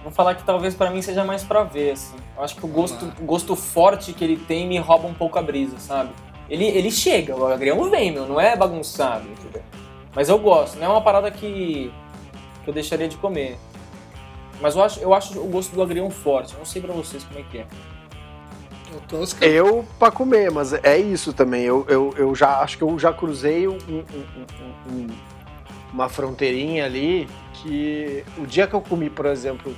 Vou 0.03 0.11
falar 0.11 0.35
que 0.35 0.43
talvez 0.43 0.75
pra 0.75 0.89
mim 0.89 1.01
seja 1.01 1.23
mais 1.23 1.43
pra 1.43 1.63
ver, 1.63 1.91
assim. 1.91 2.15
Eu 2.37 2.43
acho 2.43 2.55
que 2.55 2.65
o 2.65 2.67
gosto, 2.67 3.05
o 3.19 3.23
gosto 3.25 3.55
forte 3.55 4.11
que 4.13 4.23
ele 4.23 4.37
tem 4.37 4.67
me 4.67 4.77
rouba 4.77 5.07
um 5.07 5.13
pouco 5.13 5.39
a 5.39 5.41
brisa, 5.41 5.77
sabe? 5.79 6.09
Ele, 6.49 6.65
ele 6.65 6.91
chega, 6.91 7.35
o 7.35 7.47
agrião 7.47 7.89
vem, 7.89 8.11
meu, 8.11 8.27
não 8.27 8.39
é 8.39 8.55
bagunçado, 8.55 9.25
entendeu? 9.29 9.63
Mas 10.15 10.29
eu 10.29 10.37
gosto, 10.37 10.77
não 10.77 10.85
é 10.85 10.89
uma 10.89 11.01
parada 11.01 11.29
que, 11.31 11.91
que 12.63 12.69
eu 12.69 12.73
deixaria 12.73 13.07
de 13.07 13.17
comer. 13.17 13.57
Mas 14.61 14.75
eu 14.75 14.83
acho, 14.83 14.99
eu 14.99 15.13
acho 15.13 15.39
o 15.39 15.47
gosto 15.47 15.73
do 15.73 15.81
agrião 15.81 16.09
forte. 16.09 16.53
Eu 16.53 16.59
não 16.59 16.65
sei 16.65 16.81
pra 16.81 16.93
vocês 16.93 17.23
como 17.23 17.39
é 17.39 17.43
que 17.43 17.57
é. 17.59 17.67
O 18.95 19.01
Tosca. 19.07 19.43
Eu 19.45 19.83
pra 19.97 20.11
comer, 20.11 20.51
mas 20.51 20.71
é 20.71 20.97
isso 20.97 21.33
também. 21.33 21.63
Eu, 21.63 21.83
eu, 21.89 22.13
eu 22.15 22.35
já 22.35 22.59
acho 22.59 22.77
que 22.77 22.83
eu 22.83 22.97
já 22.99 23.11
cruzei 23.11 23.67
um- 23.67 23.73
um- 23.89 24.05
um- 24.15 24.93
um- 24.93 25.07
uma 25.91 26.07
fronteirinha 26.07 26.85
ali 26.85 27.27
que 27.55 28.23
o 28.37 28.45
dia 28.45 28.67
que 28.67 28.73
eu 28.75 28.81
comi, 28.81 29.09
por 29.09 29.25
exemplo, 29.25 29.75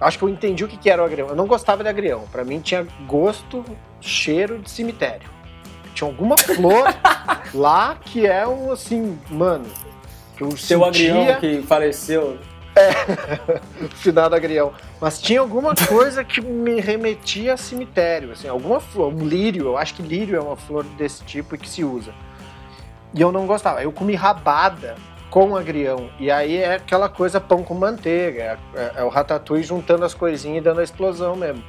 acho 0.00 0.18
que 0.18 0.24
eu 0.24 0.28
entendi 0.28 0.64
o 0.64 0.68
que 0.68 0.76
que 0.76 0.88
era 0.88 1.02
o 1.02 1.04
agrião. 1.04 1.28
Eu 1.28 1.36
não 1.36 1.46
gostava 1.48 1.82
de 1.82 1.88
agrião. 1.88 2.24
Pra 2.30 2.44
mim 2.44 2.60
tinha 2.60 2.86
gosto, 3.08 3.64
cheiro 4.00 4.60
de 4.60 4.70
cemitério. 4.70 5.28
Tinha 5.94 6.08
alguma 6.08 6.36
flor 6.36 6.84
lá 7.54 7.96
que 8.04 8.26
é 8.26 8.46
um 8.46 8.72
assim, 8.72 9.18
mano. 9.30 9.64
Que 10.36 10.42
eu 10.42 10.56
Seu 10.56 10.82
sentia 10.84 11.12
agrião 11.12 11.40
que 11.40 11.62
faleceu. 11.62 12.38
finado 13.94 14.34
agrião. 14.34 14.72
Mas 15.00 15.20
tinha 15.20 15.38
alguma 15.40 15.74
coisa 15.74 16.24
que 16.24 16.40
me 16.40 16.80
remetia 16.80 17.54
a 17.54 17.56
cemitério, 17.56 18.32
assim, 18.32 18.48
alguma 18.48 18.80
flor, 18.80 19.12
um 19.14 19.24
lírio, 19.26 19.66
eu 19.66 19.78
acho 19.78 19.94
que 19.94 20.02
lírio 20.02 20.36
é 20.36 20.40
uma 20.40 20.56
flor 20.56 20.82
desse 20.82 21.22
tipo 21.24 21.54
e 21.54 21.58
que 21.58 21.68
se 21.68 21.84
usa. 21.84 22.12
E 23.14 23.20
eu 23.20 23.30
não 23.30 23.46
gostava. 23.46 23.80
Eu 23.82 23.92
comi 23.92 24.14
rabada 24.16 24.96
com 25.30 25.54
agrião. 25.56 26.10
E 26.18 26.30
aí 26.30 26.56
é 26.56 26.74
aquela 26.74 27.08
coisa 27.08 27.40
pão 27.40 27.62
com 27.62 27.74
manteiga. 27.74 28.42
É, 28.42 28.58
é- 28.74 28.92
é 28.96 29.04
o 29.04 29.08
ratatouille 29.08 29.62
juntando 29.62 30.04
as 30.04 30.14
coisinhas 30.14 30.58
e 30.58 30.60
dando 30.60 30.80
a 30.80 30.84
explosão 30.84 31.36
mesmo. 31.36 31.62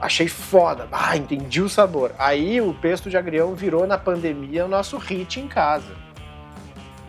Achei 0.00 0.28
foda. 0.28 0.86
Ah, 0.92 1.16
entendi 1.16 1.60
o 1.60 1.68
sabor. 1.68 2.12
Aí 2.18 2.60
o 2.60 2.72
pesto 2.72 3.10
de 3.10 3.16
agrião 3.16 3.54
virou 3.54 3.86
na 3.86 3.98
pandemia 3.98 4.64
o 4.64 4.68
nosso 4.68 4.96
hit 4.96 5.40
em 5.40 5.48
casa. 5.48 5.96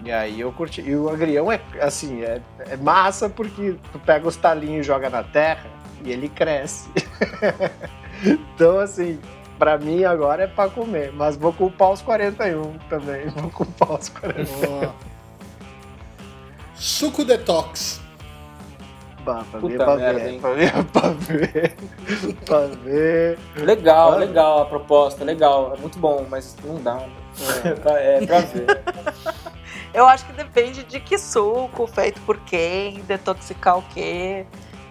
E 0.04 0.12
aí 0.12 0.40
eu 0.40 0.52
curti. 0.52 0.82
E 0.82 0.96
o 0.96 1.10
agrião 1.10 1.52
é 1.52 1.62
assim, 1.82 2.24
é, 2.24 2.42
é 2.60 2.78
massa 2.78 3.30
porque 3.30 3.76
tu 3.92 4.00
pega 4.00 4.28
os 4.28 4.36
talinhos 4.36 4.86
e 4.86 4.88
joga 4.88 5.10
na 5.10 5.24
terra 5.24 5.66
e 6.04 6.12
ele 6.12 6.30
cresce. 6.30 6.90
então, 8.24 8.80
assim, 8.80 9.20
pra 9.58 9.78
mim 9.78 10.04
agora 10.06 10.44
é 10.44 10.48
pra 10.48 10.70
comer. 10.70 11.12
Mas 11.14 11.36
vou 11.36 11.54
culpar 11.54 11.92
os 11.92 12.02
41 12.02 12.78
também. 12.90 13.28
Vou 13.36 13.52
culpar 13.52 14.00
os 14.00 14.10
41. 14.10 14.88
Ó. 14.88 14.92
Suco 16.76 17.26
detox. 17.26 18.02
Pra 19.34 19.60
ver, 19.60 19.60
Puta 19.60 19.84
pra 19.86 19.96
merda, 19.96 20.20
ver, 20.20 20.30
hein? 20.32 20.40
pra 20.40 20.54
ver, 20.54 20.72
pra 20.92 21.10
ver, 21.10 21.76
pra 22.46 22.60
ver. 22.84 23.40
Legal, 23.58 24.18
legal 24.18 24.62
a 24.62 24.66
proposta, 24.66 25.24
legal. 25.24 25.74
É 25.76 25.80
muito 25.80 25.98
bom, 26.00 26.26
mas 26.30 26.56
não 26.64 26.76
dá. 26.82 26.96
né? 26.96 27.10
É, 27.66 27.72
pra- 27.76 28.00
é 28.00 28.26
pra 28.26 28.40
ver. 28.42 28.66
Eu 29.94 30.06
acho 30.08 30.26
que 30.26 30.34
depende 30.34 30.84
de 30.84 31.00
que 31.00 31.18
suco, 31.18 31.88
feito 31.88 32.22
por 32.22 32.38
quem, 32.42 33.02
detoxicar 33.08 33.78
o 33.80 33.82
quê. 33.94 34.46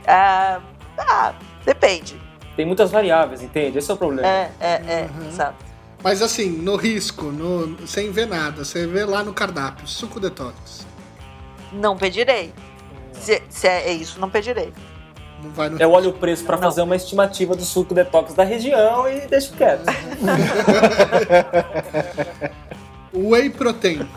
Ah, 0.06 0.60
ah, 0.98 1.34
depende. 1.64 2.20
Tem 2.56 2.66
muitas 2.66 2.90
variáveis, 2.90 3.40
entende? 3.42 3.78
Esse 3.78 3.90
é 3.90 3.94
o 3.94 3.96
problema. 3.96 4.26
É, 4.26 4.50
é, 4.58 4.72
é, 4.86 5.08
Uhum. 5.20 5.28
exato. 5.28 5.64
Mas 6.02 6.20
assim, 6.22 6.48
no 6.50 6.74
risco, 6.76 7.26
no, 7.26 7.86
sem 7.86 8.10
ver 8.10 8.26
nada, 8.26 8.64
você 8.64 8.86
vê 8.86 9.04
lá 9.04 9.22
no 9.22 9.32
cardápio, 9.32 9.86
suco 9.86 10.18
detox. 10.18 10.86
Não 11.72 11.96
pedirei. 11.96 12.52
Se, 13.20 13.42
se 13.48 13.66
é 13.68 13.92
isso, 13.92 14.20
não 14.20 14.28
pedirei. 14.30 14.72
Não 15.42 15.50
vai 15.50 15.68
no 15.68 15.80
Eu 15.80 15.90
olho 15.92 16.10
o 16.10 16.12
preço 16.12 16.44
pra 16.44 16.56
Não. 16.56 16.62
fazer 16.64 16.82
uma 16.82 16.96
estimativa 16.96 17.54
do 17.54 17.62
suco 17.62 17.94
detox 17.94 18.34
da 18.34 18.42
região 18.44 19.08
e 19.08 19.20
deixo 19.26 19.52
quieto. 19.54 19.84
Whey 23.14 23.50
protein. 23.50 24.08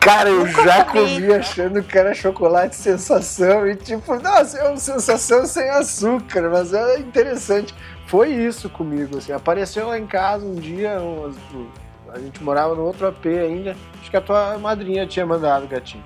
Cara, 0.00 0.28
eu 0.28 0.46
Nunca 0.46 0.62
já 0.62 0.84
comi. 0.84 1.14
comi 1.20 1.34
achando 1.34 1.82
que 1.82 1.98
era 1.98 2.14
chocolate 2.14 2.76
sensação 2.76 3.66
e 3.66 3.74
tipo, 3.74 4.14
nossa, 4.20 4.56
é 4.58 4.68
uma 4.68 4.76
sensação 4.76 5.44
sem 5.46 5.68
açúcar, 5.68 6.48
mas 6.48 6.72
é 6.72 7.00
interessante. 7.00 7.74
Foi 8.06 8.30
isso 8.30 8.70
comigo, 8.70 9.18
assim, 9.18 9.32
apareceu 9.32 9.88
lá 9.88 9.98
em 9.98 10.06
casa 10.06 10.46
um 10.46 10.54
dia, 10.54 11.00
um- 11.00 11.32
a 12.14 12.18
gente 12.20 12.40
morava 12.42 12.72
no 12.76 12.84
outro 12.84 13.08
AP 13.08 13.26
ainda, 13.26 13.74
acho 14.00 14.08
que 14.08 14.16
a 14.16 14.20
tua 14.20 14.56
madrinha 14.58 15.04
tinha 15.08 15.26
mandado, 15.26 15.66
gatinho. 15.66 16.04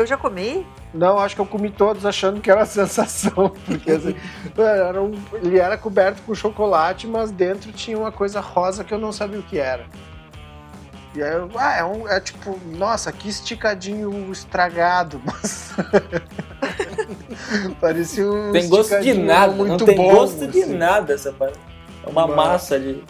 Eu 0.00 0.06
já 0.06 0.16
comi? 0.16 0.66
Não, 0.94 1.18
acho 1.18 1.34
que 1.34 1.40
eu 1.40 1.46
comi 1.46 1.70
todos 1.70 2.06
achando 2.06 2.40
que 2.40 2.50
era 2.50 2.64
sensação, 2.64 3.50
porque 3.66 3.90
assim, 3.92 4.16
era 4.58 5.00
um- 5.02 5.12
ele 5.34 5.58
era 5.58 5.76
coberto 5.76 6.22
com 6.22 6.34
chocolate, 6.34 7.06
mas 7.06 7.30
dentro 7.30 7.70
tinha 7.72 7.98
uma 7.98 8.10
coisa 8.10 8.40
rosa 8.40 8.82
que 8.82 8.92
eu 8.94 8.98
não 8.98 9.12
sabia 9.12 9.38
o 9.38 9.42
que 9.42 9.58
era. 9.58 9.84
E 11.14 11.22
aí, 11.22 11.32
eu, 11.34 11.50
ah, 11.56 11.76
é, 11.76 11.84
um, 11.84 12.08
é 12.08 12.18
tipo, 12.20 12.58
nossa, 12.78 13.10
que 13.12 13.28
esticadinho 13.28 14.30
estragado, 14.32 15.20
mas. 15.26 15.72
Parecia 17.80 18.30
um. 18.30 18.52
Tem 18.52 18.68
gosto 18.68 19.00
de 19.00 19.14
nada, 19.14 19.52
muito 19.52 19.70
não 19.80 19.86
tem 19.86 19.96
bom, 19.96 20.14
gosto 20.14 20.46
de 20.46 20.62
assim. 20.62 20.76
nada 20.76 21.12
essa 21.12 21.32
parada. 21.32 21.58
É 22.06 22.08
uma 22.10 22.26
Mas- 22.26 22.36
massa 22.36 22.78
de. 22.80 23.02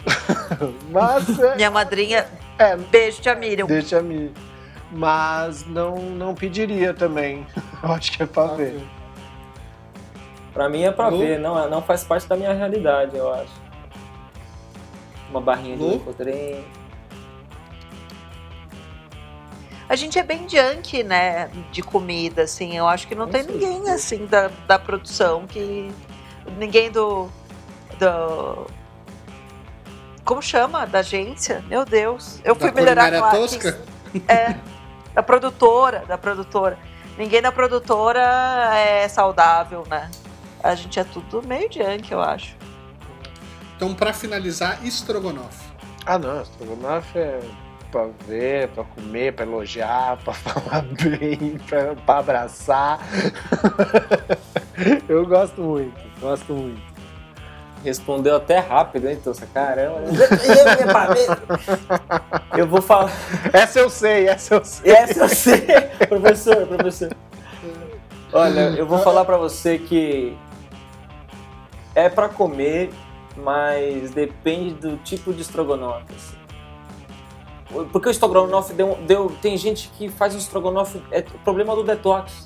Mas 0.91 1.39
é, 1.39 1.55
Minha 1.55 1.71
madrinha. 1.71 2.25
é, 2.59 2.75
Beijo, 2.75 3.21
tia 3.21 3.35
Miriam. 3.35 3.65
deixa 3.65 4.01
me. 4.01 4.31
Mas 4.91 5.65
não, 5.65 5.95
não 5.95 6.35
pediria 6.35 6.93
também. 6.93 7.47
Eu 7.81 7.91
acho 7.93 8.11
que 8.11 8.23
é 8.23 8.25
pra 8.25 8.47
ver. 8.47 8.81
Pra 10.53 10.67
mim 10.67 10.83
é 10.83 10.91
pra 10.91 11.07
Lu? 11.07 11.19
ver, 11.19 11.39
não, 11.39 11.69
não 11.69 11.81
faz 11.81 12.03
parte 12.03 12.27
da 12.27 12.35
minha 12.35 12.51
realidade, 12.53 13.15
eu 13.15 13.33
acho. 13.33 13.53
Uma 15.29 15.39
barrinha 15.39 15.77
de? 15.77 15.83
Lecotrem. 15.83 16.65
A 19.87 19.95
gente 19.95 20.19
é 20.19 20.23
bem 20.23 20.47
junk, 20.47 21.03
né? 21.03 21.49
De 21.71 21.81
comida, 21.81 22.43
assim. 22.43 22.77
Eu 22.77 22.85
acho 22.87 23.07
que 23.07 23.15
não 23.15 23.25
Com 23.27 23.31
tem 23.31 23.43
ninguém, 23.43 23.89
assim, 23.89 24.25
da, 24.25 24.49
da 24.67 24.77
produção 24.77 25.47
que. 25.47 25.89
Ninguém 26.57 26.91
do. 26.91 27.29
Do. 27.97 28.67
Como 30.25 30.41
chama? 30.41 30.85
Da 30.85 30.99
agência? 30.99 31.63
Meu 31.67 31.85
Deus. 31.85 32.41
Eu 32.43 32.55
fui 32.55 32.71
Da 32.71 32.75
melhorar 32.75 33.03
culinária 33.09 33.21
lá, 33.21 33.31
tosca? 33.31 33.79
É. 34.27 34.55
Da 35.13 35.21
produtora, 35.21 36.03
da 36.07 36.17
produtora. 36.17 36.77
Ninguém 37.17 37.41
da 37.41 37.51
produtora 37.51 38.21
é 38.75 39.07
saudável, 39.07 39.83
né? 39.89 40.09
A 40.63 40.75
gente 40.75 40.99
é 40.99 41.03
tudo 41.03 41.45
meio 41.45 41.71
junk, 41.71 42.11
eu 42.11 42.21
acho. 42.21 42.55
Então, 43.75 43.93
pra 43.93 44.13
finalizar, 44.13 44.79
estrogonofe. 44.85 45.71
Ah, 46.05 46.17
não, 46.17 46.41
estrogonofe 46.41 47.17
é 47.17 47.39
pra 47.91 48.07
ver, 48.25 48.69
pra 48.69 48.83
comer, 48.85 49.33
pra 49.33 49.45
elogiar, 49.45 50.17
pra 50.23 50.33
falar 50.33 50.81
bem, 50.83 51.57
pra, 51.67 51.95
pra 51.95 52.17
abraçar. 52.19 52.99
Eu 55.09 55.25
gosto 55.25 55.61
muito, 55.61 56.01
gosto 56.19 56.53
muito. 56.53 56.90
Respondeu 57.83 58.35
até 58.35 58.59
rápido, 58.59 59.09
hein, 59.09 59.19
Tossa? 59.23 59.47
Caramba. 59.47 60.01
Eu 62.55 62.67
vou 62.67 62.81
falar. 62.81 63.11
Essa 63.51 63.79
eu 63.79 63.89
sei, 63.89 64.27
essa 64.27 64.55
eu 64.55 64.63
sei. 64.65 64.91
Essa 64.91 65.19
eu 65.21 65.29
sei. 65.29 65.61
professor, 66.07 66.67
professor. 66.67 67.09
Olha, 68.33 68.59
eu 68.77 68.85
vou 68.85 68.99
falar 68.99 69.25
pra 69.25 69.37
você 69.37 69.77
que 69.79 70.37
é 71.95 72.07
pra 72.07 72.29
comer, 72.29 72.91
mas 73.35 74.11
depende 74.11 74.75
do 74.75 74.97
tipo 74.97 75.33
de 75.33 75.41
estrogonofe. 75.41 76.05
assim. 76.15 77.85
Porque 77.91 78.09
o 78.09 78.11
estrogonofe 78.11 78.73
deu, 78.73 78.97
deu- 79.07 79.35
tem 79.41 79.57
gente 79.57 79.89
que 79.97 80.07
faz 80.09 80.35
um 80.35 80.37
estrogonofe 80.37 81.01
é 81.11 81.19
o 81.19 81.39
problema 81.39 81.75
do 81.75 81.83
detox. 81.83 82.45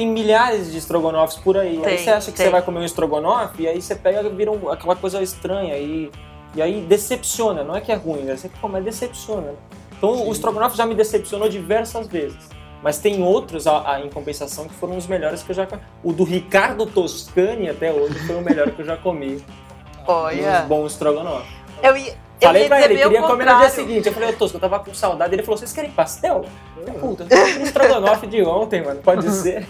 Tem 0.00 0.08
milhares 0.08 0.72
de 0.72 0.78
estrogonofes 0.78 1.36
por 1.36 1.58
aí. 1.58 1.76
aí 1.76 1.82
Tem, 1.82 1.98
você 1.98 2.08
acha 2.08 2.30
que 2.30 2.36
tem. 2.38 2.46
você 2.46 2.50
vai 2.50 2.62
comer 2.62 2.80
um 2.80 2.84
estrogonofe 2.86 3.64
e 3.64 3.68
aí 3.68 3.82
você 3.82 3.94
pega 3.94 4.22
e 4.22 4.30
vira 4.30 4.50
um- 4.50 4.70
aquela 4.70 4.96
coisa 4.96 5.20
estranha 5.22 5.76
e 5.76 6.10
e 6.54 6.62
aí 6.62 6.80
decepciona. 6.80 7.62
Não 7.62 7.76
é 7.76 7.82
que 7.82 7.92
é 7.92 7.94
ruim, 7.96 8.22
né? 8.22 8.34
Você 8.34 8.48
come, 8.62 8.72
mas 8.72 8.84
decepciona. 8.84 9.52
Então 9.98 10.16
Sim. 10.16 10.26
o 10.26 10.32
estrogonofe 10.32 10.74
já 10.74 10.86
me 10.86 10.94
decepcionou 10.94 11.50
diversas 11.50 12.06
vezes. 12.08 12.38
Mas 12.82 12.96
tem 12.96 13.22
outros, 13.22 13.66
a, 13.66 13.92
a- 13.96 14.00
em 14.00 14.08
compensação, 14.08 14.64
que 14.66 14.72
foram 14.72 14.96
os 14.96 15.06
melhores 15.06 15.42
que 15.42 15.50
eu 15.50 15.54
já 15.54 15.66
comi. 15.66 15.82
O 16.02 16.14
do 16.14 16.24
Ricardo 16.24 16.86
Toscani 16.86 17.68
até 17.68 17.92
hoje 17.92 18.18
foi 18.26 18.36
o 18.36 18.40
melhor 18.40 18.70
que 18.70 18.80
eu 18.80 18.86
já 18.86 18.96
comi. 18.96 19.44
Olha. 20.08 20.62
Um 20.64 20.68
bom 20.68 20.86
estrogonofe. 20.86 21.46
Eu 21.82 21.94
ia, 21.94 22.14
Falei 22.40 22.68
pra 22.68 22.82
ele, 22.82 22.96
queria 22.96 23.22
comer 23.22 23.46
no 23.46 23.58
dia 23.58 23.68
seguinte. 23.68 24.06
Eu 24.06 24.14
falei, 24.14 24.30
ô 24.30 24.32
Tosco, 24.32 24.56
eu 24.56 24.60
tava 24.60 24.78
com 24.80 24.94
saudade. 24.94 25.34
Ele 25.34 25.42
falou, 25.42 25.58
vocês 25.58 25.72
querem 25.72 25.90
pastel? 25.90 26.44
Falei, 26.74 26.94
puta, 26.94 27.24
comi 27.24 27.62
estrogonofe 27.62 28.26
de 28.26 28.42
ontem, 28.42 28.82
mano. 28.82 29.00
Pode 29.02 29.28
ser. 29.32 29.66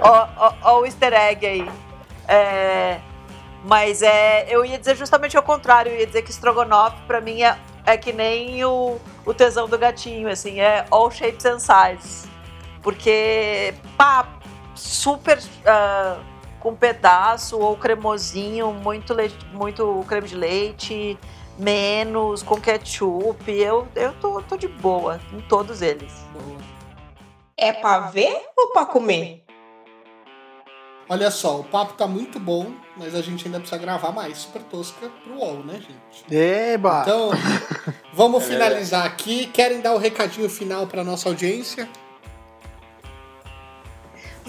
Ó, 0.00 0.28
ó, 0.36 0.52
ó 0.62 0.80
o 0.80 0.86
easter 0.86 1.12
egg 1.12 1.46
aí. 1.46 1.68
É, 2.28 2.98
mas 3.64 4.02
é, 4.02 4.46
eu 4.48 4.64
ia 4.64 4.78
dizer 4.78 4.96
justamente 4.96 5.36
ao 5.36 5.42
contrário. 5.42 5.92
Eu 5.92 6.00
ia 6.00 6.06
dizer 6.06 6.22
que 6.22 6.30
estrogonofe, 6.30 6.96
pra 7.06 7.20
mim, 7.20 7.42
é, 7.42 7.56
é 7.84 7.96
que 7.96 8.12
nem 8.12 8.64
o, 8.64 8.96
o 9.24 9.34
tesão 9.34 9.68
do 9.68 9.76
gatinho, 9.76 10.28
assim. 10.28 10.60
É 10.60 10.86
all 10.90 11.10
shapes 11.10 11.44
and 11.44 11.58
sizes. 11.58 12.26
Porque, 12.82 13.74
pá, 13.96 14.28
super 14.74 15.40
ah, 15.64 16.18
com 16.66 16.74
pedaço 16.74 17.56
ou 17.60 17.76
cremosinho, 17.76 18.72
muito, 18.72 19.14
leite, 19.14 19.36
muito 19.52 20.04
creme 20.08 20.26
de 20.26 20.34
leite, 20.34 21.16
menos, 21.56 22.42
com 22.42 22.60
ketchup. 22.60 23.48
Eu, 23.48 23.86
eu 23.94 24.12
tô, 24.14 24.42
tô 24.42 24.56
de 24.56 24.66
boa 24.66 25.20
em 25.32 25.40
todos 25.42 25.80
eles. 25.80 26.12
É 27.56 27.72
pra 27.72 28.00
ver 28.00 28.36
ou 28.56 28.72
pra 28.72 28.84
comer? 28.84 29.44
Olha 31.08 31.30
só, 31.30 31.60
o 31.60 31.64
papo 31.64 31.92
tá 31.92 32.04
muito 32.04 32.40
bom, 32.40 32.72
mas 32.96 33.14
a 33.14 33.22
gente 33.22 33.46
ainda 33.46 33.60
precisa 33.60 33.80
gravar 33.80 34.10
mais 34.10 34.38
Super 34.38 34.62
Tosca 34.64 35.08
pro 35.22 35.36
UOL, 35.36 35.62
né, 35.62 35.74
gente? 35.74 36.34
Eba! 36.34 37.02
Então, 37.02 37.30
vamos 38.12 38.42
finalizar 38.44 39.06
aqui. 39.06 39.46
Querem 39.46 39.80
dar 39.80 39.94
o 39.94 39.98
recadinho 39.98 40.50
final 40.50 40.84
pra 40.88 41.04
nossa 41.04 41.28
audiência? 41.28 41.88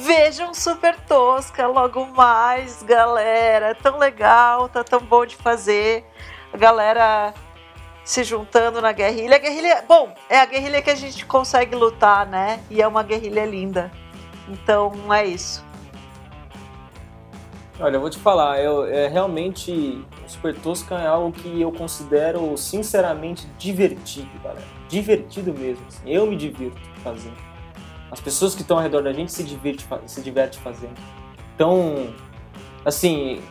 Vejam 0.08 0.54
Super 0.54 0.98
Tosca 1.02 1.68
logo 1.68 2.06
mais, 2.06 2.82
galera. 2.82 3.76
Tão 3.76 3.98
legal, 3.98 4.70
tá 4.70 4.82
tão 4.82 5.02
bom 5.02 5.26
de 5.26 5.36
fazer. 5.36 6.06
A 6.54 6.56
galera 6.58 7.34
se 8.06 8.24
juntando 8.24 8.82
na 8.82 8.94
guerrilha. 8.94 9.36
A 9.36 9.38
guerrilha, 9.38 9.84
bom, 9.86 10.14
é 10.30 10.40
a 10.40 10.46
guerrilha 10.46 10.82
que 10.82 10.90
a 10.90 10.96
gente 10.96 11.26
consegue 11.26 11.76
lutar, 11.76 12.26
né? 12.26 12.62
E 12.70 12.82
é 12.82 12.88
uma 12.88 13.04
guerrilha 13.04 13.46
linda. 13.46 13.92
Então 14.48 15.14
é 15.14 15.26
isso. 15.26 15.62
Olha, 17.78 17.98
eu 17.98 18.00
vou 18.00 18.10
te 18.10 18.18
falar, 18.18 18.62
eu, 18.62 18.86
é, 18.86 19.10
realmente 19.10 20.02
Super 20.26 20.56
Tosca 20.56 20.96
é 20.96 21.08
algo 21.08 21.34
que 21.34 21.62
eu 21.62 21.72
considero 21.72 22.58
sinceramente 22.58 23.46
divertido, 23.58 24.30
galera. 24.42 24.66
Divertido 24.88 25.54
mesmo. 25.54 25.86
assim. 25.86 26.10
Eu 26.10 26.26
me 26.26 26.38
divirto 26.38 26.80
fazendo. 27.04 27.47
As 28.12 28.20
pessoas 28.22 28.56
que 28.56 28.62
estão 28.62 28.78
ao 28.78 28.84
redor 28.84 29.04
da 29.04 29.12
gente 29.14 29.32
se 29.32 29.44
divertem 29.44 29.86
fa- 29.86 30.00
se 30.06 30.22
diverte 30.22 30.58
fazendo. 30.60 30.96
Então, 31.56 32.14
assim, 32.86 33.42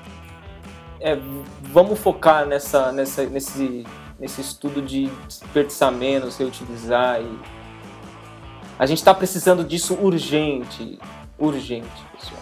é, 1.01 1.19
vamos 1.63 1.99
focar 1.99 2.47
nessa, 2.47 2.91
nessa, 2.93 3.25
nesse, 3.27 3.85
nesse 4.19 4.41
estudo 4.41 4.81
de 4.81 5.07
desperdiçar 5.29 5.93
menos, 5.93 6.37
reutilizar 6.39 7.21
e 7.21 7.39
a 8.79 8.87
gente 8.87 8.99
está 8.99 9.13
precisando 9.15 9.65
disso 9.65 9.95
urgente, 9.95 10.99
urgente, 11.39 12.03
pessoal. 12.15 12.41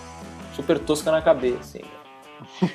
Super 0.54 0.78
tosca 0.78 1.10
na 1.10 1.20
cabeça. 1.22 1.78
hein? 1.78 1.84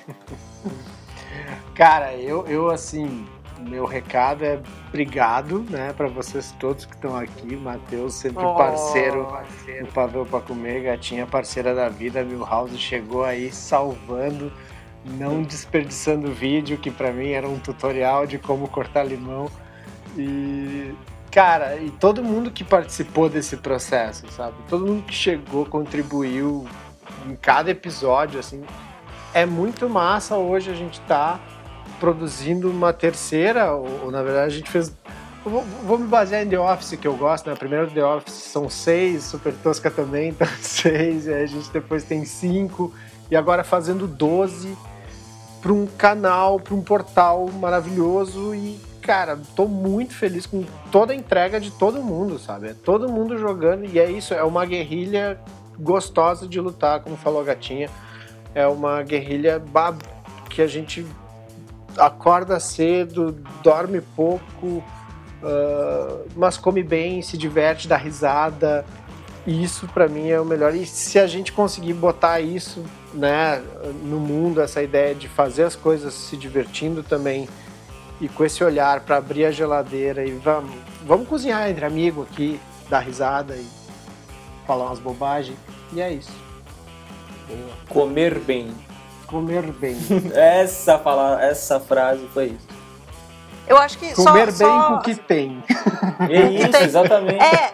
Cara, 1.73 2.13
eu, 2.15 2.45
eu 2.47 2.69
assim, 2.69 3.25
meu 3.67 3.85
recado 3.85 4.43
é 4.43 4.59
obrigado, 4.87 5.65
né, 5.69 5.93
pra 5.93 6.07
vocês 6.07 6.53
todos 6.59 6.85
que 6.85 6.93
estão 6.95 7.15
aqui. 7.15 7.55
Matheus, 7.55 8.13
sempre 8.15 8.43
Oh. 8.45 8.55
parceiro 8.55 9.27
do 9.81 9.87
Pavel 9.87 10.25
pra 10.25 10.39
Comer, 10.39 10.83
gatinha 10.83 11.25
parceira 11.25 11.73
da 11.75 11.89
vida. 11.89 12.23
Milhouse 12.23 12.77
chegou 12.77 13.23
aí 13.23 13.51
salvando, 13.51 14.51
não 15.05 15.41
desperdiçando 15.41 16.31
vídeo, 16.31 16.77
que 16.77 16.91
pra 16.91 17.11
mim 17.11 17.29
era 17.29 17.47
um 17.47 17.59
tutorial 17.59 18.25
de 18.25 18.37
como 18.37 18.67
cortar 18.67 19.03
limão. 19.03 19.49
E, 20.17 20.93
cara, 21.31 21.77
e 21.77 21.89
todo 21.91 22.23
mundo 22.23 22.51
que 22.51 22.63
participou 22.63 23.29
desse 23.29 23.57
processo, 23.57 24.25
sabe? 24.31 24.55
Todo 24.67 24.85
mundo 24.85 25.03
que 25.03 25.13
chegou, 25.13 25.65
contribuiu 25.65 26.67
em 27.27 27.35
cada 27.35 27.71
episódio, 27.71 28.39
assim. 28.39 28.63
É 29.33 29.45
muito 29.45 29.87
massa 29.87 30.35
hoje 30.37 30.71
a 30.71 30.73
gente 30.73 30.99
tá 31.01 31.39
produzindo 31.99 32.69
uma 32.69 32.93
terceira, 32.93 33.73
ou, 33.73 34.05
ou, 34.05 34.11
na 34.11 34.23
verdade 34.23 34.47
a 34.47 34.57
gente 34.57 34.69
fez. 34.69 34.91
Vou, 35.43 35.63
vou 35.83 35.97
me 35.97 36.07
basear 36.07 36.43
em 36.43 36.49
The 36.49 36.59
Office, 36.59 36.97
que 36.99 37.07
eu 37.07 37.15
gosto, 37.15 37.49
né? 37.49 37.55
Primeiro 37.55 37.89
The 37.89 38.03
Office 38.03 38.33
são 38.33 38.69
seis, 38.69 39.23
Super 39.23 39.53
Tosca 39.53 39.89
também, 39.89 40.29
então 40.35 40.47
seis, 40.59 41.27
e 41.27 41.33
aí 41.33 41.43
a 41.43 41.47
gente 41.47 41.69
depois 41.71 42.03
tem 42.03 42.25
cinco, 42.25 42.93
e 43.31 43.35
agora 43.35 43.63
fazendo 43.63 44.07
12 44.07 44.77
para 45.61 45.73
um 45.73 45.85
canal, 45.85 46.59
para 46.59 46.73
um 46.73 46.81
portal 46.81 47.49
maravilhoso 47.51 48.55
e, 48.55 48.79
cara, 49.01 49.37
tô 49.55 49.67
muito 49.67 50.13
feliz 50.13 50.45
com 50.45 50.63
toda 50.91 51.13
a 51.13 51.15
entrega 51.15 51.59
de 51.59 51.71
todo 51.71 52.01
mundo, 52.01 52.39
sabe? 52.39 52.69
É 52.69 52.73
todo 52.73 53.09
mundo 53.09 53.37
jogando 53.37 53.85
e 53.85 53.99
é 53.99 54.09
isso, 54.09 54.33
é 54.33 54.43
uma 54.43 54.65
guerrilha 54.65 55.39
gostosa 55.77 56.47
de 56.47 56.59
lutar, 56.59 57.01
como 57.01 57.15
falou 57.15 57.41
a 57.41 57.43
gatinha. 57.43 57.89
É 58.53 58.67
uma 58.67 59.01
guerrilha 59.03 59.61
que 60.49 60.61
a 60.61 60.67
gente 60.67 61.05
acorda 61.99 62.59
cedo, 62.59 63.31
dorme 63.63 64.01
pouco, 64.15 64.83
ah, 65.43 66.23
mas 66.35 66.57
come 66.57 66.83
bem, 66.83 67.21
se 67.21 67.37
diverte, 67.37 67.87
dá 67.87 67.97
risada. 67.97 68.85
E 69.47 69.63
isso 69.63 69.87
pra 69.87 70.07
mim 70.07 70.29
é 70.29 70.39
o 70.39 70.45
melhor. 70.45 70.75
E 70.75 70.85
se 70.85 71.17
a 71.17 71.25
gente 71.25 71.51
conseguir 71.51 71.93
botar 71.93 72.39
isso, 72.39 72.83
né, 73.13 73.63
no 74.03 74.19
mundo, 74.19 74.61
essa 74.61 74.83
ideia 74.83 75.15
de 75.15 75.27
fazer 75.27 75.63
as 75.63 75.75
coisas 75.75 76.13
se 76.13 76.37
divertindo 76.37 77.01
também 77.01 77.47
e 78.21 78.27
com 78.27 78.43
esse 78.43 78.63
olhar 78.63 78.99
pra 78.99 79.17
abrir 79.17 79.45
a 79.45 79.51
geladeira 79.51 80.25
e 80.25 80.31
vamos, 80.31 80.75
vamos 81.05 81.27
cozinhar 81.27 81.69
entre 81.69 81.85
amigos 81.85 82.27
aqui, 82.29 82.59
dar 82.89 82.99
risada 82.99 83.55
e 83.55 83.65
falar 84.67 84.87
umas 84.87 84.99
bobagens. 84.99 85.57
E 85.93 86.01
é 86.01 86.11
isso. 86.11 86.31
Comer 87.87 88.37
bem. 88.39 88.71
Comer 89.29 89.61
bem. 89.73 89.95
Essa, 90.33 90.97
fala, 90.97 91.41
essa 91.41 91.79
frase 91.79 92.27
foi 92.33 92.45
isso. 92.47 92.67
Eu 93.67 93.77
acho 93.77 93.97
que 93.99 94.15
só- 94.15 94.23
Comer 94.31 94.45
bem 94.47 94.53
só, 94.55 94.87
com 94.87 94.93
o 94.95 95.01
que 95.01 95.15
tem. 95.15 95.63
É 96.29 96.49
isso, 96.49 96.71
Tem- 96.71 96.83
exatamente. 96.83 97.41
É, 97.43 97.71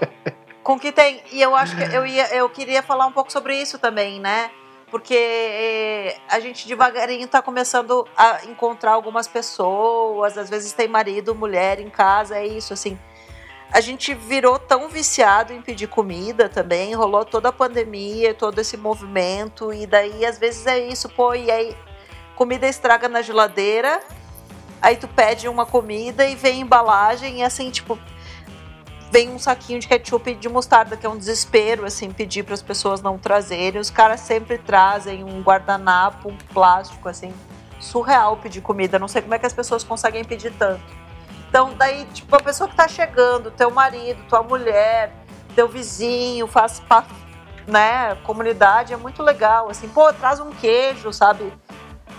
com 0.62 0.78
que 0.78 0.92
tem. 0.92 1.22
E 1.32 1.42
eu 1.42 1.56
acho 1.56 1.76
que 1.76 1.84
eu, 1.84 2.06
ia, 2.06 2.28
eu 2.36 2.50
queria 2.50 2.84
falar 2.84 3.06
um 3.08 3.12
pouco 3.12 3.32
sobre 3.32 3.56
isso 3.60 3.80
também, 3.80 4.20
né? 4.20 4.52
Porque 4.92 5.16
eh, 5.18 6.18
a 6.30 6.40
gente 6.40 6.68
devagarinho 6.68 7.28
tá 7.28 7.42
começando 7.42 8.06
a 8.16 8.46
encontrar 8.46 8.92
algumas 8.92 9.28
pessoas, 9.28 10.38
às 10.38 10.50
vezes 10.50 10.74
tem 10.74 10.88
marido, 10.88 11.34
mulher 11.34 11.80
em 11.80 11.90
casa, 11.90 12.36
é 12.38 12.46
isso, 12.46 12.72
assim. 12.74 12.98
A 13.72 13.82
gente 13.82 14.14
virou 14.14 14.58
tão 14.58 14.88
viciado 14.88 15.52
em 15.52 15.62
pedir 15.62 15.88
comida 15.88 16.48
também, 16.48 16.94
rolou 16.94 17.26
toda 17.26 17.50
a 17.50 17.52
pandemia, 17.52 18.34
todo 18.34 18.60
esse 18.60 18.78
movimento, 18.78 19.74
e 19.74 19.86
daí 19.86 20.26
às 20.26 20.40
vezes 20.40 20.66
é 20.66 20.80
isso, 20.80 21.10
pô, 21.10 21.34
e 21.34 21.52
aí 21.52 21.76
comida 22.36 22.68
estraga 22.68 23.10
na 23.10 23.22
geladeira, 23.22 24.02
aí 24.82 24.96
tu 24.96 25.08
pede 25.08 25.50
uma 25.50 25.66
comida 25.66 26.26
e 26.26 26.36
vem 26.36 26.62
embalagem, 26.62 27.40
e 27.40 27.44
assim, 27.44 27.70
tipo, 27.70 28.00
vem 29.12 29.30
um 29.30 29.40
saquinho 29.40 29.80
de 29.80 29.88
ketchup 29.88 30.30
e 30.30 30.36
de 30.36 30.50
mostarda, 30.50 30.98
que 30.98 31.06
é 31.06 31.10
um 31.10 31.18
desespero, 31.18 31.86
assim, 31.86 32.12
pedir 32.12 32.44
para 32.44 32.54
as 32.54 32.62
pessoas 32.62 33.02
não 33.02 33.18
trazerem. 33.18 33.80
Os 33.80 33.90
caras 33.90 34.20
sempre 34.20 34.58
trazem 34.58 35.24
um 35.24 35.42
guardanapo, 35.42 36.30
um 36.30 36.38
plástico, 36.54 37.08
assim, 37.08 37.34
surreal 37.80 38.36
pedir 38.38 38.60
comida. 38.60 39.00
Não 39.00 39.08
sei 39.08 39.22
como 39.22 39.34
é 39.34 39.40
que 39.40 39.46
as 39.46 39.54
pessoas 39.54 39.86
conseguem 39.86 40.24
pedir 40.26 40.52
tanto. 40.60 41.05
Então, 41.56 41.74
daí, 41.74 42.04
tipo, 42.14 42.36
a 42.36 42.42
pessoa 42.42 42.70
que 42.70 42.76
tá 42.76 42.86
chegando, 42.86 43.50
teu 43.50 43.72
marido, 43.72 44.22
tua 44.28 44.44
mulher, 44.44 45.14
teu 45.56 45.70
vizinho, 45.70 46.48
faz 46.48 46.82
parte, 46.82 47.14
né, 47.66 48.14
comunidade, 48.26 48.92
é 48.92 48.98
muito 48.98 49.24
legal, 49.24 49.70
assim, 49.70 49.88
pô, 49.88 50.12
traz 50.12 50.42
um 50.42 50.52
queijo, 50.52 51.14
sabe? 51.14 51.54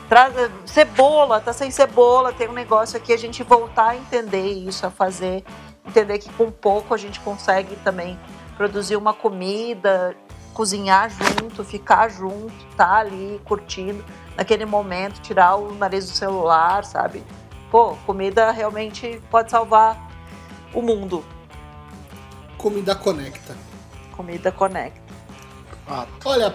Traz 0.08 0.34
eh, 0.38 0.50
cebola, 0.64 1.38
tá 1.38 1.52
sem 1.52 1.70
cebola, 1.70 2.32
tem 2.32 2.48
um 2.48 2.54
negócio 2.54 2.96
aqui, 2.96 3.12
a 3.12 3.18
gente 3.18 3.42
voltar 3.42 3.88
a 3.88 3.96
entender 3.96 4.52
isso, 4.52 4.86
a 4.86 4.90
fazer 4.90 5.44
entender 5.86 6.18
que 6.18 6.32
com 6.32 6.50
pouco 6.50 6.94
a 6.94 6.96
gente 6.96 7.20
consegue 7.20 7.76
também 7.84 8.18
produzir 8.56 8.96
uma 8.96 9.12
comida, 9.12 10.16
cozinhar 10.54 11.10
junto, 11.10 11.62
ficar 11.62 12.08
junto, 12.08 12.54
tá 12.74 12.94
ali 12.94 13.38
curtindo 13.44 14.02
naquele 14.34 14.64
momento, 14.64 15.20
tirar 15.20 15.56
o 15.56 15.74
nariz 15.74 16.10
do 16.10 16.16
celular, 16.16 16.86
sabe? 16.86 17.22
Comida 18.06 18.50
realmente 18.50 19.20
pode 19.30 19.50
salvar 19.50 20.10
o 20.72 20.80
mundo. 20.82 21.24
Comida 22.56 22.94
conecta. 22.94 23.56
Comida 24.12 24.50
conecta. 24.50 25.00
Olha, 26.24 26.54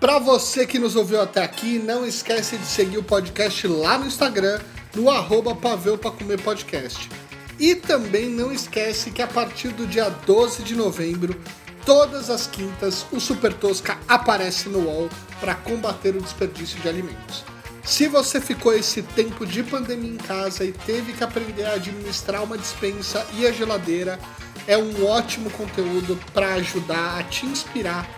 pra 0.00 0.18
você 0.18 0.66
que 0.66 0.78
nos 0.78 0.96
ouviu 0.96 1.20
até 1.20 1.42
aqui, 1.42 1.78
não 1.78 2.06
esquece 2.06 2.56
de 2.56 2.66
seguir 2.66 2.98
o 2.98 3.02
podcast 3.02 3.66
lá 3.66 3.98
no 3.98 4.06
Instagram, 4.06 4.60
no 4.94 5.10
arroba 5.10 5.54
Paveu 5.54 5.98
Pra 5.98 6.10
Comer 6.10 6.40
Podcast. 6.40 7.10
E 7.58 7.74
também 7.74 8.28
não 8.28 8.52
esquece 8.52 9.10
que 9.10 9.22
a 9.22 9.26
partir 9.26 9.68
do 9.68 9.86
dia 9.86 10.08
12 10.08 10.62
de 10.62 10.74
novembro, 10.74 11.38
todas 11.84 12.30
as 12.30 12.46
quintas, 12.46 13.06
o 13.12 13.20
Super 13.20 13.52
Tosca 13.52 13.98
aparece 14.08 14.68
no 14.68 14.80
UOL 14.80 15.08
para 15.40 15.54
combater 15.54 16.16
o 16.16 16.22
desperdício 16.22 16.80
de 16.80 16.88
alimentos. 16.88 17.44
Se 17.84 18.08
você 18.08 18.40
ficou 18.40 18.72
esse 18.72 19.02
tempo 19.02 19.46
de 19.46 19.62
pandemia 19.62 20.10
em 20.10 20.16
casa 20.16 20.64
e 20.64 20.72
teve 20.72 21.12
que 21.12 21.22
aprender 21.22 21.64
a 21.64 21.74
administrar 21.74 22.42
uma 22.42 22.56
dispensa 22.56 23.26
e 23.34 23.46
a 23.46 23.52
geladeira, 23.52 24.18
é 24.66 24.76
um 24.78 25.06
ótimo 25.06 25.50
conteúdo 25.50 26.18
para 26.32 26.54
ajudar 26.54 27.18
a 27.18 27.22
te 27.22 27.44
inspirar 27.44 28.08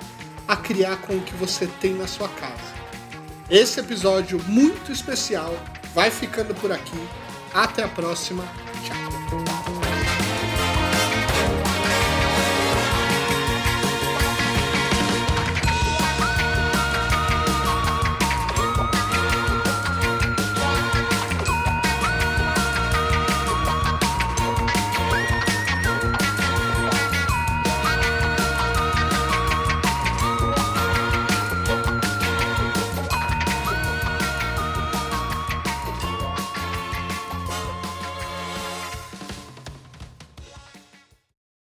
a 0.47 0.57
criar 0.57 0.99
com 0.99 1.17
o 1.17 1.21
que 1.21 1.35
você 1.35 1.67
tem 1.81 1.95
na 1.95 2.07
sua 2.07 2.29
casa. 2.29 2.77
Esse 3.51 3.81
episódio 3.81 4.41
muito 4.47 4.93
especial 4.93 5.53
vai 5.93 6.11
ficando 6.11 6.55
por 6.55 6.71
aqui. 6.71 7.09
Até 7.53 7.83
a 7.83 7.89
próxima 7.89 8.45